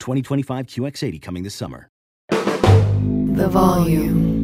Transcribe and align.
2025 0.00 0.66
QX80 0.66 1.22
coming 1.22 1.42
this 1.42 1.54
summer. 1.54 1.88
The 2.30 3.48
volume. 3.48 4.34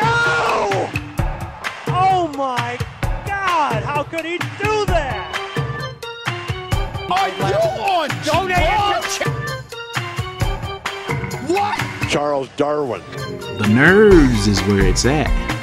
No! 0.00 0.90
Oh 1.88 2.32
my 2.36 2.78
God! 3.26 3.82
How 3.82 4.02
could 4.04 4.24
he 4.24 4.38
do 4.38 4.84
that? 4.86 5.32
Are 7.10 7.28
you 7.28 7.44
on 7.82 8.08
Don't 8.24 8.50
answer. 8.52 9.30
What? 11.52 11.78
Charles 12.08 12.48
Darwin. 12.56 13.02
The 13.58 13.68
nerves 13.68 14.46
is 14.46 14.60
where 14.62 14.86
it's 14.86 15.04
at. 15.04 15.55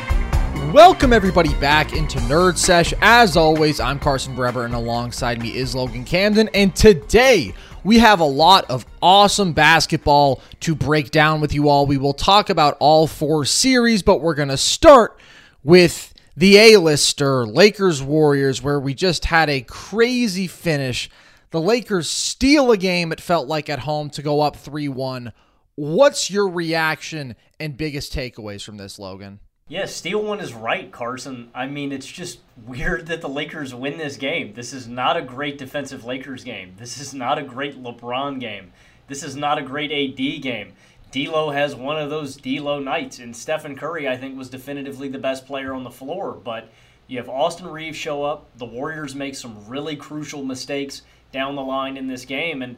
Welcome 0.74 1.14
everybody 1.14 1.54
back 1.60 1.94
into 1.94 2.18
Nerd 2.22 2.58
Sesh. 2.58 2.96
As 3.00 3.38
always, 3.38 3.80
I'm 3.80 4.00
Carson 4.00 4.36
Breber, 4.36 4.66
and 4.66 4.74
alongside 4.74 5.40
me 5.40 5.56
is 5.56 5.76
Logan 5.76 6.04
Camden. 6.04 6.50
And 6.56 6.76
today 6.76 7.54
we 7.84 8.00
have 8.00 8.20
a 8.20 8.26
lot 8.26 8.68
of 8.72 8.84
awesome 9.00 9.54
basketball 9.54 10.42
to 10.62 10.74
break 10.74 11.12
down 11.12 11.42
with 11.42 11.54
you 11.54 11.70
all. 11.70 11.86
We 11.86 11.98
will 11.98 12.16
talk 12.16 12.50
about 12.50 12.76
all 12.80 13.06
four 13.06 13.46
series, 13.46 14.02
but 14.02 14.22
we're 14.22 14.34
gonna 14.34 14.58
start 14.58 15.20
with 15.64 16.12
the 16.36 16.58
A-lister 16.58 17.46
Lakers 17.46 18.02
Warriors, 18.02 18.64
where 18.64 18.80
we 18.80 18.96
just 18.96 19.26
had 19.26 19.52
a 19.52 19.62
crazy 19.62 20.48
finish. 20.48 21.08
The 21.52 21.62
Lakers 21.62 22.10
steal 22.10 22.72
a 22.72 22.78
game. 22.78 23.12
It 23.12 23.22
felt 23.22 23.48
like 23.48 23.70
at 23.70 23.78
home 23.78 24.10
to 24.10 24.24
go 24.24 24.42
up 24.42 24.56
three 24.56 24.90
one. 24.90 25.34
What's 25.76 26.32
your 26.32 26.50
reaction 26.50 27.36
and 27.60 27.78
biggest 27.78 28.12
takeaways 28.12 28.64
from 28.64 28.78
this, 28.78 28.98
Logan? 28.98 29.40
Yeah, 29.70 29.86
Steal 29.86 30.22
one 30.22 30.42
is 30.42 30.54
right, 30.54 30.92
Carson. 30.92 31.50
I 31.56 31.68
mean, 31.68 31.94
it's 31.94 32.06
just 32.06 32.40
weird 32.66 33.08
that 33.08 33.22
the 33.22 33.30
Lakers 33.30 33.74
win 33.74 33.98
this 33.98 34.18
game. 34.18 34.54
This 34.54 34.74
is 34.74 34.90
not 34.90 35.16
a 35.16 35.22
great 35.22 35.58
defensive 35.58 36.04
Lakers 36.04 36.44
game. 36.44 36.74
This 36.78 37.00
is 37.00 37.14
not 37.14 37.38
a 37.38 37.44
great 37.44 37.82
LeBron 37.82 38.42
game. 38.42 38.74
This 39.08 39.24
is 39.24 39.38
not 39.38 39.58
a 39.58 39.62
great 39.62 39.90
AD 39.90 40.42
game. 40.42 40.74
D'Lo 41.12 41.52
has 41.52 41.76
one 41.76 41.98
of 41.98 42.10
those 42.10 42.36
D'Lo 42.36 42.80
nights, 42.80 43.20
and 43.20 43.34
Stephen 43.34 43.78
Curry, 43.78 44.06
I 44.06 44.18
think, 44.18 44.38
was 44.38 44.50
definitively 44.50 45.08
the 45.08 45.18
best 45.18 45.46
player 45.46 45.74
on 45.74 45.86
the 45.86 45.90
floor. 45.90 46.34
But 46.34 46.70
you 47.08 47.18
have 47.18 47.30
Austin 47.30 47.68
Reaves 47.68 47.98
show 47.98 48.24
up. 48.24 48.50
The 48.58 48.66
Warriors 48.66 49.16
make 49.16 49.36
some 49.36 49.70
really 49.70 49.96
crucial 49.96 50.44
mistakes 50.44 51.04
down 51.32 51.56
the 51.56 51.62
line 51.62 51.96
in 51.96 52.08
this 52.08 52.26
game, 52.26 52.62
and 52.62 52.76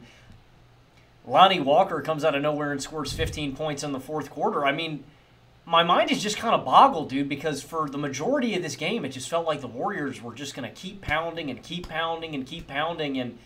Lonnie 1.26 1.60
Walker 1.60 2.00
comes 2.00 2.24
out 2.24 2.36
of 2.36 2.42
nowhere 2.42 2.70
and 2.70 2.80
scores 2.80 3.12
15 3.12 3.56
points 3.56 3.82
in 3.82 3.90
the 3.90 3.98
fourth 3.98 4.30
quarter. 4.30 4.64
I 4.64 4.70
mean 4.70 5.02
my 5.66 5.82
mind 5.82 6.12
is 6.12 6.22
just 6.22 6.36
kind 6.36 6.54
of 6.54 6.64
boggled, 6.64 7.10
dude, 7.10 7.28
because 7.28 7.60
for 7.60 7.88
the 7.88 7.98
majority 7.98 8.54
of 8.54 8.62
this 8.62 8.76
game, 8.76 9.04
it 9.04 9.08
just 9.08 9.28
felt 9.28 9.46
like 9.46 9.60
the 9.60 9.66
Warriors 9.66 10.22
were 10.22 10.32
just 10.32 10.54
going 10.54 10.68
to 10.68 10.74
keep 10.74 11.02
pounding 11.02 11.50
and 11.50 11.60
keep 11.60 11.88
pounding 11.88 12.36
and 12.36 12.46
keep 12.46 12.68
pounding 12.68 13.18
and, 13.18 13.36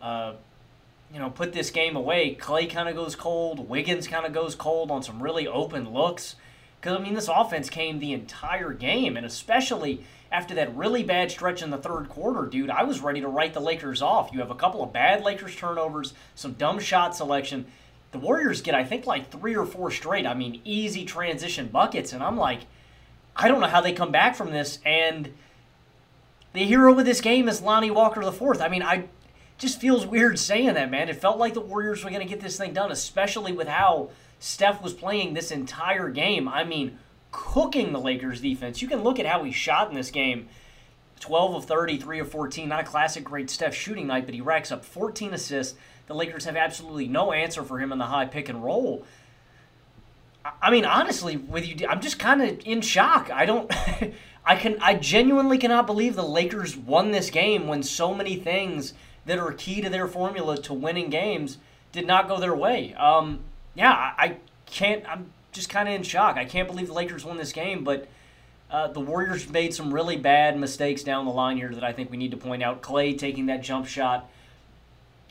uh, 0.00 0.32
you 1.12 1.18
know, 1.18 1.28
put 1.28 1.52
this 1.52 1.70
game 1.70 1.94
away. 1.94 2.34
Klay 2.40 2.70
kind 2.70 2.88
of 2.88 2.96
goes 2.96 3.14
cold. 3.14 3.68
Wiggins 3.68 4.08
kind 4.08 4.24
of 4.24 4.32
goes 4.32 4.54
cold 4.54 4.90
on 4.90 5.02
some 5.02 5.22
really 5.22 5.46
open 5.46 5.92
looks. 5.92 6.36
Because, 6.80 6.96
I 6.96 7.02
mean, 7.02 7.12
this 7.12 7.28
offense 7.28 7.68
came 7.68 7.98
the 7.98 8.14
entire 8.14 8.72
game, 8.72 9.18
and 9.18 9.26
especially 9.26 10.04
after 10.32 10.54
that 10.54 10.74
really 10.74 11.02
bad 11.02 11.30
stretch 11.30 11.62
in 11.62 11.68
the 11.68 11.76
third 11.76 12.08
quarter, 12.08 12.48
dude, 12.48 12.70
I 12.70 12.84
was 12.84 13.00
ready 13.00 13.20
to 13.20 13.28
write 13.28 13.52
the 13.52 13.60
Lakers 13.60 14.00
off. 14.00 14.30
You 14.32 14.38
have 14.38 14.50
a 14.50 14.54
couple 14.54 14.82
of 14.82 14.92
bad 14.92 15.22
Lakers 15.22 15.54
turnovers, 15.54 16.14
some 16.34 16.52
dumb 16.52 16.78
shot 16.78 17.14
selection 17.14 17.66
the 18.12 18.18
Warriors 18.18 18.62
get, 18.62 18.74
I 18.74 18.84
think, 18.84 19.06
like 19.06 19.30
three 19.30 19.56
or 19.56 19.66
four 19.66 19.90
straight. 19.90 20.26
I 20.26 20.34
mean, 20.34 20.60
easy 20.64 21.04
transition 21.04 21.68
buckets. 21.68 22.12
And 22.12 22.22
I'm 22.22 22.36
like, 22.36 22.60
I 23.36 23.48
don't 23.48 23.60
know 23.60 23.66
how 23.66 23.80
they 23.80 23.92
come 23.92 24.10
back 24.10 24.34
from 24.34 24.50
this. 24.50 24.78
And 24.84 25.32
the 26.52 26.64
hero 26.64 26.98
of 26.98 27.04
this 27.04 27.20
game 27.20 27.48
is 27.48 27.60
Lonnie 27.60 27.90
Walker 27.90 28.24
the 28.24 28.32
fourth. 28.32 28.60
I 28.60 28.68
mean, 28.68 28.82
I 28.82 29.08
just 29.58 29.80
feels 29.80 30.06
weird 30.06 30.38
saying 30.38 30.74
that, 30.74 30.90
man. 30.90 31.08
It 31.08 31.16
felt 31.16 31.38
like 31.38 31.54
the 31.54 31.60
Warriors 31.60 32.02
were 32.02 32.10
going 32.10 32.22
to 32.22 32.28
get 32.28 32.40
this 32.40 32.56
thing 32.56 32.72
done, 32.72 32.90
especially 32.90 33.52
with 33.52 33.68
how 33.68 34.10
Steph 34.38 34.82
was 34.82 34.94
playing 34.94 35.34
this 35.34 35.50
entire 35.50 36.08
game. 36.08 36.48
I 36.48 36.64
mean, 36.64 36.98
cooking 37.32 37.92
the 37.92 38.00
Lakers 38.00 38.40
defense. 38.40 38.80
You 38.80 38.88
can 38.88 39.02
look 39.02 39.18
at 39.18 39.26
how 39.26 39.42
he 39.44 39.52
shot 39.52 39.88
in 39.88 39.94
this 39.94 40.10
game. 40.10 40.48
12 41.20 41.54
of 41.54 41.64
30, 41.64 41.98
3 41.98 42.20
of 42.20 42.30
14. 42.30 42.68
Not 42.68 42.80
a 42.80 42.84
classic 42.84 43.24
great 43.24 43.50
Steph 43.50 43.74
shooting 43.74 44.06
night, 44.06 44.24
but 44.24 44.34
he 44.34 44.40
racks 44.40 44.70
up 44.70 44.84
14 44.84 45.34
assists, 45.34 45.76
the 46.08 46.14
Lakers 46.14 46.46
have 46.46 46.56
absolutely 46.56 47.06
no 47.06 47.32
answer 47.32 47.62
for 47.62 47.78
him 47.78 47.92
in 47.92 47.98
the 47.98 48.06
high 48.06 48.26
pick 48.26 48.48
and 48.48 48.64
roll. 48.64 49.04
I 50.60 50.70
mean, 50.70 50.84
honestly, 50.84 51.36
with 51.36 51.66
you, 51.66 51.86
I'm 51.86 52.00
just 52.00 52.18
kind 52.18 52.42
of 52.42 52.60
in 52.64 52.80
shock. 52.80 53.30
I 53.30 53.44
don't, 53.44 53.70
I 54.44 54.56
can, 54.56 54.78
I 54.80 54.94
genuinely 54.94 55.58
cannot 55.58 55.86
believe 55.86 56.16
the 56.16 56.22
Lakers 56.22 56.76
won 56.76 57.12
this 57.12 57.28
game 57.28 57.68
when 57.68 57.82
so 57.82 58.14
many 58.14 58.36
things 58.36 58.94
that 59.26 59.38
are 59.38 59.52
key 59.52 59.82
to 59.82 59.90
their 59.90 60.08
formula 60.08 60.56
to 60.56 60.72
winning 60.72 61.10
games 61.10 61.58
did 61.92 62.06
not 62.06 62.26
go 62.26 62.40
their 62.40 62.56
way. 62.56 62.94
Um, 62.94 63.40
yeah, 63.74 63.92
I 64.16 64.38
can't. 64.66 65.06
I'm 65.08 65.30
just 65.52 65.68
kind 65.68 65.88
of 65.88 65.94
in 65.94 66.02
shock. 66.02 66.36
I 66.36 66.46
can't 66.46 66.66
believe 66.66 66.86
the 66.86 66.94
Lakers 66.94 67.24
won 67.24 67.36
this 67.36 67.52
game, 67.52 67.84
but 67.84 68.08
uh, 68.70 68.88
the 68.88 69.00
Warriors 69.00 69.48
made 69.48 69.74
some 69.74 69.92
really 69.92 70.16
bad 70.16 70.58
mistakes 70.58 71.02
down 71.02 71.26
the 71.26 71.32
line 71.32 71.58
here 71.58 71.74
that 71.74 71.84
I 71.84 71.92
think 71.92 72.10
we 72.10 72.16
need 72.16 72.30
to 72.30 72.36
point 72.36 72.62
out. 72.62 72.80
Klay 72.80 73.18
taking 73.18 73.46
that 73.46 73.62
jump 73.62 73.86
shot 73.86 74.30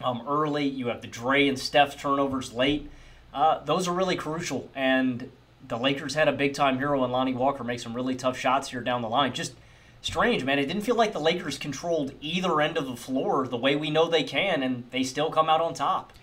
um, 0.02 0.24
early. 0.28 0.66
You 0.66 0.88
have 0.88 1.02
the 1.02 1.08
Dre 1.08 1.48
and 1.48 1.58
Steph 1.58 2.00
turnovers 2.00 2.54
late. 2.54 2.90
Uh, 3.34 3.64
those 3.64 3.88
are 3.88 3.94
really 3.94 4.16
crucial. 4.16 4.70
And 4.76 5.32
the 5.68 5.78
Lakers 5.78 6.16
had 6.16 6.28
a 6.28 6.34
big 6.34 6.54
time 6.54 6.78
hero 6.78 7.04
in 7.04 7.12
Lonnie 7.12 7.34
Walker 7.34 7.64
make 7.64 7.80
some 7.80 7.96
really 7.96 8.16
tough 8.16 8.38
shots 8.38 8.70
here 8.70 8.82
down 8.82 9.02
the 9.02 9.10
line. 9.10 9.34
Just 9.34 9.54
strange, 10.02 10.44
man. 10.44 10.60
It 10.60 10.68
didn't 10.68 10.84
feel 10.84 10.96
like 10.96 11.14
the 11.14 11.20
Lakers 11.20 11.58
controlled 11.58 12.14
either 12.22 12.62
end 12.62 12.78
of 12.78 12.86
the 12.86 12.96
floor 12.96 13.48
the 13.48 13.58
way 13.58 13.76
we 13.76 13.90
know 13.90 14.08
they 14.08 14.24
can, 14.24 14.64
and 14.64 14.84
they 14.92 15.04
still 15.04 15.30
come 15.30 15.50
out 15.50 15.62
on 15.62 15.74
top. 15.74 16.14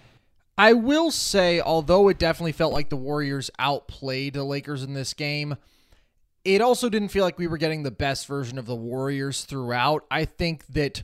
I 0.57 0.73
will 0.73 1.11
say, 1.11 1.61
although 1.61 2.09
it 2.09 2.19
definitely 2.19 2.53
felt 2.53 2.73
like 2.73 2.89
the 2.89 2.97
Warriors 2.97 3.51
outplayed 3.59 4.35
the 4.35 4.45
Lakers 4.45 4.85
in 4.85 4.95
this 4.95 5.13
game, 5.13 5.57
it 6.45 6.61
also 6.61 6.89
didn't 6.89 7.09
feel 7.09 7.25
like 7.25 7.39
we 7.39 7.49
were 7.49 7.59
getting 7.59 7.83
the 7.83 7.91
best 7.91 8.27
version 8.27 8.59
of 8.59 8.67
the 8.67 8.75
Warriors 8.77 9.45
throughout. 9.45 10.05
I 10.11 10.25
think 10.25 10.67
that 10.69 11.03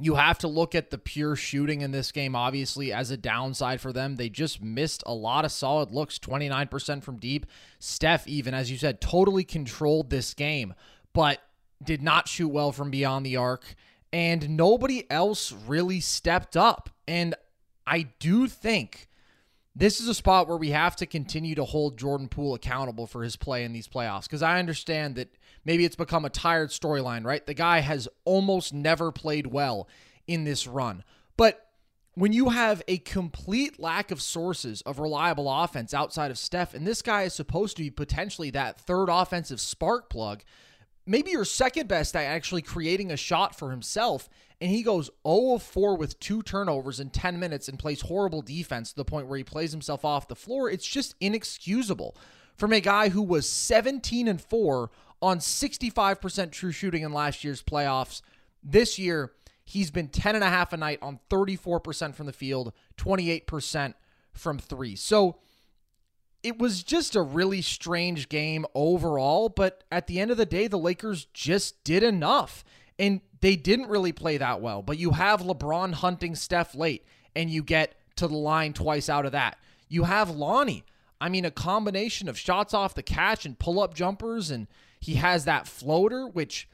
you 0.00 0.14
have 0.14 0.38
to 0.38 0.48
look 0.48 0.74
at 0.74 0.90
the 0.90 0.98
pure 0.98 1.34
shooting 1.34 1.80
in 1.80 1.90
this 1.90 2.12
game, 2.12 2.36
obviously, 2.36 2.92
as 2.92 3.10
a 3.10 3.16
downside 3.16 3.80
for 3.80 3.92
them. 3.92 4.16
They 4.16 4.28
just 4.28 4.62
missed 4.62 5.02
a 5.06 5.14
lot 5.14 5.44
of 5.44 5.50
solid 5.50 5.90
looks, 5.90 6.18
29% 6.18 7.02
from 7.02 7.16
deep. 7.16 7.46
Steph, 7.80 8.26
even, 8.28 8.54
as 8.54 8.70
you 8.70 8.78
said, 8.78 9.00
totally 9.00 9.44
controlled 9.44 10.10
this 10.10 10.34
game, 10.34 10.74
but 11.12 11.40
did 11.82 12.02
not 12.02 12.28
shoot 12.28 12.48
well 12.48 12.70
from 12.70 12.90
beyond 12.90 13.26
the 13.26 13.36
arc. 13.36 13.74
And 14.12 14.50
nobody 14.50 15.10
else 15.10 15.52
really 15.52 16.00
stepped 16.00 16.56
up. 16.56 16.90
And 17.08 17.34
I 17.86 18.08
do 18.20 18.46
think 18.46 19.08
this 19.74 20.00
is 20.00 20.08
a 20.08 20.14
spot 20.14 20.48
where 20.48 20.56
we 20.56 20.70
have 20.70 20.96
to 20.96 21.06
continue 21.06 21.54
to 21.56 21.64
hold 21.64 21.98
Jordan 21.98 22.28
Poole 22.28 22.54
accountable 22.54 23.06
for 23.06 23.22
his 23.22 23.36
play 23.36 23.64
in 23.64 23.72
these 23.72 23.88
playoffs 23.88 24.24
because 24.24 24.42
I 24.42 24.58
understand 24.58 25.16
that 25.16 25.36
maybe 25.64 25.84
it's 25.84 25.96
become 25.96 26.24
a 26.24 26.30
tired 26.30 26.70
storyline, 26.70 27.24
right? 27.24 27.44
The 27.46 27.54
guy 27.54 27.80
has 27.80 28.08
almost 28.24 28.72
never 28.72 29.12
played 29.12 29.48
well 29.48 29.88
in 30.26 30.44
this 30.44 30.66
run. 30.66 31.04
But 31.36 31.66
when 32.14 32.32
you 32.32 32.48
have 32.48 32.82
a 32.88 32.98
complete 32.98 33.78
lack 33.78 34.10
of 34.10 34.20
sources 34.20 34.80
of 34.82 34.98
reliable 34.98 35.48
offense 35.50 35.94
outside 35.94 36.30
of 36.30 36.38
Steph, 36.38 36.74
and 36.74 36.86
this 36.86 37.00
guy 37.00 37.22
is 37.22 37.32
supposed 37.34 37.76
to 37.76 37.82
be 37.84 37.90
potentially 37.90 38.50
that 38.50 38.80
third 38.80 39.08
offensive 39.08 39.60
spark 39.60 40.10
plug, 40.10 40.42
maybe 41.06 41.30
your 41.30 41.44
second 41.44 41.86
best 41.86 42.16
at 42.16 42.24
actually 42.24 42.62
creating 42.62 43.12
a 43.12 43.16
shot 43.16 43.56
for 43.56 43.70
himself, 43.70 44.28
and 44.60 44.70
he 44.70 44.82
goes 44.82 45.10
0 45.26 45.54
of 45.54 45.62
4 45.62 45.96
with 45.96 46.18
two 46.18 46.42
turnovers 46.42 46.98
in 46.98 47.10
10 47.10 47.38
minutes 47.38 47.68
and 47.68 47.78
plays 47.78 48.00
horrible 48.00 48.42
defense 48.42 48.90
to 48.90 48.96
the 48.96 49.04
point 49.04 49.28
where 49.28 49.38
he 49.38 49.44
plays 49.44 49.70
himself 49.70 50.04
off 50.04 50.26
the 50.26 50.34
floor. 50.34 50.68
It's 50.68 50.86
just 50.86 51.14
inexcusable 51.20 52.16
from 52.56 52.72
a 52.72 52.80
guy 52.80 53.10
who 53.10 53.22
was 53.22 53.48
17 53.48 54.26
and 54.26 54.40
4 54.40 54.90
on 55.20 55.38
65% 55.38 56.52
true 56.52 56.72
shooting 56.72 57.02
in 57.02 57.12
last 57.12 57.44
year's 57.44 57.62
playoffs. 57.62 58.22
This 58.62 58.98
year, 58.98 59.32
he's 59.64 59.90
been 59.90 60.08
10 60.08 60.34
and 60.34 60.44
a 60.44 60.48
half 60.48 60.72
a 60.72 60.76
night 60.76 60.98
on 61.02 61.20
34% 61.30 62.14
from 62.14 62.26
the 62.26 62.32
field, 62.32 62.72
28% 62.96 63.94
from 64.32 64.58
3. 64.58 64.96
So, 64.96 65.38
it 66.42 66.58
was 66.58 66.82
just 66.82 67.16
a 67.16 67.22
really 67.22 67.62
strange 67.62 68.28
game 68.28 68.64
overall, 68.74 69.48
but 69.48 69.82
at 69.90 70.06
the 70.06 70.20
end 70.20 70.30
of 70.30 70.36
the 70.36 70.46
day, 70.46 70.68
the 70.68 70.78
Lakers 70.78 71.26
just 71.34 71.82
did 71.82 72.02
enough. 72.02 72.64
And 72.98 73.20
they 73.40 73.56
didn't 73.56 73.88
really 73.88 74.12
play 74.12 74.38
that 74.38 74.60
well. 74.60 74.82
But 74.82 74.98
you 74.98 75.12
have 75.12 75.42
LeBron 75.42 75.94
hunting 75.94 76.34
Steph 76.34 76.74
late, 76.74 77.04
and 77.34 77.50
you 77.50 77.62
get 77.62 77.94
to 78.16 78.26
the 78.26 78.36
line 78.36 78.72
twice 78.72 79.08
out 79.08 79.26
of 79.26 79.32
that. 79.32 79.58
You 79.88 80.04
have 80.04 80.30
Lonnie. 80.30 80.84
I 81.20 81.28
mean, 81.28 81.44
a 81.44 81.50
combination 81.50 82.28
of 82.28 82.38
shots 82.38 82.74
off 82.74 82.94
the 82.94 83.02
catch 83.02 83.44
and 83.44 83.58
pull 83.58 83.80
up 83.80 83.94
jumpers, 83.94 84.50
and 84.50 84.68
he 85.00 85.14
has 85.14 85.44
that 85.44 85.66
floater, 85.66 86.26
which 86.26 86.68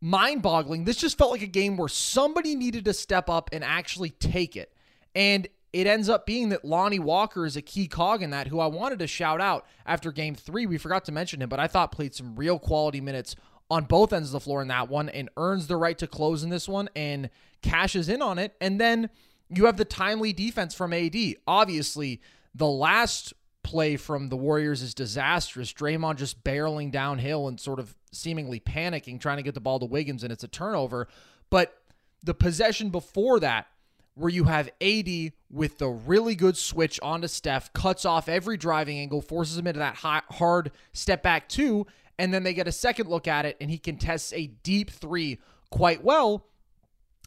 mind 0.00 0.42
boggling. 0.42 0.84
This 0.84 0.96
just 0.96 1.16
felt 1.16 1.30
like 1.30 1.42
a 1.42 1.46
game 1.46 1.76
where 1.76 1.88
somebody 1.88 2.54
needed 2.54 2.84
to 2.84 2.92
step 2.92 3.28
up 3.30 3.50
and 3.52 3.64
actually 3.64 4.10
take 4.10 4.56
it. 4.56 4.72
And 5.14 5.48
it 5.72 5.86
ends 5.86 6.08
up 6.08 6.24
being 6.24 6.50
that 6.50 6.64
Lonnie 6.64 6.98
Walker 6.98 7.44
is 7.44 7.56
a 7.56 7.62
key 7.62 7.88
cog 7.88 8.22
in 8.22 8.30
that, 8.30 8.46
who 8.46 8.60
I 8.60 8.66
wanted 8.66 9.00
to 9.00 9.06
shout 9.06 9.40
out 9.40 9.66
after 9.84 10.12
game 10.12 10.34
three. 10.34 10.66
We 10.66 10.78
forgot 10.78 11.04
to 11.06 11.12
mention 11.12 11.42
him, 11.42 11.48
but 11.48 11.58
I 11.58 11.66
thought 11.66 11.90
played 11.90 12.14
some 12.14 12.36
real 12.36 12.58
quality 12.58 13.00
minutes 13.00 13.34
on 13.70 13.84
both 13.84 14.12
ends 14.12 14.28
of 14.28 14.32
the 14.32 14.40
floor 14.40 14.62
in 14.62 14.68
that 14.68 14.88
one 14.88 15.08
and 15.08 15.30
earns 15.36 15.66
the 15.66 15.76
right 15.76 15.98
to 15.98 16.06
close 16.06 16.44
in 16.44 16.50
this 16.50 16.68
one 16.68 16.88
and 16.94 17.30
cashes 17.62 18.08
in 18.08 18.22
on 18.22 18.38
it. 18.38 18.54
And 18.60 18.80
then 18.80 19.10
you 19.48 19.66
have 19.66 19.76
the 19.76 19.84
timely 19.84 20.32
defense 20.32 20.74
from 20.74 20.92
AD. 20.92 21.16
Obviously, 21.46 22.20
the 22.54 22.68
last 22.68 23.32
play 23.64 23.96
from 23.96 24.28
the 24.28 24.36
Warriors 24.36 24.82
is 24.82 24.94
disastrous. 24.94 25.72
Draymond 25.72 26.16
just 26.16 26.44
barreling 26.44 26.92
downhill 26.92 27.48
and 27.48 27.58
sort 27.58 27.80
of 27.80 27.96
seemingly 28.12 28.60
panicking, 28.60 29.20
trying 29.20 29.38
to 29.38 29.42
get 29.42 29.54
the 29.54 29.60
ball 29.60 29.80
to 29.80 29.86
Wiggins, 29.86 30.22
and 30.22 30.32
it's 30.32 30.44
a 30.44 30.48
turnover. 30.48 31.08
But 31.50 31.76
the 32.22 32.34
possession 32.34 32.90
before 32.90 33.40
that, 33.40 33.66
where 34.14 34.30
you 34.30 34.44
have 34.44 34.70
AD 34.80 35.32
with 35.50 35.78
the 35.78 35.88
really 35.88 36.36
good 36.36 36.56
switch 36.56 37.00
onto 37.02 37.26
Steph, 37.26 37.72
cuts 37.72 38.04
off 38.04 38.28
every 38.28 38.56
driving 38.56 38.98
angle, 38.98 39.20
forces 39.20 39.58
him 39.58 39.66
into 39.66 39.80
that 39.80 39.96
high, 39.96 40.22
hard 40.30 40.70
step 40.92 41.22
back 41.22 41.48
two, 41.48 41.86
and 42.18 42.32
then 42.32 42.44
they 42.44 42.54
get 42.54 42.68
a 42.68 42.72
second 42.72 43.08
look 43.08 43.26
at 43.26 43.44
it, 43.44 43.56
and 43.60 43.70
he 43.70 43.78
contests 43.78 44.32
a 44.32 44.46
deep 44.46 44.90
three 44.90 45.40
quite 45.70 46.04
well. 46.04 46.46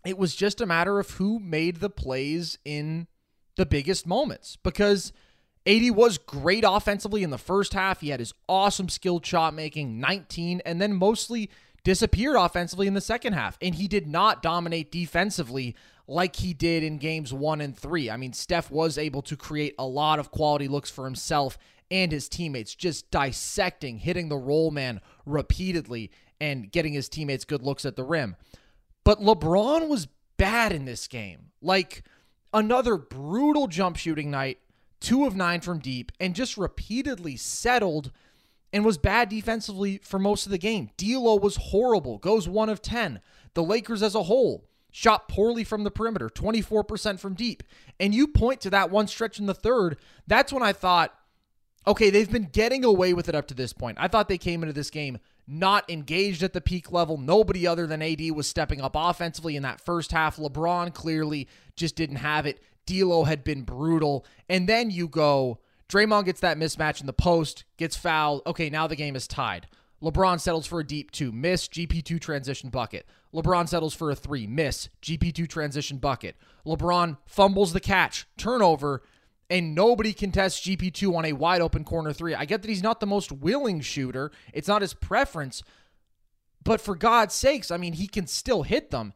It 0.05 0.17
was 0.17 0.35
just 0.35 0.61
a 0.61 0.65
matter 0.65 0.99
of 0.99 1.09
who 1.11 1.39
made 1.39 1.77
the 1.77 1.89
plays 1.89 2.57
in 2.63 3.07
the 3.57 3.65
biggest 3.65 4.07
moments 4.07 4.57
because 4.63 5.11
AD 5.67 5.91
was 5.91 6.17
great 6.17 6.63
offensively 6.65 7.23
in 7.23 7.29
the 7.29 7.37
first 7.37 7.73
half. 7.73 7.99
He 7.99 8.09
had 8.09 8.21
his 8.21 8.33
awesome 8.47 8.87
skilled 8.87 9.25
shot 9.25 9.53
making, 9.53 9.99
19, 9.99 10.61
and 10.65 10.81
then 10.81 10.93
mostly 10.93 11.49
disappeared 11.83 12.37
offensively 12.37 12.87
in 12.87 12.93
the 12.93 13.01
second 13.01 13.33
half. 13.33 13.57
And 13.61 13.75
he 13.75 13.87
did 13.87 14.07
not 14.07 14.41
dominate 14.41 14.91
defensively 14.91 15.75
like 16.07 16.37
he 16.37 16.53
did 16.53 16.83
in 16.83 16.97
games 16.97 17.33
one 17.33 17.59
and 17.59 17.77
three. 17.77 18.09
I 18.09 18.15
mean, 18.15 18.31
Steph 18.31 18.71
was 18.71 18.97
able 18.97 19.21
to 19.23 19.35
create 19.35 19.75
a 19.77 19.85
lot 19.85 20.19
of 20.19 20.31
quality 20.31 20.69
looks 20.69 20.89
for 20.89 21.03
himself 21.03 21.57
and 21.91 22.11
his 22.11 22.29
teammates, 22.29 22.75
just 22.75 23.11
dissecting, 23.11 23.99
hitting 23.99 24.29
the 24.29 24.37
roll 24.37 24.71
man 24.71 25.01
repeatedly, 25.25 26.11
and 26.39 26.71
getting 26.71 26.93
his 26.93 27.09
teammates 27.09 27.45
good 27.45 27.61
looks 27.61 27.85
at 27.85 27.95
the 27.95 28.03
rim. 28.03 28.35
But 29.03 29.19
LeBron 29.19 29.87
was 29.87 30.07
bad 30.37 30.71
in 30.71 30.85
this 30.85 31.07
game. 31.07 31.51
Like 31.61 32.03
another 32.53 32.97
brutal 32.97 33.67
jump 33.67 33.97
shooting 33.97 34.31
night 34.31 34.59
two 34.99 35.25
of 35.25 35.35
nine 35.35 35.61
from 35.61 35.79
deep, 35.79 36.11
and 36.19 36.35
just 36.35 36.57
repeatedly 36.57 37.35
settled 37.35 38.11
and 38.73 38.83
was 38.83 38.97
bad 38.97 39.29
defensively 39.29 39.99
for 40.03 40.19
most 40.19 40.45
of 40.45 40.51
the 40.51 40.57
game. 40.57 40.89
D'Lo 40.97 41.35
was 41.35 41.55
horrible, 41.57 42.17
goes 42.17 42.47
one 42.47 42.69
of 42.69 42.81
10. 42.81 43.21
The 43.53 43.63
Lakers 43.63 44.03
as 44.03 44.15
a 44.15 44.23
whole 44.23 44.67
shot 44.91 45.27
poorly 45.27 45.63
from 45.63 45.83
the 45.83 45.91
perimeter, 45.91 46.29
24% 46.29 47.19
from 47.19 47.33
deep. 47.33 47.63
And 47.99 48.13
you 48.13 48.27
point 48.27 48.61
to 48.61 48.69
that 48.71 48.89
one 48.89 49.07
stretch 49.07 49.39
in 49.39 49.45
the 49.45 49.53
third, 49.53 49.97
that's 50.25 50.51
when 50.51 50.63
I 50.63 50.73
thought, 50.73 51.13
okay, 51.85 52.09
they've 52.09 52.31
been 52.31 52.49
getting 52.51 52.83
away 52.83 53.13
with 53.13 53.29
it 53.29 53.35
up 53.35 53.47
to 53.47 53.53
this 53.53 53.73
point. 53.73 53.97
I 53.99 54.07
thought 54.07 54.27
they 54.27 54.37
came 54.37 54.63
into 54.63 54.73
this 54.73 54.89
game 54.89 55.19
not 55.47 55.89
engaged 55.89 56.43
at 56.43 56.51
the 56.51 56.59
peak 56.59 56.91
level. 56.91 57.17
Nobody 57.17 57.65
other 57.65 57.87
than 57.87 58.01
AD 58.01 58.31
was 58.31 58.47
stepping 58.47 58.81
up 58.81 58.95
offensively 58.95 59.55
in 59.55 59.63
that 59.63 59.79
first 59.79 60.11
half. 60.11 60.35
LeBron 60.35 60.93
clearly 60.93 61.47
just 61.75 61.95
didn't 61.95 62.17
have 62.17 62.45
it. 62.45 62.59
D'Lo 62.87 63.25
had 63.25 63.43
been 63.43 63.61
brutal, 63.61 64.25
and 64.49 64.67
then 64.67 64.89
you 64.89 65.07
go. 65.07 65.59
Draymond 65.87 66.25
gets 66.25 66.41
that 66.41 66.57
mismatch 66.57 66.99
in 66.99 67.07
the 67.07 67.13
post, 67.13 67.63
gets 67.77 67.95
fouled. 67.95 68.41
Okay, 68.45 68.69
now 68.69 68.87
the 68.87 68.95
game 68.95 69.15
is 69.15 69.27
tied. 69.27 69.67
LeBron 70.01 70.39
settles 70.39 70.67
for 70.67 70.79
a 70.79 70.85
deep 70.85 71.11
two, 71.11 71.31
miss, 71.31 71.67
GP2 71.67 72.19
transition 72.19 72.69
bucket. 72.69 73.05
LeBron 73.33 73.67
settles 73.67 73.93
for 73.93 74.11
a 74.11 74.15
three, 74.15 74.45
miss, 74.47 74.89
GP2 75.01 75.47
transition 75.47 75.97
bucket. 75.97 76.35
LeBron 76.65 77.17
fumbles 77.25 77.73
the 77.73 77.79
catch, 77.79 78.27
turnover, 78.37 79.03
and 79.49 79.73
nobody 79.73 80.13
contests 80.13 80.61
GP2 80.61 81.15
on 81.15 81.25
a 81.25 81.33
wide 81.33 81.61
open 81.61 81.83
corner 81.83 82.13
three. 82.13 82.35
I 82.35 82.45
get 82.45 82.61
that 82.61 82.69
he's 82.69 82.83
not 82.83 82.99
the 82.99 83.07
most 83.07 83.31
willing 83.31 83.81
shooter, 83.81 84.31
it's 84.53 84.67
not 84.67 84.81
his 84.81 84.93
preference, 84.93 85.63
but 86.63 86.81
for 86.81 86.95
God's 86.95 87.33
sakes, 87.33 87.71
I 87.71 87.77
mean, 87.77 87.93
he 87.93 88.07
can 88.07 88.27
still 88.27 88.63
hit 88.63 88.91
them, 88.91 89.13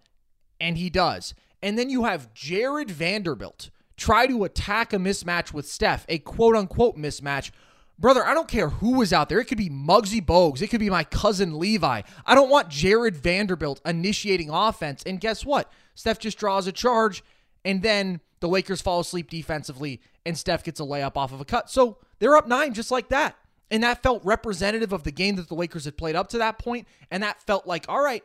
and 0.59 0.77
he 0.77 0.89
does. 0.89 1.33
And 1.61 1.77
then 1.77 1.89
you 1.89 2.05
have 2.05 2.33
Jarred 2.33 2.89
Vanderbilt 2.89 3.69
try 3.97 4.25
to 4.27 4.43
attack 4.43 4.93
a 4.93 4.97
mismatch 4.97 5.53
with 5.53 5.67
Steph, 5.67 6.05
a 6.09 6.17
quote 6.17 6.55
unquote 6.55 6.97
mismatch. 6.97 7.51
Brother, 7.99 8.25
I 8.25 8.33
don't 8.33 8.47
care 8.47 8.69
who 8.69 8.97
was 8.97 9.13
out 9.13 9.29
there. 9.29 9.39
It 9.39 9.45
could 9.45 9.59
be 9.59 9.69
Muggsy 9.69 10.25
Bogues. 10.25 10.61
It 10.61 10.69
could 10.69 10.79
be 10.79 10.89
my 10.89 11.03
cousin 11.03 11.59
Levi. 11.59 12.01
I 12.25 12.35
don't 12.35 12.49
want 12.49 12.69
Jarred 12.69 13.15
Vanderbilt 13.15 13.79
initiating 13.85 14.49
offense. 14.49 15.03
And 15.05 15.21
guess 15.21 15.45
what? 15.45 15.71
Steph 15.93 16.17
just 16.17 16.39
draws 16.39 16.65
a 16.65 16.71
charge, 16.71 17.23
and 17.63 17.83
then 17.83 18.21
the 18.39 18.47
Lakers 18.47 18.81
fall 18.81 19.01
asleep 19.01 19.29
defensively, 19.29 20.01
and 20.25 20.35
Steph 20.35 20.63
gets 20.63 20.79
a 20.79 20.83
layup 20.83 21.15
off 21.15 21.31
of 21.31 21.41
a 21.41 21.45
cut. 21.45 21.69
So 21.69 21.99
they're 22.17 22.35
up 22.35 22.47
nine 22.47 22.73
just 22.73 22.89
like 22.89 23.09
that. 23.09 23.35
And 23.69 23.83
that 23.83 24.01
felt 24.01 24.25
representative 24.25 24.91
of 24.91 25.03
the 25.03 25.11
game 25.11 25.35
that 25.35 25.47
the 25.47 25.55
Lakers 25.55 25.85
had 25.85 25.95
played 25.95 26.15
up 26.15 26.27
to 26.29 26.39
that 26.39 26.57
point, 26.57 26.87
And 27.11 27.21
that 27.21 27.41
felt 27.43 27.67
like, 27.67 27.85
all 27.87 28.03
right, 28.03 28.23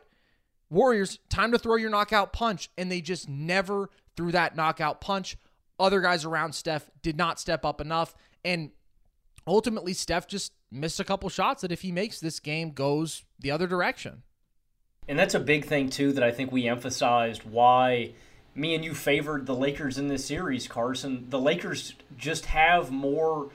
Warriors, 0.69 1.19
time 1.29 1.51
to 1.51 1.59
throw 1.59 1.75
your 1.75 1.89
knockout 1.89 2.33
punch. 2.33 2.69
And 2.77 2.91
they 2.91 3.01
just 3.01 3.29
never 3.29 3.89
threw 4.15 4.31
that 4.31 4.55
knockout 4.55 5.01
punch. 5.01 5.37
Other 5.79 6.01
guys 6.01 6.25
around 6.25 6.53
Steph 6.53 6.89
did 7.01 7.17
not 7.17 7.39
step 7.39 7.63
up 7.63 7.79
enough. 7.79 8.15
And 8.43 8.71
ultimately, 9.45 9.93
Steph 9.93 10.27
just 10.27 10.53
missed 10.71 10.99
a 10.99 11.03
couple 11.03 11.29
shots 11.29 11.61
that 11.61 11.71
if 11.71 11.81
he 11.81 11.91
makes, 11.91 12.19
this 12.19 12.39
game 12.39 12.71
goes 12.71 13.23
the 13.39 13.51
other 13.51 13.67
direction. 13.67 14.23
And 15.07 15.17
that's 15.17 15.35
a 15.35 15.39
big 15.39 15.65
thing, 15.65 15.89
too, 15.89 16.11
that 16.13 16.23
I 16.23 16.31
think 16.31 16.51
we 16.51 16.67
emphasized 16.67 17.43
why 17.43 18.11
me 18.55 18.73
and 18.73 18.83
you 18.83 18.93
favored 18.93 19.45
the 19.45 19.55
Lakers 19.55 19.97
in 19.97 20.07
this 20.07 20.25
series, 20.25 20.67
Carson. 20.67 21.27
The 21.29 21.39
Lakers 21.39 21.93
just 22.17 22.47
have 22.47 22.91
more. 22.91 23.49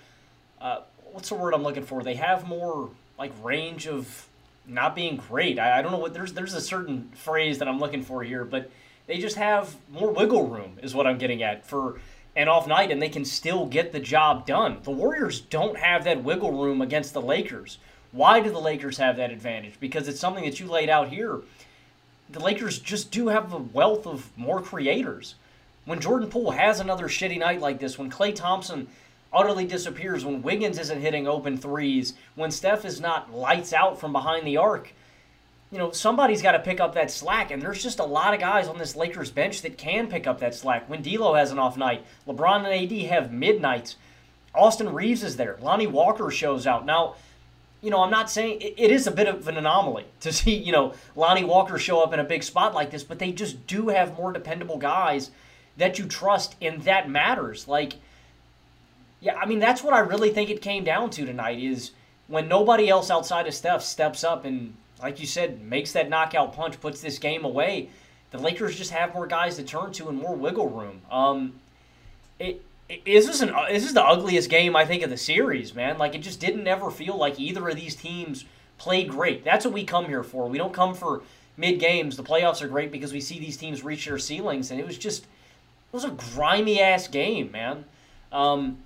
Uh, 0.61 0.81
what's 1.11 1.29
the 1.29 1.35
word 1.35 1.53
I'm 1.55 1.63
looking 1.63 1.83
for? 1.83 2.03
They 2.03 2.15
have 2.15 2.47
more 2.47 2.91
like 3.19 3.33
range 3.43 3.87
of 3.87 4.29
not 4.67 4.95
being 4.95 5.17
great. 5.17 5.59
I, 5.59 5.79
I 5.79 5.83
don't 5.83 5.93
know 5.93 5.99
what 5.99 6.15
there's 6.15 6.33
there's 6.33 6.55
a 6.55 6.61
certain 6.61 7.11
phrase 7.15 7.59
that 7.59 7.69
I'm 7.69 7.79
looking 7.79 8.03
for 8.03 8.23
here, 8.23 8.45
but 8.45 8.71
they 9.07 9.19
just 9.19 9.37
have 9.37 9.77
more 9.91 10.11
wiggle 10.11 10.47
room 10.47 10.79
is 10.83 10.95
what 10.95 11.07
I'm 11.07 11.19
getting 11.19 11.43
at 11.43 11.67
for 11.67 12.01
an 12.35 12.49
off 12.49 12.67
night 12.67 12.91
and 12.91 13.03
they 13.03 13.09
can 13.09 13.25
still 13.25 13.67
get 13.67 13.93
the 13.93 14.01
job 14.01 14.47
done. 14.47 14.79
The 14.83 14.91
Warriors 14.91 15.41
don't 15.41 15.77
have 15.77 16.05
that 16.05 16.25
wiggle 16.25 16.53
room 16.53 16.81
against 16.81 17.13
the 17.13 17.21
Lakers. 17.21 17.79
Why 18.13 18.41
do 18.41 18.51
the 18.51 18.61
Lakers 18.61 18.99
have 18.99 19.17
that 19.17 19.31
advantage? 19.31 19.75
Because 19.81 20.09
it's 20.09 20.21
something 20.21 20.45
that 20.45 20.61
you 20.61 20.67
laid 20.67 20.89
out 20.89 21.09
here. 21.09 21.41
The 22.31 22.41
Lakers 22.41 22.79
just 22.79 23.11
do 23.11 23.29
have 23.29 23.53
a 23.53 23.59
wealth 23.59 24.07
of 24.07 24.31
more 24.37 24.63
creators. 24.63 25.35
When 25.85 26.01
Jordan 26.01 26.31
Poole 26.31 26.53
has 26.53 26.79
another 26.79 27.09
shitty 27.09 27.39
night 27.39 27.61
like 27.61 27.81
this, 27.81 27.99
when 27.99 28.11
Klay 28.11 28.35
Thompson 28.35 28.87
utterly 29.33 29.65
disappears, 29.65 30.25
when 30.25 30.43
Wiggins 30.43 30.79
isn't 30.79 31.01
hitting 31.01 31.27
open 31.27 31.57
threes, 31.57 32.15
when 32.35 32.51
Steph 32.51 32.85
is 32.85 33.01
not 33.01 33.33
lights 33.33 33.73
out 33.73 33.99
from 33.99 34.13
behind 34.13 34.47
the 34.47 34.57
arc, 34.57 34.93
you 35.71 35.79
know, 35.79 35.91
somebody's 35.91 36.43
got 36.43 36.53
to 36.53 36.59
pick 36.59 36.81
up 36.81 36.95
that 36.95 37.11
slack, 37.11 37.51
and 37.51 37.63
there's 37.63 37.83
just 37.83 37.99
a 37.99 38.05
lot 38.05 38.35
of 38.35 38.41
guys 38.41 38.69
on 38.69 38.77
this 38.77 38.95
Lakers 38.95 39.31
bench 39.31 39.63
that 39.63 39.79
can 39.79 40.07
pick 40.07 40.27
up 40.27 40.41
that 40.41 40.55
slack. 40.55 40.89
When 40.89 41.01
D'Lo 41.01 41.33
has 41.35 41.51
an 41.51 41.59
off 41.59 41.79
night, 41.79 42.05
LeBron 42.29 42.67
and 42.67 42.93
AD 42.93 43.09
have 43.09 43.33
midnights. 43.33 43.97
Austin 44.55 44.93
Reaves 44.93 45.23
is 45.23 45.37
there. 45.37 45.57
Lonnie 45.63 45.87
Walker 45.87 46.31
shows 46.31 46.67
out. 46.67 46.85
Now, 46.85 47.15
you 47.81 47.91
know, 47.91 48.03
I'm 48.03 48.11
not 48.11 48.31
saying 48.31 48.61
it, 48.61 48.75
it 48.77 48.91
is 48.91 49.07
a 49.07 49.11
bit 49.11 49.27
of 49.27 49.49
an 49.49 49.57
anomaly 49.57 50.05
to 50.21 50.33
see, 50.33 50.55
you 50.55 50.73
know, 50.73 50.93
Lonnie 51.17 51.45
Walker 51.45 51.79
show 51.79 52.03
up 52.03 52.13
in 52.13 52.21
a 52.21 52.25
big 52.25 52.43
spot 52.43 52.75
like 52.75 52.91
this, 52.91 53.03
but 53.03 53.19
they 53.19 53.33
just 53.33 53.67
do 53.67 53.89
have 53.89 54.19
more 54.19 54.31
dependable 54.31 54.77
guys 54.77 55.31
that 55.79 55.99
you 55.99 56.07
trust, 56.07 56.55
and 56.61 56.83
that 56.83 57.09
matters. 57.09 57.67
Like, 57.67 57.95
yeah, 59.23 59.37
I 59.37 59.47
mean, 59.47 59.61
that's 59.61 59.83
what 59.83 59.95
I 59.95 60.01
really 60.01 60.31
think 60.31 60.51
it 60.51 60.61
came 60.61 60.85
down 60.85 61.09
to 61.11 61.25
tonight 61.25 61.59
is 61.59 61.93
when 62.27 62.49
nobody 62.49 62.89
else 62.89 63.11
outside 63.11 63.47
of 63.47 63.55
Steph 63.55 63.83
steps 63.83 64.25
up 64.25 64.45
and 64.45 64.75
like 65.01 65.21
you 65.21 65.27
said, 65.27 65.63
makes 65.63 65.93
that 65.93 66.09
knockout 66.09 66.55
punch, 66.55 66.81
puts 66.81 67.01
this 67.01 67.19
game 67.19 67.45
away. 67.45 67.89
The 68.31 68.39
Lakers 68.39 68.77
just 68.77 68.93
have 68.93 69.15
more 69.15 69.27
guys 69.27 69.57
to 69.57 69.63
turn 69.63 69.93
to 69.93 70.09
and 70.09 70.19
more 70.19 70.35
wiggle 70.35 70.69
room. 70.69 71.03
Um, 71.11 71.55
it, 72.39 72.63
it 72.89 73.05
this 73.05 73.29
is 73.29 73.41
an 73.43 73.53
this 73.69 73.85
is 73.85 73.95
the 73.95 74.05
ugliest 74.05 74.49
game 74.49 74.75
I 74.75 74.87
think 74.87 75.03
of 75.03 75.11
the 75.11 75.17
series, 75.17 75.75
man. 75.75 75.99
Like 75.99 76.15
it 76.15 76.21
just 76.21 76.41
didn't 76.41 76.67
ever 76.67 76.91
feel 76.91 77.17
like 77.17 77.39
either 77.39 77.69
of 77.69 77.77
these 77.77 77.95
teams 77.95 78.45
played 78.79 79.09
great. 79.09 79.45
That's 79.45 79.65
what 79.65 79.75
we 79.75 79.85
come 79.85 80.07
here 80.07 80.23
for. 80.23 80.49
We 80.49 80.59
don't 80.59 80.73
come 80.73 80.95
for 80.95 81.23
mid 81.57 81.79
games. 81.79 82.17
The 82.17 82.23
playoffs 82.23 82.63
are 82.63 82.69
great 82.69 82.91
because 82.91 83.13
we 83.13 83.21
see 83.21 83.39
these 83.39 83.57
teams 83.57 83.85
reach 83.85 84.07
their 84.07 84.19
ceilings, 84.19 84.71
and 84.71 84.81
it 84.81 84.87
was 84.87 84.99
just 84.99 85.25
it 85.25 85.93
was 85.93 86.05
a 86.05 86.11
grimy 86.11 86.81
ass 86.81 87.09
game, 87.09 87.51
man. 87.51 87.85
Um, 88.31 88.79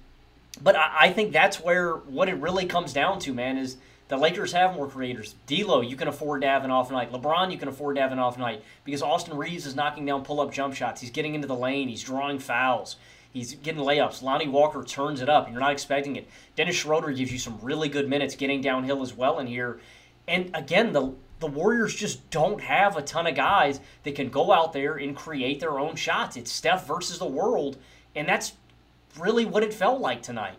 but 0.62 0.76
I, 0.76 0.92
I 0.98 1.12
think 1.12 1.32
that's 1.32 1.60
where 1.60 1.94
what 1.94 2.28
it 2.28 2.36
really 2.36 2.66
comes 2.66 2.92
down 2.92 3.18
to, 3.20 3.34
man, 3.34 3.58
is 3.58 3.76
the 4.08 4.16
Lakers 4.16 4.52
have 4.52 4.74
more 4.74 4.88
creators. 4.88 5.34
D'Lo, 5.46 5.80
you 5.80 5.96
can 5.96 6.08
afford 6.08 6.42
to 6.42 6.48
have 6.48 6.64
an 6.64 6.70
off 6.70 6.90
night. 6.90 7.10
LeBron, 7.12 7.50
you 7.50 7.58
can 7.58 7.68
afford 7.68 7.96
to 7.96 8.02
have 8.02 8.12
an 8.12 8.18
off 8.18 8.38
night 8.38 8.62
because 8.84 9.02
Austin 9.02 9.36
Reaves 9.36 9.66
is 9.66 9.74
knocking 9.74 10.06
down 10.06 10.24
pull-up 10.24 10.52
jump 10.52 10.74
shots. 10.74 11.00
He's 11.00 11.10
getting 11.10 11.34
into 11.34 11.48
the 11.48 11.56
lane. 11.56 11.88
He's 11.88 12.04
drawing 12.04 12.38
fouls. 12.38 12.96
He's 13.32 13.54
getting 13.54 13.82
layups. 13.82 14.22
Lonnie 14.22 14.48
Walker 14.48 14.82
turns 14.82 15.20
it 15.20 15.28
up, 15.28 15.44
and 15.44 15.52
you're 15.52 15.60
not 15.60 15.72
expecting 15.72 16.16
it. 16.16 16.28
Dennis 16.54 16.76
Schroeder 16.76 17.10
gives 17.10 17.32
you 17.32 17.38
some 17.38 17.58
really 17.60 17.88
good 17.88 18.08
minutes 18.08 18.36
getting 18.36 18.60
downhill 18.60 19.02
as 19.02 19.12
well 19.12 19.40
in 19.40 19.46
here. 19.46 19.80
And 20.26 20.50
again, 20.54 20.92
the 20.92 21.14
the 21.38 21.46
Warriors 21.46 21.94
just 21.94 22.30
don't 22.30 22.62
have 22.62 22.96
a 22.96 23.02
ton 23.02 23.26
of 23.26 23.34
guys 23.34 23.80
that 24.04 24.14
can 24.14 24.30
go 24.30 24.52
out 24.52 24.72
there 24.72 24.94
and 24.94 25.14
create 25.14 25.60
their 25.60 25.78
own 25.78 25.94
shots. 25.94 26.36
It's 26.36 26.50
Steph 26.50 26.86
versus 26.86 27.18
the 27.18 27.26
world, 27.26 27.76
and 28.14 28.26
that's 28.26 28.54
really 29.18 29.44
what 29.44 29.62
it 29.62 29.72
felt 29.72 30.00
like 30.00 30.22
tonight 30.22 30.56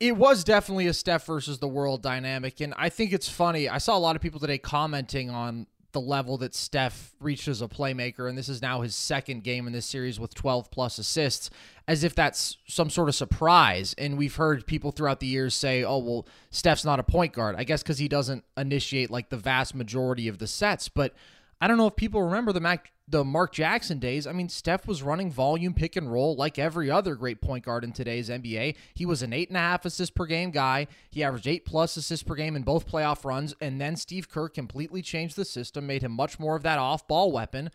it 0.00 0.16
was 0.16 0.42
definitely 0.44 0.86
a 0.86 0.94
Steph 0.94 1.26
versus 1.26 1.58
the 1.58 1.68
world 1.68 2.02
dynamic. 2.02 2.60
And 2.62 2.72
I 2.78 2.88
think 2.88 3.12
it's 3.12 3.28
funny. 3.28 3.68
I 3.68 3.76
saw 3.76 3.96
a 3.96 4.00
lot 4.00 4.16
of 4.16 4.22
people 4.22 4.40
today 4.40 4.56
commenting 4.56 5.28
on 5.28 5.66
the 5.92 6.00
level 6.00 6.38
that 6.38 6.54
Steph 6.54 7.14
reached 7.20 7.48
as 7.48 7.60
a 7.60 7.68
playmaker. 7.68 8.28
And 8.28 8.38
this 8.38 8.48
is 8.48 8.62
now 8.62 8.80
his 8.80 8.94
second 8.94 9.42
game 9.44 9.66
in 9.66 9.72
this 9.72 9.86
series 9.86 10.18
with 10.18 10.34
12 10.34 10.70
plus 10.70 10.98
assists, 10.98 11.50
as 11.86 12.02
if 12.02 12.14
that's 12.14 12.56
some 12.66 12.88
sort 12.88 13.08
of 13.08 13.14
surprise. 13.14 13.94
And 13.98 14.16
we've 14.16 14.36
heard 14.36 14.66
people 14.66 14.90
throughout 14.90 15.20
the 15.20 15.26
years 15.26 15.54
say, 15.54 15.84
oh, 15.84 15.98
well, 15.98 16.26
Steph's 16.50 16.84
not 16.84 17.00
a 17.00 17.02
point 17.02 17.32
guard. 17.32 17.56
I 17.58 17.64
guess 17.64 17.82
because 17.82 17.98
he 17.98 18.08
doesn't 18.08 18.44
initiate 18.56 19.10
like 19.10 19.28
the 19.28 19.36
vast 19.36 19.74
majority 19.74 20.28
of 20.28 20.38
the 20.38 20.46
sets. 20.46 20.88
But 20.88 21.14
I 21.60 21.68
don't 21.68 21.76
know 21.76 21.86
if 21.86 21.96
people 21.96 22.22
remember 22.22 22.52
the 22.52 22.60
Mac, 22.60 22.90
the 23.06 23.24
Mark 23.24 23.52
Jackson 23.52 23.98
days. 23.98 24.26
I 24.26 24.32
mean, 24.32 24.48
Steph 24.48 24.86
was 24.86 25.02
running 25.02 25.30
volume 25.30 25.74
pick 25.74 25.96
and 25.96 26.10
roll 26.10 26.34
like 26.34 26.58
every 26.58 26.90
other 26.90 27.14
great 27.14 27.42
point 27.42 27.64
guard 27.64 27.84
in 27.84 27.92
today's 27.92 28.30
NBA. 28.30 28.76
He 28.94 29.04
was 29.04 29.20
an 29.20 29.32
eight 29.32 29.48
and 29.48 29.56
a 29.56 29.60
half 29.60 29.84
assist 29.84 30.14
per 30.14 30.24
game 30.24 30.52
guy. 30.52 30.86
He 31.10 31.22
averaged 31.22 31.46
eight 31.46 31.66
plus 31.66 31.96
assists 31.96 32.22
per 32.22 32.34
game 32.34 32.56
in 32.56 32.62
both 32.62 32.88
playoff 32.88 33.24
runs. 33.24 33.54
And 33.60 33.80
then 33.80 33.96
Steve 33.96 34.30
Kerr 34.30 34.48
completely 34.48 35.02
changed 35.02 35.36
the 35.36 35.44
system, 35.44 35.86
made 35.86 36.02
him 36.02 36.12
much 36.12 36.38
more 36.38 36.56
of 36.56 36.62
that 36.62 36.78
off 36.78 37.06
ball 37.06 37.30
weapon. 37.30 37.70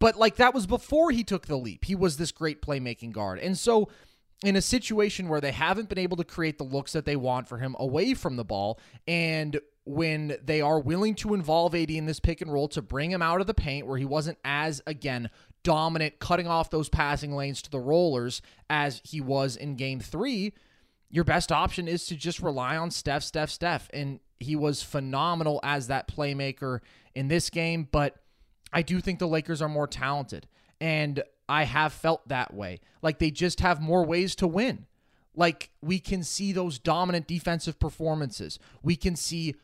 But 0.00 0.16
like 0.16 0.36
that 0.36 0.52
was 0.52 0.66
before 0.66 1.12
he 1.12 1.22
took 1.22 1.46
the 1.46 1.56
leap. 1.56 1.84
He 1.84 1.94
was 1.94 2.16
this 2.16 2.32
great 2.32 2.62
playmaking 2.62 3.12
guard. 3.12 3.38
And 3.38 3.56
so 3.56 3.88
in 4.42 4.56
a 4.56 4.62
situation 4.62 5.28
where 5.28 5.40
they 5.40 5.52
haven't 5.52 5.88
been 5.88 5.98
able 5.98 6.16
to 6.16 6.24
create 6.24 6.58
the 6.58 6.64
looks 6.64 6.92
that 6.92 7.04
they 7.04 7.14
want 7.14 7.48
for 7.48 7.58
him 7.58 7.76
away 7.78 8.14
from 8.14 8.34
the 8.34 8.44
ball 8.44 8.80
and 9.06 9.60
when 9.84 10.36
they 10.44 10.60
are 10.60 10.78
willing 10.78 11.14
to 11.16 11.34
involve 11.34 11.74
AD 11.74 11.90
in 11.90 12.06
this 12.06 12.20
pick 12.20 12.40
and 12.40 12.52
roll 12.52 12.68
to 12.68 12.82
bring 12.82 13.10
him 13.10 13.22
out 13.22 13.40
of 13.40 13.46
the 13.46 13.54
paint 13.54 13.86
where 13.86 13.98
he 13.98 14.04
wasn't 14.04 14.38
as, 14.44 14.80
again, 14.86 15.28
dominant, 15.62 16.18
cutting 16.18 16.46
off 16.46 16.70
those 16.70 16.88
passing 16.88 17.34
lanes 17.34 17.62
to 17.62 17.70
the 17.70 17.80
rollers 17.80 18.42
as 18.70 19.00
he 19.04 19.20
was 19.20 19.56
in 19.56 19.76
game 19.76 20.00
three, 20.00 20.52
your 21.10 21.24
best 21.24 21.52
option 21.52 21.88
is 21.88 22.06
to 22.06 22.16
just 22.16 22.40
rely 22.40 22.76
on 22.76 22.90
Steph, 22.90 23.22
Steph, 23.22 23.50
Steph. 23.50 23.88
And 23.92 24.20
he 24.40 24.56
was 24.56 24.82
phenomenal 24.82 25.60
as 25.62 25.88
that 25.88 26.08
playmaker 26.08 26.80
in 27.14 27.28
this 27.28 27.50
game, 27.50 27.88
but 27.90 28.16
I 28.72 28.82
do 28.82 29.00
think 29.00 29.18
the 29.18 29.28
Lakers 29.28 29.60
are 29.60 29.68
more 29.68 29.86
talented. 29.86 30.46
And 30.80 31.22
I 31.48 31.64
have 31.64 31.92
felt 31.92 32.26
that 32.28 32.54
way. 32.54 32.80
Like 33.02 33.18
they 33.18 33.30
just 33.30 33.60
have 33.60 33.80
more 33.80 34.04
ways 34.04 34.34
to 34.36 34.46
win. 34.46 34.86
Like 35.34 35.70
we 35.82 35.98
can 35.98 36.22
see 36.22 36.52
those 36.52 36.78
dominant 36.78 37.26
defensive 37.26 37.78
performances. 37.78 38.58
We 38.82 38.96
can 38.96 39.16
see 39.16 39.54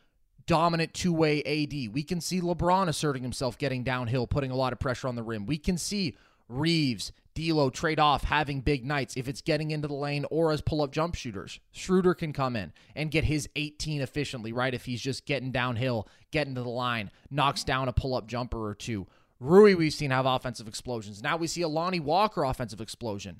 dominant 0.49 0.95
two 0.95 1.13
way 1.13 1.43
AD. 1.43 1.93
We 1.93 2.01
can 2.01 2.19
see 2.19 2.41
LeBron 2.41 2.87
asserting 2.87 3.21
himself, 3.21 3.59
getting 3.59 3.83
downhill, 3.83 4.25
putting 4.25 4.49
a 4.49 4.55
lot 4.55 4.73
of 4.73 4.79
pressure 4.79 5.07
on 5.07 5.15
the 5.15 5.21
rim. 5.21 5.45
We 5.45 5.59
can 5.59 5.77
see 5.77 6.17
Reaves, 6.49 7.11
D'Lo 7.35 7.69
trade 7.69 7.99
off 7.99 8.23
having 8.23 8.61
big 8.61 8.83
nights 8.83 9.15
if 9.15 9.27
it's 9.27 9.41
getting 9.41 9.69
into 9.69 9.87
the 9.87 9.93
lane 9.93 10.25
or 10.31 10.51
as 10.51 10.61
pull 10.61 10.81
up 10.81 10.91
jump 10.91 11.13
shooters. 11.13 11.59
Schroeder 11.71 12.15
can 12.15 12.33
come 12.33 12.55
in 12.55 12.73
and 12.95 13.11
get 13.11 13.25
his 13.25 13.47
18 13.55 14.01
efficiently, 14.01 14.51
right? 14.51 14.73
If 14.73 14.85
he's 14.85 15.01
just 15.01 15.27
getting 15.27 15.51
downhill, 15.51 16.07
getting 16.31 16.55
to 16.55 16.63
the 16.63 16.69
line, 16.69 17.11
knocks 17.29 17.63
down 17.63 17.87
a 17.87 17.93
pull 17.93 18.15
up 18.15 18.27
jumper 18.27 18.67
or 18.67 18.73
two. 18.73 19.05
Rui, 19.39 19.75
we've 19.75 19.93
seen 19.93 20.09
have 20.09 20.25
offensive 20.25 20.67
explosions. 20.67 21.21
Now 21.21 21.37
we 21.37 21.45
see 21.45 21.61
a 21.61 21.67
Lonnie 21.67 21.99
Walker 21.99 22.43
offensive 22.43 22.81
explosion. 22.81 23.39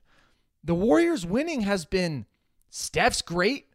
The 0.64 0.76
Warriors 0.76 1.26
winning 1.26 1.62
has 1.62 1.86
been 1.86 2.28
Steph's 2.70 3.24
great. 3.24 3.66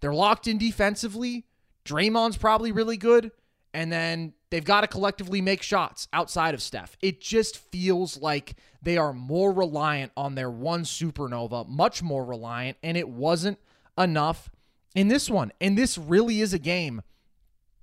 They're 0.00 0.12
locked 0.12 0.48
in 0.48 0.58
defensively. 0.58 1.46
Draymond's 1.84 2.36
probably 2.36 2.72
really 2.72 2.96
good. 2.96 3.32
And 3.72 3.92
then 3.92 4.32
they've 4.50 4.64
got 4.64 4.80
to 4.80 4.88
collectively 4.88 5.40
make 5.40 5.62
shots 5.62 6.08
outside 6.12 6.54
of 6.54 6.62
Steph. 6.62 6.96
It 7.00 7.20
just 7.20 7.56
feels 7.56 8.16
like 8.20 8.56
they 8.82 8.96
are 8.96 9.12
more 9.12 9.52
reliant 9.52 10.12
on 10.16 10.34
their 10.34 10.50
one 10.50 10.82
supernova, 10.82 11.68
much 11.68 12.02
more 12.02 12.24
reliant, 12.24 12.76
and 12.82 12.96
it 12.96 13.08
wasn't 13.08 13.58
enough 13.96 14.50
in 14.94 15.08
this 15.08 15.30
one. 15.30 15.52
And 15.60 15.78
this 15.78 15.96
really 15.96 16.40
is 16.40 16.52
a 16.52 16.58
game 16.58 17.02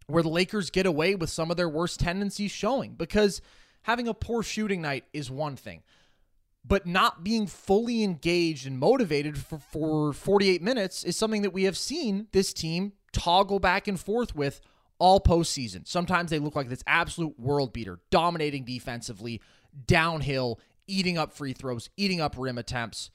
where 0.08 0.24
the 0.24 0.30
Lakers 0.30 0.70
get 0.70 0.86
away 0.86 1.16
with 1.16 1.30
some 1.30 1.51
of 1.51 1.58
their 1.58 1.70
worst 1.70 2.00
tendencies 2.00 2.51
showing 2.51 2.94
because 2.94 3.42
having 3.84 4.08
a 4.08 4.13
poor 4.13 4.44
shooting 4.44 4.82
night 4.82 5.06
is 5.13 5.30
one 5.30 5.56
thing. 5.56 5.84
But 6.66 6.86
not 6.86 7.24
being 7.24 7.48
fully 7.48 8.04
engaged 8.04 8.68
and 8.68 8.77
motivated 8.77 9.38
for, 9.38 9.58
for 9.58 10.12
48 10.12 10.62
minutes 10.62 11.06
is 11.06 11.16
something 11.16 11.44
that 11.44 11.54
we 11.54 11.63
have 11.63 11.77
seen 11.77 12.27
this 12.34 12.51
team 12.51 12.94
toggle 13.18 13.60
back 13.60 13.88
and 13.88 14.00
forth 14.00 14.36
with 14.36 14.62
all 15.00 15.20
postseason. 15.20 15.88
Sometimes 15.88 16.30
they 16.30 16.40
look 16.40 16.56
like 16.56 16.70
this 16.70 16.84
absolute 16.86 17.40
world 17.40 17.74
beater, 17.74 18.00
dominating 18.12 18.64
defensively, 18.64 19.42
downhill, 19.86 20.60
eating 20.88 21.18
up 21.18 21.34
free 21.34 21.54
throws, 21.54 21.90
eating 21.98 22.22
up 22.22 22.36
rim 22.38 22.58
attempts, 22.58 23.10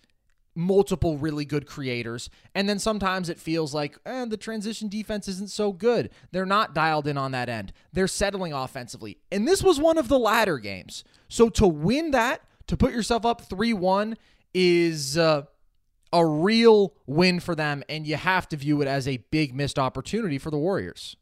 multiple 0.54 1.16
really 1.18 1.44
good 1.44 1.66
creators. 1.66 2.28
And 2.54 2.68
then 2.68 2.78
sometimes 2.78 3.28
it 3.28 3.38
feels 3.38 3.72
like 3.72 3.96
eh, 4.04 4.24
the 4.26 4.36
transition 4.36 4.88
defense 4.88 5.28
isn't 5.28 5.50
so 5.50 5.72
good. 5.72 6.10
They're 6.32 6.44
not 6.44 6.74
dialed 6.74 7.06
in 7.06 7.16
on 7.16 7.30
that 7.32 7.48
end. 7.48 7.72
They're 7.92 8.08
settling 8.08 8.52
offensively. 8.52 9.18
And 9.30 9.46
this 9.46 9.62
was 9.62 9.80
one 9.80 9.98
of 9.98 10.08
the 10.08 10.18
latter 10.18 10.58
games. 10.58 11.04
So 11.28 11.48
to 11.50 11.66
win 11.66 12.10
that, 12.10 12.42
to 12.66 12.76
put 12.76 12.92
yourself 12.92 13.24
up 13.24 13.42
3 13.42 13.72
1 13.72 14.16
is. 14.52 15.16
Uh, 15.16 15.44
a 16.12 16.24
real 16.24 16.94
win 17.06 17.40
for 17.40 17.54
them, 17.54 17.82
and 17.88 18.06
you 18.06 18.16
have 18.16 18.48
to 18.50 18.56
view 18.56 18.82
it 18.82 18.88
as 18.88 19.08
a 19.08 19.18
big 19.30 19.54
missed 19.54 19.78
opportunity 19.78 20.38
for 20.38 20.50
the 20.50 20.58
Warriors. 20.58 21.16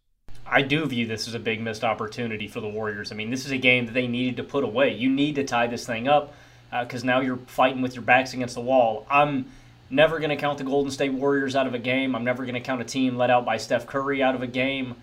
I 0.46 0.62
do 0.62 0.84
view 0.86 1.06
this 1.06 1.28
as 1.28 1.34
a 1.34 1.38
big 1.38 1.60
missed 1.60 1.84
opportunity 1.84 2.48
for 2.48 2.60
the 2.60 2.68
Warriors. 2.68 3.12
I 3.12 3.14
mean, 3.14 3.30
this 3.30 3.46
is 3.46 3.52
a 3.52 3.58
game 3.58 3.86
that 3.86 3.92
they 3.92 4.08
needed 4.08 4.36
to 4.38 4.44
put 4.44 4.64
away. 4.64 4.94
You 4.94 5.08
need 5.08 5.36
to 5.36 5.44
tie 5.44 5.68
this 5.68 5.86
thing 5.86 6.08
up 6.08 6.34
because 6.70 7.04
uh, 7.04 7.06
now 7.06 7.20
you're 7.20 7.36
fighting 7.36 7.82
with 7.82 7.94
your 7.94 8.02
backs 8.02 8.34
against 8.34 8.54
the 8.54 8.60
wall. 8.60 9.06
I'm 9.08 9.46
never 9.90 10.18
going 10.18 10.30
to 10.30 10.36
count 10.36 10.58
the 10.58 10.64
Golden 10.64 10.90
State 10.90 11.12
Warriors 11.12 11.54
out 11.54 11.66
of 11.66 11.74
a 11.74 11.78
game. 11.78 12.14
I'm 12.14 12.24
never 12.24 12.44
going 12.44 12.54
to 12.54 12.60
count 12.60 12.80
a 12.80 12.84
team 12.84 13.16
let 13.16 13.30
out 13.30 13.44
by 13.44 13.58
Steph 13.58 13.86
Curry 13.86 14.22
out 14.22 14.34
of 14.34 14.42
a 14.42 14.46
game. 14.46 14.96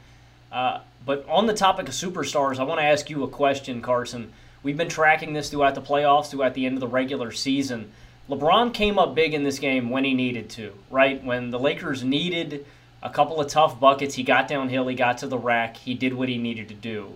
Uh, 0.52 0.80
but 1.06 1.28
on 1.30 1.46
the 1.46 1.54
topic 1.54 1.88
of 1.88 1.94
superstars, 1.94 2.60
I 2.60 2.64
want 2.64 2.80
to 2.80 2.86
ask 2.86 3.10
you 3.10 3.24
a 3.24 3.28
question, 3.28 3.82
Carson. 3.82 4.34
We've 4.64 4.78
been 4.78 4.90
tracking 4.90 5.34
this 5.34 5.50
throughout 5.50 5.76
the 5.76 5.82
playoffs, 5.82 6.30
throughout 6.30 6.54
the 6.54 6.66
end 6.66 6.76
of 6.76 6.82
the 6.82 6.88
regular 6.88 7.32
season. 7.32 7.92
LeBron 8.30 8.74
came 8.74 9.00
up 9.00 9.16
big 9.16 9.34
in 9.34 9.44
this 9.44 9.60
game 9.60 9.90
when 9.90 10.04
he 10.04 10.14
needed 10.14 10.50
to, 10.52 10.74
right? 10.90 11.24
When 11.24 11.50
the 11.50 11.60
Lakers 11.60 12.04
needed 12.04 12.66
a 13.02 13.10
couple 13.10 13.40
of 13.40 13.48
tough 13.48 13.80
buckets, 13.80 14.16
he 14.16 14.24
got 14.24 14.48
downhill, 14.48 14.88
he 14.88 14.96
got 14.96 15.20
to 15.20 15.28
the 15.28 15.38
rack, 15.38 15.78
he 15.78 15.94
did 15.94 16.14
what 16.14 16.28
he 16.28 16.38
needed 16.38 16.68
to 16.68 16.74
do. 16.74 17.14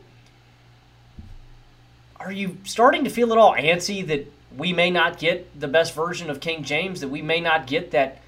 Are 2.17 2.31
you 2.31 2.57
starting 2.63 3.03
to 3.03 3.09
feel 3.09 3.31
at 3.31 3.37
all 3.37 3.53
antsy 3.55 4.05
that 4.07 4.31
we 4.55 4.73
may 4.73 4.91
not 4.91 5.17
get 5.17 5.59
the 5.59 5.67
best 5.67 5.93
version 5.93 6.29
of 6.29 6.39
King 6.39 6.63
James, 6.63 7.01
that 7.01 7.07
we 7.09 7.21
may 7.21 7.41
not 7.41 7.67
get 7.67 7.91
that 7.91 8.19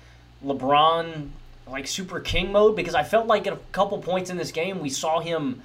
LeBron 0.43 1.29
like 1.67 1.87
super 1.87 2.19
king 2.19 2.51
mode? 2.51 2.75
Because 2.75 2.95
I 2.95 3.03
felt 3.03 3.27
like 3.27 3.47
at 3.47 3.53
a 3.53 3.59
couple 3.71 3.97
points 3.99 4.29
in 4.29 4.37
this 4.37 4.51
game 4.51 4.79
we 4.79 4.89
saw 4.89 5.19
him 5.19 5.61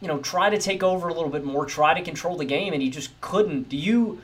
you 0.00 0.08
know, 0.08 0.18
try 0.18 0.48
to 0.50 0.58
take 0.58 0.82
over 0.82 1.08
a 1.08 1.14
little 1.14 1.28
bit 1.28 1.44
more, 1.44 1.66
try 1.66 1.94
to 1.94 2.02
control 2.02 2.36
the 2.36 2.44
game, 2.44 2.72
and 2.72 2.82
he 2.82 2.88
just 2.88 3.18
couldn't. 3.20 3.68
Do 3.68 3.76
you 3.76 4.20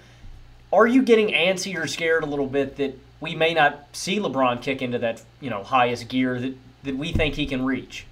are 0.76 0.86
you 0.86 1.02
getting 1.02 1.28
antsy 1.28 1.76
or 1.76 1.86
scared 1.86 2.22
a 2.22 2.26
little 2.26 2.46
bit 2.46 2.76
that 2.76 2.98
we 3.20 3.34
may 3.34 3.54
not 3.54 3.86
see 3.92 4.18
LeBron 4.18 4.60
kick 4.60 4.82
into 4.82 4.98
that, 4.98 5.22
you 5.40 5.48
know, 5.48 5.62
highest 5.62 6.08
gear 6.08 6.38
that, 6.38 6.54
that 6.82 6.96
we 6.96 7.12
think 7.12 7.34
he 7.34 7.46
can 7.46 7.64
reach? 7.64 8.06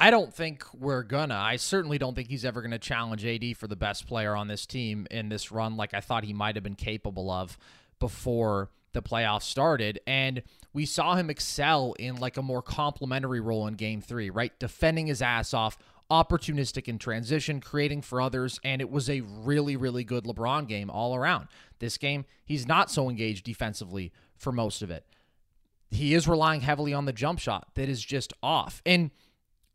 I 0.00 0.10
don't 0.10 0.34
think 0.34 0.64
we're 0.74 1.02
gonna. 1.02 1.36
I 1.36 1.56
certainly 1.56 1.98
don't 1.98 2.14
think 2.14 2.28
he's 2.28 2.44
ever 2.44 2.60
gonna 2.60 2.78
challenge 2.78 3.24
AD 3.24 3.56
for 3.56 3.66
the 3.66 3.76
best 3.76 4.06
player 4.06 4.34
on 4.34 4.48
this 4.48 4.66
team 4.66 5.06
in 5.10 5.28
this 5.28 5.50
run 5.50 5.76
like 5.76 5.94
I 5.94 6.00
thought 6.00 6.24
he 6.24 6.32
might 6.32 6.56
have 6.56 6.64
been 6.64 6.76
capable 6.76 7.30
of 7.30 7.56
before 7.98 8.70
the 8.92 9.02
playoffs 9.02 9.42
started. 9.42 10.00
And 10.06 10.42
we 10.72 10.86
saw 10.86 11.14
him 11.14 11.30
excel 11.30 11.94
in 11.98 12.16
like 12.16 12.36
a 12.36 12.42
more 12.42 12.62
complementary 12.62 13.40
role 13.40 13.66
in 13.66 13.74
game 13.74 14.00
three, 14.00 14.30
right? 14.30 14.56
Defending 14.58 15.06
his 15.06 15.22
ass 15.22 15.52
off, 15.54 15.78
opportunistic 16.10 16.88
in 16.88 16.98
transition, 16.98 17.60
creating 17.60 18.02
for 18.02 18.20
others, 18.20 18.58
and 18.64 18.80
it 18.80 18.90
was 18.90 19.10
a 19.10 19.20
really, 19.20 19.76
really 19.76 20.04
good 20.04 20.24
LeBron 20.24 20.66
game 20.66 20.90
all 20.90 21.14
around. 21.14 21.48
This 21.78 21.98
game, 21.98 22.24
he's 22.44 22.66
not 22.66 22.90
so 22.90 23.10
engaged 23.10 23.44
defensively 23.44 24.12
for 24.36 24.52
most 24.52 24.82
of 24.82 24.90
it. 24.90 25.04
He 25.90 26.14
is 26.14 26.28
relying 26.28 26.62
heavily 26.62 26.92
on 26.92 27.04
the 27.04 27.12
jump 27.12 27.38
shot 27.38 27.68
that 27.74 27.88
is 27.88 28.02
just 28.02 28.32
off. 28.42 28.82
And 28.84 29.10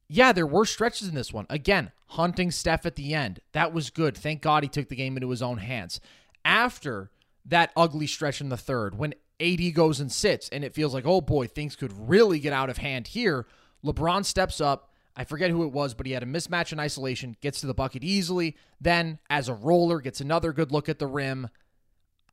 yeah, 0.08 0.32
there 0.32 0.48
were 0.48 0.66
stretches 0.66 1.08
in 1.08 1.16
this 1.16 1.34
one. 1.34 1.46
Again, 1.50 1.92
hunting 2.08 2.52
Steph 2.52 2.86
at 2.86 2.96
the 2.96 3.13
end. 3.13 3.40
That 3.54 3.74
was 3.74 3.90
good. 3.90 4.16
Thank 4.16 4.42
God 4.42 4.63
he 4.63 4.70
took 4.70 4.90
the 4.90 4.96
game 4.96 5.18
into 5.18 5.30
his 5.30 5.42
own 5.42 5.58
hands. 5.58 6.00
After 6.46 7.10
that 7.46 7.72
ugly 7.75 8.08
stretch 8.08 8.42
in 8.42 8.50
the 8.50 8.58
third, 8.58 8.96
when 8.96 9.16
AD 9.40 9.74
goes 9.74 10.00
and 10.00 10.12
sits 10.12 10.50
and 10.50 10.63
it 10.63 10.74
feels 10.74 10.94
like, 10.94 11.06
oh 11.06 11.22
boy, 11.22 11.48
things 11.48 11.75
could 11.75 12.10
really 12.10 12.40
get 12.40 12.54
out 12.54 12.70
of 12.70 12.78
hand 12.78 13.08
here, 13.08 13.48
LeBron 13.84 14.24
steps 14.24 14.62
up. 14.62 14.90
I 15.15 15.24
forget 15.25 15.51
who 15.51 15.63
it 15.63 15.72
was, 15.72 15.93
but 15.93 16.05
he 16.05 16.13
had 16.13 16.24
a 16.24 16.27
mismatch 16.27 16.72
in 16.72 16.79
isolation, 16.79 17.38
gets 17.41 17.62
to 17.62 17.67
the 17.67 17.74
bucket 17.74 18.03
easily. 18.03 18.55
Then, 18.82 19.20
as 19.29 19.48
a 19.48 19.53
roller, 19.53 20.01
gets 20.01 20.22
another 20.22 20.53
good 20.53 20.72
look 20.72 20.89
at 20.89 21.00
the 21.00 21.08
rim. 21.08 21.50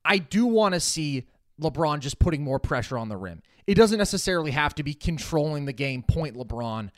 I 0.04 0.18
do 0.18 0.46
want 0.46 0.74
to 0.74 0.80
see 0.80 1.26
LeBron 1.60 2.00
just 2.00 2.18
putting 2.18 2.42
more 2.42 2.58
pressure 2.58 2.96
on 2.96 3.10
the 3.10 3.18
rim. 3.18 3.42
It 3.66 3.74
doesn't 3.74 3.98
necessarily 3.98 4.52
have 4.52 4.74
to 4.76 4.82
be 4.82 4.94
controlling 4.94 5.66
the 5.66 5.72
game, 5.72 6.02
point 6.02 6.36
LeBron 6.36 6.90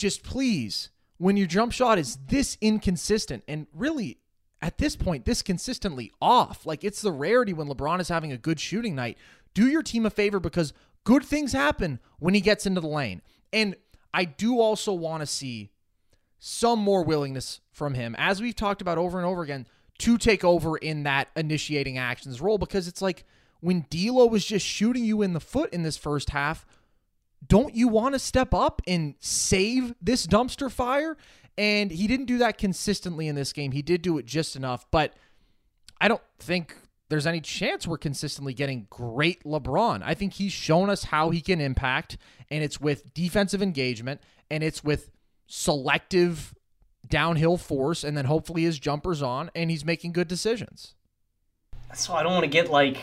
just 0.00 0.22
please, 0.22 0.88
when 1.18 1.36
your 1.36 1.46
jump 1.46 1.72
shot 1.72 1.98
is 1.98 2.16
this 2.26 2.56
inconsistent 2.62 3.44
and 3.46 3.66
really 3.74 4.18
at 4.62 4.78
this 4.78 4.96
point, 4.96 5.26
this 5.26 5.42
consistently 5.42 6.10
off, 6.20 6.66
like 6.66 6.84
it's 6.84 7.02
the 7.02 7.12
rarity 7.12 7.52
when 7.52 7.68
LeBron 7.68 8.00
is 8.00 8.08
having 8.08 8.32
a 8.32 8.38
good 8.38 8.58
shooting 8.58 8.94
night, 8.94 9.18
do 9.54 9.66
your 9.66 9.82
team 9.82 10.06
a 10.06 10.10
favor 10.10 10.40
because 10.40 10.72
good 11.04 11.24
things 11.24 11.52
happen 11.52 11.98
when 12.18 12.34
he 12.34 12.40
gets 12.40 12.66
into 12.66 12.80
the 12.80 12.88
lane. 12.88 13.22
And 13.52 13.76
I 14.12 14.24
do 14.24 14.60
also 14.60 14.92
want 14.92 15.20
to 15.20 15.26
see 15.26 15.70
some 16.38 16.78
more 16.78 17.04
willingness 17.04 17.60
from 17.70 17.94
him, 17.94 18.14
as 18.18 18.40
we've 18.40 18.56
talked 18.56 18.80
about 18.80 18.98
over 18.98 19.18
and 19.18 19.26
over 19.26 19.42
again, 19.42 19.66
to 19.98 20.16
take 20.16 20.42
over 20.42 20.76
in 20.78 21.02
that 21.02 21.28
initiating 21.36 21.98
actions 21.98 22.40
role 22.40 22.56
because 22.56 22.88
it's 22.88 23.02
like 23.02 23.24
when 23.60 23.84
D'Lo 23.90 24.26
was 24.26 24.44
just 24.44 24.64
shooting 24.64 25.04
you 25.04 25.20
in 25.22 25.34
the 25.34 25.40
foot 25.40 25.72
in 25.72 25.82
this 25.82 25.98
first 25.98 26.30
half, 26.30 26.64
don't 27.46 27.74
you 27.74 27.88
want 27.88 28.14
to 28.14 28.18
step 28.18 28.54
up 28.54 28.80
and 28.86 29.14
save 29.20 29.94
this 30.00 30.26
dumpster 30.26 30.70
fire? 30.70 31.16
And 31.58 31.90
he 31.90 32.06
didn't 32.06 32.26
do 32.26 32.38
that 32.38 32.56
consistently 32.56 33.28
in 33.28 33.34
this 33.34 33.52
game. 33.52 33.72
He 33.72 33.82
did 33.82 34.00
do 34.00 34.16
it 34.16 34.24
just 34.24 34.56
enough, 34.56 34.86
but 34.90 35.14
I 36.00 36.08
don't 36.08 36.22
think 36.38 36.74
there's 37.10 37.26
any 37.26 37.40
chance 37.40 37.86
we're 37.86 37.98
consistently 37.98 38.54
getting 38.54 38.86
great 38.88 39.42
LeBron. 39.42 40.00
I 40.04 40.14
think 40.14 40.34
he's 40.34 40.52
shown 40.52 40.88
us 40.88 41.04
how 41.04 41.30
he 41.30 41.40
can 41.40 41.60
impact, 41.60 42.16
and 42.50 42.62
it's 42.62 42.80
with 42.80 43.12
defensive 43.12 43.60
engagement 43.60 44.20
and 44.48 44.62
it's 44.62 44.82
with 44.82 45.10
selective 45.46 46.54
downhill 47.08 47.56
force, 47.56 48.04
and 48.04 48.16
then 48.16 48.26
hopefully 48.26 48.62
his 48.62 48.78
jumper's 48.78 49.22
on 49.22 49.50
and 49.54 49.70
he's 49.70 49.84
making 49.84 50.12
good 50.12 50.28
decisions. 50.28 50.94
So 51.94 52.14
I 52.14 52.22
don't 52.22 52.32
want 52.32 52.44
to 52.44 52.50
get 52.50 52.70
like, 52.70 52.98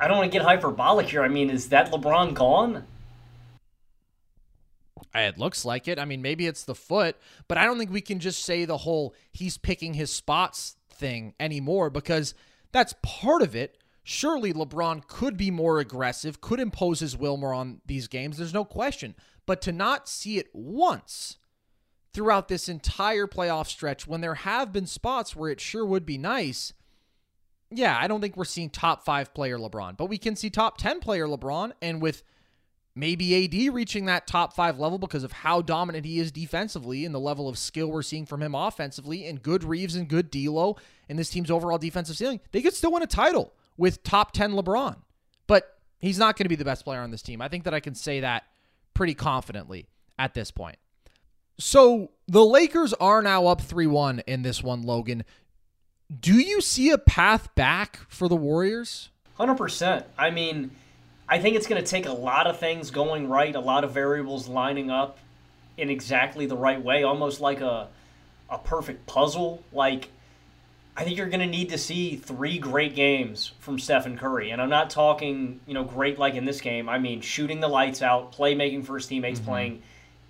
I 0.00 0.08
don't 0.08 0.16
want 0.16 0.32
to 0.32 0.36
get 0.36 0.44
hyperbolic 0.44 1.08
here. 1.08 1.22
I 1.22 1.28
mean, 1.28 1.50
is 1.50 1.68
that 1.68 1.92
LeBron 1.92 2.34
gone? 2.34 2.84
It 5.14 5.38
looks 5.38 5.64
like 5.64 5.86
it. 5.86 6.00
I 6.00 6.04
mean, 6.04 6.20
maybe 6.20 6.48
it's 6.48 6.64
the 6.64 6.74
foot, 6.74 7.16
but 7.46 7.58
I 7.58 7.64
don't 7.64 7.78
think 7.78 7.92
we 7.92 8.00
can 8.00 8.18
just 8.18 8.42
say 8.44 8.64
the 8.64 8.78
whole 8.78 9.14
he's 9.30 9.56
picking 9.56 9.94
his 9.94 10.10
spots 10.10 10.76
thing 10.90 11.34
anymore 11.38 11.90
because 11.90 12.34
that's 12.72 12.94
part 13.02 13.42
of 13.42 13.54
it. 13.54 13.78
Surely 14.04 14.52
LeBron 14.52 15.06
could 15.06 15.36
be 15.36 15.50
more 15.50 15.78
aggressive, 15.78 16.40
could 16.40 16.58
impose 16.58 17.00
his 17.00 17.16
will 17.16 17.36
more 17.36 17.54
on 17.54 17.80
these 17.86 18.08
games. 18.08 18.36
There's 18.36 18.54
no 18.54 18.64
question. 18.64 19.14
But 19.46 19.60
to 19.62 19.72
not 19.72 20.08
see 20.08 20.38
it 20.38 20.48
once 20.52 21.36
throughout 22.12 22.48
this 22.48 22.68
entire 22.68 23.26
playoff 23.26 23.66
stretch 23.66 24.06
when 24.06 24.20
there 24.20 24.34
have 24.34 24.72
been 24.72 24.86
spots 24.86 25.34
where 25.34 25.50
it 25.50 25.60
sure 25.60 25.84
would 25.84 26.04
be 26.04 26.18
nice. 26.18 26.72
Yeah, 27.70 27.96
I 27.98 28.06
don't 28.06 28.20
think 28.20 28.36
we're 28.36 28.44
seeing 28.44 28.70
top 28.70 29.04
five 29.04 29.32
player 29.32 29.58
LeBron, 29.58 29.96
but 29.96 30.06
we 30.06 30.18
can 30.18 30.36
see 30.36 30.50
top 30.50 30.78
10 30.78 31.00
player 31.00 31.26
LeBron. 31.26 31.72
And 31.80 32.02
with 32.02 32.22
maybe 32.94 33.44
AD 33.44 33.74
reaching 33.74 34.06
that 34.06 34.26
top 34.26 34.54
five 34.54 34.78
level 34.78 34.98
because 34.98 35.24
of 35.24 35.32
how 35.32 35.62
dominant 35.62 36.04
he 36.04 36.18
is 36.18 36.30
defensively 36.30 37.04
and 37.04 37.14
the 37.14 37.20
level 37.20 37.48
of 37.48 37.58
skill 37.58 37.90
we're 37.90 38.02
seeing 38.02 38.26
from 38.26 38.42
him 38.42 38.54
offensively, 38.54 39.26
and 39.26 39.42
good 39.42 39.64
Reaves 39.64 39.96
and 39.96 40.08
good 40.08 40.30
D'Lo 40.30 40.76
and 41.08 41.18
this 41.18 41.30
team's 41.30 41.50
overall 41.50 41.78
defensive 41.78 42.16
ceiling, 42.16 42.40
they 42.52 42.62
could 42.62 42.74
still 42.74 42.92
win 42.92 43.02
a 43.02 43.06
title 43.06 43.52
with 43.76 44.02
top 44.02 44.32
10 44.32 44.52
LeBron. 44.52 44.96
But 45.46 45.78
he's 45.98 46.18
not 46.18 46.36
going 46.36 46.44
to 46.44 46.50
be 46.50 46.56
the 46.56 46.64
best 46.64 46.84
player 46.84 47.00
on 47.00 47.10
this 47.10 47.22
team. 47.22 47.40
I 47.40 47.48
think 47.48 47.64
that 47.64 47.74
I 47.74 47.80
can 47.80 47.94
say 47.94 48.20
that 48.20 48.44
pretty 48.94 49.14
confidently 49.14 49.88
at 50.18 50.34
this 50.34 50.50
point. 50.50 50.76
So 51.58 52.10
the 52.28 52.44
Lakers 52.44 52.92
are 52.94 53.22
now 53.22 53.46
up 53.46 53.60
3 53.60 53.86
1 53.86 54.20
in 54.26 54.42
this 54.42 54.62
one, 54.62 54.82
Logan. 54.82 55.24
Do 56.20 56.34
you 56.34 56.60
see 56.60 56.90
a 56.90 56.98
path 56.98 57.54
back 57.54 58.00
for 58.08 58.28
the 58.28 58.36
Warriors? 58.36 59.10
100%. 59.38 60.04
I 60.18 60.30
mean, 60.30 60.70
I 61.32 61.38
think 61.38 61.56
it's 61.56 61.66
going 61.66 61.82
to 61.82 61.90
take 61.90 62.04
a 62.04 62.12
lot 62.12 62.46
of 62.46 62.58
things 62.58 62.90
going 62.90 63.26
right, 63.26 63.56
a 63.56 63.58
lot 63.58 63.84
of 63.84 63.92
variables 63.92 64.48
lining 64.48 64.90
up 64.90 65.16
in 65.78 65.88
exactly 65.88 66.44
the 66.44 66.58
right 66.58 66.78
way, 66.84 67.04
almost 67.04 67.40
like 67.40 67.62
a 67.62 67.88
a 68.50 68.58
perfect 68.58 69.06
puzzle. 69.06 69.62
Like 69.72 70.10
I 70.94 71.04
think 71.04 71.16
you're 71.16 71.30
going 71.30 71.40
to 71.40 71.46
need 71.46 71.70
to 71.70 71.78
see 71.78 72.16
three 72.16 72.58
great 72.58 72.94
games 72.94 73.52
from 73.60 73.78
Stephen 73.78 74.18
Curry, 74.18 74.50
and 74.50 74.60
I'm 74.60 74.68
not 74.68 74.90
talking 74.90 75.60
you 75.66 75.72
know 75.72 75.84
great 75.84 76.18
like 76.18 76.34
in 76.34 76.44
this 76.44 76.60
game. 76.60 76.86
I 76.86 76.98
mean 76.98 77.22
shooting 77.22 77.60
the 77.60 77.68
lights 77.68 78.02
out, 78.02 78.34
playmaking 78.34 78.84
for 78.84 78.96
his 78.96 79.06
teammates, 79.06 79.40
mm-hmm. 79.40 79.48
playing 79.48 79.82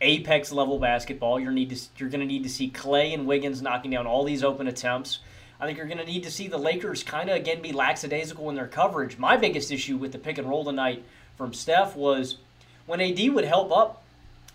apex 0.02 0.52
level 0.52 0.78
basketball. 0.78 1.40
You're 1.40 1.50
need 1.50 1.70
to 1.70 1.80
you're 1.96 2.10
going 2.10 2.20
to 2.20 2.26
need 2.26 2.44
to 2.44 2.48
see 2.48 2.70
Klay 2.70 3.12
and 3.12 3.26
Wiggins 3.26 3.60
knocking 3.60 3.90
down 3.90 4.06
all 4.06 4.22
these 4.22 4.44
open 4.44 4.68
attempts. 4.68 5.18
I 5.62 5.66
think 5.66 5.78
you're 5.78 5.86
going 5.86 5.98
to 5.98 6.04
need 6.04 6.24
to 6.24 6.30
see 6.32 6.48
the 6.48 6.58
Lakers 6.58 7.04
kind 7.04 7.30
of 7.30 7.36
again 7.36 7.62
be 7.62 7.70
lackadaisical 7.70 8.48
in 8.48 8.56
their 8.56 8.66
coverage. 8.66 9.16
My 9.16 9.36
biggest 9.36 9.70
issue 9.70 9.96
with 9.96 10.10
the 10.10 10.18
pick 10.18 10.36
and 10.36 10.48
roll 10.48 10.64
tonight 10.64 11.04
from 11.36 11.54
Steph 11.54 11.94
was 11.94 12.38
when 12.86 13.00
AD 13.00 13.32
would 13.32 13.44
help 13.44 13.70
up, 13.70 14.02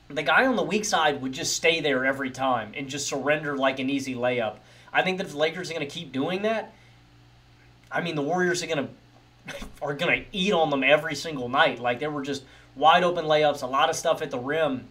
the 0.10 0.22
guy 0.22 0.46
on 0.46 0.58
the 0.58 0.64
weak 0.64 0.84
side 0.84 1.22
would 1.22 1.32
just 1.32 1.56
stay 1.56 1.80
there 1.80 2.06
every 2.06 2.30
time 2.30 2.74
and 2.76 2.90
just 2.90 3.08
surrender 3.08 3.56
like 3.56 3.80
an 3.80 3.90
easy 3.90 4.16
layup. 4.16 4.58
I 4.92 5.02
think 5.02 5.18
that 5.20 5.28
if 5.28 5.32
the 5.32 5.38
Lakers 5.38 5.70
are 5.70 5.76
going 5.76 5.88
to 5.88 5.94
keep 5.94 6.12
doing 6.12 6.42
that, 6.42 6.74
I 7.90 8.02
mean 8.02 8.16
the 8.16 8.22
Warriors 8.22 8.62
are 8.62 8.68
going 8.68 8.90
to 9.48 9.56
are 9.82 9.94
going 9.94 10.22
to 10.22 10.38
eat 10.38 10.52
on 10.52 10.70
them 10.70 10.84
every 10.84 11.16
single 11.16 11.48
night. 11.48 11.80
Like 11.80 12.02
there 12.02 12.12
were 12.12 12.22
just 12.22 12.44
wide 12.76 13.04
open 13.04 13.24
layups, 13.24 13.64
a 13.64 13.68
lot 13.68 13.90
of 13.90 13.96
stuff 13.96 14.22
at 14.22 14.30
the 14.30 14.40
rim. 14.40 14.90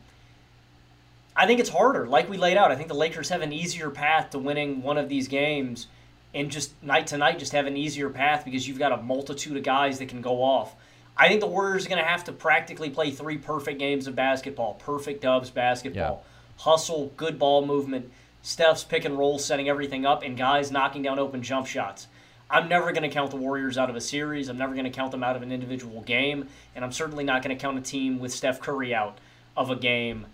I 1.37 1.47
think 1.47 1.61
it's 1.61 1.69
harder. 1.69 2.07
Like 2.07 2.31
we 2.31 2.39
laid 2.39 2.57
out, 2.57 2.71
I 2.71 2.75
think 2.75 2.89
the 2.89 2.95
Lakers 2.95 3.29
have 3.29 3.43
an 3.43 3.53
easier 3.53 3.91
path 3.91 4.31
to 4.31 4.39
winning 4.39 4.83
one 4.83 4.97
of 4.97 5.11
these 5.11 5.29
games 5.29 5.89
and 6.37 6.51
just 6.51 6.81
night 6.83 7.07
to 7.09 7.17
night 7.17 7.39
just 7.39 7.53
have 7.53 7.67
an 7.67 7.77
easier 7.77 8.11
path 8.11 8.45
because 8.45 8.69
you've 8.69 8.79
got 8.79 8.93
a 8.93 8.99
multitude 8.99 9.57
of 9.57 9.63
guys 9.63 9.99
that 9.99 10.09
can 10.09 10.21
go 10.21 10.43
off. 10.43 10.77
I 11.17 11.29
think 11.29 11.41
the 11.41 11.47
Warriors 11.47 11.87
are 11.87 11.89
going 11.89 12.03
to 12.03 12.09
have 12.09 12.25
to 12.25 12.33
practically 12.33 12.91
play 12.91 13.11
three 13.11 13.39
perfect 13.39 13.79
games 13.79 14.07
of 14.07 14.15
basketball, 14.15 14.75
perfect 14.75 15.23
dubs 15.23 15.49
basketball, 15.49 16.23
yeah. 16.23 16.63
hustle, 16.63 17.11
good 17.17 17.39
ball 17.39 17.65
movement, 17.65 18.13
Steph's 18.43 18.85
pick 18.85 19.07
and 19.07 19.19
roll, 19.19 19.39
setting 19.39 19.69
everything 19.69 20.05
up, 20.05 20.23
and 20.23 20.37
guys 20.37 20.71
knocking 20.71 21.03
down 21.03 21.19
open 21.19 21.43
jump 21.43 21.67
shots. 21.67 22.07
I'm 22.51 22.69
never 22.69 22.93
going 22.93 23.03
to 23.03 23.09
count 23.09 23.31
the 23.31 23.39
Warriors 23.39 23.79
out 23.79 23.89
of 23.89 23.97
a 23.97 24.01
series. 24.01 24.49
I'm 24.49 24.59
never 24.59 24.75
going 24.75 24.85
to 24.85 24.91
count 24.91 25.11
them 25.11 25.25
out 25.25 25.37
of 25.37 25.43
an 25.43 25.51
individual 25.51 26.03
game, 26.03 26.49
and 26.75 26.85
I'm 26.85 26.93
certainly 26.93 27.25
not 27.25 27.43
going 27.43 27.57
to 27.57 27.61
count 27.61 27.79
a 27.79 27.81
team 27.81 28.21
with 28.21 28.33
Steph 28.33 28.61
Curry 28.61 28.95
out 28.95 29.19
of 29.57 29.71
a 29.71 29.75
game. 29.75 30.27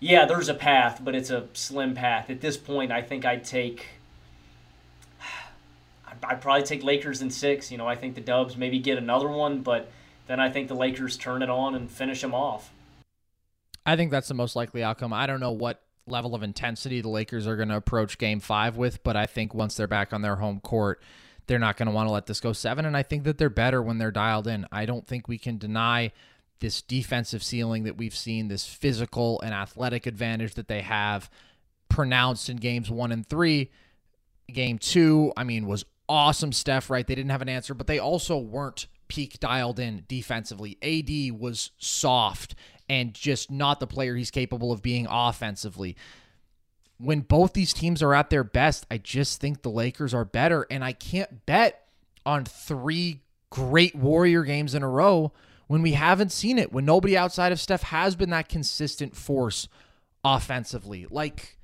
Yeah, 0.00 0.24
there's 0.24 0.48
a 0.48 0.54
path, 0.54 1.02
but 1.04 1.14
it's 1.14 1.28
a 1.28 1.46
slim 1.52 1.94
path. 1.94 2.30
At 2.30 2.40
this 2.40 2.56
point, 2.56 2.90
I 2.90 3.02
think 3.02 3.26
I'd 3.26 3.44
take 3.44 3.99
I'd 6.22 6.40
probably 6.40 6.64
take 6.64 6.82
Lakers 6.82 7.22
in 7.22 7.30
six. 7.30 7.70
You 7.70 7.78
know, 7.78 7.86
I 7.86 7.96
think 7.96 8.14
the 8.14 8.20
Dubs 8.20 8.56
maybe 8.56 8.78
get 8.78 8.98
another 8.98 9.28
one, 9.28 9.62
but 9.62 9.90
then 10.26 10.40
I 10.40 10.50
think 10.50 10.68
the 10.68 10.74
Lakers 10.74 11.16
turn 11.16 11.42
it 11.42 11.50
on 11.50 11.74
and 11.74 11.90
finish 11.90 12.20
them 12.20 12.34
off. 12.34 12.70
I 13.86 13.96
think 13.96 14.10
that's 14.10 14.28
the 14.28 14.34
most 14.34 14.56
likely 14.56 14.82
outcome. 14.82 15.12
I 15.12 15.26
don't 15.26 15.40
know 15.40 15.52
what 15.52 15.82
level 16.06 16.34
of 16.34 16.42
intensity 16.42 17.00
the 17.00 17.08
Lakers 17.08 17.46
are 17.46 17.56
going 17.56 17.68
to 17.68 17.76
approach 17.76 18.18
game 18.18 18.40
five 18.40 18.76
with, 18.76 19.02
but 19.02 19.16
I 19.16 19.26
think 19.26 19.54
once 19.54 19.74
they're 19.76 19.86
back 19.86 20.12
on 20.12 20.22
their 20.22 20.36
home 20.36 20.60
court, 20.60 21.02
they're 21.46 21.58
not 21.58 21.76
going 21.76 21.86
to 21.86 21.92
want 21.92 22.08
to 22.08 22.12
let 22.12 22.26
this 22.26 22.40
go 22.40 22.52
seven. 22.52 22.84
And 22.84 22.96
I 22.96 23.02
think 23.02 23.24
that 23.24 23.38
they're 23.38 23.50
better 23.50 23.82
when 23.82 23.98
they're 23.98 24.10
dialed 24.10 24.46
in. 24.46 24.66
I 24.70 24.86
don't 24.86 25.06
think 25.06 25.26
we 25.26 25.38
can 25.38 25.58
deny 25.58 26.12
this 26.60 26.82
defensive 26.82 27.42
ceiling 27.42 27.84
that 27.84 27.96
we've 27.96 28.14
seen, 28.14 28.48
this 28.48 28.66
physical 28.66 29.40
and 29.40 29.54
athletic 29.54 30.06
advantage 30.06 30.54
that 30.54 30.68
they 30.68 30.82
have 30.82 31.30
pronounced 31.88 32.48
in 32.48 32.58
games 32.58 32.90
one 32.90 33.12
and 33.12 33.26
three. 33.26 33.70
Game 34.52 34.78
two, 34.78 35.32
I 35.36 35.44
mean, 35.44 35.66
was 35.66 35.84
awesome 36.10 36.52
Steph, 36.52 36.90
right? 36.90 37.06
They 37.06 37.14
didn't 37.14 37.30
have 37.30 37.40
an 37.40 37.48
answer, 37.48 37.72
but 37.72 37.86
they 37.86 38.00
also 38.00 38.36
weren't 38.36 38.88
peak 39.08 39.38
dialed 39.40 39.78
in 39.78 40.04
defensively. 40.08 40.76
AD 40.82 41.40
was 41.40 41.70
soft 41.78 42.54
and 42.88 43.14
just 43.14 43.50
not 43.50 43.78
the 43.78 43.86
player 43.86 44.16
he's 44.16 44.32
capable 44.32 44.72
of 44.72 44.82
being 44.82 45.06
offensively. 45.08 45.96
When 46.98 47.20
both 47.20 47.52
these 47.52 47.72
teams 47.72 48.02
are 48.02 48.12
at 48.12 48.28
their 48.28 48.44
best, 48.44 48.84
I 48.90 48.98
just 48.98 49.40
think 49.40 49.62
the 49.62 49.70
Lakers 49.70 50.12
are 50.12 50.24
better. 50.24 50.66
And 50.70 50.84
I 50.84 50.92
can't 50.92 51.46
bet 51.46 51.86
on 52.26 52.44
three 52.44 53.22
great 53.48 53.94
Warrior 53.94 54.42
games 54.42 54.74
in 54.74 54.82
a 54.82 54.88
row 54.88 55.32
when 55.68 55.82
we 55.82 55.92
haven't 55.92 56.32
seen 56.32 56.58
it, 56.58 56.72
when 56.72 56.84
nobody 56.84 57.16
outside 57.16 57.52
of 57.52 57.60
Steph 57.60 57.84
has 57.84 58.16
been 58.16 58.30
that 58.30 58.48
consistent 58.48 59.16
force 59.16 59.68
offensively. 60.24 61.06
Like 61.08 61.56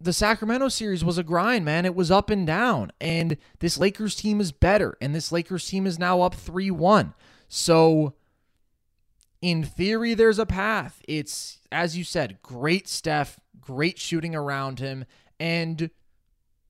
the 0.00 0.12
Sacramento 0.12 0.68
series 0.68 1.04
was 1.04 1.18
a 1.18 1.24
grind, 1.24 1.64
man. 1.64 1.84
It 1.84 1.94
was 1.94 2.10
up 2.10 2.30
and 2.30 2.46
down. 2.46 2.92
And 3.00 3.36
this 3.58 3.78
Lakers 3.78 4.14
team 4.14 4.40
is 4.40 4.52
better. 4.52 4.96
And 5.00 5.14
this 5.14 5.32
Lakers 5.32 5.66
team 5.66 5.86
is 5.86 5.98
now 5.98 6.20
up 6.22 6.34
3 6.34 6.70
1. 6.70 7.14
So, 7.48 8.14
in 9.42 9.64
theory, 9.64 10.14
there's 10.14 10.38
a 10.38 10.46
path. 10.46 11.00
It's, 11.08 11.58
as 11.72 11.96
you 11.96 12.04
said, 12.04 12.38
great 12.42 12.86
Steph, 12.86 13.40
great 13.60 13.98
shooting 13.98 14.34
around 14.34 14.78
him. 14.78 15.04
And 15.40 15.90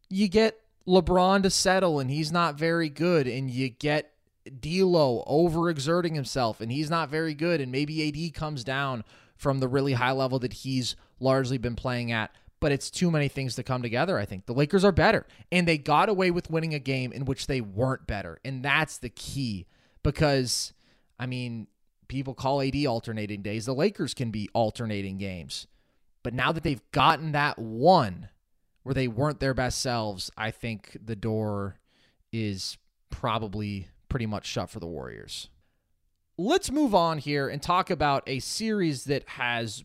you 0.09 0.29
get 0.29 0.61
LeBron 0.87 1.43
to 1.43 1.51
settle, 1.51 2.01
and 2.01 2.11
he's 2.11 2.33
not 2.33 2.55
very 2.55 2.89
good. 2.89 3.27
And 3.27 3.51
you 3.51 3.69
get 3.69 4.13
D'Lo 4.61 5.23
overexerting 5.27 6.15
himself, 6.15 6.61
and 6.63 6.73
he's 6.73 6.89
not 6.89 7.11
very 7.11 7.35
good. 7.35 7.61
And 7.61 7.71
maybe 7.71 8.09
AD 8.09 8.35
comes 8.35 8.65
down 8.65 9.05
from 9.37 9.61
the 9.61 9.69
really 9.69 9.93
high 9.95 10.13
level 10.13 10.39
that 10.39 10.53
he's 10.53 10.97
largely 11.21 11.59
been 11.59 11.77
playing 11.77 12.11
at 12.11 12.31
but 12.61 12.73
it's 12.73 12.91
too 12.91 13.11
many 13.11 13.29
things 13.29 13.55
to 13.57 13.63
come 13.63 13.83
together. 13.83 14.19
I 14.19 14.25
think 14.25 14.47
the 14.47 14.55
Lakers 14.55 14.85
are 14.85 14.93
better, 14.93 15.27
and 15.53 15.67
they 15.67 15.79
got 15.79 16.09
away 16.09 16.31
with 16.31 16.51
winning 16.51 16.75
a 16.75 16.79
game 16.79 17.13
in 17.13 17.25
which 17.25 17.47
they 17.47 17.61
weren't 17.61 18.07
better, 18.07 18.39
and 18.45 18.63
that's 18.63 18.99
the 18.99 19.11
key. 19.11 19.67
Because, 20.03 20.73
I 21.19 21.27
mean, 21.27 21.67
people 22.09 22.35
call 22.35 22.63
AD 22.63 22.87
alternating 22.87 23.43
days. 23.43 23.67
The 23.67 23.75
Lakers 23.75 24.15
can 24.15 24.31
be 24.31 24.49
alternating 24.55 25.19
games, 25.19 25.67
but 26.23 26.35
now 26.35 26.53
that 26.53 26.63
they've 26.63 26.91
gotten 26.93 27.33
that 27.33 27.59
one 27.59 28.29
where 28.83 28.95
they 28.95 29.09
weren't 29.09 29.41
their 29.41 29.55
best 29.55 29.81
selves, 29.81 30.31
I 30.37 30.51
think 30.51 30.97
the 31.05 31.17
door 31.17 31.79
is 32.33 32.79
probably 33.11 33.89
pretty 34.09 34.27
much 34.27 34.47
shut 34.47 34.71
for 34.71 34.81
the 34.81 34.87
Warriors. 34.87 35.51
Let's 36.39 36.71
move 36.71 36.95
on 36.95 37.19
here 37.19 37.49
and 37.49 37.61
talk 37.61 37.91
about 37.91 38.23
a 38.27 38.39
series 38.39 39.05
that 39.05 39.29
has 39.31 39.85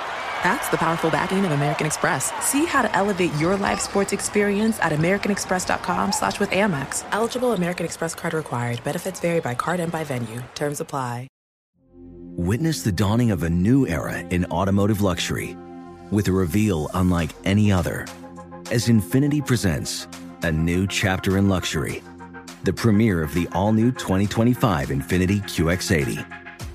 That's 0.43 0.69
the 0.69 0.77
powerful 0.77 1.11
backing 1.11 1.45
of 1.45 1.51
American 1.51 1.85
Express. 1.85 2.31
See 2.43 2.65
how 2.65 2.81
to 2.81 2.95
elevate 2.95 3.33
your 3.35 3.57
live 3.57 3.79
sports 3.79 4.13
experience 4.13 4.79
at 4.79 4.91
americanexpress.com 4.91 6.11
slash 6.11 6.39
with 6.39 6.49
Amex. 6.49 7.05
Eligible 7.11 7.53
American 7.53 7.85
Express 7.85 8.15
card 8.15 8.33
required. 8.33 8.83
Benefits 8.83 9.19
vary 9.19 9.39
by 9.39 9.55
card 9.55 9.79
and 9.79 9.91
by 9.91 10.03
venue. 10.03 10.41
Terms 10.55 10.79
apply. 10.81 11.27
Witness 12.37 12.81
the 12.81 12.91
dawning 12.91 13.29
of 13.29 13.43
a 13.43 13.49
new 13.49 13.85
era 13.85 14.17
in 14.17 14.45
automotive 14.45 15.01
luxury 15.01 15.55
with 16.11 16.27
a 16.27 16.31
reveal 16.31 16.89
unlike 16.93 17.29
any 17.43 17.71
other 17.71 18.07
as 18.71 18.87
Infiniti 18.87 19.45
presents 19.45 20.07
a 20.43 20.51
new 20.51 20.87
chapter 20.87 21.37
in 21.37 21.49
luxury, 21.49 22.01
the 22.63 22.71
premiere 22.71 23.21
of 23.21 23.33
the 23.33 23.49
all-new 23.51 23.91
2025 23.91 24.89
Infiniti 24.89 25.41
QX80 25.43 26.40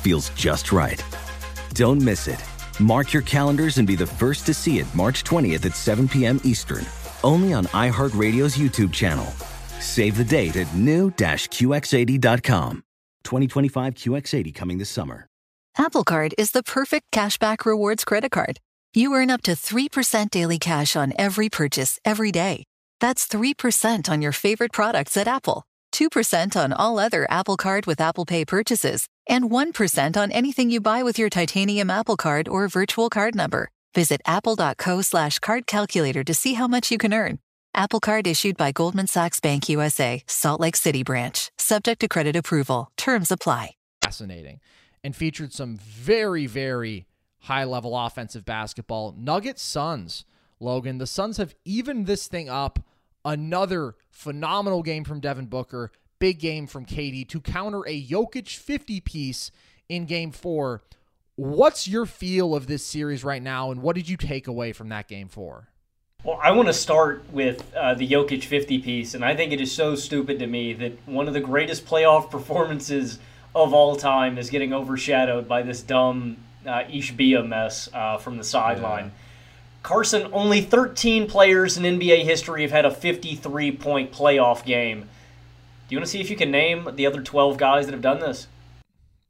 feels 0.00 0.30
just 0.30 0.72
right. 0.72 1.04
Don't 1.74 2.02
miss 2.02 2.26
it. 2.28 2.42
Mark 2.80 3.12
your 3.12 3.22
calendars 3.22 3.78
and 3.78 3.86
be 3.86 3.96
the 3.96 4.06
first 4.06 4.46
to 4.46 4.54
see 4.54 4.78
it 4.78 4.86
March 4.94 5.24
20th 5.24 5.66
at 5.66 5.76
7 5.76 6.08
p.m. 6.08 6.40
Eastern, 6.44 6.86
only 7.22 7.52
on 7.52 7.66
iHeartRadio's 7.66 8.56
YouTube 8.56 8.92
channel. 8.92 9.26
Save 9.80 10.16
the 10.16 10.24
date 10.24 10.56
at 10.56 10.74
new-QX80.com. 10.74 12.82
2025 13.24 13.94
QX80 13.94 14.54
coming 14.54 14.78
this 14.78 14.90
summer. 14.90 15.26
Apple 15.78 16.04
Card 16.04 16.34
is 16.36 16.50
the 16.50 16.62
perfect 16.62 17.06
cashback 17.12 17.64
rewards 17.64 18.04
credit 18.04 18.32
card. 18.32 18.58
You 18.92 19.14
earn 19.14 19.30
up 19.30 19.42
to 19.42 19.52
3% 19.52 20.30
daily 20.30 20.58
cash 20.58 20.96
on 20.96 21.12
every 21.16 21.48
purchase 21.48 22.00
every 22.04 22.32
day. 22.32 22.64
That's 23.00 23.28
3% 23.28 24.08
on 24.08 24.20
your 24.20 24.32
favorite 24.32 24.72
products 24.72 25.16
at 25.16 25.28
Apple, 25.28 25.62
2% 26.00 26.56
on 26.56 26.72
all 26.72 26.98
other 26.98 27.26
Apple 27.28 27.58
Card 27.58 27.84
with 27.84 28.00
Apple 28.00 28.24
Pay 28.24 28.46
purchases, 28.46 29.06
and 29.28 29.50
1% 29.50 30.16
on 30.16 30.32
anything 30.32 30.70
you 30.70 30.80
buy 30.80 31.02
with 31.02 31.18
your 31.18 31.28
titanium 31.28 31.90
Apple 31.90 32.16
Card 32.16 32.48
or 32.48 32.68
virtual 32.68 33.10
card 33.10 33.34
number. 33.34 33.68
Visit 33.94 34.22
apple.co 34.24 35.02
slash 35.02 35.38
card 35.40 35.66
calculator 35.66 36.24
to 36.24 36.32
see 36.32 36.54
how 36.54 36.66
much 36.66 36.90
you 36.90 36.96
can 36.96 37.12
earn. 37.12 37.38
Apple 37.74 38.00
Card 38.00 38.26
issued 38.26 38.56
by 38.56 38.72
Goldman 38.72 39.08
Sachs 39.08 39.40
Bank 39.40 39.68
USA, 39.68 40.22
Salt 40.26 40.58
Lake 40.58 40.76
City 40.76 41.02
branch, 41.02 41.50
subject 41.58 42.00
to 42.00 42.08
credit 42.08 42.34
approval. 42.34 42.90
Terms 42.96 43.30
apply. 43.30 43.74
Fascinating. 44.02 44.60
And 45.04 45.14
featured 45.14 45.52
some 45.52 45.76
very, 45.76 46.46
very 46.46 47.06
high 47.40 47.64
level 47.64 47.94
offensive 47.94 48.46
basketball. 48.46 49.14
Nuggets 49.18 49.62
Suns, 49.62 50.24
Logan. 50.60 50.96
The 50.96 51.06
Suns 51.06 51.36
have 51.36 51.54
evened 51.66 52.06
this 52.06 52.26
thing 52.26 52.48
up. 52.48 52.78
Another 53.24 53.96
phenomenal 54.10 54.82
game 54.82 55.04
from 55.04 55.20
Devin 55.20 55.46
Booker 55.46 55.92
big 56.20 56.38
game 56.38 56.68
from 56.68 56.86
KD 56.86 57.26
to 57.28 57.40
counter 57.40 57.82
a 57.88 58.06
Jokic 58.06 58.54
50 58.56 59.00
piece 59.00 59.50
in 59.88 60.04
game 60.04 60.30
four. 60.30 60.82
What's 61.34 61.88
your 61.88 62.06
feel 62.06 62.54
of 62.54 62.66
this 62.66 62.84
series 62.84 63.24
right 63.24 63.42
now, 63.42 63.72
and 63.72 63.82
what 63.82 63.96
did 63.96 64.08
you 64.08 64.16
take 64.16 64.46
away 64.46 64.72
from 64.72 64.90
that 64.90 65.08
game 65.08 65.28
four? 65.28 65.68
Well, 66.22 66.38
I 66.42 66.50
want 66.50 66.68
to 66.68 66.74
start 66.74 67.24
with 67.32 67.74
uh, 67.74 67.94
the 67.94 68.06
Jokic 68.06 68.44
50 68.44 68.80
piece, 68.80 69.14
and 69.14 69.24
I 69.24 69.34
think 69.34 69.52
it 69.52 69.60
is 69.60 69.72
so 69.72 69.94
stupid 69.94 70.38
to 70.40 70.46
me 70.46 70.74
that 70.74 70.92
one 71.06 71.26
of 71.26 71.34
the 71.34 71.40
greatest 71.40 71.86
playoff 71.86 72.30
performances 72.30 73.18
of 73.54 73.72
all 73.72 73.96
time 73.96 74.36
is 74.36 74.50
getting 74.50 74.72
overshadowed 74.74 75.48
by 75.48 75.62
this 75.62 75.82
dumb 75.82 76.36
uh, 76.66 76.84
Ishbia 76.84 77.46
mess 77.48 77.88
uh, 77.94 78.18
from 78.18 78.36
the 78.36 78.44
sideline. 78.44 79.12
Carson, 79.82 80.28
only 80.32 80.60
13 80.60 81.26
players 81.26 81.76
in 81.76 81.84
NBA 81.84 82.24
history 82.24 82.62
have 82.62 82.70
had 82.70 82.84
a 82.84 82.90
53 82.90 83.72
point 83.72 84.12
playoff 84.12 84.64
game. 84.64 85.00
Do 85.00 85.94
you 85.94 85.98
want 85.98 86.06
to 86.06 86.10
see 86.10 86.20
if 86.20 86.30
you 86.30 86.36
can 86.36 86.50
name 86.50 86.88
the 86.94 87.06
other 87.06 87.22
12 87.22 87.56
guys 87.56 87.86
that 87.86 87.92
have 87.92 88.02
done 88.02 88.20
this? 88.20 88.46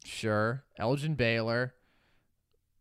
Sure. 0.05 0.65
Elgin 0.79 1.15
Baylor, 1.15 1.75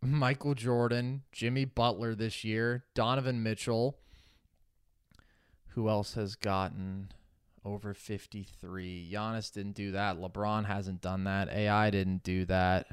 Michael 0.02 0.56
Jordan, 0.56 1.24
Jimmy 1.32 1.66
Butler 1.66 2.16
this 2.16 2.44
year, 2.44 2.86
Donovan 2.94 3.44
Mitchell. 3.44 3.98
Who 5.74 5.88
else 5.88 6.16
has 6.16 6.36
gotten 6.36 7.12
over 7.64 7.94
53? 7.94 9.10
Giannis 9.14 9.54
didn't 9.54 9.76
do 9.76 9.92
that. 9.92 10.18
LeBron 10.18 10.66
hasn't 10.66 11.02
done 11.02 11.26
that. 11.26 11.50
AI 11.50 11.90
didn't 11.90 12.24
do 12.24 12.46
that. 12.46 12.88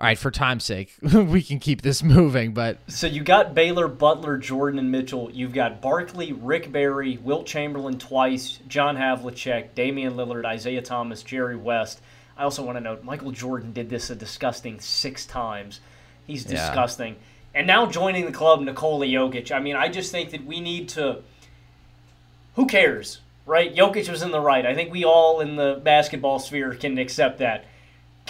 All 0.00 0.06
right, 0.06 0.18
for 0.18 0.30
time's 0.30 0.64
sake, 0.64 0.94
we 1.02 1.42
can 1.42 1.58
keep 1.58 1.82
this 1.82 2.02
moving. 2.02 2.54
But 2.54 2.78
so 2.88 3.06
you 3.06 3.22
got 3.22 3.54
Baylor, 3.54 3.86
Butler, 3.86 4.38
Jordan, 4.38 4.78
and 4.78 4.90
Mitchell. 4.90 5.30
You've 5.30 5.52
got 5.52 5.82
Barkley, 5.82 6.32
Rick 6.32 6.72
Barry, 6.72 7.18
Wilt 7.18 7.46
Chamberlain 7.46 7.98
twice, 7.98 8.60
John 8.66 8.96
Havlicek, 8.96 9.74
Damian 9.74 10.14
Lillard, 10.14 10.46
Isaiah 10.46 10.80
Thomas, 10.80 11.22
Jerry 11.22 11.56
West. 11.56 12.00
I 12.36 12.44
also 12.44 12.64
want 12.64 12.76
to 12.76 12.80
note 12.80 13.04
Michael 13.04 13.32
Jordan 13.32 13.72
did 13.72 13.90
this 13.90 14.08
a 14.08 14.14
disgusting 14.14 14.80
six 14.80 15.26
times. 15.26 15.80
He's 16.26 16.44
disgusting. 16.44 17.14
Yeah. 17.14 17.58
And 17.60 17.66
now 17.66 17.84
joining 17.84 18.24
the 18.24 18.32
club, 18.32 18.62
Nikola 18.62 19.04
Jokic. 19.06 19.52
I 19.52 19.58
mean, 19.58 19.76
I 19.76 19.88
just 19.88 20.10
think 20.10 20.30
that 20.30 20.46
we 20.46 20.60
need 20.60 20.88
to. 20.90 21.22
Who 22.54 22.66
cares? 22.66 23.20
right? 23.50 23.74
Jokic 23.74 24.08
was 24.08 24.22
in 24.22 24.30
the 24.30 24.40
right. 24.40 24.64
I 24.64 24.74
think 24.74 24.92
we 24.92 25.04
all 25.04 25.40
in 25.40 25.56
the 25.56 25.80
basketball 25.82 26.38
sphere 26.38 26.74
can 26.74 26.96
accept 26.98 27.38
that. 27.38 27.64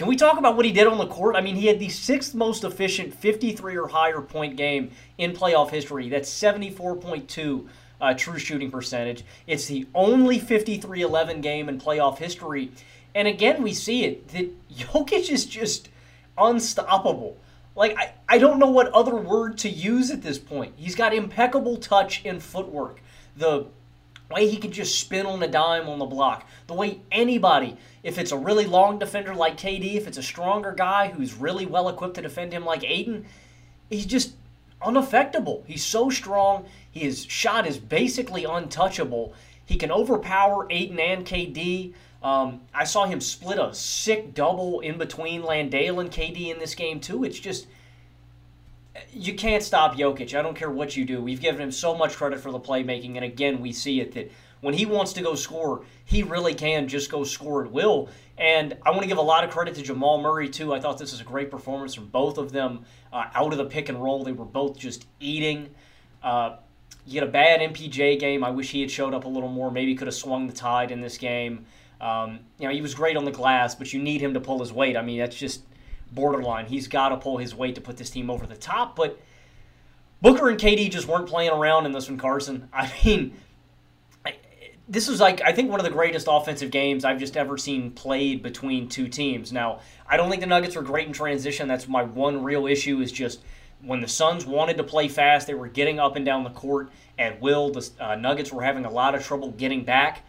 Can 0.00 0.08
we 0.08 0.16
talk 0.16 0.38
about 0.38 0.56
what 0.56 0.64
he 0.64 0.72
did 0.72 0.86
on 0.86 0.96
the 0.96 1.06
court? 1.06 1.36
I 1.36 1.42
mean, 1.42 1.56
he 1.56 1.66
had 1.66 1.78
the 1.78 1.90
sixth 1.90 2.34
most 2.34 2.64
efficient 2.64 3.12
53 3.12 3.76
or 3.76 3.86
higher 3.86 4.22
point 4.22 4.56
game 4.56 4.92
in 5.18 5.32
playoff 5.32 5.68
history. 5.68 6.08
That's 6.08 6.30
74.2 6.30 7.68
uh, 8.00 8.14
true 8.14 8.38
shooting 8.38 8.70
percentage. 8.70 9.24
It's 9.46 9.66
the 9.66 9.86
only 9.94 10.38
53 10.38 11.02
11 11.02 11.42
game 11.42 11.68
in 11.68 11.78
playoff 11.78 12.16
history. 12.16 12.72
And 13.14 13.28
again, 13.28 13.62
we 13.62 13.74
see 13.74 14.06
it 14.06 14.28
that 14.28 14.50
Jokic 14.74 15.28
is 15.28 15.44
just 15.44 15.90
unstoppable. 16.38 17.36
Like, 17.76 17.94
I, 17.98 18.14
I 18.26 18.38
don't 18.38 18.58
know 18.58 18.70
what 18.70 18.88
other 18.92 19.14
word 19.14 19.58
to 19.58 19.68
use 19.68 20.10
at 20.10 20.22
this 20.22 20.38
point. 20.38 20.72
He's 20.76 20.94
got 20.94 21.12
impeccable 21.12 21.76
touch 21.76 22.22
and 22.24 22.42
footwork. 22.42 23.02
The 23.36 23.66
way 24.30 24.48
he 24.48 24.56
can 24.56 24.72
just 24.72 24.98
spin 24.98 25.26
on 25.26 25.42
a 25.42 25.48
dime 25.48 25.90
on 25.90 25.98
the 25.98 26.06
block. 26.06 26.46
The 26.68 26.74
way 26.74 27.00
anybody, 27.12 27.76
if 28.02 28.18
it's 28.18 28.32
a 28.32 28.36
really 28.36 28.66
long 28.66 28.98
defender 28.98 29.34
like 29.34 29.56
KD, 29.56 29.94
if 29.94 30.06
it's 30.06 30.18
a 30.18 30.22
stronger 30.22 30.72
guy 30.72 31.08
who's 31.08 31.34
really 31.34 31.66
well 31.66 31.88
equipped 31.88 32.14
to 32.14 32.22
defend 32.22 32.52
him 32.52 32.64
like 32.64 32.82
Ayton, 32.84 33.26
he's 33.88 34.06
just 34.06 34.34
unaffectable. 34.82 35.64
He's 35.66 35.84
so 35.84 36.08
strong. 36.08 36.66
His 36.90 37.24
shot 37.24 37.66
is 37.66 37.78
basically 37.78 38.44
untouchable. 38.44 39.34
He 39.66 39.76
can 39.76 39.92
overpower 39.92 40.66
Ayton 40.70 40.98
and 40.98 41.26
KD. 41.26 41.92
Um, 42.22 42.62
I 42.74 42.84
saw 42.84 43.06
him 43.06 43.20
split 43.20 43.58
a 43.58 43.72
sick 43.74 44.34
double 44.34 44.80
in 44.80 44.98
between 44.98 45.42
Landale 45.42 46.00
and 46.00 46.10
KD 46.10 46.50
in 46.52 46.58
this 46.58 46.74
game 46.74 47.00
too. 47.00 47.24
It's 47.24 47.38
just 47.38 47.66
you 49.12 49.34
can't 49.34 49.62
stop 49.62 49.96
Jokic. 49.96 50.36
I 50.36 50.42
don't 50.42 50.56
care 50.56 50.70
what 50.70 50.96
you 50.96 51.04
do. 51.04 51.22
We've 51.22 51.40
given 51.40 51.60
him 51.60 51.72
so 51.72 51.96
much 51.96 52.16
credit 52.16 52.40
for 52.40 52.50
the 52.50 52.60
playmaking, 52.60 53.16
and 53.16 53.24
again, 53.24 53.60
we 53.60 53.72
see 53.72 54.00
it 54.00 54.12
that 54.14 54.30
when 54.60 54.74
he 54.74 54.86
wants 54.86 55.12
to 55.14 55.22
go 55.22 55.34
score, 55.34 55.84
he 56.04 56.22
really 56.22 56.54
can 56.54 56.88
just 56.88 57.10
go 57.10 57.24
score 57.24 57.64
at 57.64 57.70
will. 57.70 58.08
And 58.38 58.76
I 58.84 58.90
want 58.90 59.02
to 59.02 59.08
give 59.08 59.18
a 59.18 59.22
lot 59.22 59.44
of 59.44 59.50
credit 59.50 59.74
to 59.76 59.82
Jamal 59.82 60.20
Murray 60.20 60.48
too. 60.48 60.72
I 60.72 60.80
thought 60.80 60.98
this 60.98 61.12
was 61.12 61.20
a 61.20 61.24
great 61.24 61.50
performance 61.50 61.94
from 61.94 62.06
both 62.06 62.38
of 62.38 62.52
them 62.52 62.84
uh, 63.12 63.24
out 63.34 63.52
of 63.52 63.58
the 63.58 63.66
pick 63.66 63.88
and 63.88 64.02
roll. 64.02 64.24
They 64.24 64.32
were 64.32 64.44
both 64.44 64.78
just 64.78 65.06
eating. 65.18 65.70
Uh, 66.22 66.56
you 67.06 67.14
get 67.14 67.22
a 67.22 67.30
bad 67.30 67.60
MPJ 67.60 68.18
game. 68.18 68.44
I 68.44 68.50
wish 68.50 68.70
he 68.70 68.80
had 68.80 68.90
showed 68.90 69.14
up 69.14 69.24
a 69.24 69.28
little 69.28 69.48
more. 69.48 69.70
Maybe 69.70 69.94
could 69.94 70.06
have 70.06 70.14
swung 70.14 70.46
the 70.46 70.52
tide 70.52 70.90
in 70.90 71.00
this 71.00 71.18
game. 71.18 71.66
Um, 72.00 72.40
you 72.58 72.66
know, 72.66 72.72
he 72.72 72.80
was 72.80 72.94
great 72.94 73.16
on 73.16 73.24
the 73.24 73.30
glass, 73.30 73.74
but 73.74 73.92
you 73.92 74.02
need 74.02 74.20
him 74.20 74.34
to 74.34 74.40
pull 74.40 74.60
his 74.60 74.72
weight. 74.72 74.96
I 74.96 75.02
mean, 75.02 75.18
that's 75.18 75.36
just 75.36 75.62
borderline. 76.12 76.66
He's 76.66 76.88
got 76.88 77.10
to 77.10 77.16
pull 77.16 77.38
his 77.38 77.54
weight 77.54 77.74
to 77.74 77.80
put 77.80 77.96
this 77.96 78.10
team 78.10 78.30
over 78.30 78.46
the 78.46 78.56
top. 78.56 78.96
But 78.96 79.20
Booker 80.22 80.48
and 80.48 80.58
KD 80.58 80.90
just 80.90 81.08
weren't 81.08 81.28
playing 81.28 81.50
around 81.50 81.86
in 81.86 81.92
this 81.92 82.08
one, 82.08 82.18
Carson. 82.18 82.68
I 82.72 82.90
mean, 83.04 83.34
this 84.90 85.08
was 85.08 85.20
like, 85.20 85.40
I 85.40 85.52
think, 85.52 85.70
one 85.70 85.78
of 85.78 85.84
the 85.84 85.92
greatest 85.92 86.26
offensive 86.28 86.72
games 86.72 87.04
I've 87.04 87.20
just 87.20 87.36
ever 87.36 87.56
seen 87.56 87.92
played 87.92 88.42
between 88.42 88.88
two 88.88 89.06
teams. 89.06 89.52
Now, 89.52 89.78
I 90.08 90.16
don't 90.16 90.28
think 90.28 90.40
the 90.40 90.48
Nuggets 90.48 90.74
were 90.74 90.82
great 90.82 91.06
in 91.06 91.12
transition. 91.12 91.68
That's 91.68 91.86
my 91.86 92.02
one 92.02 92.42
real 92.42 92.66
issue 92.66 93.00
is 93.00 93.12
just 93.12 93.40
when 93.82 94.00
the 94.00 94.08
Suns 94.08 94.44
wanted 94.44 94.76
to 94.78 94.84
play 94.84 95.06
fast, 95.06 95.46
they 95.46 95.54
were 95.54 95.68
getting 95.68 96.00
up 96.00 96.16
and 96.16 96.26
down 96.26 96.42
the 96.42 96.50
court 96.50 96.90
at 97.20 97.40
will. 97.40 97.70
The 97.70 97.88
uh, 98.00 98.16
Nuggets 98.16 98.52
were 98.52 98.62
having 98.62 98.84
a 98.84 98.90
lot 98.90 99.14
of 99.14 99.24
trouble 99.24 99.52
getting 99.52 99.84
back. 99.84 100.24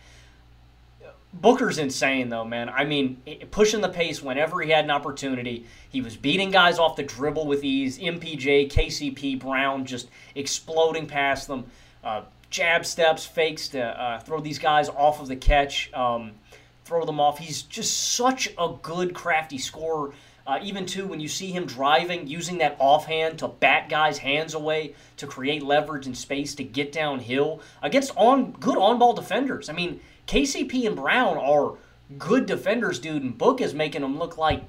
Booker's 1.34 1.80
insane 1.80 2.30
though, 2.30 2.45
man. 2.45 2.69
I 2.69 2.84
mean, 2.84 3.21
pushing 3.50 3.82
the 3.82 3.89
pace 3.89 4.21
whenever 4.21 4.62
he 4.62 4.69
had 4.69 4.86
an 4.86 4.91
opportunity. 4.91 5.65
He 5.89 6.02
was 6.02 6.15
beating 6.15 6.52
guys 6.52 6.78
off 6.78 6.97
the 6.97 7.04
dribble 7.04 7.47
with 7.47 7.63
ease. 7.63 7.97
MPJ, 7.97 8.69
KCP, 8.71 9.39
Brown 9.39 9.86
just 9.86 10.10
exploding 10.36 11.08
past 11.08 11.47
them. 11.47 11.65
Uh, 12.04 12.24
jab 12.51 12.85
steps, 12.85 13.25
fakes 13.25 13.69
to 13.69 13.81
uh, 13.81 14.19
throw 14.19 14.39
these 14.39 14.59
guys 14.59 14.89
off 14.89 15.19
of 15.19 15.27
the 15.27 15.35
catch, 15.35 15.91
um, 15.93 16.33
throw 16.85 17.05
them 17.05 17.19
off. 17.19 17.39
He's 17.39 17.63
just 17.63 18.13
such 18.13 18.49
a 18.59 18.75
good, 18.81 19.15
crafty 19.15 19.57
scorer. 19.57 20.13
Uh, 20.45 20.59
even 20.61 20.85
too, 20.85 21.07
when 21.07 21.19
you 21.19 21.27
see 21.27 21.51
him 21.51 21.65
driving, 21.65 22.27
using 22.27 22.57
that 22.59 22.75
offhand 22.79 23.39
to 23.39 23.47
bat 23.47 23.89
guys' 23.89 24.17
hands 24.17 24.53
away 24.53 24.93
to 25.17 25.25
create 25.25 25.63
leverage 25.63 26.05
and 26.05 26.17
space 26.17 26.53
to 26.55 26.63
get 26.63 26.91
downhill 26.91 27.61
against 27.81 28.11
on 28.15 28.51
good 28.53 28.77
on-ball 28.77 29.13
defenders. 29.13 29.69
I 29.69 29.73
mean 29.73 30.01
KCP 30.27 30.87
and 30.87 30.95
Brown 30.95 31.37
are 31.37 31.75
good 32.17 32.45
defenders, 32.45 32.99
dude, 32.99 33.23
and 33.23 33.37
Book 33.37 33.61
is 33.61 33.73
making 33.73 34.01
them 34.01 34.17
look 34.17 34.37
like, 34.37 34.63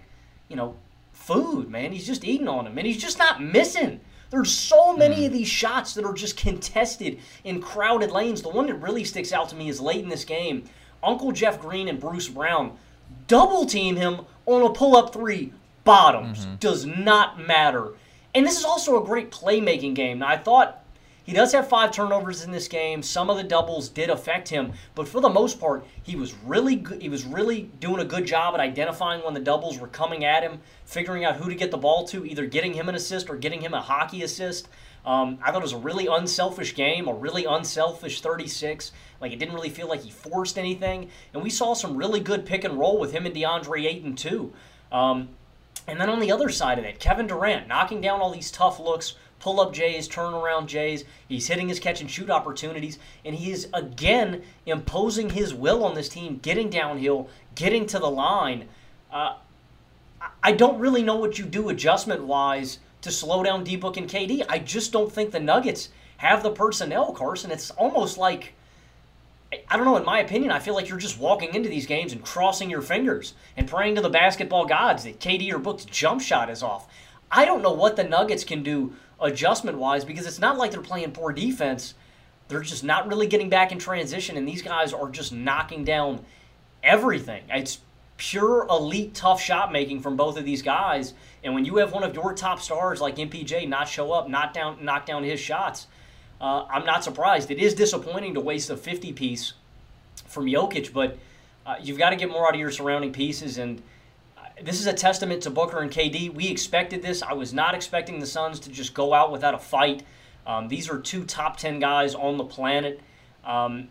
you 0.48 0.56
know, 0.56 0.76
food, 1.12 1.70
man. 1.70 1.92
He's 1.92 2.06
just 2.06 2.24
eating 2.24 2.48
on 2.48 2.64
them, 2.64 2.78
and 2.78 2.86
he's 2.86 3.00
just 3.00 3.18
not 3.18 3.42
missing. 3.42 4.00
There's 4.32 4.50
so 4.50 4.96
many 4.96 5.16
mm. 5.16 5.26
of 5.26 5.32
these 5.32 5.46
shots 5.46 5.92
that 5.92 6.06
are 6.06 6.14
just 6.14 6.38
contested 6.38 7.20
in 7.44 7.60
crowded 7.60 8.10
lanes. 8.10 8.40
The 8.40 8.48
one 8.48 8.66
that 8.66 8.76
really 8.76 9.04
sticks 9.04 9.30
out 9.30 9.50
to 9.50 9.56
me 9.56 9.68
is 9.68 9.78
late 9.78 10.02
in 10.02 10.08
this 10.08 10.24
game. 10.24 10.64
Uncle 11.02 11.32
Jeff 11.32 11.60
Green 11.60 11.86
and 11.86 12.00
Bruce 12.00 12.28
Brown 12.28 12.78
double 13.26 13.66
team 13.66 13.96
him 13.96 14.22
on 14.46 14.62
a 14.62 14.70
pull 14.70 14.96
up 14.96 15.12
three. 15.12 15.52
Bottoms. 15.84 16.46
Mm-hmm. 16.46 16.54
Does 16.56 16.86
not 16.86 17.46
matter. 17.46 17.92
And 18.34 18.46
this 18.46 18.58
is 18.58 18.64
also 18.64 19.02
a 19.02 19.04
great 19.04 19.30
playmaking 19.30 19.94
game. 19.94 20.20
Now, 20.20 20.28
I 20.28 20.38
thought 20.38 20.81
he 21.24 21.32
does 21.32 21.52
have 21.52 21.68
five 21.68 21.92
turnovers 21.92 22.42
in 22.42 22.50
this 22.50 22.68
game. 22.68 23.02
Some 23.02 23.30
of 23.30 23.36
the 23.36 23.42
doubles 23.42 23.88
did 23.88 24.10
affect 24.10 24.48
him, 24.48 24.72
but 24.94 25.06
for 25.06 25.20
the 25.20 25.28
most 25.28 25.60
part, 25.60 25.86
he 26.02 26.16
was 26.16 26.34
really 26.44 26.76
good. 26.76 27.00
He 27.00 27.08
was 27.08 27.24
really 27.24 27.70
doing 27.80 28.00
a 28.00 28.04
good 28.04 28.26
job 28.26 28.54
at 28.54 28.60
identifying 28.60 29.24
when 29.24 29.34
the 29.34 29.40
doubles 29.40 29.78
were 29.78 29.88
coming 29.88 30.24
at 30.24 30.42
him, 30.42 30.60
figuring 30.84 31.24
out 31.24 31.36
who 31.36 31.48
to 31.48 31.54
get 31.54 31.70
the 31.70 31.78
ball 31.78 32.04
to, 32.08 32.26
either 32.26 32.46
getting 32.46 32.74
him 32.74 32.88
an 32.88 32.94
assist 32.94 33.30
or 33.30 33.36
getting 33.36 33.60
him 33.60 33.74
a 33.74 33.80
hockey 33.80 34.22
assist. 34.22 34.68
Um, 35.04 35.38
I 35.42 35.50
thought 35.50 35.62
it 35.62 35.62
was 35.62 35.72
a 35.72 35.78
really 35.78 36.06
unselfish 36.06 36.74
game, 36.74 37.08
a 37.08 37.14
really 37.14 37.44
unselfish 37.44 38.20
36. 38.20 38.92
Like 39.20 39.32
it 39.32 39.38
didn't 39.38 39.54
really 39.54 39.70
feel 39.70 39.88
like 39.88 40.02
he 40.02 40.10
forced 40.10 40.58
anything, 40.58 41.08
and 41.34 41.42
we 41.42 41.50
saw 41.50 41.74
some 41.74 41.96
really 41.96 42.20
good 42.20 42.46
pick 42.46 42.64
and 42.64 42.78
roll 42.78 42.98
with 42.98 43.12
him 43.12 43.26
and 43.26 43.34
DeAndre 43.34 43.84
Ayton 43.84 44.14
too. 44.16 44.52
Um, 44.90 45.30
and 45.86 46.00
then 46.00 46.08
on 46.08 46.20
the 46.20 46.30
other 46.30 46.48
side 46.48 46.78
of 46.78 46.84
it, 46.84 47.00
Kevin 47.00 47.26
Durant 47.26 47.66
knocking 47.66 48.00
down 48.00 48.20
all 48.20 48.30
these 48.30 48.50
tough 48.50 48.78
looks, 48.78 49.14
pull 49.42 49.60
up 49.60 49.74
Jays, 49.74 50.08
turnaround 50.08 50.66
Jays. 50.66 51.04
He's 51.28 51.48
hitting 51.48 51.68
his 51.68 51.80
catch 51.80 52.00
and 52.00 52.10
shoot 52.10 52.30
opportunities, 52.30 52.98
and 53.24 53.34
he 53.34 53.50
is 53.50 53.68
again 53.74 54.42
imposing 54.64 55.30
his 55.30 55.52
will 55.52 55.84
on 55.84 55.94
this 55.94 56.08
team, 56.08 56.38
getting 56.40 56.70
downhill, 56.70 57.28
getting 57.56 57.84
to 57.86 57.98
the 57.98 58.10
line. 58.10 58.68
Uh, 59.12 59.34
I 60.42 60.52
don't 60.52 60.78
really 60.78 61.02
know 61.02 61.16
what 61.16 61.38
you 61.38 61.44
do 61.44 61.68
adjustment 61.68 62.24
wise 62.24 62.78
to 63.02 63.10
slow 63.10 63.42
down 63.42 63.64
D 63.64 63.76
Book 63.76 63.96
and 63.96 64.08
KD. 64.08 64.46
I 64.48 64.60
just 64.60 64.92
don't 64.92 65.12
think 65.12 65.32
the 65.32 65.40
Nuggets 65.40 65.88
have 66.18 66.44
the 66.44 66.52
personnel, 66.52 67.12
Carson. 67.12 67.50
It's 67.50 67.70
almost 67.72 68.16
like. 68.16 68.54
I 69.68 69.76
don't 69.76 69.84
know, 69.84 69.98
in 69.98 70.04
my 70.06 70.20
opinion, 70.20 70.50
I 70.50 70.60
feel 70.60 70.72
like 70.72 70.88
you're 70.88 70.96
just 70.96 71.18
walking 71.18 71.54
into 71.54 71.68
these 71.68 71.84
games 71.84 72.14
and 72.14 72.24
crossing 72.24 72.70
your 72.70 72.80
fingers 72.80 73.34
and 73.54 73.68
praying 73.68 73.96
to 73.96 74.00
the 74.00 74.08
basketball 74.08 74.64
gods 74.64 75.04
that 75.04 75.20
KD 75.20 75.52
or 75.52 75.58
Book's 75.58 75.84
jump 75.84 76.22
shot 76.22 76.48
is 76.48 76.62
off. 76.62 76.88
I 77.30 77.44
don't 77.44 77.60
know 77.60 77.72
what 77.72 77.96
the 77.96 78.04
Nuggets 78.04 78.44
can 78.44 78.62
do 78.62 78.94
adjustment 79.22 79.78
wise 79.78 80.04
because 80.04 80.26
it's 80.26 80.38
not 80.38 80.58
like 80.58 80.70
they're 80.70 80.80
playing 80.80 81.12
poor 81.12 81.32
defense. 81.32 81.94
They're 82.48 82.60
just 82.60 82.84
not 82.84 83.08
really 83.08 83.26
getting 83.26 83.48
back 83.48 83.72
in 83.72 83.78
transition, 83.78 84.36
and 84.36 84.46
these 84.46 84.62
guys 84.62 84.92
are 84.92 85.08
just 85.08 85.32
knocking 85.32 85.84
down 85.84 86.24
everything. 86.82 87.44
It's 87.48 87.78
pure 88.16 88.66
elite 88.68 89.14
tough 89.14 89.40
shot 89.40 89.72
making 89.72 90.00
from 90.00 90.16
both 90.16 90.36
of 90.36 90.44
these 90.44 90.62
guys. 90.62 91.14
And 91.42 91.54
when 91.54 91.64
you 91.64 91.76
have 91.76 91.92
one 91.92 92.04
of 92.04 92.14
your 92.14 92.34
top 92.34 92.60
stars 92.60 93.00
like 93.00 93.16
MPJ 93.16 93.68
not 93.68 93.88
show 93.88 94.12
up, 94.12 94.28
not 94.28 94.54
down, 94.54 94.84
knock 94.84 95.06
down 95.06 95.24
his 95.24 95.40
shots, 95.40 95.86
uh, 96.40 96.64
I'm 96.70 96.84
not 96.84 97.04
surprised. 97.04 97.50
It 97.50 97.58
is 97.58 97.74
disappointing 97.74 98.34
to 98.34 98.40
waste 98.40 98.70
a 98.70 98.76
50 98.76 99.12
piece 99.12 99.54
from 100.26 100.46
Jokic, 100.46 100.92
but 100.92 101.18
uh, 101.64 101.76
you've 101.80 101.98
got 101.98 102.10
to 102.10 102.16
get 102.16 102.30
more 102.30 102.46
out 102.46 102.54
of 102.54 102.60
your 102.60 102.70
surrounding 102.70 103.12
pieces. 103.12 103.58
And 103.58 103.82
this 104.60 104.80
is 104.80 104.86
a 104.86 104.92
testament 104.92 105.42
to 105.44 105.50
Booker 105.50 105.80
and 105.80 105.90
KD. 105.90 106.32
We 106.32 106.48
expected 106.48 107.02
this. 107.02 107.22
I 107.22 107.32
was 107.32 107.52
not 107.52 107.74
expecting 107.74 108.18
the 108.18 108.26
Suns 108.26 108.60
to 108.60 108.70
just 108.70 108.94
go 108.94 109.14
out 109.14 109.32
without 109.32 109.54
a 109.54 109.58
fight. 109.58 110.02
Um, 110.46 110.68
these 110.68 110.90
are 110.90 110.98
two 110.98 111.24
top 111.24 111.56
10 111.56 111.78
guys 111.78 112.14
on 112.14 112.36
the 112.36 112.44
planet. 112.44 113.00
Um, 113.44 113.88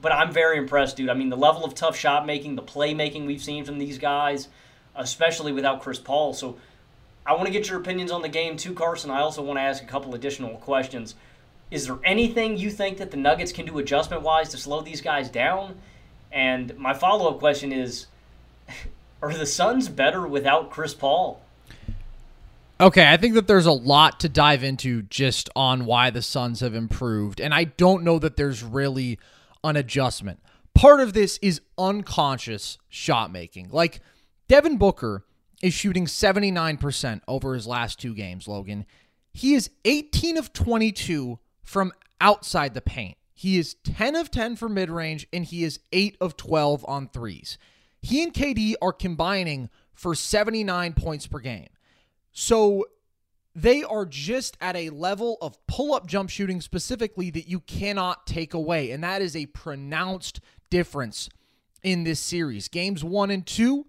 but 0.00 0.12
I'm 0.12 0.32
very 0.32 0.58
impressed, 0.58 0.96
dude. 0.96 1.08
I 1.08 1.14
mean, 1.14 1.30
the 1.30 1.36
level 1.36 1.64
of 1.64 1.74
tough 1.74 1.96
shot 1.96 2.26
making, 2.26 2.56
the 2.56 2.62
playmaking 2.62 3.26
we've 3.26 3.42
seen 3.42 3.64
from 3.64 3.78
these 3.78 3.98
guys, 3.98 4.48
especially 4.94 5.52
without 5.52 5.82
Chris 5.82 5.98
Paul. 5.98 6.34
So 6.34 6.58
I 7.26 7.32
want 7.32 7.46
to 7.46 7.52
get 7.52 7.68
your 7.68 7.80
opinions 7.80 8.10
on 8.10 8.22
the 8.22 8.28
game, 8.28 8.56
too, 8.56 8.74
Carson. 8.74 9.10
I 9.10 9.20
also 9.20 9.42
want 9.42 9.58
to 9.58 9.62
ask 9.62 9.82
a 9.82 9.86
couple 9.86 10.14
additional 10.14 10.56
questions. 10.58 11.14
Is 11.70 11.86
there 11.86 11.98
anything 12.04 12.56
you 12.56 12.70
think 12.70 12.98
that 12.98 13.10
the 13.10 13.16
Nuggets 13.16 13.50
can 13.50 13.66
do 13.66 13.78
adjustment 13.78 14.22
wise 14.22 14.50
to 14.50 14.58
slow 14.58 14.82
these 14.82 15.00
guys 15.00 15.30
down? 15.30 15.76
And 16.30 16.76
my 16.76 16.92
follow 16.92 17.30
up 17.30 17.38
question 17.38 17.72
is 17.72 18.06
Are 19.24 19.32
the 19.32 19.46
Suns 19.46 19.88
better 19.88 20.26
without 20.26 20.68
Chris 20.68 20.92
Paul? 20.92 21.40
Okay, 22.78 23.10
I 23.10 23.16
think 23.16 23.32
that 23.32 23.46
there's 23.46 23.64
a 23.64 23.72
lot 23.72 24.20
to 24.20 24.28
dive 24.28 24.62
into 24.62 25.00
just 25.00 25.48
on 25.56 25.86
why 25.86 26.10
the 26.10 26.20
Suns 26.20 26.60
have 26.60 26.74
improved, 26.74 27.40
and 27.40 27.54
I 27.54 27.64
don't 27.64 28.04
know 28.04 28.18
that 28.18 28.36
there's 28.36 28.62
really 28.62 29.18
an 29.62 29.76
adjustment. 29.76 30.40
Part 30.74 31.00
of 31.00 31.14
this 31.14 31.38
is 31.40 31.62
unconscious 31.78 32.76
shot 32.90 33.32
making. 33.32 33.70
Like 33.70 34.00
Devin 34.46 34.76
Booker 34.76 35.24
is 35.62 35.72
shooting 35.72 36.04
79% 36.04 37.22
over 37.26 37.54
his 37.54 37.66
last 37.66 37.98
two 37.98 38.14
games, 38.14 38.46
Logan. 38.46 38.84
He 39.32 39.54
is 39.54 39.70
18 39.86 40.36
of 40.36 40.52
22 40.52 41.38
from 41.62 41.94
outside 42.20 42.74
the 42.74 42.82
paint. 42.82 43.16
He 43.32 43.56
is 43.56 43.76
10 43.84 44.16
of 44.16 44.30
10 44.30 44.56
for 44.56 44.68
mid 44.68 44.90
range, 44.90 45.26
and 45.32 45.46
he 45.46 45.64
is 45.64 45.80
8 45.94 46.18
of 46.20 46.36
12 46.36 46.84
on 46.86 47.08
threes. 47.08 47.56
He 48.04 48.22
and 48.22 48.34
KD 48.34 48.74
are 48.82 48.92
combining 48.92 49.70
for 49.94 50.14
79 50.14 50.92
points 50.92 51.26
per 51.26 51.38
game. 51.38 51.70
So 52.32 52.84
they 53.54 53.82
are 53.82 54.04
just 54.04 54.58
at 54.60 54.76
a 54.76 54.90
level 54.90 55.38
of 55.40 55.56
pull 55.66 55.94
up 55.94 56.06
jump 56.06 56.28
shooting 56.28 56.60
specifically 56.60 57.30
that 57.30 57.48
you 57.48 57.60
cannot 57.60 58.26
take 58.26 58.52
away. 58.52 58.90
And 58.90 59.02
that 59.02 59.22
is 59.22 59.34
a 59.34 59.46
pronounced 59.46 60.40
difference 60.68 61.30
in 61.82 62.04
this 62.04 62.20
series. 62.20 62.68
Games 62.68 63.02
one 63.02 63.30
and 63.30 63.46
two, 63.46 63.86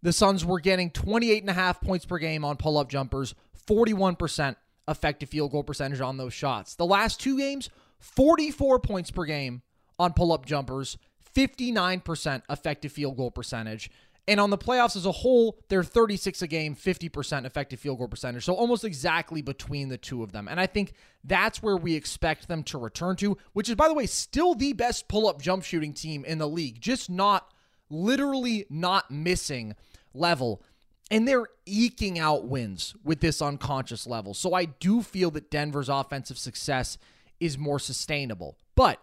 the 0.00 0.12
Suns 0.12 0.44
were 0.44 0.60
getting 0.60 0.88
28 0.88 1.42
and 1.42 1.50
a 1.50 1.54
half 1.54 1.80
points 1.80 2.04
per 2.04 2.18
game 2.18 2.44
on 2.44 2.56
pull 2.56 2.78
up 2.78 2.88
jumpers, 2.88 3.34
41% 3.66 4.54
effective 4.86 5.28
field 5.28 5.50
goal 5.50 5.64
percentage 5.64 6.00
on 6.00 6.18
those 6.18 6.34
shots. 6.34 6.76
The 6.76 6.86
last 6.86 7.18
two 7.18 7.36
games, 7.36 7.68
44 7.98 8.78
points 8.78 9.10
per 9.10 9.24
game 9.24 9.62
on 9.98 10.12
pull 10.12 10.32
up 10.32 10.46
jumpers, 10.46 10.96
59% 11.34 12.42
effective 12.48 12.92
field 12.92 13.16
goal 13.16 13.30
percentage. 13.30 13.90
And 14.28 14.38
on 14.38 14.50
the 14.50 14.58
playoffs 14.58 14.96
as 14.96 15.06
a 15.06 15.12
whole, 15.12 15.58
they're 15.68 15.82
36 15.82 16.42
a 16.42 16.46
game, 16.46 16.76
50% 16.76 17.46
effective 17.46 17.80
field 17.80 17.98
goal 17.98 18.08
percentage. 18.08 18.44
So 18.44 18.54
almost 18.54 18.84
exactly 18.84 19.42
between 19.42 19.88
the 19.88 19.98
two 19.98 20.22
of 20.22 20.32
them. 20.32 20.46
And 20.46 20.60
I 20.60 20.66
think 20.66 20.92
that's 21.24 21.62
where 21.62 21.76
we 21.76 21.94
expect 21.94 22.46
them 22.46 22.62
to 22.64 22.78
return 22.78 23.16
to, 23.16 23.36
which 23.54 23.68
is, 23.68 23.74
by 23.74 23.88
the 23.88 23.94
way, 23.94 24.06
still 24.06 24.54
the 24.54 24.72
best 24.72 25.08
pull 25.08 25.26
up 25.26 25.42
jump 25.42 25.64
shooting 25.64 25.92
team 25.92 26.24
in 26.24 26.38
the 26.38 26.48
league, 26.48 26.80
just 26.80 27.10
not 27.10 27.50
literally 27.88 28.66
not 28.70 29.10
missing 29.10 29.74
level. 30.14 30.62
And 31.10 31.26
they're 31.26 31.48
eking 31.66 32.18
out 32.18 32.46
wins 32.46 32.94
with 33.02 33.20
this 33.20 33.42
unconscious 33.42 34.06
level. 34.06 34.32
So 34.32 34.54
I 34.54 34.66
do 34.66 35.02
feel 35.02 35.32
that 35.32 35.50
Denver's 35.50 35.88
offensive 35.88 36.38
success 36.38 36.98
is 37.40 37.58
more 37.58 37.80
sustainable. 37.80 38.56
But 38.76 39.02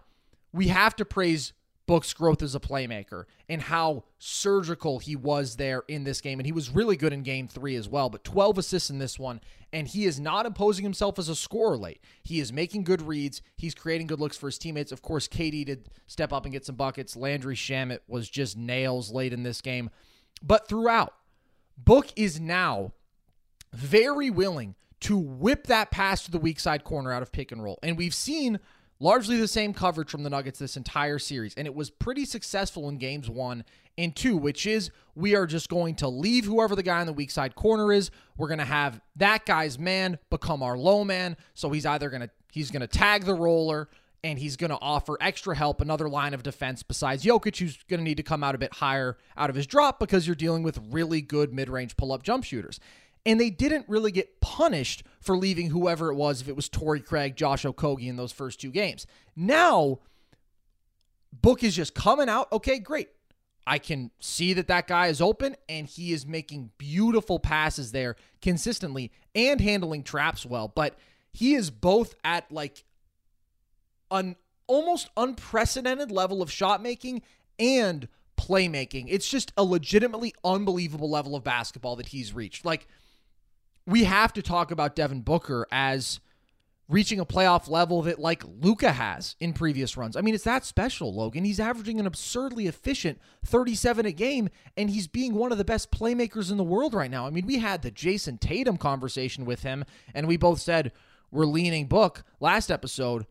we 0.54 0.70
have 0.70 0.96
to 0.96 1.06
praise 1.06 1.52
Book's 1.88 2.14
growth 2.14 2.44
as 2.44 2.54
a 2.54 2.60
playmaker 2.60 3.24
and 3.50 3.62
how 3.62 4.04
surgical 4.20 5.00
he 5.00 5.16
was 5.16 5.56
there 5.56 5.84
in 5.88 6.04
this 6.04 6.22
game. 6.22 6.40
And 6.40 6.46
he 6.46 6.52
was 6.52 6.70
really 6.70 6.98
good 6.98 7.14
in 7.14 7.24
game 7.24 7.48
three 7.48 7.76
as 7.76 7.88
well, 7.90 8.10
but 8.10 8.24
12 8.24 8.58
assists 8.58 8.90
in 8.90 9.00
this 9.00 9.18
one. 9.18 9.42
And 9.74 9.88
he 9.88 10.06
is 10.06 10.20
not 10.20 10.46
imposing 10.46 10.84
himself 10.84 11.18
as 11.18 11.30
a 11.30 11.36
scorer 11.36 11.78
late. 11.78 12.02
He 12.24 12.40
is 12.40 12.54
making 12.54 12.84
good 12.84 13.02
reads. 13.02 13.42
He's 13.56 13.74
creating 13.74 14.08
good 14.08 14.20
looks 14.20 14.38
for 14.38 14.48
his 14.48 14.58
teammates. 14.58 14.92
Of 14.92 15.02
course, 15.02 15.28
KD 15.28 15.66
did 15.66 15.90
step 16.06 16.32
up 16.32 16.46
and 16.46 16.54
get 16.54 16.66
some 16.66 16.76
buckets. 16.76 17.16
Landry 17.16 17.56
Shamet 17.56 18.00
was 18.08 18.30
just 18.30 18.58
nails 18.58 19.12
late 19.12 19.34
in 19.34 19.44
this 19.44 19.62
game. 19.62 19.90
But 20.44 20.68
throughout, 20.68 21.14
Book 21.78 22.08
is 22.16 22.40
now 22.40 22.94
very 23.72 24.30
willing 24.30 24.76
to 25.00 25.18
whip 25.18 25.68
that 25.68 25.92
pass 25.92 26.24
to 26.24 26.32
the 26.32 26.40
weak 26.40 26.60
side 26.60 26.84
corner 26.84 27.12
out 27.12 27.22
of 27.22 27.32
pick 27.32 27.52
and 27.52 27.64
roll. 27.64 27.78
And 27.84 27.98
we've 27.98 28.16
seen 28.16 28.60
largely 29.00 29.38
the 29.38 29.48
same 29.48 29.74
coverage 29.74 30.10
from 30.10 30.24
the 30.24 30.30
Nuggets 30.30 30.60
this 30.60 30.78
entire 30.78 31.20
series. 31.20 31.54
And 31.56 31.68
it 31.68 31.76
was 31.76 31.90
pretty 31.90 32.26
successful 32.26 32.90
in 32.90 32.98
games 32.98 33.30
one 33.30 33.64
and 33.98 34.16
two, 34.16 34.38
which 34.38 34.66
is 34.66 34.92
we 35.16 35.36
are 35.36 35.46
just 35.46 35.70
going 35.70 35.96
to 35.96 36.08
leave 36.08 36.46
whoever 36.46 36.76
the 36.76 36.84
guy 36.84 37.00
on 37.00 37.08
the 37.08 37.14
weak 37.14 37.32
side 37.32 37.56
corner 37.56 37.92
is. 37.92 38.12
We're 38.38 38.48
going 38.48 38.60
to 38.60 38.66
have 38.66 39.02
that 39.16 39.46
guy's 39.46 39.80
man 39.80 40.20
become 40.30 40.62
our 40.62 40.78
low 40.78 41.04
man. 41.04 41.38
So 41.54 41.70
he's 41.72 41.86
either 41.86 42.10
going 42.10 42.22
to 42.22 42.30
he's 42.52 42.72
going 42.72 42.82
to 42.82 42.88
tag 42.88 43.26
the 43.26 43.36
roller 43.36 43.90
and 44.24 44.40
he's 44.40 44.58
going 44.58 44.72
to 44.72 44.80
offer 44.82 45.16
extra 45.22 45.56
help, 45.56 45.80
another 45.80 46.10
line 46.10 46.34
of 46.34 46.44
defense 46.44 46.84
besides 46.84 47.24
Jokic, 47.24 47.58
who's 47.58 47.78
going 47.88 48.00
to 48.00 48.04
need 48.04 48.18
to 48.18 48.24
come 48.24 48.44
out 48.44 48.56
a 48.56 48.58
bit 48.58 48.74
higher 48.74 49.18
out 49.38 49.50
of 49.50 49.56
his 49.56 49.68
drop 49.68 50.00
because 50.00 50.28
you're 50.28 50.36
dealing 50.36 50.64
with 50.64 50.80
really 50.90 51.22
good 51.22 51.54
mid 51.54 51.70
range 51.70 51.96
pull 51.98 52.12
up 52.12 52.24
jump 52.24 52.44
shooters 52.44 52.80
and 53.28 53.40
they 53.40 53.50
didn't 53.50 53.86
really 53.90 54.12
get 54.12 54.40
punished 54.40 55.04
for 55.20 55.38
leaving 55.38 55.70
whoever 55.70 56.10
it 56.10 56.16
was, 56.16 56.42
if 56.42 56.48
it 56.48 56.56
was 56.56 56.70
Torrey 56.70 57.02
Craig, 57.02 57.36
Josh 57.36 57.64
Okogie 57.64 58.08
in 58.08 58.16
those 58.16 58.32
first 58.32 58.62
two 58.62 58.72
games. 58.72 59.06
Now, 59.36 60.00
Book 61.34 61.62
is 61.62 61.76
just 61.76 61.94
coming 61.94 62.30
out. 62.30 62.50
Okay, 62.54 62.80
great. 62.80 63.10
I 63.68 63.80
can 63.80 64.12
see 64.22 64.54
that 64.54 64.68
that 64.68 64.88
guy 64.88 65.08
is 65.08 65.20
open 65.20 65.58
and 65.68 65.88
he 65.88 66.14
is 66.14 66.26
making 66.26 66.72
beautiful 66.78 67.38
passes 67.38 67.92
there 67.92 68.16
consistently 68.42 69.12
and 69.36 69.60
handling 69.60 70.04
traps 70.04 70.46
well. 70.46 70.72
But 70.74 70.98
he 71.34 71.54
is 71.54 71.70
both 71.70 72.16
at 72.24 72.50
like 72.50 72.86
an 74.10 74.38
almost 74.68 75.10
unprecedented 75.18 76.12
level 76.12 76.42
of 76.42 76.50
shot 76.50 76.82
making 76.82 77.24
and 77.60 78.08
playmaking. 78.38 79.08
It's 79.10 79.30
just 79.30 79.52
a 79.58 79.66
legitimately 79.66 80.34
unbelievable 80.46 81.10
level 81.10 81.36
of 81.36 81.44
basketball 81.44 81.98
that 81.98 82.08
he's 82.08 82.34
reached. 82.34 82.64
Like, 82.64 82.88
we 83.88 84.04
have 84.04 84.34
to 84.34 84.42
talk 84.42 84.70
about 84.70 84.96
Devin 84.96 85.22
Booker 85.22 85.66
as 85.72 86.20
reaching 86.90 87.20
a 87.20 87.26
playoff 87.26 87.70
level 87.70 88.02
that 88.04 88.20
like 88.20 88.44
Luka 88.62 88.92
has 88.92 89.36
in 89.40 89.54
previous 89.54 89.98
runs. 89.98 90.16
I 90.16 90.22
mean, 90.22 90.36
it's 90.36 90.44
that 90.44 90.66
special, 90.66 91.14
Logan. 91.14 91.46
He's 91.46 91.60
averaging 91.60 92.00
an 92.00 92.06
absurdly 92.06 92.68
efficient 92.68 93.20
37 93.46 94.06
a 94.06 94.12
game, 94.12 94.50
and 94.76 94.90
he's 94.90 95.08
being 95.08 95.34
one 95.34 95.52
of 95.52 95.58
the 95.58 95.66
best 95.66 95.92
playmakers 95.92 96.52
in 96.52 96.58
the 96.58 96.64
world 96.64 96.94
right 96.94 97.12
now. 97.12 97.26
I 97.26 97.30
mean, 97.30 97.46
we 97.46 97.60
had 97.60 97.82
the 97.82 97.92
Jayson 97.92 98.38
Tatum 98.40 98.78
conversation 98.78 99.46
with 99.46 99.64
him, 99.64 99.86
and 100.14 100.28
we 100.28 100.38
both 100.38 100.60
said 100.60 100.92
we're 101.32 101.46
leaning 101.46 101.88
Book 101.88 102.24
last 102.40 102.70
episode. 102.70 103.26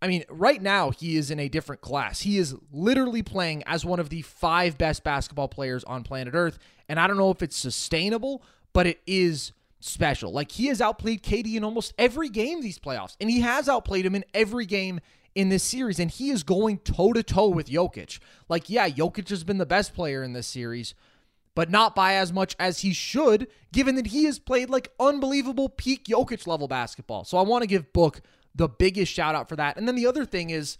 I 0.00 0.08
mean, 0.08 0.24
right 0.28 0.60
now 0.60 0.90
he 0.90 1.16
is 1.16 1.30
in 1.30 1.38
a 1.38 1.48
different 1.48 1.80
class. 1.80 2.22
He 2.22 2.38
is 2.38 2.56
literally 2.72 3.22
playing 3.22 3.62
as 3.66 3.84
one 3.84 4.00
of 4.00 4.08
the 4.10 4.22
five 4.22 4.76
best 4.76 5.04
basketball 5.04 5.46
players 5.46 5.84
on 5.84 6.02
planet 6.02 6.34
Earth. 6.34 6.58
And 6.88 6.98
I 6.98 7.06
don't 7.06 7.18
know 7.18 7.30
if 7.30 7.40
it's 7.40 7.56
sustainable, 7.56 8.42
but 8.72 8.88
it 8.88 9.00
is 9.06 9.52
special. 9.84 10.32
Like 10.32 10.52
he 10.52 10.66
has 10.66 10.80
outplayed 10.80 11.22
KD 11.22 11.54
in 11.54 11.64
almost 11.64 11.92
every 11.98 12.28
game 12.28 12.60
these 12.60 12.78
playoffs, 12.78 13.16
and 13.20 13.30
he 13.30 13.40
has 13.40 13.68
outplayed 13.68 14.06
him 14.06 14.14
in 14.14 14.24
every 14.34 14.66
game 14.66 15.00
in 15.34 15.48
this 15.48 15.62
series, 15.62 15.98
and 15.98 16.10
he 16.10 16.30
is 16.30 16.42
going 16.42 16.78
toe 16.78 17.12
to 17.12 17.22
toe 17.22 17.48
with 17.48 17.68
Jokic. 17.68 18.18
Like, 18.48 18.68
yeah, 18.68 18.88
Jokic 18.88 19.28
has 19.30 19.44
been 19.44 19.58
the 19.58 19.66
best 19.66 19.94
player 19.94 20.22
in 20.22 20.32
this 20.32 20.46
series, 20.46 20.94
but 21.54 21.70
not 21.70 21.94
by 21.94 22.14
as 22.14 22.32
much 22.32 22.54
as 22.58 22.80
he 22.80 22.92
should, 22.92 23.48
given 23.72 23.94
that 23.94 24.08
he 24.08 24.24
has 24.24 24.38
played 24.38 24.70
like 24.70 24.92
unbelievable 25.00 25.68
peak 25.68 26.04
Jokic 26.04 26.46
level 26.46 26.68
basketball. 26.68 27.24
So 27.24 27.38
I 27.38 27.42
want 27.42 27.62
to 27.62 27.68
give 27.68 27.92
Book 27.92 28.20
the 28.54 28.68
biggest 28.68 29.12
shout 29.12 29.34
out 29.34 29.48
for 29.48 29.56
that. 29.56 29.76
And 29.76 29.88
then 29.88 29.94
the 29.94 30.06
other 30.06 30.24
thing 30.24 30.50
is 30.50 30.76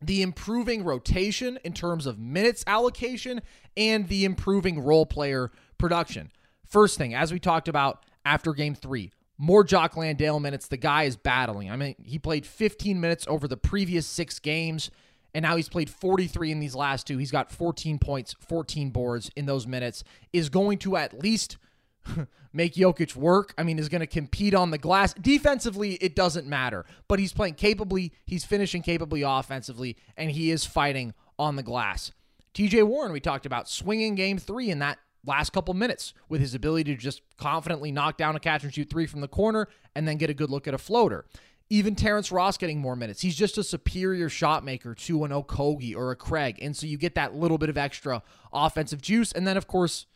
the 0.00 0.22
improving 0.22 0.84
rotation 0.84 1.58
in 1.64 1.72
terms 1.72 2.06
of 2.06 2.18
minutes 2.18 2.62
allocation 2.66 3.40
and 3.76 4.08
the 4.08 4.24
improving 4.24 4.80
role 4.80 5.06
player 5.06 5.50
production. 5.76 6.30
First 6.68 6.98
thing, 6.98 7.14
as 7.14 7.32
we 7.32 7.38
talked 7.38 7.68
about 7.68 8.04
after 8.24 8.52
game 8.52 8.74
three, 8.74 9.10
more 9.38 9.64
Jock 9.64 9.96
Landale 9.96 10.40
minutes. 10.40 10.68
The 10.68 10.76
guy 10.76 11.04
is 11.04 11.16
battling. 11.16 11.70
I 11.70 11.76
mean, 11.76 11.94
he 12.02 12.18
played 12.18 12.44
15 12.44 13.00
minutes 13.00 13.24
over 13.28 13.48
the 13.48 13.56
previous 13.56 14.06
six 14.06 14.38
games, 14.38 14.90
and 15.32 15.44
now 15.44 15.56
he's 15.56 15.68
played 15.68 15.88
43 15.88 16.50
in 16.50 16.60
these 16.60 16.74
last 16.74 17.06
two. 17.06 17.18
He's 17.18 17.30
got 17.30 17.50
14 17.50 17.98
points, 17.98 18.34
14 18.48 18.90
boards 18.90 19.30
in 19.36 19.46
those 19.46 19.66
minutes. 19.66 20.02
Is 20.32 20.48
going 20.48 20.78
to 20.78 20.96
at 20.96 21.18
least 21.22 21.56
make 22.52 22.74
Jokic 22.74 23.14
work. 23.16 23.54
I 23.56 23.62
mean, 23.62 23.78
is 23.78 23.88
going 23.88 24.00
to 24.00 24.06
compete 24.06 24.54
on 24.54 24.70
the 24.70 24.78
glass. 24.78 25.14
Defensively, 25.14 25.94
it 25.94 26.16
doesn't 26.16 26.46
matter, 26.46 26.84
but 27.06 27.18
he's 27.18 27.32
playing 27.32 27.54
capably. 27.54 28.12
He's 28.26 28.44
finishing 28.44 28.82
capably 28.82 29.22
offensively, 29.22 29.96
and 30.16 30.30
he 30.32 30.50
is 30.50 30.66
fighting 30.66 31.14
on 31.38 31.56
the 31.56 31.62
glass. 31.62 32.12
TJ 32.54 32.84
Warren, 32.84 33.12
we 33.12 33.20
talked 33.20 33.46
about 33.46 33.68
swinging 33.68 34.16
game 34.16 34.36
three 34.36 34.70
in 34.70 34.80
that 34.80 34.98
last 35.24 35.52
couple 35.52 35.74
minutes 35.74 36.14
with 36.28 36.40
his 36.40 36.54
ability 36.54 36.94
to 36.94 37.00
just 37.00 37.22
confidently 37.36 37.92
knock 37.92 38.16
down 38.16 38.36
a 38.36 38.40
catch 38.40 38.64
and 38.64 38.72
shoot 38.72 38.88
three 38.88 39.06
from 39.06 39.20
the 39.20 39.28
corner 39.28 39.68
and 39.94 40.06
then 40.06 40.16
get 40.16 40.30
a 40.30 40.34
good 40.34 40.50
look 40.50 40.66
at 40.66 40.74
a 40.74 40.78
floater. 40.78 41.24
Even 41.70 41.94
Terrence 41.94 42.32
Ross 42.32 42.56
getting 42.56 42.80
more 42.80 42.96
minutes. 42.96 43.20
He's 43.20 43.36
just 43.36 43.58
a 43.58 43.62
superior 43.62 44.30
shot 44.30 44.64
maker 44.64 44.94
to 44.94 45.24
an 45.24 45.32
Okogie 45.32 45.94
oh 45.94 45.98
or 45.98 46.10
a 46.12 46.16
Craig. 46.16 46.58
And 46.62 46.74
so 46.74 46.86
you 46.86 46.96
get 46.96 47.14
that 47.16 47.34
little 47.34 47.58
bit 47.58 47.68
of 47.68 47.76
extra 47.76 48.22
offensive 48.52 49.02
juice. 49.02 49.32
And 49.32 49.46
then, 49.46 49.58
of 49.58 49.66
course, 49.66 50.06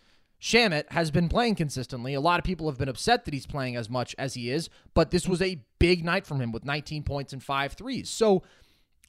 Shamet 0.42 0.90
has 0.90 1.10
been 1.12 1.28
playing 1.28 1.54
consistently. 1.54 2.14
A 2.14 2.20
lot 2.20 2.40
of 2.40 2.44
people 2.44 2.68
have 2.68 2.78
been 2.78 2.88
upset 2.88 3.24
that 3.24 3.34
he's 3.34 3.46
playing 3.46 3.76
as 3.76 3.88
much 3.88 4.14
as 4.18 4.34
he 4.34 4.50
is, 4.50 4.70
but 4.92 5.12
this 5.12 5.28
was 5.28 5.40
a 5.40 5.62
big 5.78 6.04
night 6.04 6.26
from 6.26 6.40
him 6.40 6.50
with 6.50 6.64
19 6.64 7.04
points 7.04 7.32
and 7.32 7.42
five 7.42 7.74
threes. 7.74 8.10
So, 8.10 8.42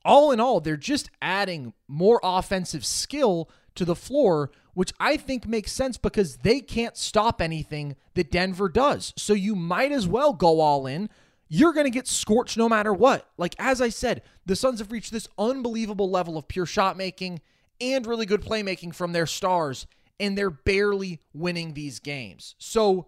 all 0.05 0.31
in 0.31 0.39
all, 0.39 0.59
they're 0.59 0.77
just 0.77 1.09
adding 1.21 1.73
more 1.87 2.19
offensive 2.21 2.85
skill 2.85 3.49
to 3.75 3.85
the 3.85 3.95
floor, 3.95 4.51
which 4.73 4.93
I 4.99 5.17
think 5.17 5.47
makes 5.47 5.71
sense 5.71 5.97
because 5.97 6.37
they 6.37 6.61
can't 6.61 6.97
stop 6.97 7.41
anything 7.41 7.95
that 8.15 8.31
Denver 8.31 8.69
does. 8.69 9.13
So 9.17 9.33
you 9.33 9.55
might 9.55 9.91
as 9.91 10.07
well 10.07 10.33
go 10.33 10.59
all 10.59 10.87
in. 10.87 11.09
You're 11.49 11.73
going 11.73 11.85
to 11.85 11.91
get 11.91 12.07
scorched 12.07 12.57
no 12.57 12.67
matter 12.67 12.93
what. 12.93 13.29
Like, 13.37 13.55
as 13.59 13.81
I 13.81 13.89
said, 13.89 14.23
the 14.45 14.55
Suns 14.55 14.79
have 14.79 14.91
reached 14.91 15.11
this 15.11 15.27
unbelievable 15.37 16.09
level 16.09 16.37
of 16.37 16.47
pure 16.47 16.65
shot 16.65 16.97
making 16.97 17.41
and 17.79 18.07
really 18.07 18.25
good 18.25 18.41
playmaking 18.41 18.95
from 18.95 19.11
their 19.11 19.27
stars, 19.27 19.85
and 20.19 20.37
they're 20.37 20.49
barely 20.49 21.21
winning 21.33 21.73
these 21.73 21.99
games. 21.99 22.55
So 22.57 23.07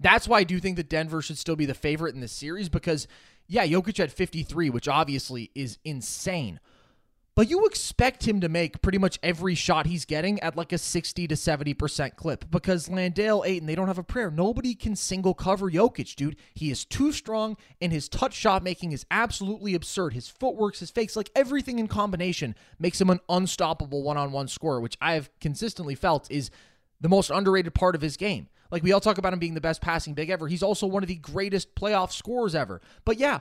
that's 0.00 0.26
why 0.26 0.38
I 0.38 0.44
do 0.44 0.58
think 0.58 0.76
that 0.76 0.88
Denver 0.88 1.22
should 1.22 1.38
still 1.38 1.56
be 1.56 1.66
the 1.66 1.74
favorite 1.74 2.14
in 2.14 2.20
this 2.20 2.32
series 2.32 2.68
because, 2.68 3.06
yeah, 3.46 3.66
Jokic 3.66 3.98
had 3.98 4.12
53, 4.12 4.70
which 4.70 4.88
obviously 4.88 5.50
is 5.54 5.78
insane. 5.84 6.58
But 7.34 7.48
you 7.48 7.64
expect 7.64 8.28
him 8.28 8.40
to 8.40 8.48
make 8.48 8.82
pretty 8.82 8.98
much 8.98 9.18
every 9.22 9.54
shot 9.54 9.86
he's 9.86 10.04
getting 10.04 10.38
at 10.40 10.56
like 10.56 10.72
a 10.72 10.78
60 10.78 11.26
to 11.28 11.34
70% 11.34 12.16
clip 12.16 12.50
because 12.50 12.90
Landale 12.90 13.42
Ayton, 13.46 13.66
they 13.66 13.74
don't 13.74 13.88
have 13.88 13.98
a 13.98 14.02
prayer. 14.02 14.30
Nobody 14.30 14.74
can 14.74 14.94
single 14.96 15.32
cover 15.32 15.70
Jokic, 15.70 16.14
dude. 16.14 16.36
He 16.54 16.70
is 16.70 16.84
too 16.84 17.10
strong, 17.10 17.56
and 17.80 17.92
his 17.92 18.08
touch 18.08 18.34
shot 18.34 18.62
making 18.62 18.92
is 18.92 19.06
absolutely 19.10 19.74
absurd. 19.74 20.12
His 20.12 20.28
footwork, 20.28 20.76
his 20.76 20.90
fakes, 20.90 21.16
like 21.16 21.30
everything 21.34 21.78
in 21.78 21.88
combination 21.88 22.54
makes 22.78 23.00
him 23.00 23.08
an 23.08 23.20
unstoppable 23.28 24.02
one 24.02 24.18
on 24.18 24.32
one 24.32 24.48
scorer, 24.48 24.80
which 24.80 24.98
I 25.00 25.14
have 25.14 25.30
consistently 25.40 25.94
felt 25.94 26.30
is 26.30 26.50
the 27.00 27.08
most 27.08 27.30
underrated 27.30 27.74
part 27.74 27.94
of 27.94 28.02
his 28.02 28.16
game. 28.16 28.48
Like 28.70 28.82
we 28.82 28.92
all 28.92 29.00
talk 29.00 29.18
about 29.18 29.34
him 29.34 29.38
being 29.38 29.54
the 29.54 29.60
best 29.60 29.82
passing 29.82 30.14
big 30.14 30.30
ever. 30.30 30.48
He's 30.48 30.62
also 30.62 30.86
one 30.86 31.02
of 31.02 31.08
the 31.08 31.16
greatest 31.16 31.74
playoff 31.74 32.10
scorers 32.10 32.54
ever. 32.54 32.80
But 33.04 33.18
yeah, 33.18 33.40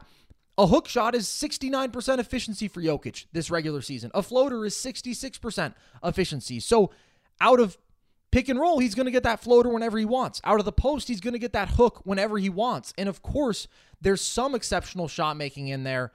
a 0.58 0.68
hook 0.68 0.88
shot 0.88 1.16
is 1.16 1.28
69% 1.28 2.20
efficiency 2.20 2.68
for 2.68 2.82
Jokic 2.82 3.26
this 3.32 3.50
regular 3.50 3.82
season. 3.82 4.12
A 4.14 4.22
floater 4.22 4.66
is 4.66 4.76
66% 4.76 5.74
efficiency. 6.04 6.60
So 6.60 6.92
out 7.40 7.60
of 7.60 7.78
pick 8.32 8.50
and 8.50 8.60
roll, 8.60 8.80
he's 8.80 8.96
going 8.96 9.06
to 9.06 9.12
get 9.12 9.24
that 9.24 9.40
floater 9.40 9.70
whenever 9.70 9.98
he 9.98 10.06
wants. 10.06 10.42
Out 10.44 10.60
of 10.60 10.66
the 10.66 10.72
post, 10.72 11.08
he's 11.08 11.22
going 11.22 11.34
to 11.34 11.40
get 11.40 11.54
that 11.54 11.70
hook 11.70 12.02
whenever 12.06 12.38
he 12.38 12.50
wants. 12.50 12.94
And 12.98 13.08
of 13.08 13.22
course, 13.22 13.68
there's 14.02 14.22
some 14.22 14.56
exceptional 14.56 15.08
shot 15.08 15.38
making 15.38 15.68
in 15.68 15.84
there, 15.84 16.12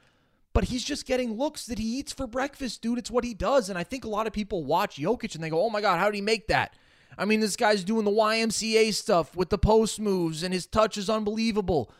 but 0.53 0.65
he's 0.65 0.85
just 0.85 1.07
getting 1.07 1.37
looks 1.37 1.67
that 1.67 1.79
he 1.79 1.99
eats 1.99 2.13
for 2.13 2.27
breakfast, 2.27 2.83
dude. 2.83 2.99
It's 2.99 3.11
what 3.11 3.25
he 3.25 3.35
does. 3.35 3.69
And 3.69 3.79
I 3.79 3.85
think 3.85 4.05
a 4.05 4.09
lot 4.09 4.27
of 4.27 4.33
people 4.33 4.65
watch 4.65 4.97
Jokic 4.97 5.35
and 5.35 5.43
they 5.43 5.51
go, 5.51 5.63
oh 5.63 5.71
my 5.71 5.81
God, 5.81 5.99
how 5.99 6.07
did 6.07 6.15
he 6.15 6.23
make 6.23 6.49
that? 6.49 6.75
I 7.19 7.25
mean, 7.25 7.41
this 7.41 7.57
guy's 7.57 7.85
doing 7.85 8.05
the 8.05 8.11
YMCA 8.11 8.93
stuff 8.93 9.35
with 9.35 9.49
the 9.49 9.59
post 9.59 10.01
moves, 10.01 10.43
and 10.43 10.53
his 10.53 10.67
touch 10.67 10.99
is 10.99 11.09
unbelievable. 11.09 11.91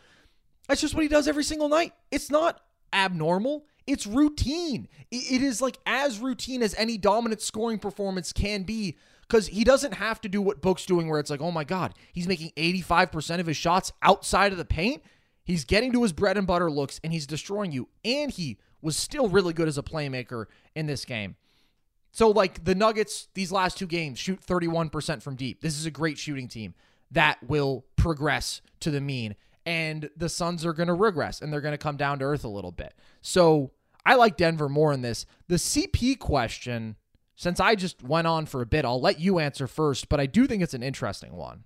That's 0.69 0.81
just 0.81 0.95
what 0.95 1.03
he 1.03 1.09
does 1.09 1.29
every 1.29 1.45
single 1.45 1.69
night. 1.69 1.93
It's 2.11 2.31
not 2.31 2.61
abnormal. 2.93 3.67
It's 3.87 4.07
routine. 4.07 4.89
It 5.11 5.43
is 5.43 5.61
like 5.63 5.79
as 5.87 6.19
routine 6.19 6.63
as 6.63 6.75
any 6.77 6.99
dominant 6.99 7.41
scoring 7.41 7.79
performance 7.79 8.33
can 8.33 8.65
be 8.65 8.97
because 9.29 9.49
he 9.49 9.65
doesn't 9.65 9.95
have 9.95 10.21
to 10.23 10.29
do 10.29 10.41
what 10.41 10.61
Book's 10.61 10.87
doing, 10.87 11.09
where 11.09 11.21
it's 11.21 11.31
like, 11.31 11.41
oh 11.41 11.51
my 11.51 11.65
God, 11.65 11.95
he's 12.13 12.29
making 12.29 12.53
85% 12.57 13.41
of 13.41 13.47
his 13.47 13.57
shots 13.57 13.93
outside 14.03 14.53
of 14.53 14.59
the 14.59 14.65
paint. 14.65 15.03
He's 15.45 15.65
getting 15.65 15.93
to 15.93 16.03
his 16.03 16.13
bread 16.13 16.37
and 16.37 16.47
butter 16.47 16.71
looks 16.71 17.01
and 17.05 17.13
he's 17.13 17.27
destroying 17.27 17.73
you. 17.73 17.89
And 18.05 18.31
he 18.31 18.59
was 18.83 18.97
still 18.97 19.29
really 19.29 19.53
good 19.53 19.69
as 19.69 19.79
a 19.79 19.83
playmaker 19.83 20.47
in 20.75 20.87
this 20.87 21.05
game. 21.05 21.37
So, 22.11 22.31
like 22.31 22.65
the 22.65 22.75
Nuggets, 22.75 23.29
these 23.35 23.53
last 23.53 23.79
two 23.79 23.87
games 23.87 24.19
shoot 24.19 24.41
31% 24.41 25.23
from 25.23 25.37
deep. 25.37 25.61
This 25.61 25.79
is 25.79 25.87
a 25.87 25.91
great 25.91 26.19
shooting 26.19 26.49
team 26.49 26.75
that 27.11 27.39
will 27.47 27.85
progress 27.97 28.63
to 28.81 28.91
the 28.91 29.01
mean 29.01 29.37
and 29.67 30.09
the 30.17 30.29
Suns 30.29 30.65
are 30.65 30.73
going 30.73 30.87
to 30.87 30.95
regress 30.95 31.43
and 31.43 31.53
they're 31.53 31.61
going 31.61 31.73
to 31.73 31.79
come 31.79 31.97
down 31.97 32.21
to 32.21 32.25
earth 32.25 32.45
a 32.45 32.49
little 32.49 32.71
bit. 32.71 32.95
So 33.21 33.73
I 34.07 34.15
like 34.15 34.37
Denver 34.37 34.69
more 34.69 34.93
in 34.93 35.03
this. 35.03 35.27
The 35.49 35.57
CP 35.57 36.21
question, 36.21 36.95
since 37.35 37.59
I 37.59 37.75
just 37.75 38.03
went 38.05 38.29
on 38.29 38.47
for 38.47 38.63
a 38.63 38.67
bit, 38.67 38.85
I'll 38.85 39.01
let 39.01 39.19
you 39.19 39.41
answer 39.41 39.67
first, 39.67 40.09
but 40.09 40.21
I 40.21 40.27
do 40.27 40.47
think 40.47 40.63
it's 40.63 40.75
an 40.75 40.85
interesting 40.85 41.33
one. 41.33 41.65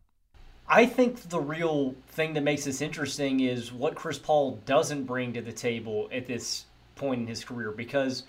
I 0.67 0.87
think 0.87 1.29
the 1.29 1.41
real 1.41 1.95
thing 2.09 2.33
that 2.35 2.43
makes 2.43 2.65
this 2.65 2.81
interesting 2.81 3.41
is 3.41 3.73
what 3.73 3.95
Chris 3.95 4.19
Paul 4.19 4.61
doesn't 4.65 5.05
bring 5.05 5.35
to 5.35 5.43
the 5.43 5.53
table 5.53 6.09
at 6.13 6.27
this 6.27 6.65
point 6.95 7.21
in 7.21 7.27
his 7.27 7.45
career 7.45 7.73
because 7.73 8.23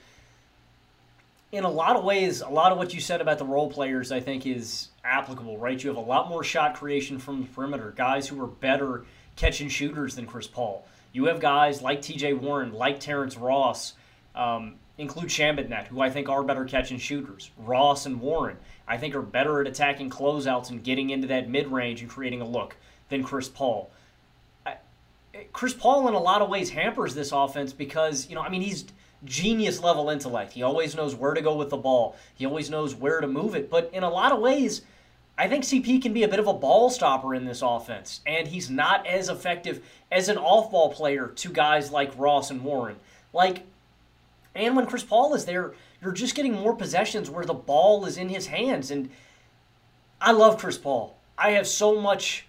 in 1.51 1.63
a 1.65 1.69
lot 1.69 1.95
of 1.95 2.03
ways, 2.03 2.41
a 2.41 2.49
lot 2.49 2.72
of 2.72 2.78
what 2.78 2.93
you 2.93 2.99
said 2.99 3.22
about 3.22 3.38
the 3.38 3.45
role 3.45 3.69
players 3.69 4.11
I 4.11 4.22
think 4.22 4.45
is 4.45 4.89
applicable, 5.03 5.57
right? 5.57 5.82
You 5.82 5.89
have 5.89 5.97
a 5.97 6.01
lot 6.01 6.30
more 6.30 6.43
shot 6.43 6.76
creation 6.76 7.19
from 7.19 7.41
the 7.41 7.47
perimeter, 7.47 7.93
guys 7.95 8.28
who 8.28 8.41
are 8.43 8.47
better 8.47 9.05
catching 9.42 9.70
shooters 9.70 10.16
than 10.16 10.28
Chris 10.28 10.46
Paul. 10.46 10.86
You 11.14 11.26
have 11.26 11.39
guys 11.39 11.82
like 11.82 12.04
T.J. 12.04 12.34
Warren, 12.34 12.74
like 12.74 13.00
Terrence 13.00 13.36
Ross, 13.36 13.94
um, 14.36 14.76
include 15.00 15.30
Shamet 15.30 15.88
who 15.88 16.00
I 16.00 16.12
think 16.12 16.30
are 16.30 16.44
better 16.44 16.64
catching 16.64 17.00
shooters. 17.00 17.50
Ross 17.58 18.06
and 18.06 18.22
Warren, 18.22 18.58
I 18.88 18.98
think, 18.98 19.16
are 19.16 19.22
better 19.24 19.60
at 19.60 19.68
attacking 19.68 20.12
closeouts 20.12 20.70
and 20.70 20.84
getting 20.84 21.10
into 21.10 21.28
that 21.28 21.50
mid 21.50 21.68
range 21.70 22.02
and 22.02 22.10
creating 22.10 22.42
a 22.42 22.48
look 22.48 22.78
than 23.10 23.24
Chris 23.24 23.50
Paul. 23.50 23.89
I, 24.64 24.76
Chris 25.52 25.74
Paul, 25.74 26.08
in 26.08 26.14
a 26.14 26.20
lot 26.20 26.44
of 26.44 26.50
ways, 26.50 26.70
hampers 26.70 27.16
this 27.16 27.32
offense 27.32 27.74
because, 27.74 28.30
you 28.30 28.36
know, 28.36 28.42
I 28.42 28.50
mean, 28.50 28.62
he's 28.62 28.86
genius 29.26 29.82
level 29.82 30.12
intellect. 30.12 30.54
He 30.54 30.62
always 30.62 30.96
knows 30.96 31.16
where 31.16 31.34
to 31.34 31.42
go 31.42 31.56
with 31.56 31.72
the 31.72 31.78
ball, 31.78 32.16
he 32.36 32.46
always 32.46 32.70
knows 32.70 32.94
where 32.94 33.20
to 33.20 33.28
move 33.28 33.56
it. 33.56 33.72
But 33.72 33.89
in 33.92 34.04
a 34.04 34.10
lot 34.10 34.32
of 34.32 34.39
ways, 34.39 34.84
I 35.38 35.47
think 35.47 35.63
CP 35.63 36.01
can 36.01 36.13
be 36.13 36.23
a 36.23 36.27
bit 36.27 36.39
of 36.39 36.47
a 36.47 36.53
ball 36.53 36.89
stopper 36.89 37.34
in 37.34 37.45
this 37.45 37.61
offense, 37.61 38.21
and 38.27 38.47
he's 38.47 38.69
not 38.69 39.07
as 39.07 39.29
effective 39.29 39.84
as 40.11 40.29
an 40.29 40.38
off 40.38 40.71
ball 40.71 40.93
player 40.93 41.27
to 41.27 41.49
guys 41.49 41.91
like 41.91 42.11
Ross 42.17 42.51
and 42.51 42.63
Warren. 42.63 42.97
Like, 43.34 43.63
and 44.53 44.75
when 44.75 44.86
Chris 44.86 45.03
Paul 45.03 45.34
is 45.34 45.45
there, 45.45 45.73
you're 46.01 46.11
just 46.11 46.36
getting 46.36 46.53
more 46.53 46.75
possessions 46.75 47.29
where 47.29 47.45
the 47.45 47.53
ball 47.53 48.05
is 48.05 48.17
in 48.17 48.29
his 48.29 48.47
hands. 48.47 48.91
And 48.91 49.09
I 50.19 50.32
love 50.32 50.57
Chris 50.57 50.77
Paul. 50.77 51.17
I 51.38 51.51
have 51.51 51.67
so 51.67 51.99
much 51.99 52.45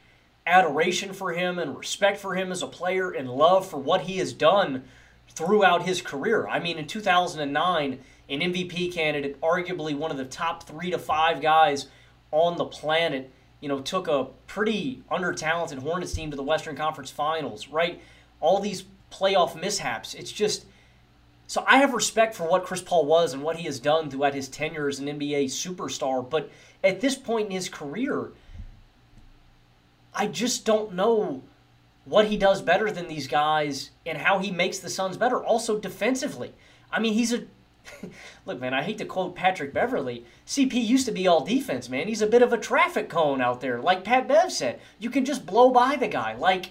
adoration 0.46 1.12
for 1.12 1.32
him 1.32 1.58
and 1.58 1.78
respect 1.78 2.18
for 2.18 2.34
him 2.34 2.50
as 2.50 2.62
a 2.62 2.66
player 2.66 3.10
and 3.10 3.30
love 3.30 3.68
for 3.68 3.76
what 3.76 4.02
he 4.02 4.18
has 4.18 4.32
done 4.32 4.84
throughout 5.28 5.84
his 5.84 6.02
career. 6.02 6.48
I 6.48 6.58
mean, 6.58 6.78
in 6.78 6.86
2009, 6.86 7.98
an 8.28 8.40
MVP 8.40 8.92
candidate, 8.92 9.40
arguably 9.40 9.96
one 9.96 10.10
of 10.10 10.16
the 10.16 10.24
top 10.24 10.64
three 10.64 10.90
to 10.90 10.98
five 10.98 11.40
guys 11.40 11.86
on 12.32 12.56
the 12.56 12.64
planet, 12.64 13.30
you 13.60 13.68
know, 13.68 13.80
took 13.80 14.08
a 14.08 14.26
pretty 14.48 15.02
under 15.10 15.32
talented 15.32 15.78
Hornets 15.78 16.12
team 16.12 16.30
to 16.30 16.36
the 16.36 16.42
Western 16.42 16.74
Conference 16.74 17.10
Finals, 17.10 17.68
right? 17.68 18.00
All 18.40 18.58
these 18.58 18.84
playoff 19.12 19.58
mishaps. 19.58 20.14
It's 20.14 20.32
just. 20.32 20.66
So 21.46 21.62
I 21.66 21.78
have 21.78 21.92
respect 21.92 22.34
for 22.34 22.48
what 22.48 22.64
Chris 22.64 22.80
Paul 22.80 23.04
was 23.04 23.34
and 23.34 23.42
what 23.42 23.56
he 23.56 23.64
has 23.64 23.78
done 23.78 24.10
throughout 24.10 24.34
his 24.34 24.48
tenure 24.48 24.88
as 24.88 25.00
an 25.00 25.06
NBA 25.06 25.44
superstar, 25.46 26.28
but 26.28 26.50
at 26.82 27.00
this 27.00 27.14
point 27.14 27.46
in 27.46 27.52
his 27.52 27.68
career, 27.68 28.32
I 30.14 30.28
just 30.28 30.64
don't 30.64 30.94
know 30.94 31.42
what 32.04 32.26
he 32.26 32.36
does 32.36 32.62
better 32.62 32.90
than 32.90 33.06
these 33.06 33.26
guys 33.26 33.90
and 34.06 34.18
how 34.18 34.38
he 34.38 34.50
makes 34.50 34.78
the 34.78 34.88
Suns 34.88 35.16
better. 35.16 35.42
Also 35.42 35.78
defensively. 35.78 36.52
I 36.90 37.00
mean, 37.00 37.14
he's 37.14 37.32
a 37.32 37.44
Look, 38.46 38.60
man, 38.60 38.74
I 38.74 38.82
hate 38.82 38.98
to 38.98 39.04
quote 39.04 39.34
Patrick 39.34 39.72
Beverley. 39.72 40.24
CP 40.46 40.74
used 40.74 41.06
to 41.06 41.12
be 41.12 41.26
all 41.26 41.44
defense, 41.44 41.88
man. 41.88 42.08
He's 42.08 42.22
a 42.22 42.26
bit 42.26 42.42
of 42.42 42.52
a 42.52 42.58
traffic 42.58 43.08
cone 43.08 43.40
out 43.40 43.60
there. 43.60 43.80
Like 43.80 44.04
Pat 44.04 44.28
Bev 44.28 44.52
said, 44.52 44.80
you 44.98 45.10
can 45.10 45.24
just 45.24 45.46
blow 45.46 45.70
by 45.70 45.96
the 45.96 46.08
guy. 46.08 46.34
Like, 46.34 46.70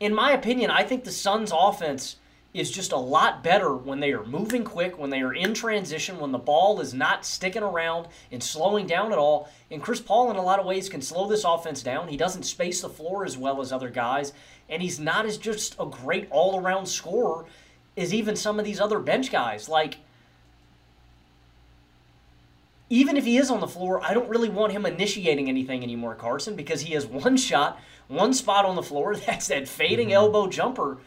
in 0.00 0.14
my 0.14 0.32
opinion, 0.32 0.70
I 0.70 0.82
think 0.82 1.04
the 1.04 1.12
Suns' 1.12 1.52
offense 1.54 2.16
is 2.54 2.70
just 2.70 2.92
a 2.92 2.96
lot 2.96 3.42
better 3.42 3.74
when 3.74 4.00
they 4.00 4.12
are 4.12 4.24
moving 4.24 4.62
quick, 4.62 4.98
when 4.98 5.08
they 5.08 5.22
are 5.22 5.32
in 5.32 5.54
transition, 5.54 6.18
when 6.18 6.32
the 6.32 6.38
ball 6.38 6.80
is 6.80 6.92
not 6.92 7.24
sticking 7.24 7.62
around 7.62 8.06
and 8.30 8.42
slowing 8.42 8.86
down 8.86 9.10
at 9.10 9.16
all. 9.16 9.48
And 9.70 9.82
Chris 9.82 10.00
Paul, 10.00 10.30
in 10.30 10.36
a 10.36 10.42
lot 10.42 10.60
of 10.60 10.66
ways, 10.66 10.90
can 10.90 11.00
slow 11.00 11.26
this 11.26 11.44
offense 11.44 11.82
down. 11.82 12.08
He 12.08 12.18
doesn't 12.18 12.42
space 12.42 12.82
the 12.82 12.90
floor 12.90 13.24
as 13.24 13.38
well 13.38 13.62
as 13.62 13.72
other 13.72 13.88
guys, 13.88 14.34
and 14.68 14.82
he's 14.82 15.00
not 15.00 15.24
as 15.24 15.38
just 15.38 15.76
a 15.78 15.86
great 15.86 16.28
all 16.30 16.60
around 16.60 16.86
scorer 16.86 17.46
is 17.96 18.14
even 18.14 18.36
some 18.36 18.58
of 18.58 18.64
these 18.64 18.80
other 18.80 18.98
bench 18.98 19.30
guys. 19.30 19.68
Like, 19.68 19.98
even 22.88 23.16
if 23.16 23.24
he 23.24 23.38
is 23.38 23.50
on 23.50 23.60
the 23.60 23.66
floor, 23.66 24.04
I 24.04 24.14
don't 24.14 24.28
really 24.28 24.48
want 24.48 24.72
him 24.72 24.84
initiating 24.84 25.48
anything 25.48 25.82
anymore, 25.82 26.14
Carson, 26.14 26.56
because 26.56 26.82
he 26.82 26.94
has 26.94 27.06
one 27.24 27.36
shot, 27.36 27.80
one 28.08 28.34
spot 28.34 28.64
on 28.64 28.76
the 28.76 28.82
floor. 28.82 29.16
That's 29.26 29.48
that 29.48 29.68
fading 29.68 30.08
mm-hmm. 30.08 30.16
elbow 30.16 30.46
jumper. 30.46 30.98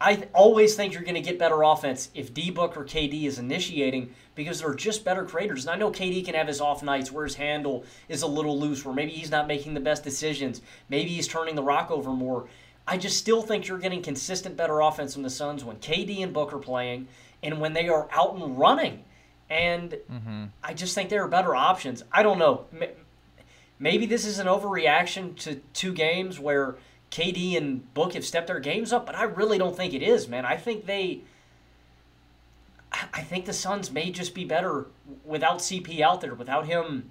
I 0.00 0.26
always 0.34 0.74
think 0.74 0.92
you're 0.92 1.02
going 1.02 1.14
to 1.14 1.20
get 1.20 1.38
better 1.38 1.62
offense 1.62 2.10
if 2.14 2.34
D 2.34 2.50
Book 2.50 2.76
or 2.76 2.84
KD 2.84 3.24
is 3.24 3.38
initiating 3.38 4.14
because 4.34 4.60
they're 4.60 4.74
just 4.74 5.04
better 5.04 5.24
creators. 5.24 5.64
And 5.64 5.74
I 5.74 5.78
know 5.78 5.90
KD 5.90 6.24
can 6.24 6.34
have 6.34 6.48
his 6.48 6.60
off 6.60 6.82
nights 6.82 7.12
where 7.12 7.24
his 7.24 7.36
handle 7.36 7.84
is 8.08 8.22
a 8.22 8.26
little 8.26 8.58
loose, 8.58 8.84
where 8.84 8.94
maybe 8.94 9.12
he's 9.12 9.30
not 9.30 9.46
making 9.46 9.74
the 9.74 9.80
best 9.80 10.02
decisions, 10.02 10.60
maybe 10.88 11.10
he's 11.10 11.28
turning 11.28 11.54
the 11.54 11.62
rock 11.62 11.90
over 11.90 12.10
more. 12.10 12.46
I 12.86 12.98
just 12.98 13.16
still 13.16 13.42
think 13.42 13.66
you're 13.66 13.78
getting 13.78 14.02
consistent 14.02 14.56
better 14.56 14.80
offense 14.80 15.14
from 15.14 15.22
the 15.22 15.30
Suns 15.30 15.64
when 15.64 15.76
KD 15.76 16.22
and 16.22 16.32
Book 16.32 16.52
are 16.52 16.58
playing 16.58 17.08
and 17.42 17.60
when 17.60 17.72
they 17.72 17.88
are 17.88 18.08
out 18.12 18.34
and 18.34 18.58
running. 18.58 19.04
And 19.48 19.90
mm-hmm. 20.10 20.44
I 20.62 20.74
just 20.74 20.94
think 20.94 21.10
there 21.10 21.22
are 21.24 21.28
better 21.28 21.54
options. 21.54 22.02
I 22.12 22.22
don't 22.22 22.38
know. 22.38 22.66
Maybe 23.78 24.06
this 24.06 24.24
is 24.26 24.38
an 24.38 24.46
overreaction 24.46 25.36
to 25.40 25.56
two 25.72 25.92
games 25.92 26.38
where 26.38 26.76
KD 27.10 27.56
and 27.56 27.92
Book 27.94 28.14
have 28.14 28.24
stepped 28.24 28.48
their 28.48 28.60
games 28.60 28.92
up, 28.92 29.06
but 29.06 29.14
I 29.14 29.24
really 29.24 29.58
don't 29.58 29.76
think 29.76 29.94
it 29.94 30.02
is, 30.02 30.28
man. 30.28 30.44
I 30.44 30.56
think 30.56 30.86
they. 30.86 31.20
I 33.12 33.22
think 33.22 33.44
the 33.46 33.52
Suns 33.52 33.90
may 33.90 34.12
just 34.12 34.34
be 34.34 34.44
better 34.44 34.86
without 35.24 35.58
CP 35.58 36.00
out 36.00 36.20
there, 36.20 36.32
without 36.32 36.66
him. 36.66 37.10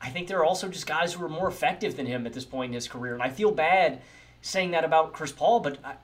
I 0.00 0.08
think 0.08 0.28
there 0.28 0.38
are 0.38 0.44
also 0.44 0.68
just 0.68 0.86
guys 0.86 1.14
who 1.14 1.24
are 1.24 1.28
more 1.28 1.48
effective 1.48 1.96
than 1.96 2.06
him 2.06 2.26
at 2.26 2.32
this 2.32 2.44
point 2.44 2.70
in 2.70 2.74
his 2.74 2.86
career. 2.86 3.14
And 3.14 3.22
I 3.22 3.28
feel 3.28 3.50
bad 3.50 4.00
saying 4.42 4.72
that 4.72 4.84
about 4.84 5.12
Chris 5.12 5.32
Paul, 5.32 5.60
but 5.60 5.78
I, 5.84 5.94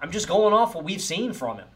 I'm 0.00 0.10
just 0.10 0.28
going 0.28 0.52
off 0.52 0.74
what 0.74 0.84
we've 0.84 1.00
seen 1.00 1.32
from 1.32 1.58
him. 1.58 1.68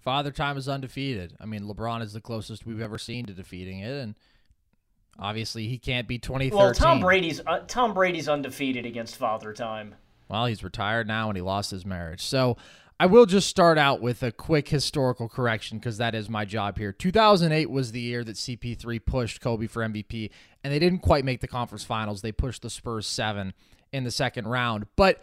Father 0.00 0.30
Time 0.30 0.56
is 0.56 0.68
undefeated. 0.68 1.34
I 1.40 1.46
mean, 1.46 1.62
LeBron 1.62 2.02
is 2.02 2.12
the 2.12 2.20
closest 2.20 2.64
we've 2.64 2.80
ever 2.80 2.98
seen 2.98 3.26
to 3.26 3.32
defeating 3.32 3.80
it, 3.80 3.90
and 3.90 4.14
obviously 5.18 5.68
he 5.68 5.78
can't 5.78 6.08
be 6.08 6.18
2013. 6.18 6.58
Well, 6.58 6.74
Tom 6.74 7.00
Brady's 7.00 7.40
uh, 7.46 7.60
Tom 7.66 7.94
Brady's 7.94 8.28
undefeated 8.28 8.86
against 8.86 9.16
Father 9.16 9.52
Time. 9.52 9.96
Well, 10.28 10.46
he's 10.46 10.62
retired 10.62 11.06
now, 11.06 11.28
and 11.28 11.36
he 11.36 11.42
lost 11.42 11.70
his 11.70 11.84
marriage. 11.84 12.22
So 12.22 12.56
I 13.00 13.06
will 13.06 13.26
just 13.26 13.48
start 13.48 13.78
out 13.78 14.00
with 14.00 14.22
a 14.22 14.32
quick 14.32 14.68
historical 14.68 15.28
correction 15.28 15.78
because 15.78 15.98
that 15.98 16.14
is 16.14 16.28
my 16.28 16.44
job 16.44 16.78
here. 16.78 16.92
2008 16.92 17.70
was 17.70 17.92
the 17.92 18.00
year 18.00 18.24
that 18.24 18.36
CP3 18.36 19.04
pushed 19.04 19.40
Kobe 19.40 19.66
for 19.66 19.82
MVP, 19.82 20.30
and 20.64 20.72
they 20.72 20.78
didn't 20.78 21.00
quite 21.00 21.24
make 21.24 21.40
the 21.40 21.48
conference 21.48 21.84
finals. 21.84 22.22
They 22.22 22.32
pushed 22.32 22.62
the 22.62 22.70
Spurs 22.70 23.06
seven 23.06 23.54
in 23.92 24.04
the 24.04 24.10
second 24.10 24.46
round. 24.48 24.86
But 24.96 25.22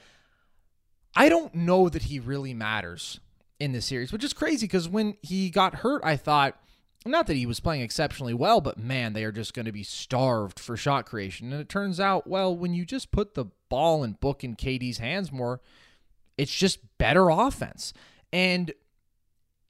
I 1.15 1.29
don't 1.29 1.53
know 1.55 1.89
that 1.89 2.03
he 2.03 2.19
really 2.19 2.53
matters 2.53 3.19
in 3.59 3.71
this 3.71 3.85
series, 3.85 4.11
which 4.11 4.23
is 4.23 4.33
crazy 4.33 4.67
because 4.67 4.89
when 4.89 5.15
he 5.21 5.49
got 5.49 5.75
hurt, 5.75 6.01
I 6.03 6.17
thought, 6.17 6.59
not 7.05 7.27
that 7.27 7.37
he 7.37 7.45
was 7.45 7.59
playing 7.59 7.81
exceptionally 7.81 8.33
well, 8.33 8.61
but 8.61 8.77
man, 8.77 9.13
they 9.13 9.23
are 9.23 9.31
just 9.31 9.53
going 9.53 9.67
to 9.67 9.71
be 9.71 9.83
starved 9.83 10.59
for 10.59 10.75
shot 10.75 11.05
creation. 11.05 11.51
And 11.51 11.61
it 11.61 11.69
turns 11.69 11.99
out, 11.99 12.27
well, 12.27 12.55
when 12.55 12.73
you 12.73 12.83
just 12.85 13.11
put 13.11 13.35
the 13.35 13.45
ball 13.69 14.03
and 14.03 14.19
book 14.19 14.43
in 14.43 14.55
KD's 14.55 14.97
hands 14.97 15.31
more, 15.31 15.61
it's 16.37 16.53
just 16.53 16.79
better 16.97 17.29
offense. 17.29 17.93
And 18.33 18.73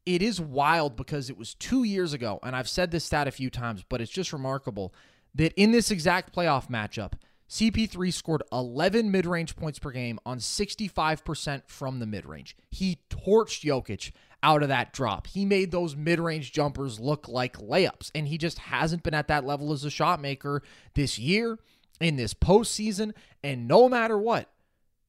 it 0.05 0.21
is 0.21 0.39
wild 0.39 0.95
because 0.95 1.29
it 1.29 1.37
was 1.37 1.53
two 1.55 1.83
years 1.83 2.13
ago, 2.13 2.39
and 2.41 2.55
I've 2.55 2.69
said 2.69 2.91
this 2.91 3.03
stat 3.03 3.27
a 3.27 3.31
few 3.31 3.49
times, 3.49 3.83
but 3.87 4.01
it's 4.01 4.11
just 4.11 4.31
remarkable 4.31 4.93
that 5.33 5.53
in 5.55 5.71
this 5.71 5.91
exact 5.91 6.33
playoff 6.33 6.69
matchup, 6.69 7.13
CP3 7.49 8.11
scored 8.11 8.43
11 8.51 9.11
mid 9.11 9.25
range 9.25 9.55
points 9.55 9.79
per 9.79 9.91
game 9.91 10.19
on 10.25 10.39
65% 10.39 11.61
from 11.67 11.99
the 11.99 12.05
mid 12.05 12.25
range. 12.25 12.57
He 12.71 12.99
torched 13.09 13.63
Jokic 13.63 14.11
out 14.41 14.63
of 14.63 14.69
that 14.69 14.93
drop. 14.93 15.27
He 15.27 15.45
made 15.45 15.71
those 15.71 15.95
mid 15.95 16.19
range 16.19 16.51
jumpers 16.51 16.99
look 16.99 17.27
like 17.27 17.57
layups, 17.57 18.11
and 18.15 18.27
he 18.27 18.37
just 18.37 18.59
hasn't 18.59 19.03
been 19.03 19.13
at 19.13 19.27
that 19.27 19.45
level 19.45 19.71
as 19.73 19.83
a 19.83 19.89
shot 19.89 20.21
maker 20.21 20.63
this 20.93 21.19
year, 21.19 21.59
in 21.99 22.15
this 22.15 22.33
postseason. 22.33 23.13
And 23.43 23.67
no 23.67 23.87
matter 23.89 24.17
what, 24.17 24.49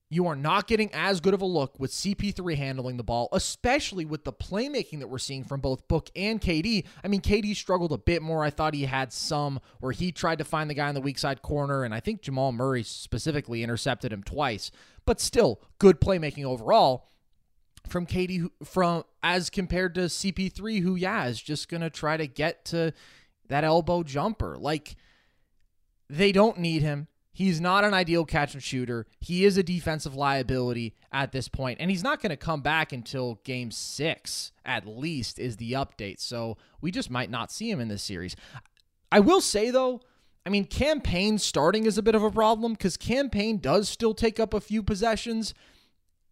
you 0.09 0.27
are 0.27 0.37
not 0.37 0.69
getting 0.69 0.93
as 0.93 1.21
good 1.21 1.35
of 1.35 1.43
a 1.43 1.47
look 1.47 1.79
with 1.81 1.91
CP3 1.91 2.57
handling 2.57 2.97
the 2.97 3.03
ball, 3.03 3.29
especially 3.33 4.05
with 4.05 4.25
the 4.25 4.33
playmaking 4.33 5.01
that 5.01 5.09
we're 5.09 5.19
seeing 5.19 5.43
from 5.43 5.61
both 5.61 5.89
Book 5.89 6.11
and 6.15 6.41
KD. 6.41 6.87
I 7.03 7.09
mean, 7.09 7.21
KD 7.21 7.57
struggled 7.57 7.93
a 7.93 7.99
bit 7.99 8.23
more. 8.23 8.45
I 8.45 8.51
thought 8.51 8.75
he 8.75 8.85
had 8.85 9.13
some 9.13 9.61
where 9.81 9.93
he 9.93 10.13
tried 10.13 10.39
to 10.39 10.45
find 10.45 10.71
the 10.71 10.75
guy 10.75 10.89
in 10.89 10.95
the 10.95 11.01
weak 11.01 11.19
side 11.19 11.43
corner, 11.43 11.83
and 11.83 11.93
I 11.93 12.01
think 12.01 12.23
Jamal 12.23 12.53
Murray 12.53 12.85
specifically 12.85 13.65
intercepted 13.65 14.13
him 14.13 14.23
twice. 14.23 14.71
But 15.05 15.21
still, 15.21 15.61
good 15.79 16.01
playmaking 16.01 16.45
overall 16.45 17.09
from 17.89 18.07
KD 18.07 18.49
from 18.65 19.05
as 19.23 19.51
compared 19.51 19.95
to 19.97 20.03
CP3, 20.03 20.83
who 20.83 20.95
yeah 20.95 21.27
is 21.27 21.43
just 21.43 21.69
gonna 21.69 21.91
try 21.91 22.17
to 22.17 22.29
get 22.29 22.65
to 22.67 22.93
that 23.49 23.65
elbow 23.65 24.05
jumper. 24.05 24.57
Like 24.57 24.95
they 26.09 26.31
don't 26.31 26.59
need 26.59 26.83
him. 26.83 27.09
He's 27.37 27.61
not 27.61 27.85
an 27.85 27.93
ideal 27.93 28.25
catch 28.25 28.55
and 28.55 28.63
shooter. 28.63 29.05
He 29.21 29.45
is 29.45 29.59
a 29.59 29.63
defensive 29.63 30.15
liability 30.15 30.95
at 31.13 31.33
this 31.33 31.49
point, 31.49 31.81
and 31.83 31.91
he's 31.91 32.03
not 32.03 32.23
going 32.23 32.31
to 32.31 32.37
come 32.39 32.63
back 32.63 32.95
until 32.95 33.41
game 33.45 33.71
six, 33.71 34.53
at 34.65 34.87
least, 34.87 35.39
is 35.39 35.59
the 35.59 35.73
update. 35.73 36.19
So 36.19 36.57
we 36.81 36.91
just 36.91 37.11
might 37.11 37.29
not 37.29 37.53
see 37.53 37.71
him 37.71 37.79
in 37.79 37.89
this 37.89 38.03
series. 38.03 38.37
I 39.13 39.21
will 39.21 39.43
say, 39.43 39.71
though, 39.71 40.01
I 40.47 40.49
mean, 40.49 40.65
Cam 40.65 41.03
Payne 41.03 41.37
starting 41.37 41.85
is 41.85 41.99
a 41.99 42.03
bit 42.03 42.15
of 42.15 42.23
a 42.23 42.31
problem 42.31 42.73
because 42.73 42.97
Cam 42.97 43.29
Payne 43.29 43.59
does 43.59 43.91
still 43.91 44.15
take 44.15 44.41
up 44.41 44.55
a 44.55 44.61
few 44.61 44.83
possessions. 44.83 45.53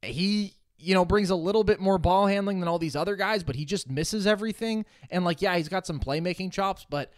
He, 0.01 0.55
you 0.79 0.95
know, 0.95 1.05
brings 1.05 1.29
a 1.29 1.37
little 1.37 1.65
bit 1.65 1.81
more 1.81 1.99
ball 1.99 2.29
handling 2.29 2.61
than 2.61 2.69
all 2.69 2.79
these 2.79 2.97
other 2.97 3.15
guys, 3.15 3.45
but 3.45 3.57
he 3.57 3.67
just 3.67 3.91
misses 3.91 4.27
everything. 4.27 4.87
And, 5.11 5.23
like, 5.23 5.43
yeah, 5.43 5.55
he's 5.59 5.69
got 5.69 5.87
some 5.87 6.01
playmaking 6.01 6.51
chops, 6.51 6.87
but 6.89 7.13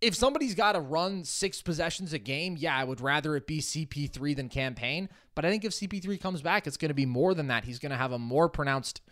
if 0.00 0.14
somebody's 0.14 0.54
got 0.54 0.72
to 0.72 0.80
run 0.80 1.24
six 1.24 1.60
possessions 1.60 2.12
a 2.12 2.18
game, 2.18 2.56
yeah, 2.58 2.76
I 2.76 2.84
would 2.84 3.00
rather 3.00 3.36
it 3.36 3.46
be 3.46 3.60
CP3 3.60 4.34
than 4.34 4.48
Cam 4.48 4.74
Payne. 4.74 5.08
But 5.34 5.44
I 5.44 5.50
think 5.50 5.64
if 5.64 5.72
CP3 5.72 6.20
comes 6.20 6.42
back, 6.42 6.66
it's 6.66 6.76
going 6.76 6.88
to 6.88 6.94
be 6.94 7.06
more 7.06 7.34
than 7.34 7.48
that. 7.48 7.64
He's 7.64 7.78
going 7.78 7.90
to 7.90 7.98
have 7.98 8.12
a 8.12 8.18
more 8.18 8.48
pronounced 8.48 9.02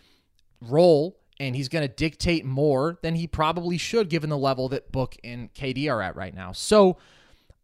role 0.61 1.19
and 1.41 1.55
he's 1.55 1.69
going 1.69 1.87
to 1.87 1.95
dictate 1.95 2.45
more 2.45 2.99
than 3.03 3.15
he 3.15 3.27
probably 3.27 3.79
should 3.79 4.09
given 4.09 4.31
the 4.31 4.39
level 4.39 4.69
that 4.71 4.91
Book 4.91 5.17
and 5.23 5.53
KD 5.55 5.91
are 5.91 6.03
at 6.03 6.17
right 6.17 6.35
now. 6.35 6.53
So 6.53 6.97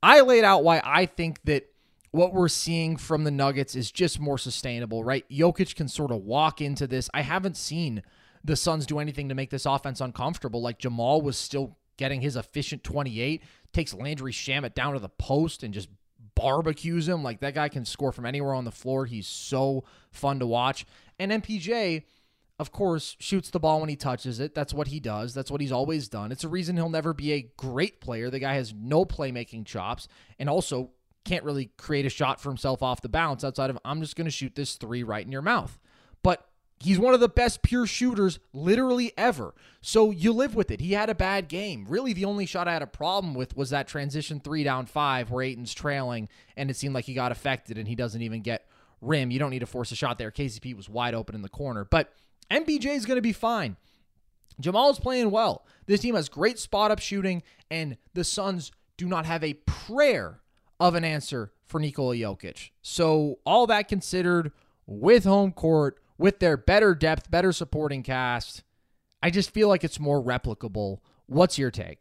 I 0.02 0.20
laid 0.20 0.44
out 0.44 0.62
why 0.62 0.80
I 0.84 1.06
think 1.06 1.42
that 1.44 1.66
what 2.12 2.32
we're 2.32 2.48
seeing 2.48 2.96
from 2.96 3.24
the 3.24 3.30
Nuggets 3.32 3.74
is 3.74 3.90
just 3.90 4.20
more 4.20 4.38
sustainable, 4.38 5.02
right? 5.02 5.28
Jokic 5.28 5.74
can 5.74 5.88
sort 5.88 6.12
of 6.12 6.18
walk 6.18 6.60
into 6.60 6.86
this. 6.86 7.10
I 7.12 7.22
haven't 7.22 7.56
seen 7.56 8.02
the 8.44 8.54
Suns 8.54 8.86
do 8.86 9.00
anything 9.00 9.28
to 9.30 9.34
make 9.34 9.50
this 9.50 9.66
offense 9.66 10.00
uncomfortable. 10.00 10.62
Like 10.62 10.78
Jamal 10.78 11.22
was 11.22 11.36
still 11.36 11.76
getting 11.96 12.20
his 12.20 12.36
efficient 12.36 12.84
28, 12.84 13.42
takes 13.72 13.94
Landry 13.94 14.32
Shamet 14.32 14.74
down 14.74 14.94
to 14.94 15.00
the 15.00 15.08
post 15.08 15.62
and 15.62 15.74
just 15.74 15.88
barbecues 16.34 17.08
him. 17.08 17.22
Like 17.22 17.40
that 17.40 17.54
guy 17.54 17.68
can 17.68 17.84
score 17.84 18.12
from 18.12 18.26
anywhere 18.26 18.54
on 18.54 18.64
the 18.64 18.72
floor. 18.72 19.06
He's 19.06 19.26
so 19.26 19.84
fun 20.10 20.38
to 20.40 20.46
watch. 20.46 20.86
And 21.18 21.30
MPJ, 21.30 22.04
of 22.58 22.72
course, 22.72 23.16
shoots 23.18 23.50
the 23.50 23.60
ball 23.60 23.80
when 23.80 23.88
he 23.88 23.96
touches 23.96 24.40
it. 24.40 24.54
That's 24.54 24.74
what 24.74 24.88
he 24.88 25.00
does. 25.00 25.34
That's 25.34 25.50
what 25.50 25.60
he's 25.60 25.72
always 25.72 26.08
done. 26.08 26.32
It's 26.32 26.44
a 26.44 26.48
reason 26.48 26.76
he'll 26.76 26.88
never 26.88 27.12
be 27.12 27.32
a 27.32 27.50
great 27.56 28.00
player. 28.00 28.30
The 28.30 28.38
guy 28.38 28.54
has 28.54 28.72
no 28.74 29.04
playmaking 29.04 29.66
chops 29.66 30.08
and 30.38 30.48
also 30.48 30.90
can't 31.24 31.44
really 31.44 31.70
create 31.78 32.06
a 32.06 32.10
shot 32.10 32.40
for 32.40 32.50
himself 32.50 32.82
off 32.82 33.00
the 33.00 33.08
bounce 33.08 33.44
outside 33.44 33.70
of 33.70 33.78
I'm 33.84 34.00
just 34.00 34.14
going 34.14 34.26
to 34.26 34.30
shoot 34.30 34.54
this 34.54 34.76
three 34.76 35.02
right 35.02 35.24
in 35.24 35.32
your 35.32 35.42
mouth. 35.42 35.78
But 36.22 36.46
He's 36.84 36.98
one 36.98 37.14
of 37.14 37.20
the 37.20 37.28
best 37.28 37.62
pure 37.62 37.86
shooters 37.86 38.38
literally 38.52 39.12
ever. 39.16 39.54
So 39.80 40.10
you 40.10 40.32
live 40.32 40.54
with 40.54 40.70
it. 40.70 40.80
He 40.80 40.92
had 40.92 41.08
a 41.08 41.14
bad 41.14 41.48
game. 41.48 41.86
Really, 41.88 42.12
the 42.12 42.26
only 42.26 42.44
shot 42.44 42.68
I 42.68 42.74
had 42.74 42.82
a 42.82 42.86
problem 42.86 43.34
with 43.34 43.56
was 43.56 43.70
that 43.70 43.88
transition 43.88 44.38
three 44.38 44.64
down 44.64 44.86
five 44.86 45.30
where 45.30 45.42
Ayton's 45.42 45.72
trailing 45.72 46.28
and 46.56 46.70
it 46.70 46.76
seemed 46.76 46.94
like 46.94 47.06
he 47.06 47.14
got 47.14 47.32
affected 47.32 47.78
and 47.78 47.88
he 47.88 47.94
doesn't 47.94 48.20
even 48.20 48.42
get 48.42 48.66
rim. 49.00 49.30
You 49.30 49.38
don't 49.38 49.50
need 49.50 49.60
to 49.60 49.66
force 49.66 49.92
a 49.92 49.96
shot 49.96 50.18
there. 50.18 50.30
KCP 50.30 50.76
was 50.76 50.88
wide 50.88 51.14
open 51.14 51.34
in 51.34 51.42
the 51.42 51.48
corner. 51.48 51.84
But 51.84 52.12
MPJ 52.50 52.94
is 52.94 53.06
going 53.06 53.16
to 53.16 53.22
be 53.22 53.32
fine. 53.32 53.76
Jamal's 54.60 55.00
playing 55.00 55.30
well. 55.30 55.64
This 55.86 56.00
team 56.00 56.14
has 56.14 56.28
great 56.28 56.58
spot 56.58 56.90
up 56.90 57.00
shooting, 57.00 57.42
and 57.70 57.96
the 58.12 58.24
Suns 58.24 58.70
do 58.96 59.06
not 59.06 59.26
have 59.26 59.42
a 59.42 59.54
prayer 59.54 60.40
of 60.78 60.94
an 60.94 61.04
answer 61.04 61.52
for 61.66 61.80
Nikola 61.80 62.14
Jokic. 62.14 62.70
So, 62.82 63.38
all 63.44 63.66
that 63.66 63.88
considered, 63.88 64.52
with 64.86 65.24
home 65.24 65.50
court, 65.50 65.98
with 66.18 66.38
their 66.38 66.56
better 66.56 66.94
depth, 66.94 67.30
better 67.30 67.52
supporting 67.52 68.02
cast, 68.02 68.62
I 69.22 69.30
just 69.30 69.50
feel 69.50 69.68
like 69.68 69.84
it's 69.84 69.98
more 69.98 70.22
replicable. 70.22 70.98
What's 71.26 71.58
your 71.58 71.70
take? 71.70 72.00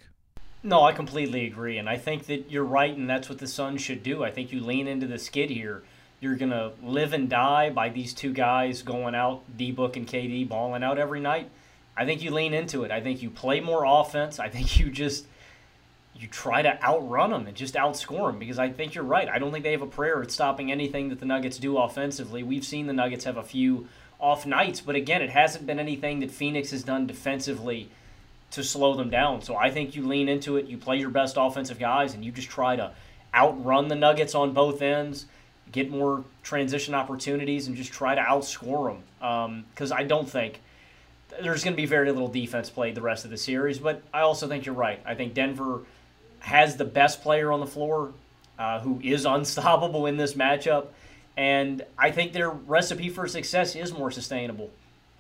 No, 0.62 0.84
I 0.84 0.94
completely 0.94 1.46
agree. 1.46 1.78
And 1.78 1.90
I 1.90 1.98
think 1.98 2.26
that 2.28 2.50
you're 2.50 2.64
right, 2.64 2.96
and 2.96 3.10
that's 3.10 3.30
what 3.30 3.40
the 3.40 3.48
Suns 3.48 3.82
should 3.82 4.04
do. 4.04 4.24
I 4.24 4.32
think 4.32 4.52
you 4.52 4.62
lean 4.62 4.88
into 4.88 5.08
the 5.08 5.20
skid 5.20 5.50
here. 5.50 5.84
You're 6.22 6.36
going 6.36 6.52
to 6.52 6.72
live 6.82 7.12
and 7.12 7.30
die 7.30 7.70
by 7.70 7.90
these 7.90 8.14
two 8.14 8.32
guys 8.32 8.82
going 8.82 9.14
out, 9.14 9.42
D 9.58 9.72
Book 9.72 9.98
and 9.98 10.08
KD, 10.08 10.48
balling 10.48 10.84
out 10.84 10.98
every 10.98 11.20
night. 11.20 11.50
I 11.98 12.06
think 12.06 12.24
you 12.24 12.32
lean 12.32 12.54
into 12.54 12.84
it. 12.84 12.92
I 12.92 13.02
think 13.02 13.22
you 13.22 13.30
play 13.30 13.60
more 13.60 13.84
offense. 13.86 14.40
I 14.40 14.48
think 14.48 14.80
you 14.80 14.90
just 14.90 15.26
you 16.16 16.28
try 16.28 16.62
to 16.62 16.82
outrun 16.84 17.32
them 17.32 17.48
and 17.48 17.58
just 17.58 17.74
outscore 17.74 18.28
them 18.28 18.40
because 18.40 18.60
I 18.60 18.70
think 18.70 18.94
you're 18.94 19.04
right. 19.04 19.28
I 19.28 19.40
don't 19.40 19.52
think 19.52 19.64
they 19.64 19.72
have 19.72 19.82
a 19.82 19.88
prayer 19.88 20.22
at 20.22 20.32
stopping 20.32 20.72
anything 20.72 21.10
that 21.10 21.20
the 21.20 21.26
Nuggets 21.26 21.58
do 21.58 21.78
offensively. 21.78 22.44
We've 22.44 22.64
seen 22.64 22.88
the 22.88 22.94
Nuggets 22.94 23.26
have 23.26 23.38
a 23.38 23.44
few 23.44 23.88
off 24.24 24.46
nights, 24.46 24.80
but 24.80 24.96
again, 24.96 25.22
it 25.22 25.30
hasn't 25.30 25.68
been 25.68 25.80
anything 25.80 26.22
that 26.22 26.32
Phoenix 26.32 26.72
has 26.72 26.82
done 26.82 27.06
defensively 27.06 27.90
to 28.52 28.64
slow 28.64 28.96
them 28.96 29.10
down. 29.10 29.42
So 29.42 29.58
I 29.58 29.70
think 29.70 29.98
you 29.98 30.08
lean 30.08 30.30
into 30.30 30.56
it, 30.56 30.68
you 30.68 30.78
play 30.78 30.98
your 30.98 31.10
best 31.10 31.36
offensive 31.38 31.78
guys, 31.78 32.14
and 32.14 32.24
you 32.24 32.32
just 32.32 32.50
try 32.50 32.78
to 32.78 32.92
outrun 33.36 33.90
the 33.90 33.96
Nuggets 33.96 34.34
on 34.34 34.54
both 34.54 34.82
ends, 34.82 35.26
get 35.74 35.92
more 35.92 36.24
transition 36.42 36.96
opportunities, 36.96 37.68
and 37.68 37.76
just 37.76 37.92
try 37.92 38.16
to 38.16 38.22
outscore 38.22 38.94
them. 39.20 39.66
Because 39.74 39.92
um, 39.92 39.98
I 39.98 40.04
don't 40.04 40.30
think 40.30 40.62
there's 41.42 41.66
going 41.66 41.74
to 41.74 41.82
be 41.82 41.86
very 41.86 42.10
little 42.10 42.30
defense 42.30 42.70
played 42.70 42.96
the 42.96 43.02
rest 43.02 43.26
of 43.26 43.32
the 43.32 43.38
series, 43.38 43.78
but 43.78 44.02
I 44.14 44.22
also 44.22 44.48
think 44.48 44.66
you're 44.66 44.74
right. 44.74 45.02
I 45.06 45.16
think 45.16 45.34
Denver 45.34 45.82
has 46.40 46.78
the 46.78 46.86
best 46.86 47.22
player 47.22 47.52
on 47.52 47.60
the 47.60 47.68
floor 47.68 48.14
uh, 48.58 48.80
who 48.80 49.02
is 49.04 49.26
unstoppable 49.38 50.06
in 50.06 50.16
this 50.16 50.34
matchup. 50.34 50.88
And 51.36 51.84
I 51.98 52.12
think 52.12 52.34
their 52.34 52.50
recipe 52.50 53.10
for 53.10 53.28
success 53.28 53.76
is 53.76 53.92
more 53.92 54.12
sustainable. 54.12 54.70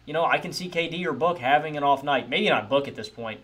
You 0.05 0.13
know, 0.13 0.25
I 0.25 0.37
can 0.37 0.53
see 0.53 0.69
KD 0.69 1.05
or 1.05 1.13
Book 1.13 1.39
having 1.39 1.77
an 1.77 1.83
off 1.83 2.03
night. 2.03 2.29
Maybe 2.29 2.49
not 2.49 2.69
Book 2.69 2.87
at 2.87 2.95
this 2.95 3.09
point. 3.09 3.39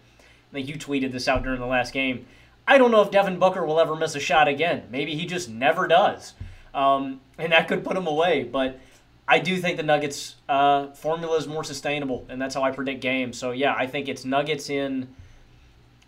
I 0.52 0.54
think 0.54 0.68
you 0.68 0.76
tweeted 0.76 1.12
this 1.12 1.28
out 1.28 1.44
during 1.44 1.60
the 1.60 1.66
last 1.66 1.94
game. 1.94 2.26
I 2.68 2.78
don't 2.78 2.92
know 2.92 3.02
if 3.02 3.12
Devin 3.12 3.40
Booker 3.40 3.66
will 3.66 3.80
ever 3.80 3.96
miss 3.96 4.16
a 4.16 4.20
shot 4.20 4.48
again. 4.48 4.84
Maybe 4.92 5.16
he 5.16 5.26
just 5.26 5.50
never 5.50 5.88
does. 5.88 6.34
Um, 6.74 7.22
and 7.38 7.52
that 7.52 7.68
could 7.68 7.84
put 7.84 7.98
him 7.98 8.06
away. 8.06 8.44
But 8.44 8.80
I 9.28 9.40
do 9.40 9.58
think 9.58 9.78
the 9.78 9.84
Nuggets 9.84 10.36
uh, 10.48 10.88
formula 10.92 11.38
is 11.38 11.48
more 11.48 11.64
sustainable, 11.64 12.26
and 12.30 12.42
that's 12.42 12.54
how 12.54 12.62
I 12.62 12.72
predict 12.72 13.02
games. 13.02 13.38
So, 13.38 13.52
yeah, 13.52 13.74
I 13.76 13.88
think 13.88 14.08
it's 14.08 14.26
Nuggets 14.26 14.70
in. 14.70 15.08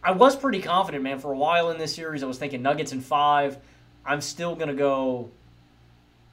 I 0.04 0.12
was 0.12 0.36
pretty 0.36 0.62
confident, 0.62 1.04
man. 1.04 1.20
For 1.20 1.32
a 1.32 1.38
while 1.38 1.72
in 1.72 1.78
this 1.78 1.96
series, 1.96 2.24
I 2.24 2.28
was 2.28 2.38
thinking 2.38 2.62
Nuggets 2.62 2.92
in 2.92 3.02
five. 3.02 3.58
I'm 4.06 4.22
still 4.22 4.56
going 4.56 4.70
to 4.70 4.76
go 4.76 5.30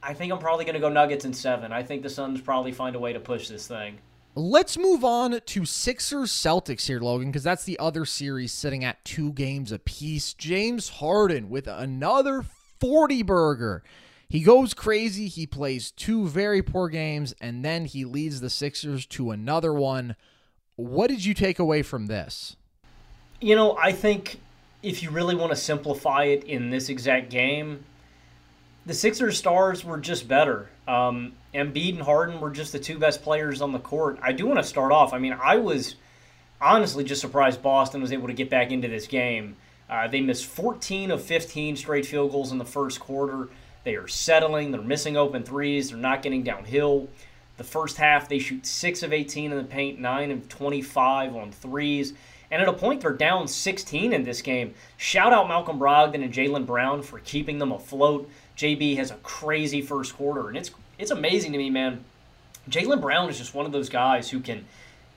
I 0.03 0.14
think 0.14 0.32
I'm 0.32 0.38
probably 0.38 0.64
going 0.64 0.74
to 0.74 0.80
go 0.80 0.88
Nuggets 0.88 1.24
in 1.24 1.32
seven. 1.32 1.72
I 1.72 1.82
think 1.82 2.03
the 2.03 2.11
Suns 2.11 2.40
probably 2.40 2.72
find 2.72 2.94
a 2.94 2.99
way 2.99 3.12
to 3.12 3.20
push 3.20 3.49
this 3.49 3.66
thing. 3.66 3.99
Let's 4.34 4.78
move 4.78 5.05
on 5.05 5.40
to 5.44 5.64
Sixers 5.64 6.30
Celtics 6.30 6.86
here, 6.86 7.01
Logan, 7.01 7.28
because 7.28 7.42
that's 7.42 7.64
the 7.64 7.78
other 7.78 8.05
series 8.05 8.53
sitting 8.53 8.84
at 8.84 9.05
two 9.05 9.32
games 9.32 9.72
apiece. 9.72 10.32
James 10.34 10.88
Harden 10.88 11.51
with 11.51 11.66
another 11.66 12.44
40 12.78 13.22
burger. 13.24 13.82
He 14.28 14.40
goes 14.40 14.74
crazy. 14.74 15.26
He 15.26 15.46
plays 15.46 15.90
two 15.90 16.28
very 16.28 16.62
poor 16.62 16.88
games, 16.88 17.34
and 17.40 17.64
then 17.64 17.86
he 17.86 18.05
leads 18.05 18.40
the 18.40 18.51
Sixers 18.51 19.07
to 19.07 19.32
another 19.32 19.72
one. 19.72 20.14
What 20.76 21.09
did 21.09 21.24
you 21.24 21.34
take 21.34 21.59
away 21.59 21.82
from 21.82 22.07
this? 22.07 22.55
You 23.40 23.57
know, 23.57 23.76
I 23.76 23.90
think 23.90 24.38
if 24.82 25.03
you 25.03 25.11
really 25.11 25.34
want 25.34 25.51
to 25.51 25.57
simplify 25.57 26.24
it 26.24 26.44
in 26.44 26.70
this 26.70 26.88
exact 26.88 27.30
game, 27.30 27.84
the 28.89 28.95
Sixers 28.95 29.36
stars 29.36 29.84
were 29.84 29.99
just 29.99 30.26
better. 30.26 30.66
Um, 30.89 31.34
Embiid 31.55 31.91
and 31.91 32.03
Harden 32.03 32.41
were 32.41 32.51
just 32.51 32.72
the 32.72 32.78
two 32.78 32.99
best 32.99 33.22
players 33.22 33.61
on 33.61 33.70
the 33.70 33.78
court. 33.78 34.18
I 34.22 34.32
do 34.32 34.47
want 34.47 34.59
to 34.61 34.64
start 34.64 34.93
off. 34.93 35.12
I 35.12 35.18
mean, 35.18 35.36
I 35.39 35.57
was 35.57 35.97
honestly 36.59 37.05
just 37.05 37.20
surprised 37.20 37.62
Boston 37.62 38.01
was 38.01 38.12
able 38.12 38.28
to 38.28 38.32
get 38.32 38.49
back 38.49 38.70
into 38.70 38.89
this 38.89 39.07
game. 39.07 39.57
Uh, 39.91 40.09
they 40.09 40.22
missed 40.22 40.47
14 40.47 41.11
of 41.11 41.22
15 41.22 41.76
straight 41.76 42.07
field 42.07 42.30
goals 42.30 42.51
in 42.51 42.57
the 42.57 42.64
first 42.64 42.99
quarter. 42.99 43.51
They 43.84 43.95
are 43.95 44.09
settling. 44.09 44.70
They're 44.70 44.80
missing 44.80 45.18
open 45.18 45.43
threes. 45.43 45.91
They're 45.91 45.99
not 45.99 46.22
getting 46.22 46.43
downhill. 46.43 47.09
The 47.59 47.64
first 47.64 47.99
half, 47.99 48.26
they 48.26 48.39
shoot 48.39 48.64
6 48.64 49.03
of 49.03 49.12
18 49.12 49.53
in 49.53 49.59
the 49.59 49.64
paint, 49.64 49.99
9 49.99 50.30
of 50.30 50.49
25 50.49 51.36
on 51.36 51.53
threes. 51.53 52.14
And 52.51 52.62
at 52.62 52.68
a 52.68 52.72
point, 52.72 53.03
they're 53.03 53.12
down 53.12 53.49
16 53.49 54.14
in 54.14 54.22
this 54.22 54.41
game. 54.41 54.72
Shout 54.97 55.34
out 55.34 55.49
Malcolm 55.49 55.78
Brogdon 55.78 56.24
and 56.24 56.32
Jaylen 56.32 56.64
Brown 56.64 57.03
for 57.03 57.18
keeping 57.18 57.59
them 57.59 57.72
afloat. 57.72 58.30
JB 58.59 58.97
has 58.97 59.13
a 59.13 59.17
crazy 59.17 59.81
first 59.81 60.17
quarter, 60.17 60.49
and 60.49 60.57
it's 60.57 60.73
it's 60.99 61.13
amazing 61.13 61.53
to 61.53 61.59
me, 61.59 61.71
man. 61.71 62.05
Jaylen 62.69 63.01
Brown 63.01 63.31
is 63.31 63.39
just 63.39 63.55
one 63.55 63.65
of 63.65 63.73
those 63.73 63.89
guys 63.89 64.29
who 64.31 64.41
can, 64.41 64.67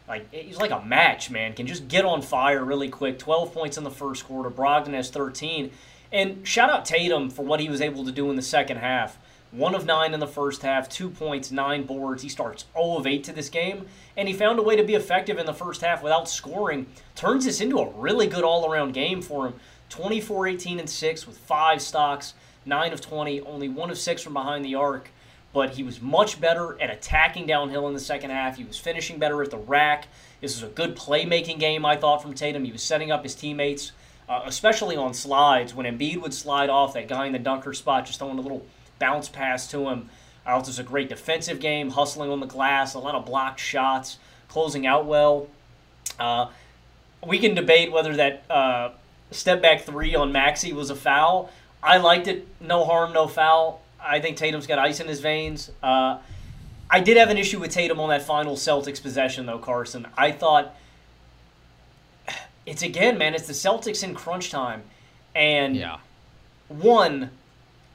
like, 0.08 0.32
he's 0.32 0.58
like 0.58 0.72
a 0.72 0.80
match, 0.86 1.32
man. 1.32 1.54
Can 1.54 1.66
just 1.68 1.88
get 1.88 2.06
on 2.06 2.22
fire 2.22 2.64
really 2.64 2.88
quick. 2.88 3.18
12 3.18 3.52
points 3.52 3.78
in 3.78 3.84
the 3.84 3.92
first 3.92 4.26
quarter. 4.26 4.50
Brogdon 4.50 4.94
has 4.94 5.10
13. 5.10 5.72
And 6.14 6.48
shout 6.48 6.70
out 6.70 6.86
Tatum 6.86 7.30
for 7.30 7.44
what 7.44 7.60
he 7.60 7.68
was 7.68 7.82
able 7.82 8.06
to 8.06 8.12
do 8.12 8.30
in 8.30 8.36
the 8.36 8.42
second 8.42 8.78
half. 8.78 9.18
One 9.52 9.76
of 9.76 9.86
nine 9.86 10.14
in 10.14 10.22
the 10.22 10.28
first 10.28 10.62
half, 10.62 10.88
two 10.88 11.10
points, 11.10 11.52
nine 11.52 11.84
boards. 11.84 12.24
He 12.24 12.30
starts 12.30 12.66
0 12.74 12.98
of 12.98 13.08
8 13.08 13.24
to 13.26 13.34
this 13.34 13.50
game, 13.50 13.86
and 14.16 14.28
he 14.30 14.34
found 14.34 14.60
a 14.60 14.64
way 14.64 14.78
to 14.78 14.84
be 14.84 14.96
effective 14.96 15.38
in 15.38 15.46
the 15.46 15.54
first 15.54 15.82
half 15.82 16.02
without 16.02 16.30
scoring. 16.30 16.86
Turns 17.16 17.44
this 17.44 17.60
into 17.60 17.80
a 17.80 17.90
really 17.90 18.28
good 18.28 18.46
all 18.46 18.72
around 18.72 18.94
game 18.94 19.22
for 19.22 19.48
him. 19.48 19.56
24 19.90 20.48
18 20.48 20.80
and 20.80 20.90
6 20.90 21.28
with 21.28 21.38
five 21.38 21.82
stocks, 21.82 22.34
9 22.66 22.94
of 22.94 23.02
20, 23.02 23.42
only 23.42 23.70
1 23.70 23.90
of 23.90 23.98
6 23.98 24.22
from 24.22 24.34
behind 24.34 24.64
the 24.64 24.76
arc. 24.76 25.10
But 25.54 25.72
he 25.72 25.84
was 25.84 26.02
much 26.02 26.40
better 26.40 26.82
at 26.82 26.90
attacking 26.90 27.46
downhill 27.46 27.88
in 27.88 27.94
the 27.94 28.00
second 28.00 28.30
half. 28.30 28.58
He 28.58 28.64
was 28.64 28.78
finishing 28.78 29.20
better 29.20 29.44
at 29.44 29.52
the 29.52 29.58
rack. 29.58 30.08
This 30.40 30.56
was 30.56 30.70
a 30.70 30.74
good 30.74 30.96
playmaking 30.96 31.60
game, 31.60 31.86
I 31.86 31.98
thought, 31.98 32.22
from 32.22 32.34
Tatum. 32.34 32.64
He 32.64 32.72
was 32.72 32.82
setting 32.82 33.12
up 33.12 33.24
his 33.24 33.36
teammates, 33.36 33.92
uh, 34.30 34.44
especially 34.46 34.96
on 34.96 35.14
slides. 35.14 35.74
When 35.74 35.86
Embiid 35.86 36.22
would 36.22 36.34
slide 36.34 36.70
off, 36.70 36.94
that 36.94 37.10
guy 37.10 37.26
in 37.26 37.34
the 37.34 37.40
dunker 37.40 37.74
spot 37.74 38.06
just 38.06 38.20
throwing 38.20 38.38
a 38.38 38.42
little 38.42 38.66
bounce 38.98 39.28
pass 39.28 39.68
to 39.72 39.90
him. 39.90 40.10
I 40.46 40.52
thought 40.52 40.62
it 40.62 40.68
was 40.68 40.80
a 40.80 40.84
great 40.84 41.10
defensive 41.10 41.60
game, 41.60 41.92
hustling 41.92 42.32
on 42.32 42.40
the 42.40 42.48
glass, 42.48 42.94
a 42.94 43.00
lot 43.00 43.16
of 43.16 43.26
blocked 43.26 43.60
shots, 43.60 44.18
closing 44.48 44.88
out 44.88 45.06
well. 45.06 45.48
Uh, 46.18 46.48
we 47.26 47.40
can 47.40 47.54
debate 47.54 47.92
whether 47.92 48.16
that 48.16 48.44
uh, 48.50 48.92
step 49.32 49.62
back 49.62 49.82
three 49.82 50.16
on 50.16 50.32
Maxey 50.32 50.74
was 50.74 50.90
a 50.90 50.96
foul. 50.96 51.52
I 51.84 51.98
liked 51.98 52.28
it. 52.28 52.48
No 52.60 52.86
harm, 52.86 53.14
no 53.14 53.28
foul. 53.28 53.82
I 54.02 54.20
think 54.20 54.38
Tatum's 54.38 54.68
got 54.68 54.80
ice 54.80 55.00
in 55.00 55.08
his 55.08 55.20
veins. 55.20 55.72
Uh, 55.82 56.20
I 56.90 57.00
did 57.00 57.18
have 57.18 57.30
an 57.30 57.38
issue 57.38 57.60
with 57.60 57.72
Tatum 57.72 58.00
on 58.00 58.10
that 58.10 58.24
final 58.24 58.56
Celtics 58.56 59.02
possession, 59.02 59.46
though, 59.46 59.60
Carson. 59.60 60.08
I 60.18 60.32
thought 60.32 60.76
it's 62.66 62.84
again, 62.84 63.18
man, 63.18 63.34
it's 63.34 63.48
the 63.48 63.54
Celtics 63.54 64.04
in 64.04 64.14
crunch 64.14 64.52
time. 64.52 64.84
And 65.34 65.76
yeah. 65.76 66.00
one, 66.68 67.32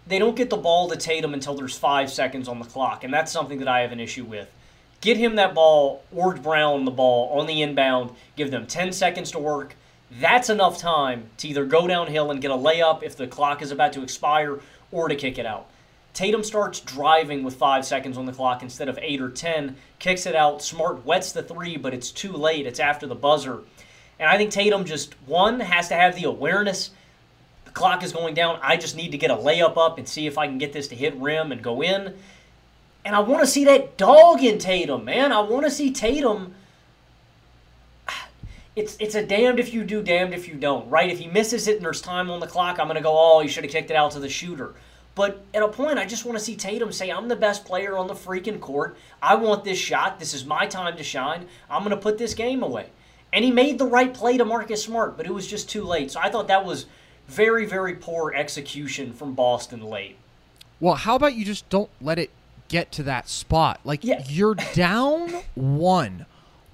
they 0.06 0.18
don't 0.18 0.36
get 0.36 0.50
the 0.50 0.56
ball 0.56 0.88
to 0.88 0.96
Tatum 0.96 1.34
until 1.34 1.54
there's 1.54 1.76
five 1.76 2.10
seconds 2.10 2.48
on 2.48 2.58
the 2.58 2.64
clock, 2.64 3.04
and 3.04 3.12
that's 3.12 3.30
something 3.32 3.58
that 3.58 3.68
I 3.68 3.80
have 3.80 3.92
an 3.92 4.00
issue 4.00 4.24
with. 4.24 4.50
Get 5.00 5.16
him 5.18 5.36
that 5.36 5.54
ball, 5.54 6.02
or 6.14 6.34
Brown 6.34 6.84
the 6.84 6.90
ball 6.90 7.38
on 7.38 7.46
the 7.46 7.62
inbound, 7.62 8.10
give 8.34 8.50
them 8.50 8.66
10 8.66 8.92
seconds 8.92 9.30
to 9.32 9.38
work. 9.38 9.76
That's 10.10 10.48
enough 10.48 10.78
time 10.78 11.30
to 11.38 11.48
either 11.48 11.64
go 11.64 11.86
downhill 11.86 12.30
and 12.30 12.40
get 12.40 12.50
a 12.50 12.54
layup 12.54 13.02
if 13.02 13.16
the 13.16 13.26
clock 13.26 13.60
is 13.60 13.70
about 13.70 13.92
to 13.94 14.02
expire 14.02 14.60
or 14.92 15.08
to 15.08 15.16
kick 15.16 15.38
it 15.38 15.46
out. 15.46 15.68
Tatum 16.14 16.42
starts 16.42 16.80
driving 16.80 17.42
with 17.44 17.56
five 17.56 17.84
seconds 17.84 18.16
on 18.16 18.24
the 18.24 18.32
clock 18.32 18.62
instead 18.62 18.88
of 18.88 18.98
eight 19.02 19.20
or 19.20 19.28
10, 19.28 19.76
kicks 19.98 20.24
it 20.24 20.34
out. 20.34 20.62
Smart 20.62 21.04
wets 21.04 21.32
the 21.32 21.42
three, 21.42 21.76
but 21.76 21.92
it's 21.92 22.10
too 22.10 22.32
late. 22.32 22.66
It's 22.66 22.80
after 22.80 23.06
the 23.06 23.14
buzzer. 23.14 23.60
And 24.18 24.28
I 24.28 24.38
think 24.38 24.50
Tatum 24.50 24.86
just, 24.86 25.12
one, 25.26 25.60
has 25.60 25.88
to 25.88 25.94
have 25.94 26.14
the 26.14 26.24
awareness 26.24 26.90
The 27.66 27.70
clock 27.72 28.02
is 28.02 28.14
going 28.14 28.32
down. 28.32 28.58
I 28.62 28.78
just 28.78 28.96
need 28.96 29.10
to 29.10 29.18
get 29.18 29.30
a 29.30 29.36
layup 29.36 29.76
up 29.76 29.98
and 29.98 30.08
see 30.08 30.26
if 30.26 30.38
I 30.38 30.46
can 30.46 30.56
get 30.56 30.72
this 30.72 30.88
to 30.88 30.94
hit 30.94 31.14
rim 31.16 31.52
and 31.52 31.62
go 31.62 31.82
in. 31.82 32.14
And 33.04 33.14
I 33.14 33.20
want 33.20 33.42
to 33.42 33.46
see 33.46 33.64
that 33.66 33.98
dog 33.98 34.42
in 34.42 34.58
Tatum, 34.58 35.04
man. 35.04 35.32
I 35.32 35.40
want 35.40 35.64
to 35.64 35.70
see 35.70 35.92
Tatum. 35.92 36.54
It's 38.76 38.96
it's 39.00 39.14
a 39.14 39.24
damned 39.24 39.58
if 39.58 39.72
you 39.72 39.84
do, 39.84 40.02
damned 40.02 40.34
if 40.34 40.46
you 40.46 40.54
don't, 40.54 40.88
right? 40.90 41.10
If 41.10 41.18
he 41.18 41.26
misses 41.26 41.66
it 41.66 41.76
and 41.76 41.84
there's 41.84 42.02
time 42.02 42.30
on 42.30 42.40
the 42.40 42.46
clock, 42.46 42.78
I'm 42.78 42.86
going 42.86 42.96
to 42.96 43.02
go, 43.02 43.14
oh, 43.16 43.40
he 43.40 43.48
should 43.48 43.64
have 43.64 43.72
kicked 43.72 43.90
it 43.90 43.96
out 43.96 44.12
to 44.12 44.20
the 44.20 44.28
shooter. 44.28 44.74
But 45.16 45.42
at 45.54 45.62
a 45.62 45.68
point, 45.68 45.98
I 45.98 46.04
just 46.04 46.26
want 46.26 46.38
to 46.38 46.44
see 46.44 46.56
Tatum 46.56 46.92
say, 46.92 47.10
I'm 47.10 47.28
the 47.28 47.36
best 47.36 47.64
player 47.64 47.96
on 47.96 48.06
the 48.06 48.14
freaking 48.14 48.60
court. 48.60 48.98
I 49.22 49.34
want 49.34 49.64
this 49.64 49.78
shot. 49.78 50.18
This 50.18 50.34
is 50.34 50.44
my 50.44 50.66
time 50.66 50.94
to 50.98 51.02
shine. 51.02 51.46
I'm 51.70 51.82
going 51.82 51.96
to 51.96 52.00
put 52.00 52.18
this 52.18 52.34
game 52.34 52.62
away. 52.62 52.90
And 53.32 53.42
he 53.42 53.50
made 53.50 53.78
the 53.78 53.86
right 53.86 54.12
play 54.12 54.36
to 54.36 54.44
Marcus 54.44 54.84
Smart, 54.84 55.16
but 55.16 55.24
it 55.24 55.32
was 55.32 55.46
just 55.46 55.70
too 55.70 55.84
late. 55.84 56.10
So 56.10 56.20
I 56.20 56.30
thought 56.30 56.48
that 56.48 56.66
was 56.66 56.84
very, 57.28 57.64
very 57.64 57.94
poor 57.94 58.34
execution 58.34 59.14
from 59.14 59.34
Boston 59.34 59.82
late. 59.82 60.16
Well, 60.80 60.96
how 60.96 61.16
about 61.16 61.34
you 61.34 61.46
just 61.46 61.66
don't 61.70 61.90
let 62.02 62.18
it 62.18 62.30
get 62.68 62.92
to 62.92 63.02
that 63.04 63.26
spot? 63.26 63.80
Like, 63.84 64.04
yeah. 64.04 64.22
you're 64.28 64.54
down 64.54 65.30
one. 65.54 66.26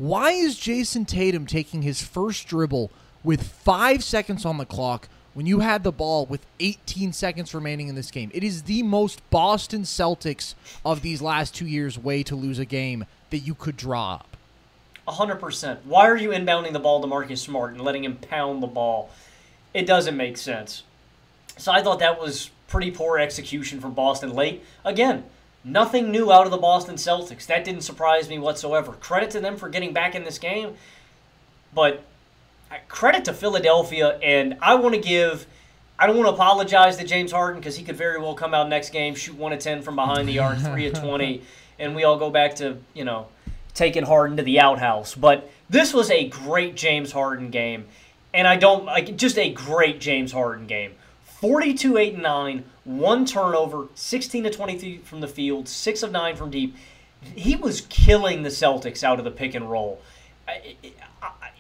Why 0.03 0.33
is 0.33 0.59
Jayson 0.59 1.07
Tatum 1.07 1.47
taking 1.47 1.83
his 1.83 2.03
first 2.03 2.49
dribble 2.49 2.91
with 3.23 3.47
five 3.47 4.03
seconds 4.03 4.45
on 4.45 4.59
the 4.59 4.67
clock 4.67 5.09
when 5.33 5.47
you 5.47 5.61
had 5.61 5.85
the 5.85 5.93
ball 5.93 6.27
with 6.27 6.45
18 6.59 7.13
seconds 7.13 7.55
remaining 7.55 7.87
in 7.87 7.95
this 7.95 8.11
game? 8.11 8.29
It 8.35 8.43
is 8.43 8.65
the 8.65 8.83
most 8.83 9.23
Boston 9.31 9.83
Celtics 9.83 10.57
of 10.85 11.03
these 11.03 11.23
last 11.23 11.55
two 11.55 11.69
years 11.69 12.01
way 12.01 12.25
to 12.25 12.35
lose 12.35 12.59
a 12.59 12.65
game 12.65 13.05
that 13.31 13.39
you 13.39 13.55
could 13.55 13.77
draw 13.77 14.15
up. 14.15 14.37
100%. 15.07 15.85
Why 15.85 16.09
are 16.09 16.17
you 16.17 16.31
inbounding 16.31 16.73
the 16.73 16.81
ball 16.81 17.01
to 17.01 17.07
Marcus 17.07 17.41
Smart 17.41 17.71
and 17.71 17.81
letting 17.81 18.03
him 18.03 18.17
pound 18.17 18.61
the 18.61 18.67
ball? 18.67 19.09
it 19.73 19.87
doesn't 19.87 20.17
make 20.17 20.37
sense. 20.37 20.83
So 21.59 21.71
I 21.71 21.81
thought 21.81 22.01
that 22.01 22.21
was 22.21 22.51
pretty 22.67 22.91
poor 22.91 23.21
execution 23.21 23.81
from 23.81 23.95
Boston 23.95 24.35
late. 24.35 24.65
Again, 24.85 25.23
nothing 25.65 26.11
new 26.11 26.33
out 26.33 26.45
of 26.47 26.51
the 26.51 26.59
Boston 26.59 26.97
Celtics. 26.97 27.47
That 27.47 27.65
didn't 27.65 27.83
surprise 27.83 28.29
me 28.29 28.39
whatsoever. 28.39 28.93
Credit 28.93 29.31
to 29.31 29.41
them 29.41 29.57
for 29.57 29.69
getting 29.69 29.93
back 29.93 30.15
in 30.15 30.25
this 30.25 30.39
game, 30.39 30.75
but 31.75 32.03
uh, 32.71 32.77
credit 32.89 33.25
to 33.27 33.33
Philadelphia. 33.33 34.19
And 34.23 34.57
I 34.61 34.75
want 34.75 34.95
to 34.95 35.01
give. 35.01 35.47
I 35.99 36.07
don't 36.07 36.17
want 36.17 36.29
to 36.29 36.35
apologize 36.35 36.97
to 36.97 37.05
James 37.05 37.31
Harden 37.31 37.61
because 37.61 37.77
he 37.77 37.85
could 37.85 37.97
very 37.97 38.19
well 38.19 38.35
come 38.35 38.55
out 38.55 38.69
next 38.69 38.91
game, 38.91 39.15
shoot 39.15 39.37
one 39.37 39.53
of 39.53 39.61
ten 39.61 39.83
from 39.83 39.97
behind 39.97 40.29
the 40.29 40.41
arc, 40.41 40.59
three 40.59 40.87
of 40.87 40.99
twenty, 40.99 41.43
and 41.79 41.95
we 41.95 42.05
all 42.05 42.19
go 42.19 42.31
back 42.31 42.57
to 42.57 42.79
you 42.95 43.05
know 43.05 43.29
taking 43.75 44.05
Harden 44.05 44.37
to 44.37 44.43
the 44.43 44.59
outhouse. 44.59 45.15
But 45.15 45.51
this 45.71 45.95
was 45.95 46.11
a 46.11 46.29
great 46.29 46.75
James 46.75 47.13
Harden 47.13 47.51
game 47.51 47.85
and 48.35 48.49
I 48.49 48.57
don't 48.57 48.85
like 48.85 49.17
just 49.17 49.39
a 49.39 49.51
great 49.51 50.01
James 50.01 50.33
Harden 50.33 50.67
game. 50.67 50.95
42 51.43 51.99
8 51.99 52.15
and 52.15 52.23
9, 52.23 52.65
one 52.85 53.27
turnover, 53.27 53.89
16 53.97 54.45
to 54.45 54.51
23 54.51 54.99
from 54.99 55.21
the 55.21 55.27
field, 55.27 55.69
6 55.69 56.05
of 56.05 56.13
9 56.13 56.37
from 56.37 56.53
deep. 56.53 56.77
He 57.35 57.57
was 57.57 57.81
killing 57.81 58.45
the 58.45 58.49
Celtics 58.49 59.03
out 59.03 59.19
of 59.19 59.25
the 59.25 59.31
pick 59.33 59.57
and 59.57 59.69
roll. 59.69 60.01
I, 60.47 60.77
I, 61.21 61.51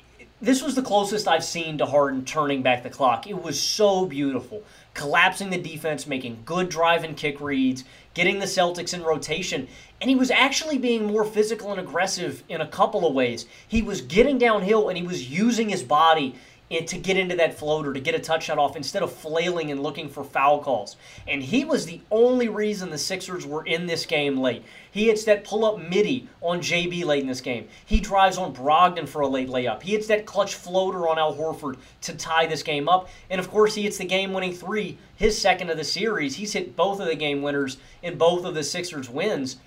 this 0.40 0.62
was 0.62 0.76
the 0.76 0.82
closest 0.82 1.26
I've 1.26 1.42
seen 1.42 1.78
to 1.78 1.86
Harden 1.86 2.24
turning 2.24 2.62
back 2.62 2.84
the 2.84 2.90
clock. 2.90 3.26
It 3.26 3.42
was 3.42 3.60
so 3.60 4.06
beautiful. 4.06 4.62
Collapsing 4.94 5.50
the 5.50 5.58
defense, 5.58 6.06
making 6.06 6.42
good 6.44 6.68
drive 6.68 7.02
and 7.02 7.16
kick 7.16 7.40
reads, 7.40 7.82
getting 8.14 8.38
the 8.38 8.46
Celtics 8.46 8.94
in 8.94 9.02
rotation. 9.02 9.66
And 10.00 10.08
he 10.08 10.14
was 10.14 10.30
actually 10.30 10.78
being 10.78 11.06
more 11.06 11.24
physical 11.24 11.72
and 11.72 11.80
aggressive 11.80 12.44
in 12.48 12.60
a 12.60 12.68
couple 12.68 13.04
of 13.04 13.14
ways. 13.14 13.46
He 13.66 13.82
was 13.82 14.00
getting 14.00 14.38
downhill 14.38 14.88
and 14.88 14.96
he 14.96 15.04
was 15.04 15.28
using 15.28 15.68
his 15.68 15.82
body 15.82 16.36
to 16.80 16.98
get 16.98 17.16
into 17.16 17.36
that 17.36 17.58
floater, 17.58 17.92
to 17.92 18.00
get 18.00 18.14
a 18.14 18.18
touch 18.18 18.44
shot 18.44 18.58
off 18.58 18.76
instead 18.76 19.02
of 19.02 19.12
flailing 19.12 19.70
and 19.70 19.82
looking 19.82 20.08
for 20.08 20.24
foul 20.24 20.60
calls. 20.60 20.96
And 21.28 21.42
he 21.42 21.64
was 21.64 21.86
the 21.86 22.00
only 22.10 22.48
reason 22.48 22.90
the 22.90 22.98
Sixers 22.98 23.46
were 23.46 23.64
in 23.64 23.86
this 23.86 24.06
game 24.06 24.38
late. 24.38 24.64
He 24.90 25.06
hits 25.06 25.24
that 25.24 25.44
pull 25.44 25.64
up 25.64 25.78
midi 25.78 26.28
on 26.40 26.60
JB 26.60 27.04
late 27.04 27.22
in 27.22 27.28
this 27.28 27.40
game. 27.40 27.68
He 27.84 28.00
drives 28.00 28.38
on 28.38 28.54
Brogdon 28.54 29.08
for 29.08 29.20
a 29.20 29.28
late 29.28 29.48
layup. 29.48 29.82
He 29.82 29.92
hits 29.92 30.06
that 30.08 30.26
clutch 30.26 30.54
floater 30.54 31.08
on 31.08 31.18
Al 31.18 31.34
Horford 31.34 31.76
to 32.02 32.14
tie 32.14 32.46
this 32.46 32.62
game 32.62 32.88
up. 32.88 33.08
And 33.30 33.40
of 33.40 33.50
course, 33.50 33.74
he 33.74 33.82
hits 33.82 33.98
the 33.98 34.04
game 34.04 34.32
winning 34.32 34.52
three, 34.52 34.98
his 35.16 35.40
second 35.40 35.70
of 35.70 35.76
the 35.76 35.84
series. 35.84 36.36
He's 36.36 36.52
hit 36.52 36.76
both 36.76 37.00
of 37.00 37.06
the 37.06 37.14
game 37.14 37.42
winners 37.42 37.78
in 38.02 38.18
both 38.18 38.44
of 38.44 38.54
the 38.54 38.64
Sixers' 38.64 39.10
wins. 39.10 39.58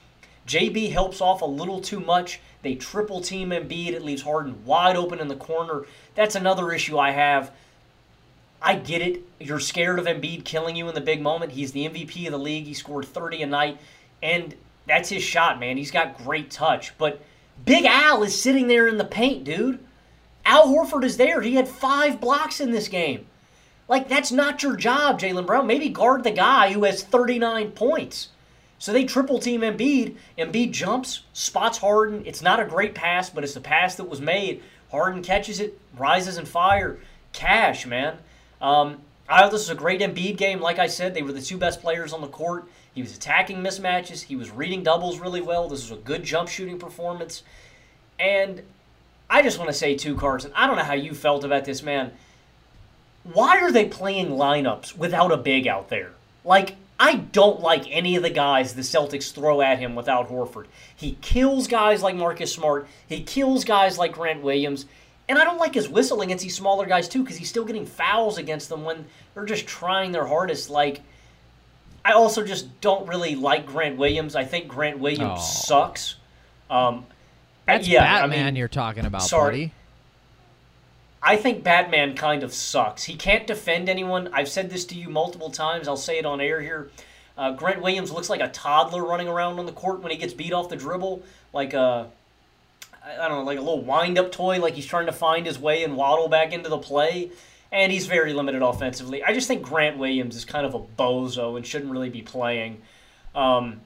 JB 0.47 0.91
helps 0.91 1.21
off 1.21 1.41
a 1.41 1.45
little 1.45 1.81
too 1.81 1.99
much. 1.99 2.39
They 2.65 2.73
triple 2.73 3.21
team 3.21 3.51
Embiid. 3.51 3.93
It 3.93 4.03
leaves 4.03 4.23
Harden 4.23 4.65
wide 4.65 4.95
open 4.95 5.19
in 5.19 5.27
the 5.27 5.35
corner. 5.35 5.85
That's 6.15 6.33
another 6.33 6.71
issue 6.71 6.97
I 6.97 7.11
have. 7.11 7.51
I 8.59 8.73
get 8.73 9.03
it. 9.03 9.21
You're 9.39 9.59
scared 9.59 9.99
of 9.99 10.05
Embiid 10.05 10.45
killing 10.45 10.75
you 10.75 10.89
in 10.89 10.95
the 10.95 11.01
big 11.01 11.21
moment. 11.21 11.51
He's 11.51 11.73
the 11.73 11.87
MVP 11.87 12.25
of 12.25 12.31
the 12.31 12.39
league. 12.39 12.65
He 12.65 12.73
scored 12.73 13.05
30 13.05 13.43
a 13.43 13.45
night, 13.45 13.77
and 14.23 14.55
that's 14.87 15.09
his 15.09 15.21
shot, 15.21 15.59
man. 15.59 15.77
He's 15.77 15.91
got 15.91 16.17
great 16.17 16.49
touch. 16.49 16.97
But 16.97 17.21
Big 17.63 17.85
Al 17.85 18.23
is 18.23 18.41
sitting 18.41 18.67
there 18.67 18.87
in 18.87 18.97
the 18.97 19.05
paint, 19.05 19.43
dude. 19.43 19.77
Al 20.43 20.67
Horford 20.67 21.03
is 21.03 21.17
there. 21.17 21.41
He 21.41 21.53
had 21.53 21.67
five 21.67 22.19
blocks 22.19 22.59
in 22.59 22.71
this 22.71 22.87
game. 22.87 23.27
Like, 23.87 24.09
that's 24.09 24.31
not 24.31 24.63
your 24.63 24.75
job, 24.75 25.19
Jaylen 25.19 25.45
Brown. 25.45 25.67
Maybe 25.67 25.89
guard 25.89 26.23
the 26.23 26.31
guy 26.31 26.73
who 26.73 26.83
has 26.85 27.03
39 27.03 27.73
points. 27.73 28.29
So 28.79 28.91
they 28.91 29.05
triple 29.05 29.39
team 29.39 29.61
Embiid. 29.61 30.15
Embiid 30.37 30.71
jumps, 30.71 31.21
spots 31.33 31.77
Harden. 31.77 32.23
It's 32.25 32.41
not 32.41 32.59
a 32.59 32.65
great 32.65 32.93
pass, 32.93 33.29
but 33.29 33.43
it's 33.43 33.53
the 33.53 33.61
pass 33.61 33.95
that 33.95 34.09
was 34.09 34.21
made. 34.21 34.61
Harden 34.91 35.23
catches 35.23 35.59
it, 35.59 35.79
rises 35.97 36.37
and 36.37 36.47
fire. 36.47 36.99
Cash, 37.33 37.85
man. 37.85 38.17
Um, 38.61 39.01
I 39.27 39.41
thought 39.41 39.51
this 39.51 39.61
was 39.61 39.69
a 39.69 39.75
great 39.75 40.01
Embiid 40.01 40.37
game. 40.37 40.61
Like 40.61 40.79
I 40.79 40.87
said, 40.87 41.13
they 41.13 41.23
were 41.23 41.31
the 41.31 41.41
two 41.41 41.57
best 41.57 41.81
players 41.81 42.13
on 42.13 42.21
the 42.21 42.27
court. 42.27 42.65
He 42.93 43.01
was 43.01 43.15
attacking 43.15 43.57
mismatches. 43.57 44.23
He 44.23 44.35
was 44.35 44.51
reading 44.51 44.83
doubles 44.83 45.19
really 45.19 45.41
well. 45.41 45.67
This 45.67 45.89
was 45.89 45.99
a 45.99 46.01
good 46.01 46.23
jump 46.23 46.47
shooting 46.47 46.79
performance. 46.79 47.43
And 48.19 48.61
I 49.29 49.41
just 49.41 49.57
want 49.57 49.69
to 49.69 49.73
say, 49.73 49.95
too, 49.95 50.15
Carson, 50.15 50.51
I 50.55 50.67
don't 50.67 50.77
know 50.77 50.83
how 50.83 50.93
you 50.93 51.13
felt 51.13 51.43
about 51.43 51.65
this, 51.65 51.81
man. 51.81 52.11
Why 53.23 53.59
are 53.59 53.71
they 53.71 53.85
playing 53.85 54.29
lineups 54.29 54.95
without 54.95 55.31
a 55.31 55.37
big 55.37 55.67
out 55.67 55.89
there? 55.89 56.11
Like, 56.43 56.75
I 56.99 57.15
don't 57.15 57.59
like 57.59 57.85
any 57.89 58.15
of 58.15 58.23
the 58.23 58.29
guys 58.29 58.73
the 58.73 58.81
Celtics 58.81 59.33
throw 59.33 59.61
at 59.61 59.79
him 59.79 59.95
without 59.95 60.29
Horford. 60.29 60.67
He 60.95 61.17
kills 61.21 61.67
guys 61.67 62.01
like 62.01 62.15
Marcus 62.15 62.53
Smart. 62.53 62.87
He 63.07 63.21
kills 63.21 63.65
guys 63.65 63.97
like 63.97 64.13
Grant 64.13 64.41
Williams. 64.41 64.85
And 65.27 65.37
I 65.37 65.43
don't 65.43 65.57
like 65.57 65.73
his 65.73 65.89
whistle 65.89 66.21
against 66.21 66.43
these 66.43 66.55
smaller 66.55 66.85
guys, 66.85 67.09
too, 67.09 67.23
because 67.23 67.37
he's 67.37 67.49
still 67.49 67.65
getting 67.65 67.85
fouls 67.85 68.37
against 68.37 68.69
them 68.69 68.83
when 68.83 69.05
they're 69.33 69.45
just 69.45 69.67
trying 69.67 70.11
their 70.11 70.25
hardest. 70.25 70.69
Like, 70.69 71.01
I 72.05 72.13
also 72.13 72.45
just 72.45 72.79
don't 72.79 73.07
really 73.07 73.35
like 73.35 73.65
Grant 73.65 73.97
Williams. 73.97 74.35
I 74.35 74.45
think 74.45 74.67
Grant 74.67 74.99
Williams 74.99 75.39
oh. 75.41 75.61
sucks. 75.65 76.15
Um, 76.69 77.07
That's 77.65 77.87
yeah, 77.87 78.21
Batman 78.21 78.39
I 78.39 78.45
mean, 78.45 78.55
you're 78.55 78.67
talking 78.67 79.05
about, 79.05 79.23
sorry. 79.23 79.51
buddy. 79.51 79.73
I 81.25 81.37
think 81.37 81.63
Batman 81.63 82.15
kind 82.15 82.43
of 82.43 82.53
sucks. 82.53 83.03
He 83.03 83.15
can't 83.15 83.47
defend 83.47 83.89
anyone. 83.89 84.29
I've 84.31 84.47
said 84.47 84.69
this 84.69 84.85
to 84.85 84.95
you 84.95 85.09
multiple 85.09 85.49
times. 85.49 85.87
I'll 85.87 85.97
say 85.97 86.19
it 86.19 86.25
on 86.25 86.39
air 86.39 86.61
here. 86.61 86.91
Uh, 87.35 87.51
Grant 87.51 87.81
Williams 87.81 88.11
looks 88.11 88.29
like 88.29 88.41
a 88.41 88.47
toddler 88.49 89.03
running 89.03 89.27
around 89.27 89.57
on 89.57 89.65
the 89.65 89.71
court 89.71 90.01
when 90.01 90.11
he 90.11 90.17
gets 90.17 90.33
beat 90.33 90.53
off 90.53 90.69
the 90.69 90.75
dribble, 90.75 91.23
like 91.51 91.73
a 91.73 92.09
I 93.03 93.27
don't 93.27 93.39
know, 93.39 93.43
like 93.43 93.57
a 93.57 93.61
little 93.61 93.81
wind-up 93.81 94.31
toy, 94.31 94.59
like 94.59 94.75
he's 94.75 94.85
trying 94.85 95.07
to 95.07 95.11
find 95.11 95.45
his 95.45 95.59
way 95.59 95.83
and 95.83 95.95
waddle 95.95 96.27
back 96.27 96.53
into 96.53 96.69
the 96.69 96.77
play. 96.77 97.31
And 97.71 97.91
he's 97.91 98.05
very 98.05 98.31
limited 98.31 98.61
offensively. 98.61 99.23
I 99.23 99.33
just 99.33 99.47
think 99.47 99.63
Grant 99.63 99.97
Williams 99.97 100.35
is 100.35 100.45
kind 100.45 100.65
of 100.65 100.75
a 100.75 100.79
bozo 100.79 101.57
and 101.57 101.65
shouldn't 101.65 101.91
really 101.91 102.09
be 102.09 102.21
playing. 102.21 102.81
Um, 103.33 103.81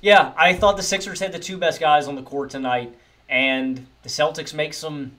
yeah, 0.00 0.32
I 0.36 0.52
thought 0.52 0.76
the 0.76 0.82
Sixers 0.82 1.20
had 1.20 1.32
the 1.32 1.38
two 1.38 1.56
best 1.56 1.80
guys 1.80 2.06
on 2.06 2.16
the 2.16 2.22
court 2.22 2.50
tonight, 2.50 2.94
and 3.28 3.86
the 4.02 4.08
Celtics 4.08 4.54
make 4.54 4.74
some 4.74 5.12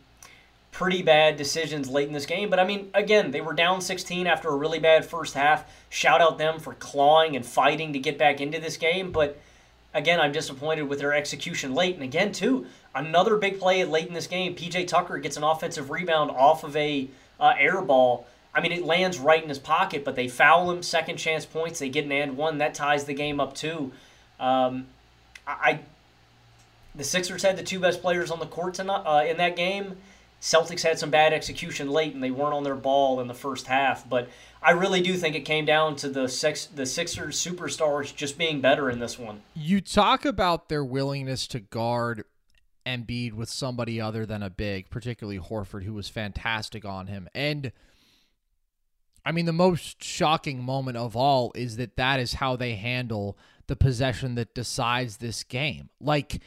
pretty 0.74 1.04
bad 1.04 1.38
decisions 1.38 1.88
late 1.88 2.08
in 2.08 2.14
this 2.14 2.26
game. 2.26 2.50
But 2.50 2.60
I 2.60 2.66
mean, 2.66 2.90
again, 2.94 3.32
they 3.32 3.40
were 3.40 3.54
down 3.54 3.80
16 3.80 4.28
after 4.28 4.50
a 4.50 4.56
really 4.56 4.80
bad 4.80 5.06
first 5.06 5.36
half. 5.36 5.72
Shout 5.90 6.20
out 6.20 6.38
them 6.38 6.60
for 6.60 6.74
clawing 6.74 7.36
and 7.36 7.46
fighting 7.46 7.94
to 7.94 8.00
get 8.00 8.18
back 8.18 8.42
into 8.42 8.60
this 8.60 8.76
game. 8.76 9.12
But 9.12 9.40
again, 9.94 10.20
I'm 10.20 10.32
disappointed 10.32 10.84
with 10.84 11.00
their 11.00 11.14
execution 11.14 11.76
late. 11.76 11.94
And 11.94 12.04
again, 12.04 12.32
too, 12.32 12.66
another 12.94 13.38
big 13.38 13.60
play 13.60 13.86
late 13.86 14.08
in 14.08 14.16
this 14.16 14.28
game. 14.28 14.56
PJ 14.56 14.88
Tucker 14.88 15.20
gets 15.20 15.38
an 15.38 15.44
offensive 15.44 15.92
rebound 15.92 16.32
off 16.32 16.64
of 16.64 16.76
a 16.76 17.08
uh, 17.40 17.54
air 17.58 17.82
ball. 17.82 18.26
I 18.56 18.60
mean, 18.60 18.72
it 18.72 18.84
lands 18.84 19.20
right 19.20 19.42
in 19.42 19.50
his 19.50 19.60
pocket, 19.60 20.04
but 20.04 20.16
they 20.16 20.28
foul 20.28 20.72
him. 20.72 20.82
Second 20.82 21.18
chance 21.18 21.46
points. 21.46 21.80
They 21.80 21.90
get 21.90 22.06
an 22.06 22.12
and 22.12 22.36
one. 22.36 22.58
That 22.58 22.74
ties 22.74 23.06
the 23.06 23.14
game 23.14 23.40
up 23.40 23.54
too. 23.54 23.92
Um, 24.40 24.88
I, 25.48 25.82
the 26.96 27.04
Sixers 27.04 27.44
had 27.44 27.58
the 27.58 27.64
two 27.64 27.80
best 27.80 28.02
players 28.02 28.32
on 28.32 28.40
the 28.40 28.46
court 28.48 28.74
tonight, 28.74 29.04
uh, 29.06 29.24
in 29.24 29.38
that 29.38 29.56
game. 29.56 29.98
Celtics 30.44 30.84
had 30.84 31.00
some 31.00 31.10
bad 31.10 31.32
execution 31.32 31.90
late, 31.90 32.14
and 32.14 32.22
they 32.22 32.30
weren't 32.30 32.54
on 32.54 32.64
their 32.64 32.76
ball 32.76 33.22
in 33.22 33.28
the 33.28 33.34
first 33.34 33.68
half. 33.68 34.08
But 34.10 34.28
I 34.62 34.72
really 34.72 35.02
do 35.02 35.16
think 35.16 35.38
it 35.38 35.46
came 35.46 35.64
down 35.64 35.96
to 35.98 36.10
the 36.10 36.28
six, 36.28 36.66
the 36.66 36.86
Sixers 36.86 37.42
superstars 37.42 38.14
just 38.14 38.38
being 38.38 38.60
better 38.60 38.90
in 38.90 39.00
this 39.00 39.18
one. 39.18 39.42
You 39.54 39.80
talk 39.80 40.26
about 40.26 40.68
their 40.68 40.84
willingness 40.84 41.48
to 41.48 41.62
guard 41.62 42.26
Embiid 42.86 43.32
with 43.32 43.48
somebody 43.48 44.02
other 44.02 44.26
than 44.26 44.44
a 44.44 44.50
big, 44.50 44.90
particularly 44.90 45.40
Horford, 45.40 45.84
who 45.84 45.94
was 45.94 46.10
fantastic 46.10 46.84
on 46.84 47.08
him. 47.08 47.30
And 47.34 47.72
I 49.26 49.32
mean, 49.32 49.46
the 49.46 49.54
most 49.54 50.04
shocking 50.04 50.62
moment 50.62 50.98
of 50.98 51.16
all 51.16 51.54
is 51.56 51.78
that 51.78 51.96
that 51.96 52.20
is 52.20 52.34
how 52.34 52.58
they 52.58 52.76
handle 52.76 53.38
the 53.68 53.78
possession 53.78 54.36
that 54.36 54.54
decides 54.54 55.18
this 55.18 55.46
game. 55.46 55.90
Like 56.02 56.42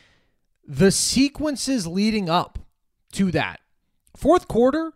the 0.66 0.90
sequences 0.90 1.86
leading 1.86 2.28
up 2.28 2.58
to 3.12 3.30
that. 3.30 3.60
Fourth 4.16 4.48
quarter, 4.48 4.94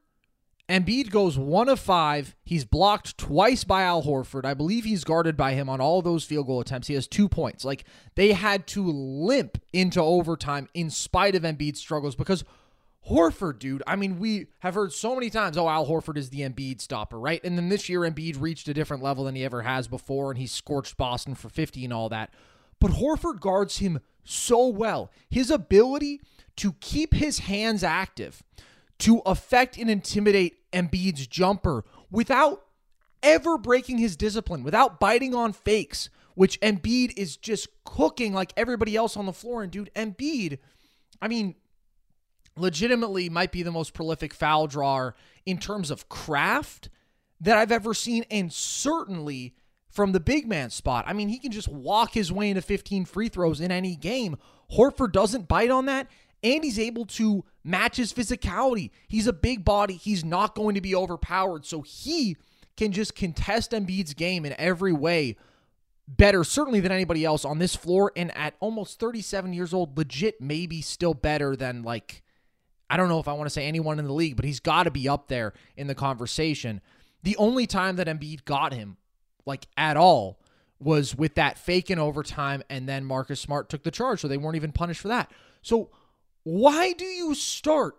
Embiid 0.66 1.10
goes 1.10 1.36
one 1.36 1.68
of 1.68 1.78
five. 1.78 2.34
He's 2.42 2.64
blocked 2.64 3.18
twice 3.18 3.64
by 3.64 3.82
Al 3.82 4.02
Horford. 4.02 4.46
I 4.46 4.54
believe 4.54 4.84
he's 4.84 5.04
guarded 5.04 5.36
by 5.36 5.52
him 5.52 5.68
on 5.68 5.80
all 5.80 6.00
those 6.00 6.24
field 6.24 6.46
goal 6.46 6.60
attempts. 6.60 6.88
He 6.88 6.94
has 6.94 7.06
two 7.06 7.28
points. 7.28 7.64
Like 7.64 7.84
they 8.14 8.32
had 8.32 8.66
to 8.68 8.90
limp 8.90 9.60
into 9.72 10.00
overtime 10.00 10.68
in 10.72 10.88
spite 10.88 11.34
of 11.34 11.42
Embiid's 11.42 11.80
struggles 11.80 12.14
because 12.14 12.44
Horford, 13.08 13.58
dude. 13.58 13.82
I 13.86 13.96
mean, 13.96 14.18
we 14.18 14.46
have 14.60 14.74
heard 14.74 14.92
so 14.92 15.14
many 15.14 15.28
times, 15.28 15.58
oh, 15.58 15.68
Al 15.68 15.86
Horford 15.86 16.16
is 16.16 16.30
the 16.30 16.40
Embiid 16.40 16.80
stopper, 16.80 17.18
right? 17.18 17.42
And 17.44 17.58
then 17.58 17.68
this 17.68 17.88
year, 17.88 18.00
Embiid 18.00 18.40
reached 18.40 18.68
a 18.68 18.74
different 18.74 19.02
level 19.02 19.24
than 19.24 19.34
he 19.34 19.44
ever 19.44 19.62
has 19.62 19.88
before, 19.88 20.30
and 20.30 20.38
he 20.38 20.46
scorched 20.46 20.96
Boston 20.96 21.34
for 21.34 21.48
50 21.48 21.84
and 21.84 21.92
all 21.92 22.08
that. 22.10 22.32
But 22.78 22.92
Horford 22.92 23.40
guards 23.40 23.78
him 23.78 24.00
so 24.24 24.66
well. 24.66 25.10
His 25.28 25.50
ability 25.50 26.20
to 26.56 26.72
keep 26.80 27.14
his 27.14 27.40
hands 27.40 27.82
active 27.82 28.42
to 29.00 29.20
affect 29.26 29.76
and 29.76 29.90
intimidate 29.90 30.70
Embiid's 30.72 31.26
jumper 31.26 31.84
without 32.10 32.64
ever 33.22 33.58
breaking 33.58 33.98
his 33.98 34.16
discipline, 34.16 34.62
without 34.62 35.00
biting 35.00 35.34
on 35.34 35.52
fakes, 35.52 36.08
which 36.34 36.60
Embiid 36.60 37.12
is 37.16 37.36
just 37.36 37.68
cooking 37.84 38.32
like 38.32 38.52
everybody 38.56 38.96
else 38.96 39.16
on 39.16 39.26
the 39.26 39.32
floor. 39.32 39.62
And 39.62 39.72
dude, 39.72 39.90
Embiid, 39.94 40.58
I 41.20 41.28
mean, 41.28 41.54
legitimately 42.56 43.28
might 43.28 43.52
be 43.52 43.62
the 43.62 43.72
most 43.72 43.94
prolific 43.94 44.32
foul 44.32 44.66
drawer 44.66 45.14
in 45.44 45.58
terms 45.58 45.90
of 45.90 46.08
craft 46.08 46.88
that 47.40 47.56
I've 47.56 47.72
ever 47.72 47.94
seen, 47.94 48.24
and 48.30 48.52
certainly 48.52 49.54
from 49.88 50.12
the 50.12 50.20
big 50.20 50.46
man 50.46 50.70
spot. 50.70 51.04
I 51.06 51.14
mean, 51.14 51.28
he 51.28 51.38
can 51.38 51.52
just 51.52 51.68
walk 51.68 52.12
his 52.12 52.30
way 52.30 52.50
into 52.50 52.62
15 52.62 53.06
free 53.06 53.28
throws 53.28 53.60
in 53.60 53.72
any 53.72 53.96
game. 53.96 54.36
Horford 54.76 55.12
doesn't 55.12 55.48
bite 55.48 55.70
on 55.70 55.86
that 55.86 56.06
and 56.42 56.64
he's 56.64 56.78
able 56.78 57.06
to 57.06 57.44
match 57.64 57.96
his 57.96 58.12
physicality. 58.12 58.90
He's 59.08 59.26
a 59.26 59.32
big 59.32 59.64
body. 59.64 59.94
He's 59.94 60.24
not 60.24 60.54
going 60.54 60.74
to 60.74 60.80
be 60.80 60.94
overpowered. 60.94 61.66
So 61.66 61.82
he 61.82 62.36
can 62.76 62.92
just 62.92 63.14
contest 63.14 63.72
Embiid's 63.72 64.14
game 64.14 64.44
in 64.44 64.54
every 64.58 64.92
way 64.92 65.36
better, 66.08 66.42
certainly 66.42 66.80
than 66.80 66.92
anybody 66.92 67.24
else 67.24 67.44
on 67.44 67.58
this 67.58 67.76
floor. 67.76 68.12
And 68.16 68.36
at 68.36 68.54
almost 68.60 68.98
37 68.98 69.52
years 69.52 69.72
old, 69.74 69.96
legit, 69.96 70.40
maybe 70.40 70.80
still 70.80 71.14
better 71.14 71.54
than 71.56 71.82
like, 71.82 72.22
I 72.88 72.96
don't 72.96 73.08
know 73.08 73.20
if 73.20 73.28
I 73.28 73.32
want 73.34 73.46
to 73.46 73.50
say 73.50 73.66
anyone 73.66 73.98
in 73.98 74.06
the 74.06 74.12
league, 74.12 74.36
but 74.36 74.44
he's 74.44 74.60
got 74.60 74.84
to 74.84 74.90
be 74.90 75.08
up 75.08 75.28
there 75.28 75.52
in 75.76 75.86
the 75.86 75.94
conversation. 75.94 76.80
The 77.22 77.36
only 77.36 77.66
time 77.66 77.96
that 77.96 78.08
Embiid 78.08 78.44
got 78.44 78.72
him, 78.72 78.96
like 79.46 79.66
at 79.76 79.96
all, 79.96 80.40
was 80.80 81.14
with 81.14 81.34
that 81.34 81.58
fake 81.58 81.90
in 81.90 81.98
overtime, 81.98 82.62
and 82.70 82.88
then 82.88 83.04
Marcus 83.04 83.38
Smart 83.38 83.68
took 83.68 83.82
the 83.82 83.90
charge, 83.90 84.20
so 84.20 84.28
they 84.28 84.38
weren't 84.38 84.56
even 84.56 84.72
punished 84.72 85.02
for 85.02 85.08
that. 85.08 85.30
So 85.62 85.90
why 86.42 86.92
do 86.92 87.04
you 87.04 87.34
start 87.34 87.96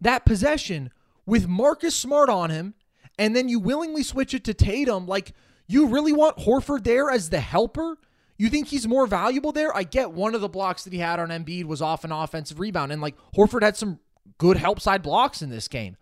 that 0.00 0.24
possession 0.24 0.90
with 1.26 1.48
Marcus 1.48 1.94
Smart 1.94 2.28
on 2.28 2.50
him 2.50 2.74
and 3.18 3.34
then 3.34 3.48
you 3.48 3.60
willingly 3.60 4.02
switch 4.02 4.34
it 4.34 4.44
to 4.44 4.54
Tatum? 4.54 5.06
Like, 5.06 5.32
you 5.66 5.86
really 5.86 6.12
want 6.12 6.38
Horford 6.38 6.84
there 6.84 7.10
as 7.10 7.30
the 7.30 7.40
helper? 7.40 7.98
You 8.36 8.48
think 8.48 8.68
he's 8.68 8.88
more 8.88 9.06
valuable 9.06 9.52
there? 9.52 9.74
I 9.74 9.84
get 9.84 10.12
one 10.12 10.34
of 10.34 10.40
the 10.40 10.48
blocks 10.48 10.84
that 10.84 10.92
he 10.92 10.98
had 10.98 11.20
on 11.20 11.28
Embiid 11.28 11.64
was 11.64 11.80
off 11.80 12.04
an 12.04 12.12
offensive 12.12 12.58
rebound, 12.58 12.92
and 12.92 13.00
like 13.00 13.14
Horford 13.36 13.62
had 13.62 13.76
some 13.76 14.00
good 14.38 14.56
help 14.56 14.80
side 14.80 15.02
blocks 15.02 15.40
in 15.40 15.50
this 15.50 15.68
game. 15.68 15.96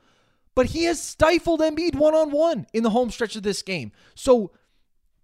But 0.54 0.66
he 0.66 0.84
has 0.84 1.02
stifled 1.02 1.60
Embiid 1.60 1.94
one 1.94 2.14
on 2.14 2.30
one 2.30 2.66
in 2.72 2.82
the 2.82 2.90
home 2.90 3.10
stretch 3.10 3.36
of 3.36 3.42
this 3.42 3.62
game. 3.62 3.92
So 4.14 4.52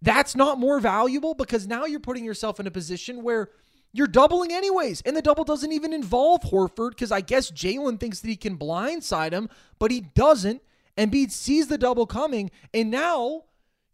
that's 0.00 0.36
not 0.36 0.59
more 0.59 0.80
valuable 0.80 1.34
because 1.34 1.66
now 1.66 1.84
you're 1.84 2.00
putting 2.00 2.24
yourself 2.24 2.61
in 2.61 2.66
a 2.66 2.70
position 2.70 3.22
where 3.22 3.50
you're 3.93 4.07
doubling 4.07 4.53
anyways. 4.53 5.01
And 5.03 5.16
the 5.16 5.22
double 5.22 5.45
doesn't 5.45 5.72
even 5.72 5.93
involve 5.93 6.43
Horford 6.43 6.91
because 6.91 7.12
I 7.12 7.20
guess 7.20 7.51
Jaylen 7.51 7.99
thinks 7.99 8.20
that 8.20 8.28
he 8.28 8.36
can 8.36 8.59
blindside 8.59 9.32
him, 9.32 9.49
but 9.78 9.91
he 9.91 10.01
doesn't. 10.01 10.62
Embiid 10.97 11.30
sees 11.30 11.68
the 11.68 11.78
double 11.78 12.07
coming, 12.07 12.51
and 12.74 12.91
now 12.91 13.45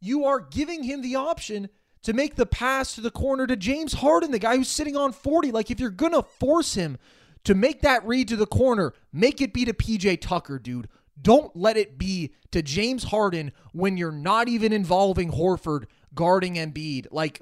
you 0.00 0.24
are 0.24 0.40
giving 0.40 0.84
him 0.84 1.02
the 1.02 1.16
option 1.16 1.68
to 2.02 2.12
make 2.12 2.36
the 2.36 2.46
pass 2.46 2.94
to 2.94 3.00
the 3.00 3.10
corner 3.10 3.46
to 3.46 3.56
James 3.56 3.94
Harden, 3.94 4.30
the 4.30 4.38
guy 4.38 4.56
who's 4.56 4.68
sitting 4.68 4.96
on 4.96 5.12
40. 5.12 5.50
Like, 5.50 5.70
if 5.70 5.80
you're 5.80 5.90
going 5.90 6.12
to 6.12 6.22
force 6.22 6.74
him 6.74 6.98
to 7.44 7.54
make 7.54 7.82
that 7.82 8.06
read 8.06 8.28
to 8.28 8.36
the 8.36 8.46
corner, 8.46 8.94
make 9.12 9.40
it 9.40 9.52
be 9.52 9.64
to 9.64 9.72
PJ 9.72 10.20
Tucker, 10.20 10.58
dude. 10.58 10.88
Don't 11.20 11.54
let 11.54 11.76
it 11.76 11.96
be 11.98 12.34
to 12.50 12.62
James 12.62 13.04
Harden 13.04 13.52
when 13.72 13.96
you're 13.96 14.12
not 14.12 14.48
even 14.48 14.72
involving 14.72 15.32
Horford 15.32 15.84
guarding 16.14 16.54
Embiid. 16.54 17.06
Like, 17.10 17.40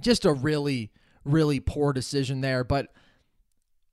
just 0.00 0.24
a 0.24 0.32
really, 0.32 0.92
really 1.28 1.60
poor 1.60 1.92
decision 1.92 2.40
there. 2.40 2.64
But 2.64 2.92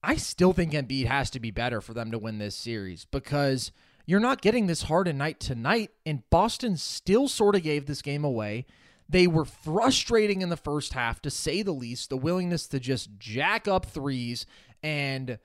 I 0.04 0.16
still 0.18 0.54
think 0.54 0.74
Embiid 0.74 1.08
has 1.08 1.30
to 1.32 1.40
be 1.40 1.52
better 1.52 1.82
for 1.82 1.94
them 1.94 2.12
to 2.12 2.20
win 2.20 2.38
this 2.38 2.56
series 2.56 3.06
because 3.06 3.72
you're 4.06 4.20
not 4.20 4.42
getting 4.42 4.68
this 4.68 4.84
hard 4.84 5.08
Harden 5.08 5.18
night 5.18 5.40
to 5.42 5.56
night, 5.56 5.92
and 6.06 6.30
Boston 6.30 6.78
still 6.78 7.28
sort 7.28 7.56
of 7.56 7.64
gave 7.64 7.86
this 7.86 8.02
game 8.02 8.24
away. 8.24 8.66
They 9.10 9.28
were 9.28 9.46
frustrating 9.46 10.42
in 10.42 10.50
the 10.50 10.58
first 10.58 10.94
half, 10.94 11.22
to 11.24 11.30
say 11.30 11.62
the 11.62 11.72
least. 11.72 12.10
The 12.10 12.18
willingness 12.18 12.68
to 12.68 12.80
just 12.80 13.18
jack 13.20 13.68
up 13.68 13.86
threes 13.86 14.46
and 14.82 15.38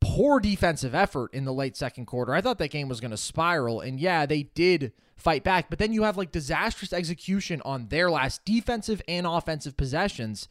poor 0.00 0.40
defensive 0.40 0.94
effort 0.94 1.32
in 1.34 1.44
the 1.44 1.52
late 1.52 1.76
second 1.76 2.06
quarter. 2.06 2.34
I 2.34 2.40
thought 2.40 2.58
that 2.58 2.70
game 2.70 2.88
was 2.88 3.00
going 3.00 3.10
to 3.10 3.16
spiral. 3.16 3.80
And 3.80 3.98
yeah, 3.98 4.26
they 4.26 4.44
did 4.44 4.92
fight 5.16 5.42
back. 5.42 5.68
But 5.68 5.78
then 5.78 5.92
you 5.92 6.04
have 6.04 6.16
like 6.16 6.30
disastrous 6.30 6.92
execution 6.92 7.60
on 7.64 7.88
their 7.88 8.10
last 8.10 8.44
defensive 8.44 9.02
and 9.08 9.26
offensive 9.26 9.76
possessions. 9.76 10.48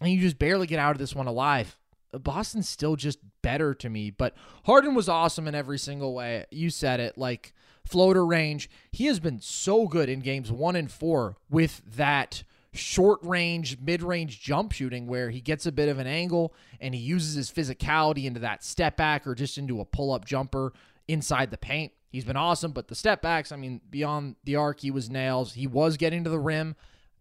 And 0.00 0.10
you 0.10 0.20
just 0.20 0.38
barely 0.38 0.66
get 0.66 0.78
out 0.78 0.92
of 0.92 0.98
this 0.98 1.14
one 1.14 1.26
alive. 1.26 1.78
Uh, 2.12 2.18
Boston's 2.18 2.68
still 2.68 2.96
just 2.96 3.18
better 3.42 3.74
to 3.74 3.88
me. 3.88 4.10
But 4.10 4.34
Harden 4.64 4.94
was 4.94 5.08
awesome 5.08 5.48
in 5.48 5.54
every 5.54 5.78
single 5.78 6.14
way. 6.14 6.46
You 6.50 6.70
said 6.70 7.00
it. 7.00 7.18
Like 7.18 7.52
floater 7.84 8.24
range. 8.24 8.68
He 8.92 9.06
has 9.06 9.18
been 9.18 9.40
so 9.40 9.88
good 9.88 10.08
in 10.08 10.20
games 10.20 10.52
one 10.52 10.76
and 10.76 10.90
four 10.90 11.36
with 11.50 11.82
that 11.96 12.44
short 12.72 13.18
range, 13.22 13.78
mid 13.80 14.02
range 14.02 14.40
jump 14.40 14.72
shooting 14.72 15.06
where 15.06 15.30
he 15.30 15.40
gets 15.40 15.66
a 15.66 15.72
bit 15.72 15.88
of 15.88 15.98
an 15.98 16.06
angle 16.06 16.54
and 16.80 16.94
he 16.94 17.00
uses 17.00 17.34
his 17.34 17.50
physicality 17.50 18.24
into 18.24 18.40
that 18.40 18.62
step 18.62 18.96
back 18.96 19.26
or 19.26 19.34
just 19.34 19.58
into 19.58 19.80
a 19.80 19.84
pull 19.84 20.12
up 20.12 20.24
jumper 20.24 20.72
inside 21.08 21.50
the 21.50 21.58
paint. 21.58 21.92
He's 22.10 22.24
been 22.24 22.36
awesome, 22.36 22.72
but 22.72 22.88
the 22.88 22.94
step 22.94 23.20
backs, 23.20 23.52
I 23.52 23.56
mean, 23.56 23.80
beyond 23.90 24.36
the 24.44 24.56
arc, 24.56 24.80
he 24.80 24.90
was 24.90 25.10
nails. 25.10 25.54
He 25.54 25.66
was 25.66 25.96
getting 25.96 26.24
to 26.24 26.30
the 26.30 26.38
rim. 26.38 26.74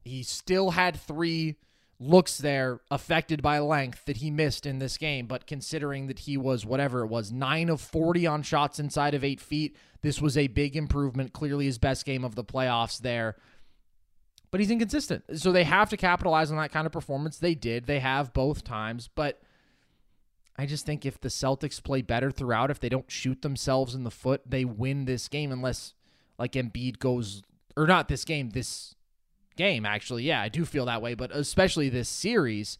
He 0.03 0.23
still 0.23 0.71
had 0.71 0.95
three 0.95 1.55
looks 1.99 2.37
there 2.37 2.79
affected 2.91 3.41
by 3.41 3.59
length 3.59 4.05
that 4.05 4.17
he 4.17 4.29
missed 4.29 4.65
in 4.65 4.79
this 4.79 4.97
game. 4.97 5.25
But 5.25 5.47
considering 5.47 6.07
that 6.07 6.19
he 6.19 6.37
was 6.37 6.65
whatever 6.65 7.01
it 7.01 7.07
was, 7.07 7.31
nine 7.31 7.69
of 7.69 7.81
40 7.81 8.27
on 8.27 8.43
shots 8.43 8.79
inside 8.79 9.13
of 9.13 9.23
eight 9.23 9.41
feet, 9.41 9.75
this 10.01 10.21
was 10.21 10.37
a 10.37 10.47
big 10.47 10.75
improvement. 10.75 11.33
Clearly 11.33 11.65
his 11.65 11.77
best 11.77 12.05
game 12.05 12.23
of 12.23 12.35
the 12.35 12.43
playoffs 12.43 12.99
there. 12.99 13.35
But 14.51 14.59
he's 14.59 14.71
inconsistent. 14.71 15.23
So 15.35 15.51
they 15.51 15.63
have 15.63 15.89
to 15.89 15.97
capitalize 15.97 16.51
on 16.51 16.57
that 16.57 16.71
kind 16.71 16.85
of 16.85 16.93
performance. 16.93 17.37
They 17.37 17.55
did. 17.55 17.85
They 17.85 17.99
have 17.99 18.31
both 18.31 18.63
times. 18.63 19.09
But 19.13 19.41
I 20.57 20.65
just 20.65 20.85
think 20.85 21.05
if 21.05 21.19
the 21.19 21.29
Celtics 21.29 21.83
play 21.83 22.01
better 22.01 22.31
throughout, 22.31 22.71
if 22.71 22.79
they 22.79 22.89
don't 22.89 23.11
shoot 23.11 23.41
themselves 23.41 23.93
in 23.93 24.03
the 24.03 24.11
foot, 24.11 24.41
they 24.45 24.65
win 24.65 25.05
this 25.05 25.27
game 25.27 25.51
unless 25.51 25.93
like 26.39 26.53
Embiid 26.53 26.99
goes 26.99 27.41
or 27.75 27.87
not 27.87 28.07
this 28.07 28.23
game, 28.23 28.51
this 28.51 28.95
game, 29.58 29.86
actually. 29.86 30.24
Yeah, 30.24 30.41
I 30.41 30.49
do 30.49 30.64
feel 30.64 30.86
that 30.86 31.01
way, 31.01 31.14
but 31.14 31.32
especially 31.36 31.89
this 31.89 32.08
series. 32.08 32.78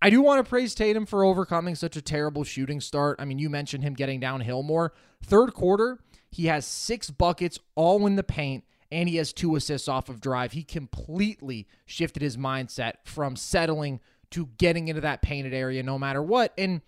I 0.00 0.10
do 0.10 0.22
want 0.22 0.44
to 0.44 0.48
praise 0.48 0.74
Tatum 0.74 1.06
for 1.06 1.24
overcoming 1.24 1.74
such 1.74 1.96
a 1.96 2.02
terrible 2.02 2.44
shooting 2.44 2.80
start. 2.80 3.16
I 3.18 3.24
mean, 3.24 3.40
you 3.40 3.50
mentioned 3.50 3.82
him 3.82 3.94
getting 3.94 4.20
downhill 4.20 4.62
more. 4.62 4.92
Third 5.24 5.54
quarter, 5.54 5.98
he 6.30 6.46
has 6.46 6.64
six 6.64 7.10
buckets 7.10 7.58
all 7.74 8.06
in 8.06 8.14
the 8.14 8.22
paint, 8.22 8.62
and 8.92 9.08
he 9.08 9.16
has 9.16 9.32
two 9.32 9.56
assists 9.56 9.88
off 9.88 10.08
of 10.08 10.20
drive. 10.20 10.52
He 10.52 10.62
completely 10.62 11.66
shifted 11.84 12.22
his 12.22 12.36
mindset 12.36 12.94
from 13.04 13.34
settling 13.34 13.98
to 14.30 14.46
getting 14.58 14.88
into 14.88 15.00
that 15.00 15.22
painted 15.22 15.52
area 15.52 15.82
no 15.82 15.98
matter 15.98 16.22
what. 16.22 16.52
And 16.56 16.82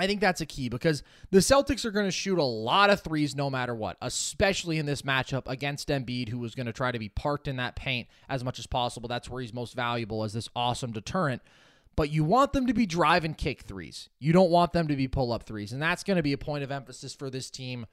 I 0.00 0.06
think 0.06 0.22
that's 0.22 0.40
a 0.40 0.46
key 0.46 0.70
because 0.70 1.02
the 1.30 1.40
Celtics 1.40 1.84
are 1.84 1.90
going 1.90 2.06
to 2.06 2.10
shoot 2.10 2.38
a 2.38 2.42
lot 2.42 2.88
of 2.88 3.02
threes 3.02 3.36
no 3.36 3.50
matter 3.50 3.74
what, 3.74 3.98
especially 4.00 4.78
in 4.78 4.86
this 4.86 5.02
matchup 5.02 5.42
against 5.46 5.88
Embiid, 5.88 6.30
who 6.30 6.38
was 6.38 6.54
going 6.54 6.64
to 6.64 6.72
try 6.72 6.90
to 6.90 6.98
be 6.98 7.10
parked 7.10 7.46
in 7.46 7.56
that 7.56 7.76
paint 7.76 8.08
as 8.26 8.42
much 8.42 8.58
as 8.58 8.66
possible. 8.66 9.10
That's 9.10 9.28
where 9.28 9.42
he's 9.42 9.52
most 9.52 9.74
valuable 9.74 10.24
as 10.24 10.32
this 10.32 10.48
awesome 10.56 10.92
deterrent. 10.92 11.42
But 11.96 12.10
you 12.10 12.24
want 12.24 12.54
them 12.54 12.66
to 12.66 12.72
be 12.72 12.86
drive 12.86 13.26
and 13.26 13.36
kick 13.36 13.64
threes. 13.64 14.08
You 14.18 14.32
don't 14.32 14.50
want 14.50 14.72
them 14.72 14.88
to 14.88 14.96
be 14.96 15.06
pull 15.06 15.34
up 15.34 15.42
threes. 15.42 15.70
And 15.70 15.82
that's 15.82 16.02
going 16.02 16.16
to 16.16 16.22
be 16.22 16.32
a 16.32 16.38
point 16.38 16.64
of 16.64 16.70
emphasis 16.70 17.12
for 17.12 17.28
this 17.28 17.50
team 17.50 17.84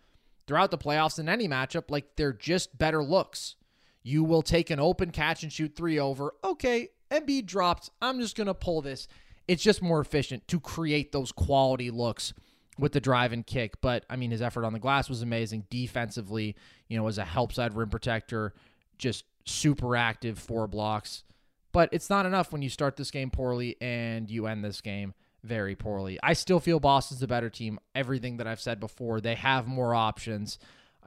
throughout 0.48 0.72
the 0.72 0.78
playoffs 0.78 1.20
in 1.20 1.28
any 1.28 1.46
matchup. 1.46 1.92
Like 1.92 2.16
they're 2.16 2.32
just 2.32 2.78
better 2.78 3.04
looks. 3.04 3.56
You 4.02 4.24
will 4.24 4.44
take 4.44 4.70
an 4.70 4.80
open 4.80 5.12
catch 5.12 5.44
and 5.44 5.52
shoot 5.52 5.76
three 5.76 6.00
over. 6.00 6.36
Okay, 6.42 6.88
Embiid 7.12 7.48
dropped. 7.48 7.90
I'm 8.02 8.22
just 8.22 8.38
going 8.38 8.48
to 8.48 8.54
pull 8.54 8.82
this 8.82 9.10
it's 9.48 9.64
just 9.64 9.82
more 9.82 10.00
efficient 10.00 10.48
to 10.50 10.60
create 10.60 11.12
those 11.12 11.32
quality 11.32 11.90
looks 11.92 12.34
with 12.78 12.92
the 12.92 13.02
drive 13.02 13.34
and 13.34 13.46
kick. 13.46 13.82
But 13.82 14.06
I 14.10 14.16
mean, 14.16 14.32
his 14.32 14.42
effort 14.42 14.66
on 14.66 14.74
the 14.74 14.80
glass 14.80 15.10
was 15.10 15.22
amazing. 15.22 15.66
Defensively, 15.70 16.56
you 16.88 16.98
know, 16.98 17.08
as 17.08 17.18
a 17.18 17.26
help 17.26 17.54
side 17.54 17.74
rim 17.74 17.90
protector, 17.90 18.54
just 18.98 19.26
super 19.46 19.96
active, 19.96 20.38
four 20.38 20.68
blocks. 20.68 21.24
But 21.72 21.90
it's 21.92 22.10
not 22.10 22.26
enough 22.26 22.52
when 22.52 22.62
you 22.62 22.70
start 22.70 22.96
this 22.96 23.12
game 23.12 23.30
poorly 23.30 23.76
and 23.82 24.30
you 24.30 24.48
end 24.48 24.64
this 24.64 24.82
game 24.82 25.14
very 25.44 25.76
poorly. 25.76 26.18
I 26.24 26.34
still 26.34 26.60
feel 26.60 26.80
Boston's 26.80 27.20
the 27.20 27.28
better 27.28 27.50
team. 27.50 27.80
Everything 27.94 28.38
that 28.38 28.48
I've 28.48 28.60
said 28.60 28.80
before, 28.80 29.22
they 29.22 29.36
have 29.36 29.68
more 29.68 29.94
options. 29.94 30.58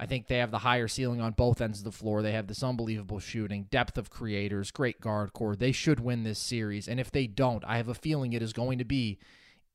I 0.01 0.07
think 0.07 0.29
they 0.29 0.39
have 0.39 0.51
the 0.51 0.61
higher 0.61 0.89
ceiling 0.89 1.21
on 1.21 1.33
both 1.33 1.61
ends 1.61 1.81
of 1.81 1.85
the 1.85 1.93
floor. 1.93 2.23
They 2.23 2.33
have 2.33 2.47
this 2.47 2.63
unbelievable 2.63 3.21
shooting, 3.21 3.67
depth 3.71 3.99
of 3.99 4.09
creators, 4.09 4.71
great 4.71 4.99
guard 4.99 5.35
core. 5.35 5.55
They 5.55 5.73
should 5.73 6.01
win 6.01 6.25
this 6.25 6.39
series. 6.39 6.89
And 6.89 6.99
if 6.99 7.11
they 7.11 7.27
don't, 7.27 7.63
I 7.67 7.77
have 7.77 7.89
a 7.89 7.95
feeling 7.95 8.33
it 8.33 8.41
is 8.41 8.55
going 8.55 8.79
to 8.79 8.85
be 8.87 9.19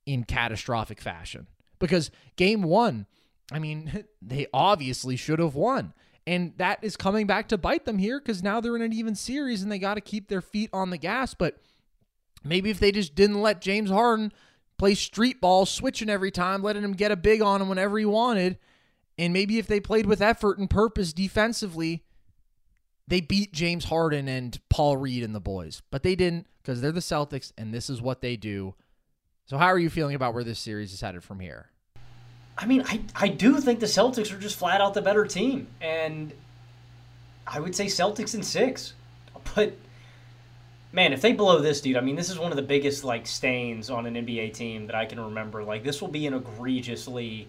in 0.08 0.24
catastrophic 0.24 1.00
fashion. 1.00 1.46
Because 1.78 2.10
game 2.38 2.64
one, 2.64 3.06
I 3.52 3.60
mean, 3.60 4.06
they 4.22 4.48
obviously 4.52 5.16
should 5.16 5.38
have 5.38 5.54
won. 5.54 5.94
And 6.26 6.54
that 6.58 6.80
is 6.82 6.98
coming 6.98 7.28
back 7.28 7.48
to 7.50 7.58
bite 7.60 7.86
them 7.86 8.00
here 8.00 8.20
because 8.20 8.42
now 8.42 8.60
they're 8.60 8.76
in 8.76 8.82
an 8.82 8.94
even 8.94 9.14
series 9.14 9.62
and 9.62 9.72
they 9.72 9.78
got 9.78 9.94
to 9.94 10.02
keep 10.02 10.28
their 10.28 10.42
feet 10.42 10.72
on 10.74 10.90
the 10.90 10.98
gas. 10.98 11.36
But 11.36 11.60
maybe 12.44 12.72
if 12.72 12.80
they 12.80 12.92
just 12.92 13.14
didn't 13.14 13.44
let 13.44 13.62
James 13.62 13.92
Harden 13.92 14.34
play 14.80 14.96
street 14.96 15.40
ball, 15.40 15.68
switching 15.68 16.10
every 16.10 16.32
time, 16.32 16.64
letting 16.64 16.84
him 16.84 16.94
get 16.94 17.12
a 17.12 17.16
big 17.16 17.44
on 17.44 17.62
him 17.62 17.70
whenever 17.70 18.00
he 18.00 18.06
wanted, 18.06 18.58
and 19.18 19.34
maybe 19.34 19.58
if 19.58 19.68
they 19.68 19.80
played 19.80 20.06
with 20.06 20.22
effort 20.22 20.58
and 20.58 20.70
purpose 20.70 21.14
defensively, 21.14 22.04
they 23.08 23.22
beat 23.22 23.54
James 23.54 23.86
Harden 23.86 24.28
and 24.28 24.60
Paul 24.70 24.98
Reed 24.98 25.24
and 25.24 25.34
the 25.34 25.40
boys. 25.40 25.82
But 25.92 26.04
they 26.04 26.16
didn't 26.16 26.48
because 26.62 26.82
they're 26.82 26.92
the 26.92 27.00
Celtics 27.00 27.52
and 27.58 27.74
this 27.74 27.90
is 27.90 28.02
what 28.02 28.22
they 28.22 28.36
do. 28.36 28.76
So, 29.46 29.58
how 29.58 29.68
are 29.68 29.80
you 29.80 29.90
feeling 29.90 30.16
about 30.16 30.34
where 30.34 30.44
this 30.44 30.60
series 30.60 30.92
is 30.92 31.02
headed 31.02 31.24
from 31.24 31.40
here? 31.40 31.70
I 32.58 32.66
mean, 32.66 32.84
I, 32.88 33.02
I 33.16 33.28
do 33.28 33.60
think 33.60 33.80
the 33.80 33.86
Celtics 33.86 34.34
are 34.34 34.40
just 34.40 34.56
flat 34.58 34.82
out 34.82 34.94
the 34.94 35.02
better 35.02 35.26
team. 35.26 35.68
And 35.82 36.34
I 37.46 37.60
would 37.60 37.76
say 37.76 37.86
Celtics 37.86 38.34
in 38.34 38.44
six. 38.44 38.94
But 39.54 39.74
man, 40.92 41.14
if 41.14 41.22
they 41.22 41.34
blow 41.34 41.60
this 41.60 41.82
dude, 41.82 41.98
I 41.98 42.02
mean, 42.02 42.16
this 42.16 42.30
is 42.30 42.40
one 42.40 42.52
of 42.52 42.56
the 42.56 42.64
biggest 42.64 43.04
like 43.04 43.28
stains 43.28 43.90
on 43.90 44.06
an 44.06 44.16
NBA 44.16 44.54
team 44.54 44.88
that 44.88 44.96
I 44.96 45.06
can 45.06 45.20
remember. 45.20 45.64
Like 45.64 45.84
this 45.84 46.02
will 46.02 46.08
be 46.08 46.26
an 46.26 46.34
egregiously 46.34 47.48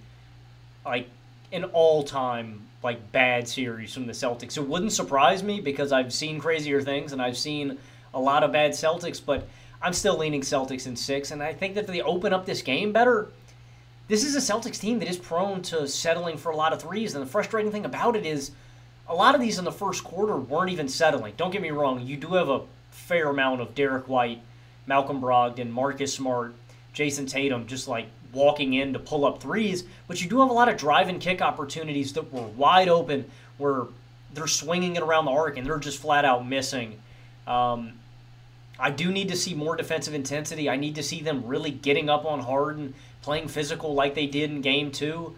like 0.84 1.08
an 1.52 1.64
all-time 1.64 2.60
like 2.82 3.12
bad 3.12 3.48
series 3.48 3.92
from 3.92 4.06
the 4.06 4.12
Celtics. 4.12 4.56
It 4.56 4.66
wouldn't 4.66 4.92
surprise 4.92 5.42
me 5.42 5.60
because 5.60 5.92
I've 5.92 6.12
seen 6.12 6.38
crazier 6.38 6.80
things 6.80 7.12
and 7.12 7.20
I've 7.20 7.36
seen 7.36 7.78
a 8.14 8.20
lot 8.20 8.44
of 8.44 8.52
bad 8.52 8.72
Celtics, 8.72 9.20
but 9.24 9.46
I'm 9.82 9.92
still 9.92 10.16
leaning 10.16 10.42
Celtics 10.42 10.86
in 10.86 10.96
six. 10.96 11.30
And 11.30 11.42
I 11.42 11.52
think 11.52 11.74
that 11.74 11.82
if 11.82 11.86
they 11.86 12.00
open 12.00 12.32
up 12.32 12.46
this 12.46 12.62
game 12.62 12.92
better, 12.92 13.28
this 14.08 14.24
is 14.24 14.36
a 14.36 14.52
Celtics 14.52 14.80
team 14.80 15.00
that 15.00 15.08
is 15.08 15.16
prone 15.16 15.62
to 15.62 15.88
settling 15.88 16.36
for 16.36 16.52
a 16.52 16.56
lot 16.56 16.72
of 16.72 16.80
threes. 16.80 17.14
And 17.14 17.22
the 17.26 17.30
frustrating 17.30 17.72
thing 17.72 17.84
about 17.84 18.14
it 18.14 18.24
is 18.24 18.52
a 19.08 19.14
lot 19.14 19.34
of 19.34 19.40
these 19.40 19.58
in 19.58 19.64
the 19.64 19.72
first 19.72 20.04
quarter 20.04 20.36
weren't 20.36 20.70
even 20.70 20.88
settling. 20.88 21.34
Don't 21.36 21.50
get 21.50 21.62
me 21.62 21.70
wrong, 21.70 22.06
you 22.06 22.16
do 22.16 22.34
have 22.34 22.48
a 22.48 22.62
fair 22.90 23.28
amount 23.28 23.60
of 23.60 23.74
Derrick 23.74 24.08
White, 24.08 24.40
Malcolm 24.86 25.20
Brogdon, 25.20 25.70
Marcus 25.70 26.14
Smart, 26.14 26.54
Jayson 26.94 27.26
Tatum 27.26 27.66
just 27.66 27.88
like 27.88 28.06
walking 28.36 28.74
in 28.74 28.92
to 28.92 28.98
pull 29.00 29.24
up 29.24 29.40
threes, 29.40 29.82
but 30.06 30.22
you 30.22 30.28
do 30.28 30.40
have 30.40 30.50
a 30.50 30.52
lot 30.52 30.68
of 30.68 30.76
drive 30.76 31.08
and 31.08 31.20
kick 31.20 31.42
opportunities 31.42 32.12
that 32.12 32.32
were 32.32 32.42
wide 32.42 32.88
open 32.88 33.28
where 33.58 33.86
they're 34.34 34.46
swinging 34.46 34.94
it 34.94 35.02
around 35.02 35.24
the 35.24 35.30
arc 35.32 35.56
and 35.56 35.66
they're 35.66 35.78
just 35.78 36.00
flat 36.00 36.24
out 36.24 36.46
missing. 36.46 37.00
Um, 37.46 37.94
I 38.78 38.90
do 38.90 39.10
need 39.10 39.28
to 39.28 39.36
see 39.36 39.54
more 39.54 39.74
defensive 39.74 40.14
intensity. 40.14 40.68
I 40.68 40.76
need 40.76 40.94
to 40.96 41.02
see 41.02 41.22
them 41.22 41.46
really 41.46 41.70
getting 41.70 42.10
up 42.10 42.24
on 42.24 42.40
Harden, 42.40 42.94
playing 43.22 43.48
physical 43.48 43.94
like 43.94 44.14
they 44.14 44.26
did 44.26 44.50
in 44.50 44.60
game 44.60 44.92
two. 44.92 45.34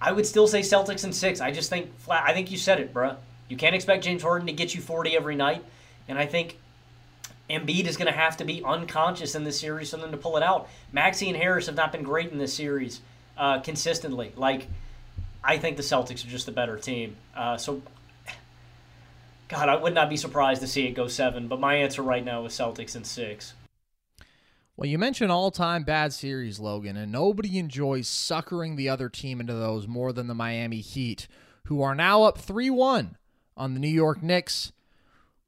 I 0.00 0.12
would 0.12 0.26
still 0.26 0.46
say 0.46 0.60
Celtics 0.60 1.04
in 1.04 1.12
six. 1.12 1.40
I 1.40 1.50
just 1.50 1.70
think 1.70 1.98
flat. 1.98 2.24
I 2.24 2.32
think 2.32 2.50
you 2.50 2.58
said 2.58 2.78
it, 2.78 2.94
bruh. 2.94 3.16
You 3.48 3.56
can't 3.56 3.74
expect 3.74 4.04
James 4.04 4.22
Harden 4.22 4.46
to 4.46 4.52
get 4.52 4.74
you 4.74 4.80
40 4.80 5.16
every 5.16 5.34
night. 5.34 5.64
And 6.08 6.18
I 6.18 6.26
think 6.26 6.58
Embiid 7.50 7.86
is 7.86 7.96
going 7.96 8.10
to 8.10 8.18
have 8.18 8.36
to 8.38 8.44
be 8.44 8.62
unconscious 8.64 9.34
in 9.34 9.44
this 9.44 9.60
series 9.60 9.90
for 9.90 9.98
them 9.98 10.10
to 10.10 10.16
pull 10.16 10.36
it 10.36 10.42
out. 10.42 10.68
Maxey 10.92 11.28
and 11.28 11.36
Harris 11.36 11.66
have 11.66 11.76
not 11.76 11.92
been 11.92 12.02
great 12.02 12.32
in 12.32 12.38
this 12.38 12.54
series 12.54 13.00
uh, 13.36 13.60
consistently. 13.60 14.32
Like, 14.36 14.66
I 15.42 15.58
think 15.58 15.76
the 15.76 15.82
Celtics 15.82 16.24
are 16.24 16.30
just 16.30 16.46
the 16.46 16.52
better 16.52 16.78
team. 16.78 17.16
Uh, 17.36 17.58
so, 17.58 17.82
God, 19.48 19.68
I 19.68 19.76
would 19.76 19.94
not 19.94 20.08
be 20.08 20.16
surprised 20.16 20.62
to 20.62 20.66
see 20.66 20.86
it 20.86 20.92
go 20.92 21.06
seven. 21.06 21.48
But 21.48 21.60
my 21.60 21.74
answer 21.74 22.02
right 22.02 22.24
now 22.24 22.46
is 22.46 22.54
Celtics 22.54 22.96
in 22.96 23.04
six. 23.04 23.52
Well, 24.76 24.88
you 24.88 24.98
mentioned 24.98 25.30
all 25.30 25.50
time 25.50 25.84
bad 25.84 26.12
series, 26.12 26.58
Logan, 26.58 26.96
and 26.96 27.12
nobody 27.12 27.58
enjoys 27.58 28.08
suckering 28.08 28.74
the 28.74 28.88
other 28.88 29.08
team 29.08 29.40
into 29.40 29.54
those 29.54 29.86
more 29.86 30.12
than 30.12 30.26
the 30.26 30.34
Miami 30.34 30.80
Heat, 30.80 31.28
who 31.66 31.80
are 31.82 31.94
now 31.94 32.24
up 32.24 32.38
3 32.38 32.70
1 32.70 33.16
on 33.56 33.74
the 33.74 33.80
New 33.80 33.86
York 33.86 34.22
Knicks. 34.22 34.72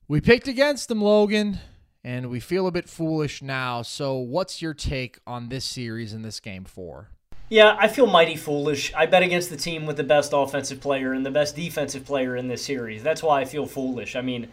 We 0.07 0.20
picked 0.20 0.47
against 0.47 0.88
them, 0.88 1.03
Logan, 1.03 1.59
and 2.07 2.30
we 2.30 2.38
feel 2.38 2.68
a 2.68 2.70
bit 2.70 2.88
foolish 2.88 3.42
now. 3.42 3.82
So, 3.82 4.14
what's 4.14 4.62
your 4.62 4.74
take 4.74 5.18
on 5.26 5.48
this 5.48 5.64
series 5.64 6.12
in 6.12 6.22
this 6.22 6.38
game 6.38 6.64
four? 6.64 7.09
Yeah, 7.48 7.76
I 7.78 7.88
feel 7.88 8.07
mighty 8.07 8.36
foolish. 8.36 8.94
I 8.94 9.07
bet 9.07 9.24
against 9.24 9.50
the 9.50 9.57
team 9.57 9.86
with 9.86 9.96
the 9.96 10.04
best 10.04 10.30
offensive 10.32 10.80
player 10.80 11.12
and 11.12 11.26
the 11.26 11.32
best 11.32 11.57
defensive 11.57 12.07
player 12.07 12.36
in 12.36 12.46
this 12.46 12.64
series. 12.64 13.02
That's 13.02 13.24
why 13.24 13.40
I 13.40 13.44
feel 13.44 13.66
foolish. 13.66 14.14
I 14.14 14.20
mean, 14.20 14.48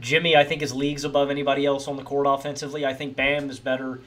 Jimmy, 0.00 0.34
I 0.34 0.44
think, 0.44 0.62
is 0.62 0.74
leagues 0.74 1.04
above 1.04 1.30
anybody 1.30 1.66
else 1.66 1.88
on 1.88 1.96
the 1.96 2.02
court 2.02 2.26
offensively. 2.26 2.86
I 2.86 2.94
think 2.94 3.16
Bam 3.16 3.50
is 3.50 3.58
better 3.58 4.00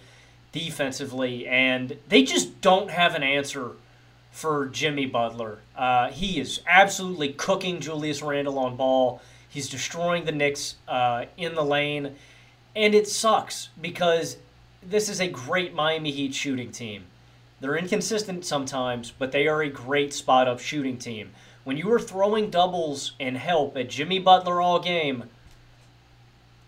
defensively, 0.51 1.47
and 1.47 1.97
they 2.09 2.23
just 2.23 2.61
don't 2.61 2.89
have 2.89 3.13
an 3.13 3.21
answer 3.21 3.71
for 4.31 4.67
Jimmy 4.67 5.05
Butler. 5.05 5.59
Uh, 5.77 6.09
he 6.09 6.39
is 6.39 6.61
absolutely 6.67 7.29
cooking 7.29 7.79
Julius 7.79 8.23
Randle 8.23 8.57
on 8.57 8.75
ball. 8.75 9.21
He's 9.47 9.69
destroying 9.69 10.25
the 10.25 10.31
Knicks 10.31 10.75
uh, 10.87 11.25
in 11.37 11.53
the 11.53 11.63
lane, 11.63 12.15
and 12.75 12.93
it 12.93 13.07
sucks 13.07 13.69
because 13.79 14.37
this 14.81 15.09
is 15.09 15.19
a 15.19 15.27
great 15.27 15.73
Miami 15.73 16.11
Heat 16.11 16.33
shooting 16.33 16.71
team. 16.71 17.05
They're 17.59 17.77
inconsistent 17.77 18.45
sometimes, 18.45 19.11
but 19.11 19.31
they 19.31 19.47
are 19.47 19.61
a 19.61 19.69
great 19.69 20.13
spot 20.13 20.47
up 20.47 20.59
shooting 20.59 20.97
team. 20.97 21.31
When 21.63 21.77
you 21.77 21.91
are 21.91 21.99
throwing 21.99 22.49
doubles 22.49 23.13
and 23.19 23.37
help 23.37 23.75
at 23.77 23.89
Jimmy 23.89 24.19
Butler 24.19 24.61
all 24.61 24.79
game, 24.79 25.25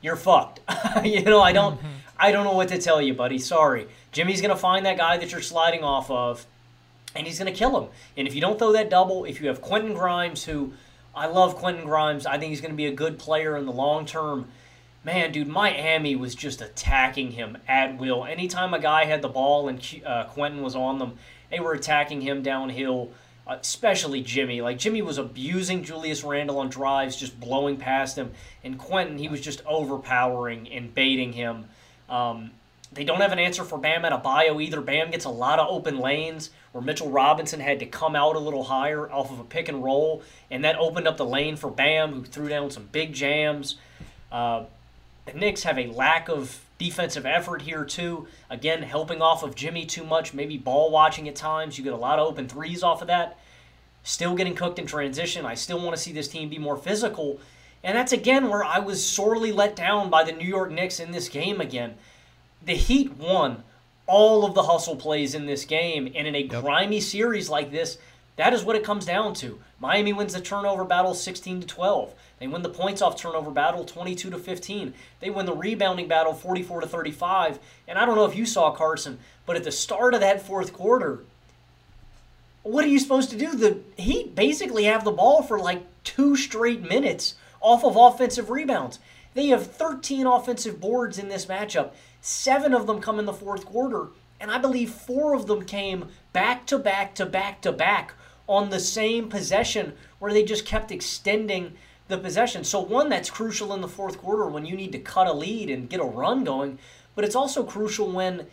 you're 0.01 0.15
fucked. 0.15 0.61
you 1.03 1.21
know, 1.23 1.41
I 1.41 1.51
don't 1.51 1.77
mm-hmm. 1.77 1.87
I 2.19 2.31
don't 2.31 2.45
know 2.45 2.53
what 2.53 2.69
to 2.69 2.79
tell 2.79 3.01
you, 3.01 3.13
buddy. 3.13 3.37
Sorry. 3.37 3.87
Jimmy's 4.11 4.41
going 4.41 4.49
to 4.49 4.59
find 4.59 4.85
that 4.87 4.97
guy 4.97 5.17
that 5.17 5.31
you're 5.31 5.41
sliding 5.41 5.83
off 5.83 6.09
of 6.09 6.47
and 7.15 7.27
he's 7.27 7.37
going 7.37 7.51
to 7.51 7.57
kill 7.57 7.79
him. 7.79 7.89
And 8.15 8.27
if 8.27 8.33
you 8.33 8.41
don't 8.41 8.57
throw 8.57 8.71
that 8.71 8.89
double, 8.89 9.25
if 9.25 9.39
you 9.39 9.47
have 9.49 9.61
Quentin 9.61 9.93
Grimes 9.93 10.45
who 10.45 10.73
I 11.17 11.25
love 11.25 11.55
Quentin 11.55 11.85
Grimes. 11.85 12.27
I 12.27 12.37
think 12.37 12.51
he's 12.51 12.61
going 12.61 12.71
to 12.71 12.77
be 12.77 12.85
a 12.85 12.93
good 12.93 13.17
player 13.17 13.57
in 13.57 13.65
the 13.65 13.71
long 13.71 14.05
term. 14.05 14.47
Man, 15.03 15.31
dude, 15.31 15.47
Miami 15.47 16.15
was 16.15 16.35
just 16.35 16.61
attacking 16.61 17.31
him 17.31 17.57
at 17.67 17.97
will. 17.97 18.25
Anytime 18.25 18.73
a 18.73 18.79
guy 18.79 19.05
had 19.05 19.21
the 19.21 19.29
ball 19.29 19.69
and 19.69 20.01
uh, 20.05 20.25
Quentin 20.25 20.61
was 20.61 20.75
on 20.75 20.99
them, 20.99 21.13
they 21.49 21.59
were 21.59 21.73
attacking 21.73 22.21
him 22.21 22.41
downhill, 22.41 23.11
uh, 23.45 23.57
especially 23.61 24.21
Jimmy. 24.21 24.59
Like, 24.59 24.77
Jimmy 24.77 25.01
was 25.01 25.17
abusing 25.17 25.83
Julius 25.83 26.23
Randle 26.23 26.59
on 26.59 26.69
drives, 26.69 27.15
just 27.15 27.39
blowing 27.39 27.77
past 27.77 28.17
him. 28.17 28.31
And 28.63 28.77
Quentin, 28.77 29.17
he 29.17 29.29
was 29.29 29.39
just 29.39 29.65
overpowering 29.65 30.69
and 30.69 30.93
baiting 30.93 31.31
him. 31.31 31.69
Um, 32.09 32.51
they 32.91 33.03
don't 33.03 33.21
have 33.21 33.31
an 33.31 33.39
answer 33.39 33.63
for 33.63 33.77
Bam 33.77 34.03
Adebayo 34.03 34.61
either. 34.61 34.81
Bam 34.81 35.11
gets 35.11 35.25
a 35.25 35.29
lot 35.29 35.59
of 35.59 35.67
open 35.69 35.99
lanes 35.99 36.49
where 36.71 36.83
Mitchell 36.83 37.09
Robinson 37.09 37.59
had 37.59 37.79
to 37.79 37.85
come 37.85 38.15
out 38.15 38.35
a 38.35 38.39
little 38.39 38.63
higher 38.63 39.09
off 39.11 39.31
of 39.31 39.39
a 39.39 39.43
pick 39.43 39.67
and 39.67 39.83
roll, 39.83 40.21
and 40.49 40.63
that 40.63 40.77
opened 40.77 41.07
up 41.07 41.17
the 41.17 41.25
lane 41.25 41.55
for 41.55 41.69
Bam, 41.69 42.13
who 42.13 42.23
threw 42.23 42.47
down 42.47 42.71
some 42.71 42.87
big 42.91 43.13
jams. 43.13 43.75
Uh, 44.31 44.65
the 45.27 45.33
Knicks 45.33 45.63
have 45.63 45.77
a 45.77 45.87
lack 45.87 46.29
of 46.29 46.61
defensive 46.77 47.25
effort 47.25 47.61
here 47.61 47.85
too. 47.85 48.27
Again, 48.49 48.83
helping 48.83 49.21
off 49.21 49.43
of 49.43 49.55
Jimmy 49.55 49.85
too 49.85 50.03
much, 50.03 50.33
maybe 50.33 50.57
ball 50.57 50.91
watching 50.91 51.27
at 51.27 51.35
times. 51.35 51.77
You 51.77 51.83
get 51.83 51.93
a 51.93 51.97
lot 51.97 52.19
of 52.19 52.27
open 52.27 52.47
threes 52.47 52.83
off 52.83 53.01
of 53.01 53.07
that. 53.07 53.39
Still 54.03 54.35
getting 54.35 54.55
cooked 54.55 54.79
in 54.79 54.85
transition. 54.85 55.45
I 55.45 55.55
still 55.55 55.79
want 55.79 55.95
to 55.95 56.01
see 56.01 56.13
this 56.13 56.27
team 56.27 56.49
be 56.49 56.57
more 56.57 56.77
physical. 56.77 57.39
And 57.83 57.97
that's 57.97 58.13
again 58.13 58.49
where 58.49 58.63
I 58.63 58.79
was 58.79 59.05
sorely 59.05 59.51
let 59.51 59.75
down 59.75 60.09
by 60.09 60.23
the 60.23 60.31
New 60.31 60.47
York 60.47 60.71
Knicks 60.71 60.99
in 60.99 61.11
this 61.11 61.29
game 61.29 61.61
again 61.61 61.95
the 62.67 62.75
Heat 62.75 63.13
won 63.17 63.63
all 64.05 64.45
of 64.45 64.53
the 64.53 64.63
hustle 64.63 64.95
plays 64.95 65.33
in 65.33 65.45
this 65.45 65.65
game. 65.65 66.07
And 66.15 66.27
in 66.27 66.35
a 66.35 66.39
yep. 66.39 66.61
grimy 66.61 67.01
series 67.01 67.49
like 67.49 67.71
this, 67.71 67.97
that 68.35 68.53
is 68.53 68.63
what 68.63 68.75
it 68.75 68.83
comes 68.83 69.05
down 69.05 69.33
to. 69.35 69.59
Miami 69.79 70.13
wins 70.13 70.33
the 70.33 70.41
turnover 70.41 70.83
battle 70.83 71.13
16 71.13 71.61
to 71.61 71.67
12. 71.67 72.13
They 72.39 72.47
win 72.47 72.61
the 72.61 72.69
points 72.69 73.01
off 73.01 73.19
turnover 73.19 73.51
battle 73.51 73.83
22 73.83 74.29
to 74.29 74.37
15. 74.37 74.93
They 75.19 75.29
win 75.29 75.45
the 75.45 75.55
rebounding 75.55 76.07
battle 76.07 76.33
44 76.33 76.81
to 76.81 76.87
35. 76.87 77.59
And 77.87 77.97
I 77.97 78.05
don't 78.05 78.15
know 78.15 78.25
if 78.25 78.35
you 78.35 78.45
saw 78.45 78.71
Carson, 78.71 79.19
but 79.45 79.55
at 79.55 79.63
the 79.63 79.71
start 79.71 80.13
of 80.13 80.19
that 80.19 80.45
fourth 80.45 80.73
quarter, 80.73 81.23
what 82.63 82.85
are 82.85 82.89
you 82.89 82.99
supposed 82.99 83.29
to 83.31 83.37
do? 83.37 83.55
The 83.55 83.79
Heat 83.95 84.35
basically 84.35 84.83
have 84.83 85.03
the 85.03 85.11
ball 85.11 85.41
for 85.41 85.57
like 85.57 85.83
two 86.03 86.35
straight 86.35 86.87
minutes 86.87 87.35
off 87.61 87.83
of 87.83 87.95
offensive 87.95 88.49
rebounds. 88.49 88.99
They 89.33 89.47
have 89.47 89.67
13 89.67 90.27
offensive 90.27 90.79
boards 90.79 91.17
in 91.17 91.29
this 91.29 91.45
matchup. 91.45 91.91
Seven 92.21 92.73
of 92.73 92.87
them 92.87 93.01
come 93.01 93.19
in 93.19 93.25
the 93.25 93.33
fourth 93.33 93.65
quarter, 93.65 94.07
and 94.39 94.51
I 94.51 94.57
believe 94.57 94.89
four 94.89 95.33
of 95.33 95.47
them 95.47 95.63
came 95.63 96.09
back 96.33 96.65
to 96.67 96.77
back 96.77 97.15
to 97.15 97.25
back 97.25 97.61
to 97.61 97.71
back 97.71 98.13
on 98.47 98.69
the 98.69 98.79
same 98.79 99.29
possession 99.29 99.93
where 100.19 100.33
they 100.33 100.43
just 100.43 100.65
kept 100.65 100.91
extending 100.91 101.73
the 102.07 102.17
possession. 102.17 102.63
So, 102.63 102.79
one, 102.79 103.09
that's 103.09 103.29
crucial 103.29 103.73
in 103.73 103.81
the 103.81 103.87
fourth 103.87 104.17
quarter 104.17 104.47
when 104.47 104.65
you 104.65 104.75
need 104.75 104.91
to 104.93 104.99
cut 104.99 105.27
a 105.27 105.33
lead 105.33 105.69
and 105.69 105.89
get 105.89 105.99
a 105.99 106.05
run 106.05 106.43
going, 106.43 106.79
but 107.15 107.25
it's 107.25 107.35
also 107.35 107.63
crucial 107.63 108.11
when 108.11 108.47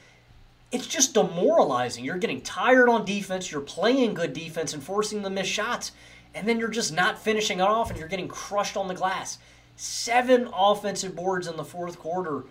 it's 0.72 0.86
just 0.86 1.14
demoralizing. 1.14 2.04
You're 2.04 2.18
getting 2.18 2.40
tired 2.40 2.88
on 2.88 3.04
defense, 3.04 3.52
you're 3.52 3.60
playing 3.60 4.14
good 4.14 4.32
defense 4.32 4.74
and 4.74 4.82
forcing 4.82 5.22
the 5.22 5.30
missed 5.30 5.50
shots, 5.50 5.92
and 6.34 6.48
then 6.48 6.58
you're 6.58 6.68
just 6.68 6.92
not 6.92 7.18
finishing 7.18 7.60
it 7.60 7.62
off 7.62 7.90
and 7.90 7.98
you're 7.98 8.08
getting 8.08 8.28
crushed 8.28 8.76
on 8.76 8.88
the 8.88 8.94
glass. 8.94 9.38
Seven 9.76 10.48
offensive 10.54 11.14
boards 11.14 11.46
in 11.46 11.56
the 11.56 11.64
fourth 11.64 11.98
quarter 11.98 12.44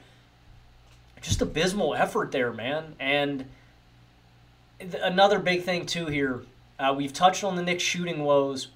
just 1.23 1.41
abysmal 1.41 1.95
effort 1.95 2.31
there, 2.31 2.51
man. 2.51 2.95
And 2.99 3.45
th- 4.79 5.01
another 5.01 5.39
big 5.39 5.63
thing 5.63 5.85
too 5.85 6.05
here, 6.05 6.43
uh, 6.77 6.93
we've 6.95 7.13
touched 7.13 7.43
on 7.43 7.55
the 7.55 7.63
Knicks 7.63 7.83
shooting 7.83 8.23
woes. 8.23 8.67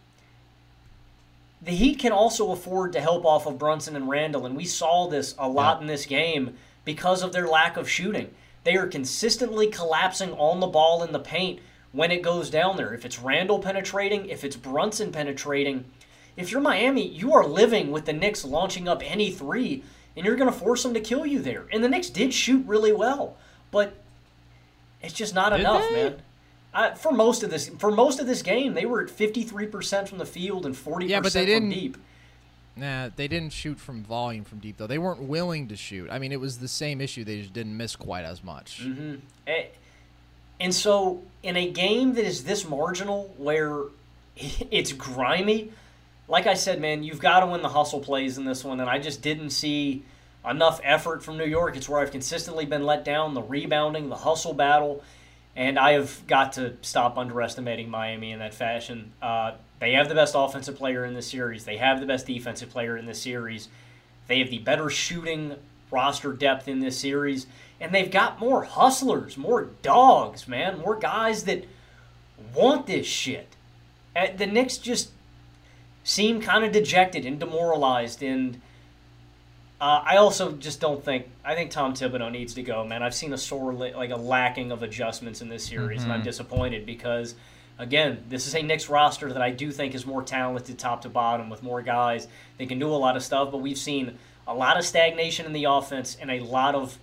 The 1.61 1.71
Heat 1.71 1.99
can 1.99 2.11
also 2.11 2.51
afford 2.51 2.93
to 2.93 3.01
help 3.01 3.25
off 3.25 3.45
of 3.47 3.57
Brunson 3.57 3.95
and 3.95 4.07
Randle, 4.07 4.45
and 4.45 4.55
we 4.55 4.65
saw 4.65 5.07
this 5.07 5.35
a 5.37 5.49
lot 5.49 5.77
yeah. 5.77 5.81
in 5.81 5.87
this 5.87 6.05
game 6.05 6.55
because 6.85 7.23
of 7.23 7.33
their 7.33 7.47
lack 7.47 7.77
of 7.77 7.89
shooting. 7.89 8.33
They 8.63 8.75
are 8.75 8.87
consistently 8.87 9.67
collapsing 9.67 10.33
on 10.33 10.59
the 10.59 10.67
ball 10.67 11.03
in 11.03 11.11
the 11.11 11.19
paint 11.19 11.59
when 11.91 12.11
it 12.11 12.21
goes 12.21 12.49
down 12.49 12.77
there. 12.77 12.93
If 12.93 13.05
it's 13.05 13.19
Randle 13.19 13.59
penetrating, 13.59 14.29
if 14.29 14.43
it's 14.43 14.55
Brunson 14.55 15.11
penetrating, 15.11 15.85
if 16.35 16.51
you're 16.51 16.61
Miami, 16.61 17.07
you 17.07 17.33
are 17.33 17.45
living 17.45 17.91
with 17.91 18.05
the 18.05 18.13
Knicks 18.13 18.45
launching 18.45 18.87
up 18.87 19.01
any 19.03 19.31
three 19.31 19.83
and 20.17 20.25
you're 20.25 20.35
going 20.35 20.51
to 20.51 20.59
force 20.59 20.81
them 20.81 20.95
to 20.95 20.99
kill 20.99 21.25
you 21.25 21.39
there. 21.39 21.67
And 21.71 21.83
the 21.83 21.87
Knicks 21.87 22.09
did 22.09 22.33
shoot 22.33 22.65
really 22.65 22.91
well, 22.91 23.37
but 23.69 23.95
it's 25.01 25.13
just 25.13 25.35
not 25.35 25.51
did 25.51 25.59
enough, 25.59 25.83
they? 25.89 26.09
man. 26.09 26.21
I, 26.77 26.93
for 26.93 27.11
most 27.11 27.41
of 27.41 27.49
this, 27.49 27.69
for 27.69 27.89
most 27.89 28.19
of 28.19 28.27
this 28.27 28.43
game, 28.43 28.75
they 28.75 28.85
were 28.85 29.01
at 29.01 29.09
53% 29.09 30.07
from 30.07 30.19
the 30.19 30.25
field 30.27 30.67
and 30.67 30.75
40% 30.75 31.09
yeah, 31.09 31.19
but 31.19 31.33
they 31.33 31.45
didn't, 31.45 31.69
deep. 31.69 31.97
Nah, 32.75 33.09
they 33.15 33.27
didn't 33.27 33.49
shoot 33.49 33.79
from 33.79 34.03
volume 34.03 34.43
from 34.43 34.59
deep 34.59 34.77
though. 34.77 34.85
They 34.85 34.99
weren't 34.99 35.23
willing 35.23 35.67
to 35.69 35.75
shoot. 35.75 36.07
I 36.11 36.19
mean, 36.19 36.31
it 36.31 36.39
was 36.39 36.59
the 36.59 36.67
same 36.67 37.01
issue. 37.01 37.23
They 37.23 37.41
just 37.41 37.53
didn't 37.53 37.75
miss 37.75 37.95
quite 37.95 38.25
as 38.25 38.43
much. 38.43 38.83
Mm-hmm. 38.83 39.15
And 40.59 40.73
so, 40.73 41.23
in 41.41 41.57
a 41.57 41.67
game 41.71 42.13
that 42.13 42.25
is 42.25 42.43
this 42.43 42.67
marginal, 42.67 43.33
where 43.37 43.81
it's 44.35 44.93
grimy, 44.93 45.71
like 46.27 46.45
I 46.45 46.53
said, 46.53 46.79
man, 46.79 47.01
you've 47.01 47.19
got 47.19 47.39
to 47.39 47.47
win 47.47 47.63
the 47.63 47.69
hustle 47.69 48.01
plays 48.01 48.37
in 48.37 48.45
this 48.45 48.63
one, 48.63 48.79
and 48.79 48.89
I 48.89 48.99
just 48.99 49.23
didn't 49.23 49.49
see 49.49 50.03
enough 50.47 50.79
effort 50.83 51.23
from 51.23 51.37
New 51.37 51.45
York. 51.45 51.75
It's 51.75 51.89
where 51.89 52.01
I've 52.01 52.11
consistently 52.11 52.65
been 52.65 52.85
let 52.85 53.03
down 53.03 53.33
the 53.33 53.41
rebounding, 53.41 54.09
the 54.09 54.15
hustle 54.15 54.53
battle, 54.53 55.03
and 55.57 55.77
I 55.77 55.93
have 55.93 56.25
got 56.27 56.53
to 56.53 56.75
stop 56.81 57.17
underestimating 57.17 57.89
Miami 57.89 58.31
in 58.31 58.39
that 58.39 58.53
fashion. 58.53 59.11
Uh, 59.21 59.55
they 59.79 59.93
have 59.93 60.07
the 60.07 60.15
best 60.15 60.35
offensive 60.37 60.77
player 60.77 61.03
in 61.03 61.13
the 61.15 61.21
series, 61.21 61.65
they 61.65 61.77
have 61.77 61.99
the 61.99 62.05
best 62.05 62.27
defensive 62.27 62.69
player 62.69 62.95
in 62.95 63.05
the 63.05 63.13
series, 63.13 63.67
they 64.27 64.39
have 64.39 64.49
the 64.49 64.59
better 64.59 64.89
shooting 64.89 65.55
roster 65.91 66.31
depth 66.31 66.67
in 66.67 66.79
this 66.79 66.97
series, 66.97 67.47
and 67.81 67.93
they've 67.93 68.11
got 68.11 68.39
more 68.39 68.63
hustlers, 68.63 69.37
more 69.37 69.69
dogs, 69.81 70.47
man, 70.47 70.79
more 70.79 70.95
guys 70.95 71.43
that 71.43 71.65
want 72.53 72.87
this 72.87 73.07
shit. 73.07 73.55
Uh, 74.15 74.27
the 74.35 74.47
Knicks 74.47 74.77
just 74.77 75.11
seem 76.03 76.39
kind 76.39 76.63
of 76.63 76.71
dejected 76.71 77.25
and 77.25 77.39
demoralized. 77.39 78.23
And 78.23 78.61
uh, 79.79 80.01
I 80.03 80.17
also 80.17 80.53
just 80.53 80.79
don't 80.81 81.03
think 81.03 81.27
I 81.45 81.53
think 81.53 81.69
Tom 81.69 81.93
Thibodeau 81.93 82.31
needs 82.31 82.55
to 82.55 82.63
go, 82.63 82.83
man. 82.83 83.03
I've 83.03 83.13
seen 83.13 83.31
a 83.33 83.37
sore 83.37 83.73
like 83.73 84.09
a 84.09 84.15
lacking 84.15 84.71
of 84.71 84.81
adjustments 84.81 85.41
in 85.41 85.49
this 85.49 85.65
series, 85.65 85.99
mm-hmm. 85.99 86.05
and 86.05 86.13
I'm 86.13 86.19
mm-hmm. 86.19 86.29
disappointed 86.29 86.85
because 86.85 87.35
again, 87.77 88.23
this 88.27 88.47
is 88.47 88.55
a 88.55 88.63
Knicks 88.63 88.89
roster 88.89 89.31
that 89.31 89.41
I 89.41 89.51
do 89.51 89.71
think 89.71 89.93
is 89.93 90.05
more 90.05 90.23
talented 90.23 90.79
top 90.79 91.03
to 91.03 91.09
bottom 91.09 91.49
with 91.49 91.61
more 91.61 91.83
guys. 91.83 92.27
They 92.57 92.65
can 92.65 92.79
do 92.79 92.89
a 92.89 92.97
lot 92.97 93.15
of 93.15 93.23
stuff, 93.23 93.51
but 93.51 93.59
we've 93.59 93.77
seen 93.77 94.17
a 94.47 94.53
lot 94.53 94.77
of 94.77 94.85
stagnation 94.85 95.45
in 95.45 95.53
the 95.53 95.65
offense 95.65 96.17
and 96.19 96.31
a 96.31 96.39
lot 96.39 96.73
of 96.73 96.97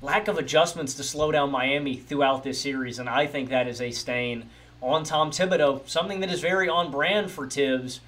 lack 0.00 0.28
of 0.28 0.38
adjustments 0.38 0.94
to 0.94 1.02
slow 1.02 1.32
down 1.32 1.50
Miami 1.50 1.96
throughout 1.96 2.44
this 2.44 2.60
series, 2.60 3.00
and 3.00 3.08
I 3.08 3.26
think 3.26 3.48
that 3.48 3.66
is 3.66 3.80
a 3.80 3.90
stain 3.90 4.48
on 4.80 5.02
Tom 5.02 5.30
Thibodeau, 5.30 5.86
something 5.88 6.20
that 6.20 6.30
is 6.30 6.40
very 6.40 6.68
on 6.68 6.90
brand 6.90 7.30
for 7.30 7.48
Thibs 7.48 8.00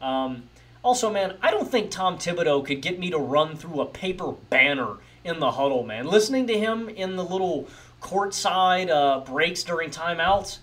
um, 0.00 0.44
also, 0.84 1.10
man, 1.10 1.36
I 1.40 1.50
don't 1.50 1.68
think 1.68 1.90
Tom 1.90 2.18
Thibodeau 2.18 2.64
could 2.64 2.82
get 2.82 2.98
me 2.98 3.10
to 3.10 3.18
run 3.18 3.56
through 3.56 3.80
a 3.80 3.86
paper 3.86 4.32
banner 4.50 4.98
in 5.24 5.40
the 5.40 5.52
huddle, 5.52 5.82
man. 5.82 6.06
Listening 6.06 6.46
to 6.46 6.58
him 6.58 6.90
in 6.90 7.16
the 7.16 7.24
little 7.24 7.66
courtside 8.02 8.90
uh, 8.90 9.20
breaks 9.20 9.64
during 9.64 9.88
timeouts. 9.88 10.58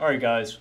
All 0.00 0.08
right, 0.08 0.18
guys, 0.18 0.56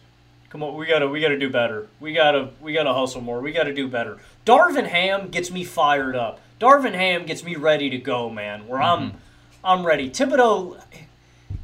come 0.50 0.62
on, 0.62 0.76
we 0.76 0.86
gotta 0.86 1.08
we 1.08 1.22
gotta 1.22 1.40
do 1.40 1.50
better. 1.50 1.88
We 2.02 2.12
gotta 2.14 2.50
we 2.60 2.74
gotta 2.74 2.94
hustle 2.94 3.22
more. 3.22 3.40
We 3.40 3.54
gotta 3.54 3.74
do 3.74 3.88
better. 3.88 4.18
Darvin 4.46 4.88
Ham 4.88 5.30
gets 5.30 5.50
me 5.50 5.64
fired 5.64 6.18
up. 6.18 6.42
Darvin 6.60 6.94
Ham 6.94 7.26
gets 7.26 7.46
me 7.46 7.56
ready 7.56 7.90
to 7.90 7.98
go, 7.98 8.30
man. 8.30 8.68
Where 8.68 8.82
mm-hmm. 8.82 9.16
I'm 9.64 9.80
I'm 9.80 9.86
ready. 9.86 10.10
Thibodeau. 10.10 10.80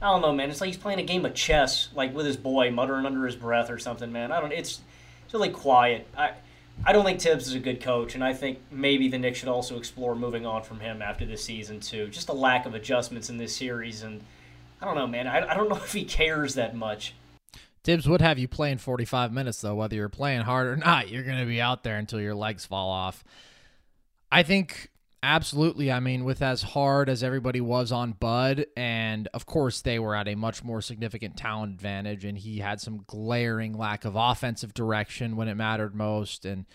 I 0.02 0.12
don't 0.12 0.22
know, 0.22 0.32
man. 0.32 0.50
It's 0.50 0.62
like 0.62 0.70
he's 0.70 0.78
playing 0.78 1.00
a 1.00 1.04
game 1.04 1.26
of 1.26 1.34
chess, 1.34 1.90
like 1.94 2.16
with 2.16 2.26
his 2.26 2.38
boy, 2.38 2.72
muttering 2.72 3.06
under 3.06 3.26
his 3.26 3.36
breath 3.36 3.70
or 3.70 3.80
something, 3.80 4.14
man. 4.14 4.32
I 4.32 4.40
don't. 4.40 4.54
It's 4.54 4.80
it's 5.26 5.34
really 5.34 5.50
quiet. 5.50 6.08
I 6.18 6.32
I 6.86 6.94
don't 6.94 7.04
think 7.04 7.20
Thibs 7.20 7.48
is 7.48 7.54
a 7.54 7.60
good 7.60 7.82
coach, 7.82 8.16
and 8.16 8.24
I 8.24 8.34
think 8.34 8.60
maybe 8.72 9.10
the 9.10 9.18
Knicks 9.18 9.40
should 9.40 9.50
also 9.50 9.78
explore 9.78 10.16
moving 10.16 10.46
on 10.46 10.64
from 10.64 10.80
him 10.80 11.02
after 11.02 11.26
this 11.26 11.44
season 11.44 11.80
too. 11.80 12.08
Just 12.08 12.30
a 12.30 12.34
lack 12.34 12.66
of 12.66 12.74
adjustments 12.74 13.30
in 13.30 13.38
this 13.38 13.56
series, 13.56 14.04
and 14.04 14.22
I 14.82 14.86
don't 14.86 14.96
know, 14.96 15.08
man. 15.08 15.28
I, 15.28 15.50
I 15.50 15.54
don't 15.54 15.70
know 15.70 15.76
if 15.76 15.94
he 15.94 16.06
cares 16.06 16.56
that 16.56 16.76
much. 16.76 17.14
Thibs 17.84 18.08
would 18.08 18.22
have 18.22 18.38
you 18.38 18.48
playing 18.48 18.80
45 18.80 19.32
minutes 19.32 19.62
though, 19.62 19.76
whether 19.76 19.96
you're 19.96 20.10
playing 20.10 20.42
hard 20.42 20.68
or 20.68 20.76
not. 20.76 21.10
You're 21.10 21.24
going 21.24 21.40
to 21.40 21.46
be 21.46 21.62
out 21.62 21.84
there 21.84 21.98
until 21.98 22.20
your 22.20 22.36
legs 22.36 22.66
fall 22.66 22.90
off. 22.90 23.24
I 24.30 24.44
think 24.44 24.90
Absolutely. 25.24 25.92
I 25.92 26.00
mean, 26.00 26.26
with 26.26 26.42
as 26.44 26.62
hard 26.62 27.10
as 27.10 27.24
everybody 27.24 27.60
was 27.60 27.92
on 27.92 28.12
Bud, 28.12 28.68
and 28.78 29.28
of 29.34 29.46
course 29.48 29.82
they 29.82 29.98
were 29.98 30.16
at 30.16 30.28
a 30.28 30.36
much 30.36 30.64
more 30.64 30.80
significant 30.80 31.36
talent 31.36 31.74
advantage, 31.74 32.24
and 32.24 32.38
he 32.38 32.60
had 32.60 32.80
some 32.80 33.04
glaring 33.08 33.74
lack 33.74 34.06
of 34.06 34.16
offensive 34.16 34.74
direction 34.76 35.36
when 35.36 35.48
it 35.48 35.56
mattered 35.56 35.96
most, 35.96 36.46
and 36.46 36.66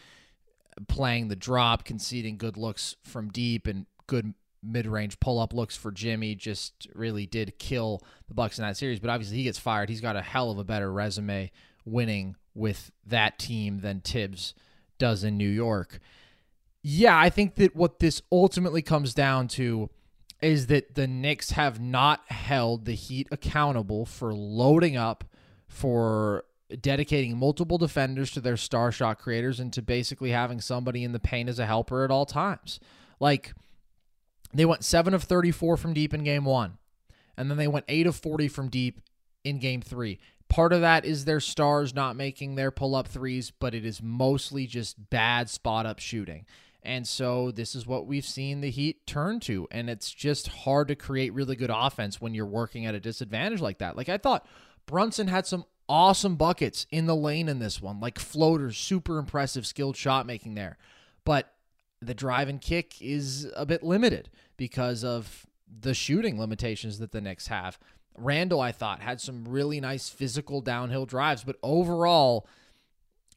playing 0.88 1.28
the 1.28 1.36
drop, 1.36 1.84
conceding 1.84 2.36
good 2.36 2.57
looks 2.57 2.97
from 3.05 3.30
deep, 3.30 3.66
and 3.66 3.86
good 4.09 4.34
mid-range 4.61 5.20
pull-up 5.20 5.53
looks 5.53 5.76
for 5.76 5.93
Jimmy 5.93 6.34
just 6.34 6.88
really 6.95 7.26
did 7.26 7.59
kill 7.59 8.03
the 8.28 8.34
Bucks 8.34 8.59
in 8.59 8.64
that 8.64 8.76
series. 8.76 8.99
But 8.99 9.11
obviously, 9.11 9.36
he 9.36 9.45
gets 9.45 9.59
fired. 9.59 9.88
He's 9.88 10.01
got 10.01 10.16
a 10.16 10.22
hell 10.22 10.51
of 10.51 10.59
a 10.59 10.64
better 10.64 10.93
resume 10.93 11.51
winning 11.84 12.36
with 12.55 12.90
that 13.07 13.38
team 13.38 13.80
than 13.80 14.01
Thibs 14.01 14.55
does 14.99 15.24
in 15.24 15.36
New 15.36 15.49
York 15.49 16.01
yeah, 16.83 17.16
I 17.18 17.30
think 17.30 17.55
that 17.57 17.76
what 17.76 18.01
this 18.01 18.22
ultimately 18.30 18.83
comes 18.83 19.14
down 19.14 19.49
to 19.49 19.91
is 20.41 20.66
that 20.66 20.97
the 20.97 21.07
Knicks 21.07 21.53
have 21.53 21.80
not 21.80 22.22
held 22.30 22.85
the 22.85 22.95
Heat 22.95 23.28
accountable 23.30 24.05
for 24.05 24.35
loading 24.35 24.97
up, 24.97 25.24
for 25.68 26.45
dedicating 26.80 27.37
multiple 27.37 27.78
defenders 27.78 28.33
to 28.33 28.41
their 28.41 28.57
star 28.57 28.91
shot 28.91 29.20
creators, 29.20 29.61
and 29.61 29.72
to 29.72 29.80
basically 29.80 30.30
having 30.30 30.61
somebody 30.61 31.05
in 31.05 31.12
the 31.12 31.20
paint 31.20 31.49
as 31.49 31.61
a 31.61 31.66
helper 31.66 32.05
at 32.05 32.11
all 32.11 32.26
times. 32.26 32.80
Like, 33.20 33.55
they 34.53 34.64
went 34.64 34.85
7 34.85 35.14
of 35.14 35.22
34 35.22 35.76
from 35.76 35.95
deep 35.95 36.12
in 36.12 36.24
game 36.24 36.45
one, 36.45 36.78
and 37.37 37.49
then 37.49 37.59
they 37.59 37.68
went 37.68 37.85
8 37.89 38.09
of 38.09 38.16
40 38.16 38.49
from 38.49 38.68
deep 38.68 39.01
in 39.45 39.61
game 39.61 39.80
three. 39.80 40.18
Part 40.49 40.72
of 40.72 40.80
that 40.80 41.05
is 41.05 41.24
their 41.24 41.41
stars 41.41 41.95
not 41.95 42.16
making 42.16 42.57
their 42.57 42.70
pull 42.70 42.95
up 42.97 43.07
threes, 43.07 43.53
but 43.53 43.74
it 43.74 43.87
is 43.87 44.03
mostly 44.03 44.66
just 44.66 45.09
bad 45.09 45.49
spot 45.49 45.87
up 45.87 46.01
shooting. 46.01 46.45
And 46.83 47.07
so 47.07 47.51
this 47.51 47.74
is 47.74 47.87
what 47.87 48.07
we've 48.07 48.26
seen 48.26 48.61
the 48.61 48.70
Heat 48.70 49.07
turn 49.07 49.41
to. 49.41 49.68
And 49.70 49.89
it's 49.89 50.11
just 50.11 50.49
hard 50.49 50.89
to 50.89 50.97
create 50.97 51.33
really 51.33 51.57
good 51.57 51.70
offense 51.72 52.20
when 52.20 52.35
you're 52.35 52.47
working 52.47 52.87
at 52.87 52.95
a 52.95 53.01
disadvantage 53.01 53.61
like 53.61 53.78
that. 53.78 53.97
Like 53.97 54.09
I 54.09 54.18
thought 54.18 54.47
Brunson 54.87 55.28
had 55.28 55.47
some 55.47 55.64
awesome 55.89 56.37
buckets 56.37 56.87
in 56.91 57.07
the 57.07 57.16
lane 57.16 57.49
in 57.49 57.59
this 57.59 57.80
one, 57.80 58.01
like 58.01 58.18
floaters, 58.18 58.76
super 58.76 59.18
impressive 59.18 59.66
skilled 59.66 59.97
shot 59.97 60.26
making 60.26 60.55
there. 60.55 60.76
But 61.24 61.53
the 62.01 62.14
drive 62.14 62.49
and 62.49 62.61
kick 62.61 63.01
is 63.01 63.49
a 63.55 63.64
bit 63.64 63.83
limited 63.83 64.28
because 64.57 65.05
of 65.05 65.47
the 65.80 65.95
shooting 65.95 66.39
limitations 66.39 66.99
that 66.99 67.12
the 67.12 67.20
Knicks 67.20 67.47
have. 67.47 67.78
Randle, 68.16 68.61
I 68.61 68.72
thought, 68.72 69.01
had 69.01 69.20
some 69.20 69.45
really 69.47 69.80
nice 69.80 70.09
physical 70.09 70.61
downhill 70.61 71.07
drives, 71.07 71.45
but 71.45 71.57
overall, 71.62 72.47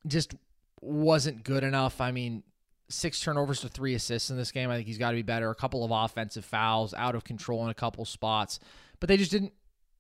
just 0.06 0.36
wasn't 0.82 1.44
good 1.44 1.64
enough. 1.64 2.02
I 2.02 2.12
mean, 2.12 2.44
six 2.90 3.20
turnovers 3.20 3.62
to 3.62 3.70
three 3.70 3.96
assists 3.96 4.30
in 4.30 4.38
this 4.38 4.52
game. 4.52 4.70
I 4.70 4.76
think 4.76 4.88
he's 4.88 4.98
got 4.98 5.12
to 5.12 5.16
be 5.16 5.24
better. 5.24 5.50
A 5.50 5.56
couple 5.56 5.84
of 5.84 5.92
offensive 5.92 6.46
fouls, 6.46 6.94
out 6.94 7.16
of 7.16 7.24
control 7.24 7.64
in 7.64 7.70
a 7.70 7.74
couple 7.74 8.06
spots, 8.06 8.60
but 9.00 9.10
they 9.10 9.18
just 9.18 9.32
didn't 9.32 9.54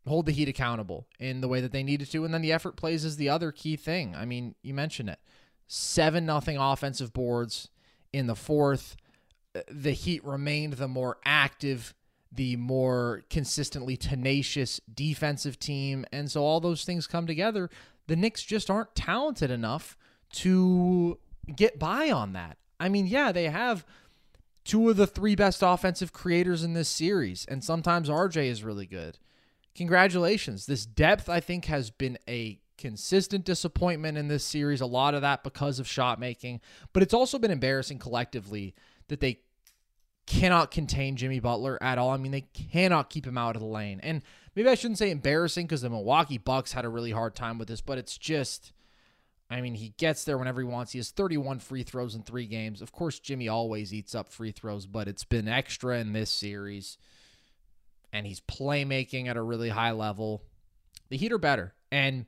hold 0.07 0.25
the 0.25 0.31
Heat 0.31 0.47
accountable 0.47 1.07
in 1.19 1.41
the 1.41 1.47
way 1.47 1.61
that 1.61 1.71
they 1.71 1.83
needed 1.83 2.11
to. 2.11 2.23
And 2.25 2.33
then 2.33 2.41
the 2.41 2.51
effort 2.51 2.75
plays 2.75 3.03
is 3.03 3.17
the 3.17 3.29
other 3.29 3.51
key 3.51 3.75
thing. 3.75 4.15
I 4.15 4.25
mean, 4.25 4.55
you 4.61 4.73
mentioned 4.73 5.09
it. 5.09 5.19
Seven 5.67 6.25
nothing 6.25 6.57
offensive 6.57 7.11
boards 7.11 7.69
in 8.13 8.27
the 8.27 8.35
fourth. 8.35 8.95
Uh, 9.55 9.61
the 9.69 9.91
Heat 9.91 10.23
remained 10.23 10.73
the 10.73 10.87
more 10.87 11.17
active, 11.25 11.95
the 12.31 12.55
more 12.55 13.23
consistently 13.29 13.97
tenacious 13.97 14.79
defensive 14.93 15.59
team. 15.59 16.05
And 16.11 16.29
so 16.29 16.43
all 16.43 16.59
those 16.59 16.83
things 16.83 17.07
come 17.07 17.25
together. 17.25 17.69
The 18.07 18.15
Knicks 18.15 18.43
just 18.43 18.69
aren't 18.69 18.93
talented 18.93 19.49
enough 19.49 19.97
to 20.33 21.17
get 21.55 21.79
by 21.79 22.11
on 22.11 22.33
that. 22.33 22.57
I 22.79 22.89
mean, 22.89 23.07
yeah, 23.07 23.31
they 23.31 23.45
have 23.45 23.85
two 24.63 24.89
of 24.89 24.97
the 24.97 25.07
three 25.07 25.35
best 25.35 25.61
offensive 25.63 26.11
creators 26.11 26.63
in 26.63 26.73
this 26.73 26.89
series, 26.89 27.45
and 27.45 27.63
sometimes 27.63 28.09
RJ 28.09 28.47
is 28.47 28.63
really 28.63 28.85
good. 28.85 29.19
Congratulations. 29.75 30.65
This 30.65 30.85
depth, 30.85 31.29
I 31.29 31.39
think, 31.39 31.65
has 31.65 31.89
been 31.89 32.17
a 32.27 32.59
consistent 32.77 33.45
disappointment 33.45 34.17
in 34.17 34.27
this 34.27 34.43
series. 34.43 34.81
A 34.81 34.85
lot 34.85 35.13
of 35.13 35.21
that 35.21 35.43
because 35.43 35.79
of 35.79 35.87
shot 35.87 36.19
making, 36.19 36.61
but 36.93 37.03
it's 37.03 37.13
also 37.13 37.39
been 37.39 37.51
embarrassing 37.51 37.99
collectively 37.99 38.73
that 39.07 39.19
they 39.19 39.39
cannot 40.25 40.71
contain 40.71 41.15
Jimmy 41.15 41.39
Butler 41.39 41.81
at 41.81 41.97
all. 41.97 42.09
I 42.09 42.17
mean, 42.17 42.31
they 42.31 42.47
cannot 42.71 43.09
keep 43.09 43.27
him 43.27 43.37
out 43.37 43.55
of 43.55 43.61
the 43.61 43.67
lane. 43.67 43.99
And 44.01 44.23
maybe 44.55 44.69
I 44.69 44.75
shouldn't 44.75 44.97
say 44.97 45.11
embarrassing 45.11 45.67
because 45.67 45.81
the 45.81 45.89
Milwaukee 45.89 46.37
Bucks 46.37 46.73
had 46.73 46.85
a 46.85 46.89
really 46.89 47.11
hard 47.11 47.35
time 47.35 47.57
with 47.57 47.67
this, 47.67 47.81
but 47.81 47.97
it's 47.97 48.17
just 48.17 48.71
I 49.49 49.61
mean, 49.61 49.75
he 49.75 49.93
gets 49.97 50.23
there 50.23 50.37
whenever 50.37 50.61
he 50.61 50.67
wants. 50.67 50.91
He 50.91 50.99
has 50.99 51.11
31 51.11 51.59
free 51.59 51.83
throws 51.83 52.15
in 52.15 52.23
three 52.23 52.47
games. 52.47 52.81
Of 52.81 52.91
course, 52.91 53.19
Jimmy 53.19 53.47
always 53.47 53.93
eats 53.93 54.15
up 54.15 54.29
free 54.29 54.51
throws, 54.51 54.87
but 54.87 55.07
it's 55.07 55.23
been 55.23 55.47
extra 55.47 55.99
in 55.99 56.13
this 56.13 56.31
series. 56.31 56.97
And 58.11 58.25
he's 58.25 58.41
playmaking 58.41 59.27
at 59.27 59.37
a 59.37 59.41
really 59.41 59.69
high 59.69 59.91
level. 59.91 60.41
The 61.09 61.17
Heat 61.17 61.31
are 61.31 61.37
better. 61.37 61.75
And 61.91 62.25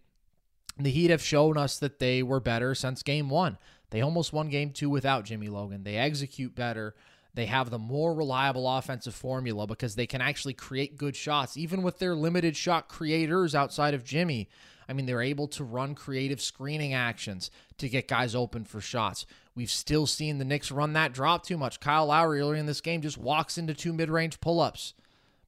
the 0.77 0.91
Heat 0.91 1.09
have 1.09 1.23
shown 1.23 1.57
us 1.57 1.79
that 1.79 1.99
they 1.99 2.21
were 2.21 2.39
better 2.39 2.75
since 2.75 3.01
game 3.01 3.29
one. 3.29 3.57
They 3.89 4.01
almost 4.01 4.33
won 4.33 4.49
game 4.49 4.71
two 4.71 4.89
without 4.89 5.25
Jimmy 5.25 5.47
Logan. 5.47 5.83
They 5.83 5.95
execute 5.95 6.55
better. 6.55 6.93
They 7.33 7.45
have 7.45 7.69
the 7.69 7.79
more 7.79 8.13
reliable 8.13 8.67
offensive 8.67 9.15
formula 9.15 9.65
because 9.65 9.95
they 9.95 10.07
can 10.07 10.21
actually 10.21 10.53
create 10.53 10.97
good 10.97 11.15
shots, 11.15 11.55
even 11.55 11.83
with 11.83 11.99
their 11.99 12.15
limited 12.15 12.57
shot 12.57 12.89
creators 12.89 13.55
outside 13.55 13.93
of 13.93 14.03
Jimmy. 14.03 14.49
I 14.89 14.93
mean, 14.93 15.05
they're 15.05 15.21
able 15.21 15.47
to 15.49 15.63
run 15.63 15.95
creative 15.95 16.41
screening 16.41 16.93
actions 16.93 17.51
to 17.77 17.89
get 17.89 18.07
guys 18.07 18.35
open 18.35 18.63
for 18.63 18.79
shots. 18.79 19.25
We've 19.55 19.69
still 19.69 20.07
seen 20.07 20.37
the 20.37 20.45
Knicks 20.45 20.71
run 20.71 20.93
that 20.93 21.13
drop 21.13 21.45
too 21.45 21.57
much. 21.57 21.79
Kyle 21.79 22.05
Lowry 22.07 22.39
earlier 22.39 22.59
in 22.59 22.65
this 22.65 22.81
game 22.81 23.01
just 23.01 23.17
walks 23.17 23.57
into 23.57 23.73
two 23.73 23.93
mid 23.93 24.09
range 24.09 24.39
pull 24.39 24.59
ups 24.59 24.93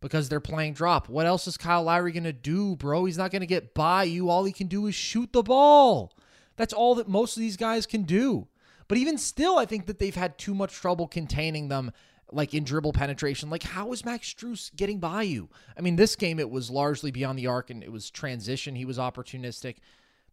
because 0.02 0.30
they're 0.30 0.40
playing 0.40 0.74
drop. 0.74 1.10
What 1.10 1.26
else 1.26 1.48
is 1.48 1.58
Kyle 1.58 1.84
Lowry 1.84 2.12
going 2.12 2.24
to 2.24 2.34
do, 2.34 2.76
bro? 2.76 3.06
He's 3.06 3.18
not 3.18 3.32
going 3.32 3.42
to 3.42 3.48
get 3.48 3.74
by 3.74 4.04
you. 4.04 4.30
All 4.30 4.44
he 4.44 4.52
can 4.52 4.68
do 4.68 4.88
is 4.88 4.96
shoot 4.96 5.32
the 5.32 5.44
ball. 5.44 6.14
That's 6.56 6.74
all 6.74 6.96
that 6.96 7.08
most 7.08 7.38
of 7.38 7.42
these 7.42 7.58
guys 7.58 7.86
can 7.86 8.04
do. 8.04 8.48
But 8.88 8.98
even 8.98 9.18
still, 9.18 9.58
I 9.58 9.66
think 9.66 9.86
that 9.86 10.00
they've 10.00 10.16
had 10.16 10.38
too 10.38 10.56
much 10.56 10.74
trouble 10.74 11.08
containing 11.08 11.68
them 11.68 11.92
like 12.32 12.54
in 12.54 12.64
dribble 12.64 12.94
penetration. 12.94 13.50
Like, 13.50 13.64
how 13.64 13.92
is 13.92 14.06
Max 14.06 14.34
Strus 14.34 14.76
getting 14.76 15.00
by 15.00 15.24
you? 15.24 15.50
I 15.78 15.82
mean, 15.82 15.96
this 15.96 16.16
game 16.16 16.40
it 16.40 16.50
was 16.50 16.70
largely 16.70 17.12
beyond 17.12 17.40
the 17.40 17.48
arc 17.48 17.70
and 17.70 17.84
it 17.84 17.92
was 17.92 18.10
transition. 18.10 18.76
He 18.76 18.86
was 18.86 18.98
opportunistic. 18.98 19.78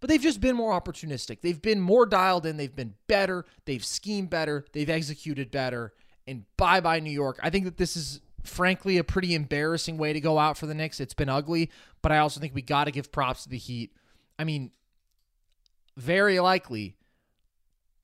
But 0.01 0.11
they've 0.11 0.21
just 0.21 0.41
been 0.41 0.57
more 0.57 0.79
opportunistic. 0.79 1.41
They've 1.41 1.61
been 1.61 1.81
more 1.81 2.07
dialed 2.07 2.45
in. 2.45 2.57
They've 2.57 2.75
been 2.75 2.95
better. 3.07 3.47
They've 3.65 3.85
schemed 3.85 4.31
better. 4.31 4.65
They've 4.73 4.91
executed 4.91 5.51
better. 5.51 5.93
And 6.27 6.45
bye 6.57 6.81
bye, 6.81 7.01
New 7.01 7.11
York. 7.11 7.39
I 7.43 7.51
think 7.51 7.65
that 7.65 7.79
this 7.79 7.97
is, 7.97 8.21
frankly, 8.45 8.99
a 8.99 9.05
pretty 9.05 9.35
embarrassing 9.35 9.97
way 9.97 10.13
to 10.13 10.21
go 10.21 10.39
out 10.39 10.59
for 10.59 10.67
the 10.67 10.75
Knicks. 10.75 11.01
It's 11.01 11.15
been 11.15 11.29
ugly, 11.29 11.71
but 12.03 12.13
I 12.13 12.19
also 12.19 12.41
think 12.41 12.55
we 12.55 12.63
got 12.63 12.85
to 12.85 12.91
give 12.91 13.11
props 13.11 13.45
to 13.45 13.49
the 13.49 13.59
Heat. 13.59 13.93
I 14.39 14.45
mean, 14.45 14.71
very 15.97 16.41
likely 16.41 16.97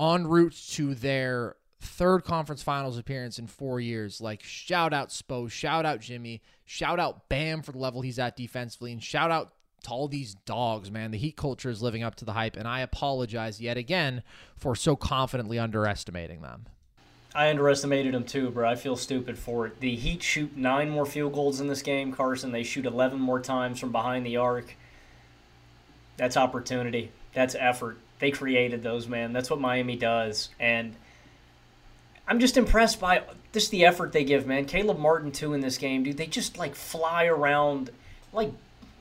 en 0.00 0.26
route 0.26 0.56
to 0.70 0.94
their 0.94 1.56
third 1.82 2.24
conference 2.24 2.62
finals 2.62 2.96
appearance 2.96 3.38
in 3.38 3.46
four 3.46 3.80
years. 3.80 4.20
Like, 4.20 4.42
shout 4.42 4.92
out 4.92 5.08
Spo, 5.08 5.50
shout 5.50 5.84
out 5.84 6.00
Jimmy, 6.00 6.40
shout 6.64 7.00
out 7.00 7.28
Bam 7.28 7.62
for 7.62 7.72
the 7.72 7.78
level 7.78 8.00
he's 8.00 8.18
at 8.18 8.36
defensively, 8.36 8.92
and 8.92 9.02
shout 9.02 9.30
out 9.30 9.52
to 9.84 9.90
all 9.90 10.08
these 10.08 10.34
dogs, 10.46 10.90
man. 10.90 11.10
The 11.10 11.18
Heat 11.18 11.36
culture 11.36 11.68
is 11.68 11.82
living 11.82 12.02
up 12.02 12.14
to 12.16 12.24
the 12.24 12.32
hype, 12.32 12.56
and 12.56 12.68
I 12.68 12.80
apologize 12.80 13.60
yet 13.60 13.76
again 13.76 14.22
for 14.56 14.76
so 14.76 14.94
confidently 14.94 15.58
underestimating 15.58 16.40
them. 16.40 16.66
I 17.34 17.50
underestimated 17.50 18.14
them 18.14 18.24
too, 18.24 18.50
bro. 18.50 18.68
I 18.68 18.76
feel 18.76 18.96
stupid 18.96 19.38
for 19.38 19.66
it. 19.66 19.80
The 19.80 19.96
Heat 19.96 20.22
shoot 20.22 20.56
nine 20.56 20.90
more 20.90 21.06
field 21.06 21.32
goals 21.32 21.60
in 21.60 21.66
this 21.66 21.82
game, 21.82 22.12
Carson. 22.12 22.52
They 22.52 22.62
shoot 22.62 22.86
11 22.86 23.18
more 23.18 23.40
times 23.40 23.80
from 23.80 23.90
behind 23.90 24.24
the 24.24 24.36
arc. 24.36 24.76
That's 26.16 26.36
opportunity. 26.36 27.10
That's 27.32 27.56
effort. 27.58 27.98
They 28.18 28.30
created 28.30 28.82
those, 28.82 29.08
man. 29.08 29.32
That's 29.32 29.50
what 29.50 29.60
Miami 29.60 29.96
does. 29.96 30.50
And 30.60 30.94
I'm 32.32 32.40
just 32.40 32.56
impressed 32.56 32.98
by 32.98 33.24
just 33.52 33.70
the 33.70 33.84
effort 33.84 34.12
they 34.12 34.24
give, 34.24 34.46
man. 34.46 34.64
Caleb 34.64 34.98
Martin 34.98 35.32
too 35.32 35.52
in 35.52 35.60
this 35.60 35.76
game, 35.76 36.02
dude. 36.02 36.16
They 36.16 36.26
just 36.26 36.56
like 36.56 36.74
fly 36.74 37.26
around 37.26 37.90
like 38.32 38.50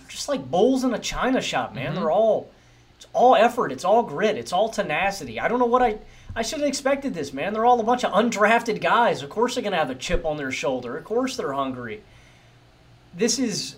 just 0.10 0.28
like 0.28 0.52
bulls 0.52 0.84
in 0.84 0.94
a 0.94 1.00
china 1.00 1.40
shop, 1.40 1.74
man. 1.74 1.86
Mm-hmm. 1.86 1.96
They're 1.96 2.12
all 2.12 2.52
it's 2.98 3.08
all 3.14 3.38
effort, 3.38 3.72
it's 3.72 3.86
all 3.86 4.04
grit, 4.04 4.36
it's 4.36 4.52
all 4.52 4.68
tenacity. 4.68 5.40
I 5.40 5.48
don't 5.48 5.60
know 5.60 5.66
what 5.66 5.82
I 5.82 6.00
I 6.36 6.42
should 6.42 6.60
have 6.60 6.68
expected 6.68 7.14
this, 7.14 7.32
man. 7.32 7.54
They're 7.54 7.64
all 7.66 7.80
a 7.80 7.84
bunch 7.84 8.04
of 8.04 8.12
undrafted 8.12 8.82
guys. 8.82 9.24
Of 9.24 9.30
course 9.30 9.56
they're 9.56 9.64
gonna 9.64 9.78
have 9.78 9.90
a 9.90 9.96
chip 9.96 10.26
on 10.26 10.36
their 10.36 10.52
shoulder. 10.52 10.98
Of 10.98 11.06
course 11.06 11.38
they're 11.38 11.54
hungry. 11.54 12.04
This 13.14 13.40
is 13.40 13.78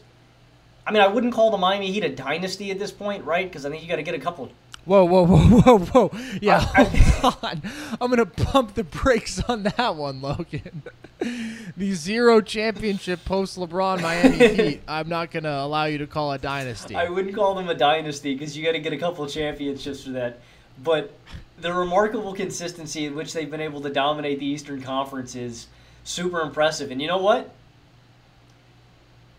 I 0.88 0.92
mean, 0.92 1.04
I 1.04 1.08
wouldn't 1.08 1.32
call 1.32 1.52
the 1.52 1.60
Miami 1.60 1.92
Heat 1.92 2.04
a 2.04 2.10
dynasty 2.10 2.72
at 2.72 2.80
this 2.80 2.92
point, 2.92 3.24
right? 3.24 3.48
Because 3.48 3.68
I 3.68 3.70
think 3.70 3.84
you 3.84 3.88
got 3.88 3.98
to 3.98 4.04
get 4.04 4.16
a 4.16 4.20
couple 4.20 4.50
Whoa, 4.86 5.06
whoa, 5.06 5.26
whoa, 5.28 5.62
whoa, 5.62 5.80
whoa. 5.80 6.12
Yeah, 6.42 6.58
uh, 6.58 6.86
hold 6.86 7.38
on. 7.44 7.62
I'm 8.02 8.12
going 8.12 8.18
to 8.18 8.26
pump 8.26 8.74
the 8.74 8.84
brakes 8.84 9.42
on 9.44 9.64
that 9.64 9.96
one, 9.96 10.22
Logan. 10.22 10.84
the 11.78 11.94
zero 11.94 12.42
championship 12.42 13.24
post 13.24 13.58
LeBron 13.58 14.02
Miami 14.02 14.56
Heat, 14.56 14.82
I'm 14.88 15.08
not 15.08 15.32
going 15.32 15.44
to 15.44 15.54
allow 15.54 15.86
you 15.86 16.00
to 16.00 16.08
call 16.08 16.34
a 16.34 16.38
dynasty. 16.38 16.96
I 16.96 17.10
wouldn't 17.10 17.34
call 17.34 17.56
them 17.56 17.70
a 17.70 17.76
dynasty 17.76 18.34
because 18.34 18.58
you 18.58 18.66
got 18.66 18.74
to 18.74 18.80
get 18.80 18.92
a 18.92 18.98
couple 18.98 19.24
of 19.24 19.32
championships 19.32 20.04
for 20.04 20.12
that. 20.12 20.40
But 20.84 21.14
the 21.60 21.74
remarkable 21.74 22.34
consistency 22.34 23.06
in 23.06 23.16
which 23.16 23.32
they've 23.32 23.50
been 23.50 23.62
able 23.62 23.80
to 23.82 23.90
dominate 23.90 24.40
the 24.40 24.46
Eastern 24.46 24.82
Conference 24.82 25.36
is 25.36 25.68
super 26.04 26.42
impressive. 26.42 26.92
And 26.92 27.02
you 27.02 27.08
know 27.08 27.20
what? 27.20 27.54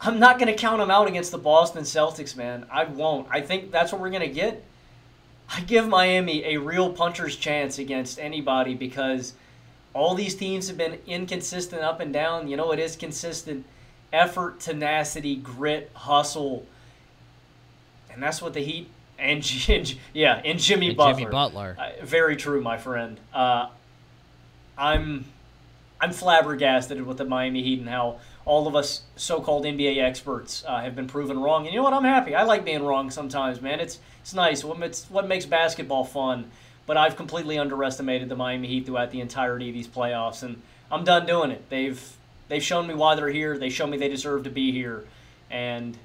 I'm 0.00 0.18
not 0.18 0.38
going 0.38 0.52
to 0.52 0.58
count 0.58 0.78
them 0.78 0.90
out 0.90 1.06
against 1.06 1.32
the 1.32 1.38
Boston 1.38 1.82
Celtics, 1.82 2.36
man. 2.36 2.66
I 2.70 2.84
won't. 2.84 3.26
I 3.30 3.40
think 3.40 3.70
that's 3.70 3.92
what 3.92 4.00
we're 4.00 4.10
going 4.10 4.22
to 4.22 4.28
get. 4.28 4.62
I 5.48 5.60
give 5.60 5.88
Miami 5.88 6.44
a 6.44 6.58
real 6.58 6.92
puncher's 6.92 7.36
chance 7.36 7.78
against 7.78 8.18
anybody 8.18 8.74
because 8.74 9.34
all 9.92 10.14
these 10.14 10.34
teams 10.34 10.68
have 10.68 10.76
been 10.76 10.98
inconsistent 11.06 11.82
up 11.82 12.00
and 12.00 12.12
down. 12.12 12.48
You 12.48 12.56
know, 12.56 12.72
it 12.72 12.78
is 12.78 12.96
consistent 12.96 13.64
effort, 14.12 14.60
tenacity, 14.60 15.36
grit, 15.36 15.90
hustle. 15.94 16.66
And 18.10 18.22
that's 18.22 18.40
what 18.40 18.54
the 18.54 18.60
Heat 18.60 18.88
and, 19.18 19.44
and 19.68 19.94
yeah, 20.12 20.40
and 20.44 20.58
Jimmy 20.58 20.88
And 20.88 20.96
Butler. 20.96 21.14
Jimmy 21.20 21.30
Butler. 21.30 21.76
Uh, 21.78 22.04
very 22.04 22.36
true, 22.36 22.60
my 22.60 22.76
friend. 22.76 23.18
Uh, 23.32 23.68
I'm 24.76 25.24
I'm 26.00 26.12
flabbergasted 26.12 27.00
with 27.06 27.18
the 27.18 27.24
Miami 27.24 27.62
Heat 27.62 27.80
and 27.80 27.88
how 27.88 28.18
all 28.46 28.66
of 28.66 28.76
us 28.76 29.02
so-called 29.16 29.64
NBA 29.64 30.02
experts 30.02 30.64
uh, 30.66 30.80
have 30.80 30.94
been 30.94 31.06
proven 31.06 31.38
wrong. 31.38 31.64
And 31.64 31.72
you 31.72 31.80
know 31.80 31.84
what? 31.84 31.94
I'm 31.94 32.04
happy. 32.04 32.34
I 32.34 32.42
like 32.42 32.64
being 32.64 32.82
wrong 32.82 33.10
sometimes, 33.10 33.60
man. 33.60 33.80
It's 33.80 33.98
it's 34.20 34.34
nice. 34.34 34.64
What 34.64 34.80
it's 34.82 35.04
what 35.10 35.26
makes 35.28 35.46
basketball 35.46 36.04
fun. 36.04 36.50
But 36.86 36.98
I've 36.98 37.16
completely 37.16 37.58
underestimated 37.58 38.28
the 38.28 38.36
Miami 38.36 38.68
Heat 38.68 38.84
throughout 38.86 39.10
the 39.10 39.20
entirety 39.20 39.70
of 39.70 39.74
these 39.74 39.88
playoffs, 39.88 40.42
and 40.42 40.60
I'm 40.90 41.04
done 41.04 41.24
doing 41.24 41.50
it. 41.50 41.68
They've 41.70 42.16
they've 42.48 42.62
shown 42.62 42.86
me 42.86 42.94
why 42.94 43.14
they're 43.14 43.28
here. 43.28 43.56
They 43.56 43.70
show 43.70 43.86
me 43.86 43.96
they 43.96 44.08
deserve 44.08 44.44
to 44.44 44.50
be 44.50 44.70
here, 44.72 45.04
and 45.50 45.96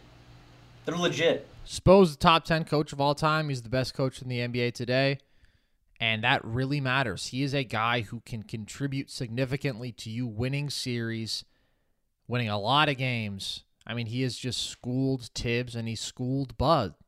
they're 0.85 0.95
legit. 0.95 1.47
Spo's 1.65 2.11
the 2.11 2.17
top 2.17 2.45
10 2.45 2.63
coach 2.63 2.93
of 2.93 2.99
all 2.99 3.13
time. 3.13 3.49
He's 3.49 3.61
the 3.61 3.69
best 3.69 3.93
coach 3.93 4.21
in 4.21 4.27
the 4.27 4.39
NBA 4.39 4.73
today. 4.73 5.19
And 5.99 6.23
that 6.23 6.43
really 6.43 6.79
matters. 6.79 7.27
He 7.27 7.43
is 7.43 7.53
a 7.53 7.63
guy 7.63 8.01
who 8.01 8.21
can 8.21 8.41
contribute 8.41 9.11
significantly 9.11 9.91
to 9.91 10.09
you 10.09 10.25
winning 10.25 10.69
series, 10.69 11.43
winning 12.29 12.47
a 12.47 12.57
lot 12.57 12.87
of 12.87 12.95
games. 12.95 13.65
I 13.85 13.93
mean, 13.93 14.05
he 14.05 14.21
has 14.21 14.37
just 14.37 14.69
schooled 14.69 15.29
Thibs 15.35 15.75
and 15.75 15.87
he 15.87 15.95
schooled 15.95 16.57
Bud. 16.57 16.93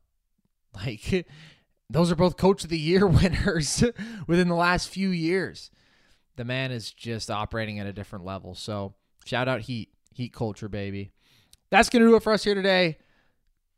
Like, 0.74 1.26
those 1.90 2.10
are 2.10 2.16
both 2.16 2.38
coach 2.38 2.64
of 2.64 2.70
the 2.70 2.78
year 2.78 3.06
winners 3.06 3.84
within 4.26 4.48
the 4.48 4.54
last 4.54 4.88
few 4.88 5.10
years. 5.10 5.70
The 6.36 6.46
man 6.46 6.72
is 6.72 6.90
just 6.90 7.30
operating 7.30 7.78
at 7.78 7.86
a 7.86 7.92
different 7.92 8.24
level. 8.24 8.54
So, 8.54 8.94
shout 9.26 9.48
out 9.48 9.60
Heat, 9.60 9.90
Heat 10.14 10.32
culture, 10.32 10.70
baby. 10.70 11.12
That's 11.70 11.90
going 11.90 12.02
to 12.02 12.08
do 12.08 12.16
it 12.16 12.22
for 12.22 12.32
us 12.32 12.42
here 12.42 12.54
today 12.54 12.96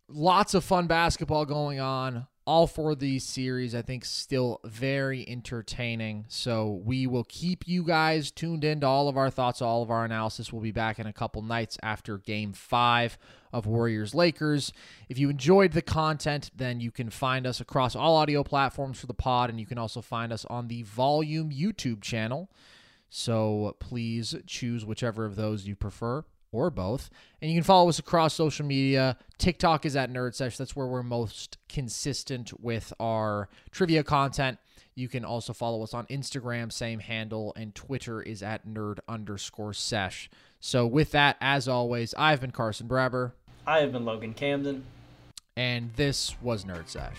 lots 0.09 0.55
of 0.55 0.65
fun 0.65 0.87
basketball 0.87 1.45
going 1.47 1.81
on. 1.81 2.27
All 2.47 2.67
four 2.67 2.91
of 2.91 2.99
these 2.99 3.25
series, 3.25 3.75
I 3.75 3.81
think, 3.81 4.05
still 4.05 4.61
very 4.65 5.27
entertaining. 5.27 6.27
So 6.29 6.83
we 6.85 7.07
will 7.07 7.25
keep 7.25 7.67
you 7.67 7.83
guys 7.83 8.31
tuned 8.31 8.65
in 8.65 8.81
to 8.81 8.87
all 8.87 9.09
of 9.09 9.17
our 9.17 9.31
thoughts, 9.31 9.63
all 9.63 9.83
of 9.83 9.91
our 9.91 10.05
analysis. 10.05 10.53
We'll 10.53 10.61
be 10.61 10.71
back 10.71 10.99
in 10.99 11.07
a 11.07 11.13
couple 11.13 11.41
nights 11.41 11.79
after 11.83 12.19
game 12.19 12.53
five 12.53 13.17
of 13.51 13.67
Warriors 13.67 14.15
Lakers. 14.15 14.75
If 15.09 15.19
you 15.19 15.31
enjoyed 15.31 15.73
the 15.73 15.81
content, 15.81 16.51
then 16.55 16.81
you 16.81 16.91
can 16.91 17.09
find 17.09 17.47
us 17.47 17.61
across 17.61 17.97
all 17.97 18.17
audio 18.17 18.45
platforms 18.45 19.01
for 19.01 19.07
the 19.07 19.15
pod, 19.15 19.49
and 19.49 19.59
you 19.59 19.65
can 19.65 19.79
also 19.79 20.03
find 20.03 20.31
us 20.31 20.45
on 20.47 20.69
the 20.69 20.83
Volume 20.83 21.51
YouTube 21.51 22.03
channel. 22.03 22.51
So 23.09 23.75
please 23.79 24.35
choose 24.47 24.85
whichever 24.85 25.25
of 25.25 25.37
those 25.37 25.67
you 25.67 25.77
prefer 25.77 26.25
or 26.55 26.71
both. 26.71 27.11
And 27.43 27.51
you 27.51 27.57
can 27.57 27.65
follow 27.65 27.89
us 27.89 27.99
across 27.99 28.35
social 28.35 28.65
media. 28.65 29.17
TikTok 29.39 29.85
is 29.85 29.97
at 29.97 30.11
Nerd 30.11 30.35
Sesh. 30.35 30.57
That's 30.57 30.77
where 30.77 30.87
we're 30.87 31.03
most 31.03 31.59
consistent 31.69 32.59
with 32.61 32.93
our 33.01 33.49
trivia 33.71 34.05
content. 34.05 34.59
You 34.95 35.09
can 35.09 35.25
also 35.25 35.53
follow 35.53 35.83
us 35.83 35.93
on 35.93 36.07
Instagram, 36.07 36.73
same 36.73 37.01
handle, 37.01 37.53
and 37.57 37.75
Twitter 37.75 38.23
is 38.23 38.43
at 38.43 38.67
nerd 38.67 38.99
underscore 39.09 39.75
sesh. 39.75 40.31
So 40.61 40.87
with 40.87 41.11
that, 41.11 41.37
as 41.41 41.67
always, 41.67 42.15
I've 42.17 42.41
been 42.41 42.53
Carson 42.53 42.87
Breber. 42.87 43.33
I 43.67 43.81
have 43.81 43.93
been 43.93 44.05
Logan 44.05 44.35
Camden. 44.35 44.85
And 45.57 45.93
this 45.95 46.41
was 46.41 46.65
Nerd 46.65 46.89
Sesh. 46.89 47.19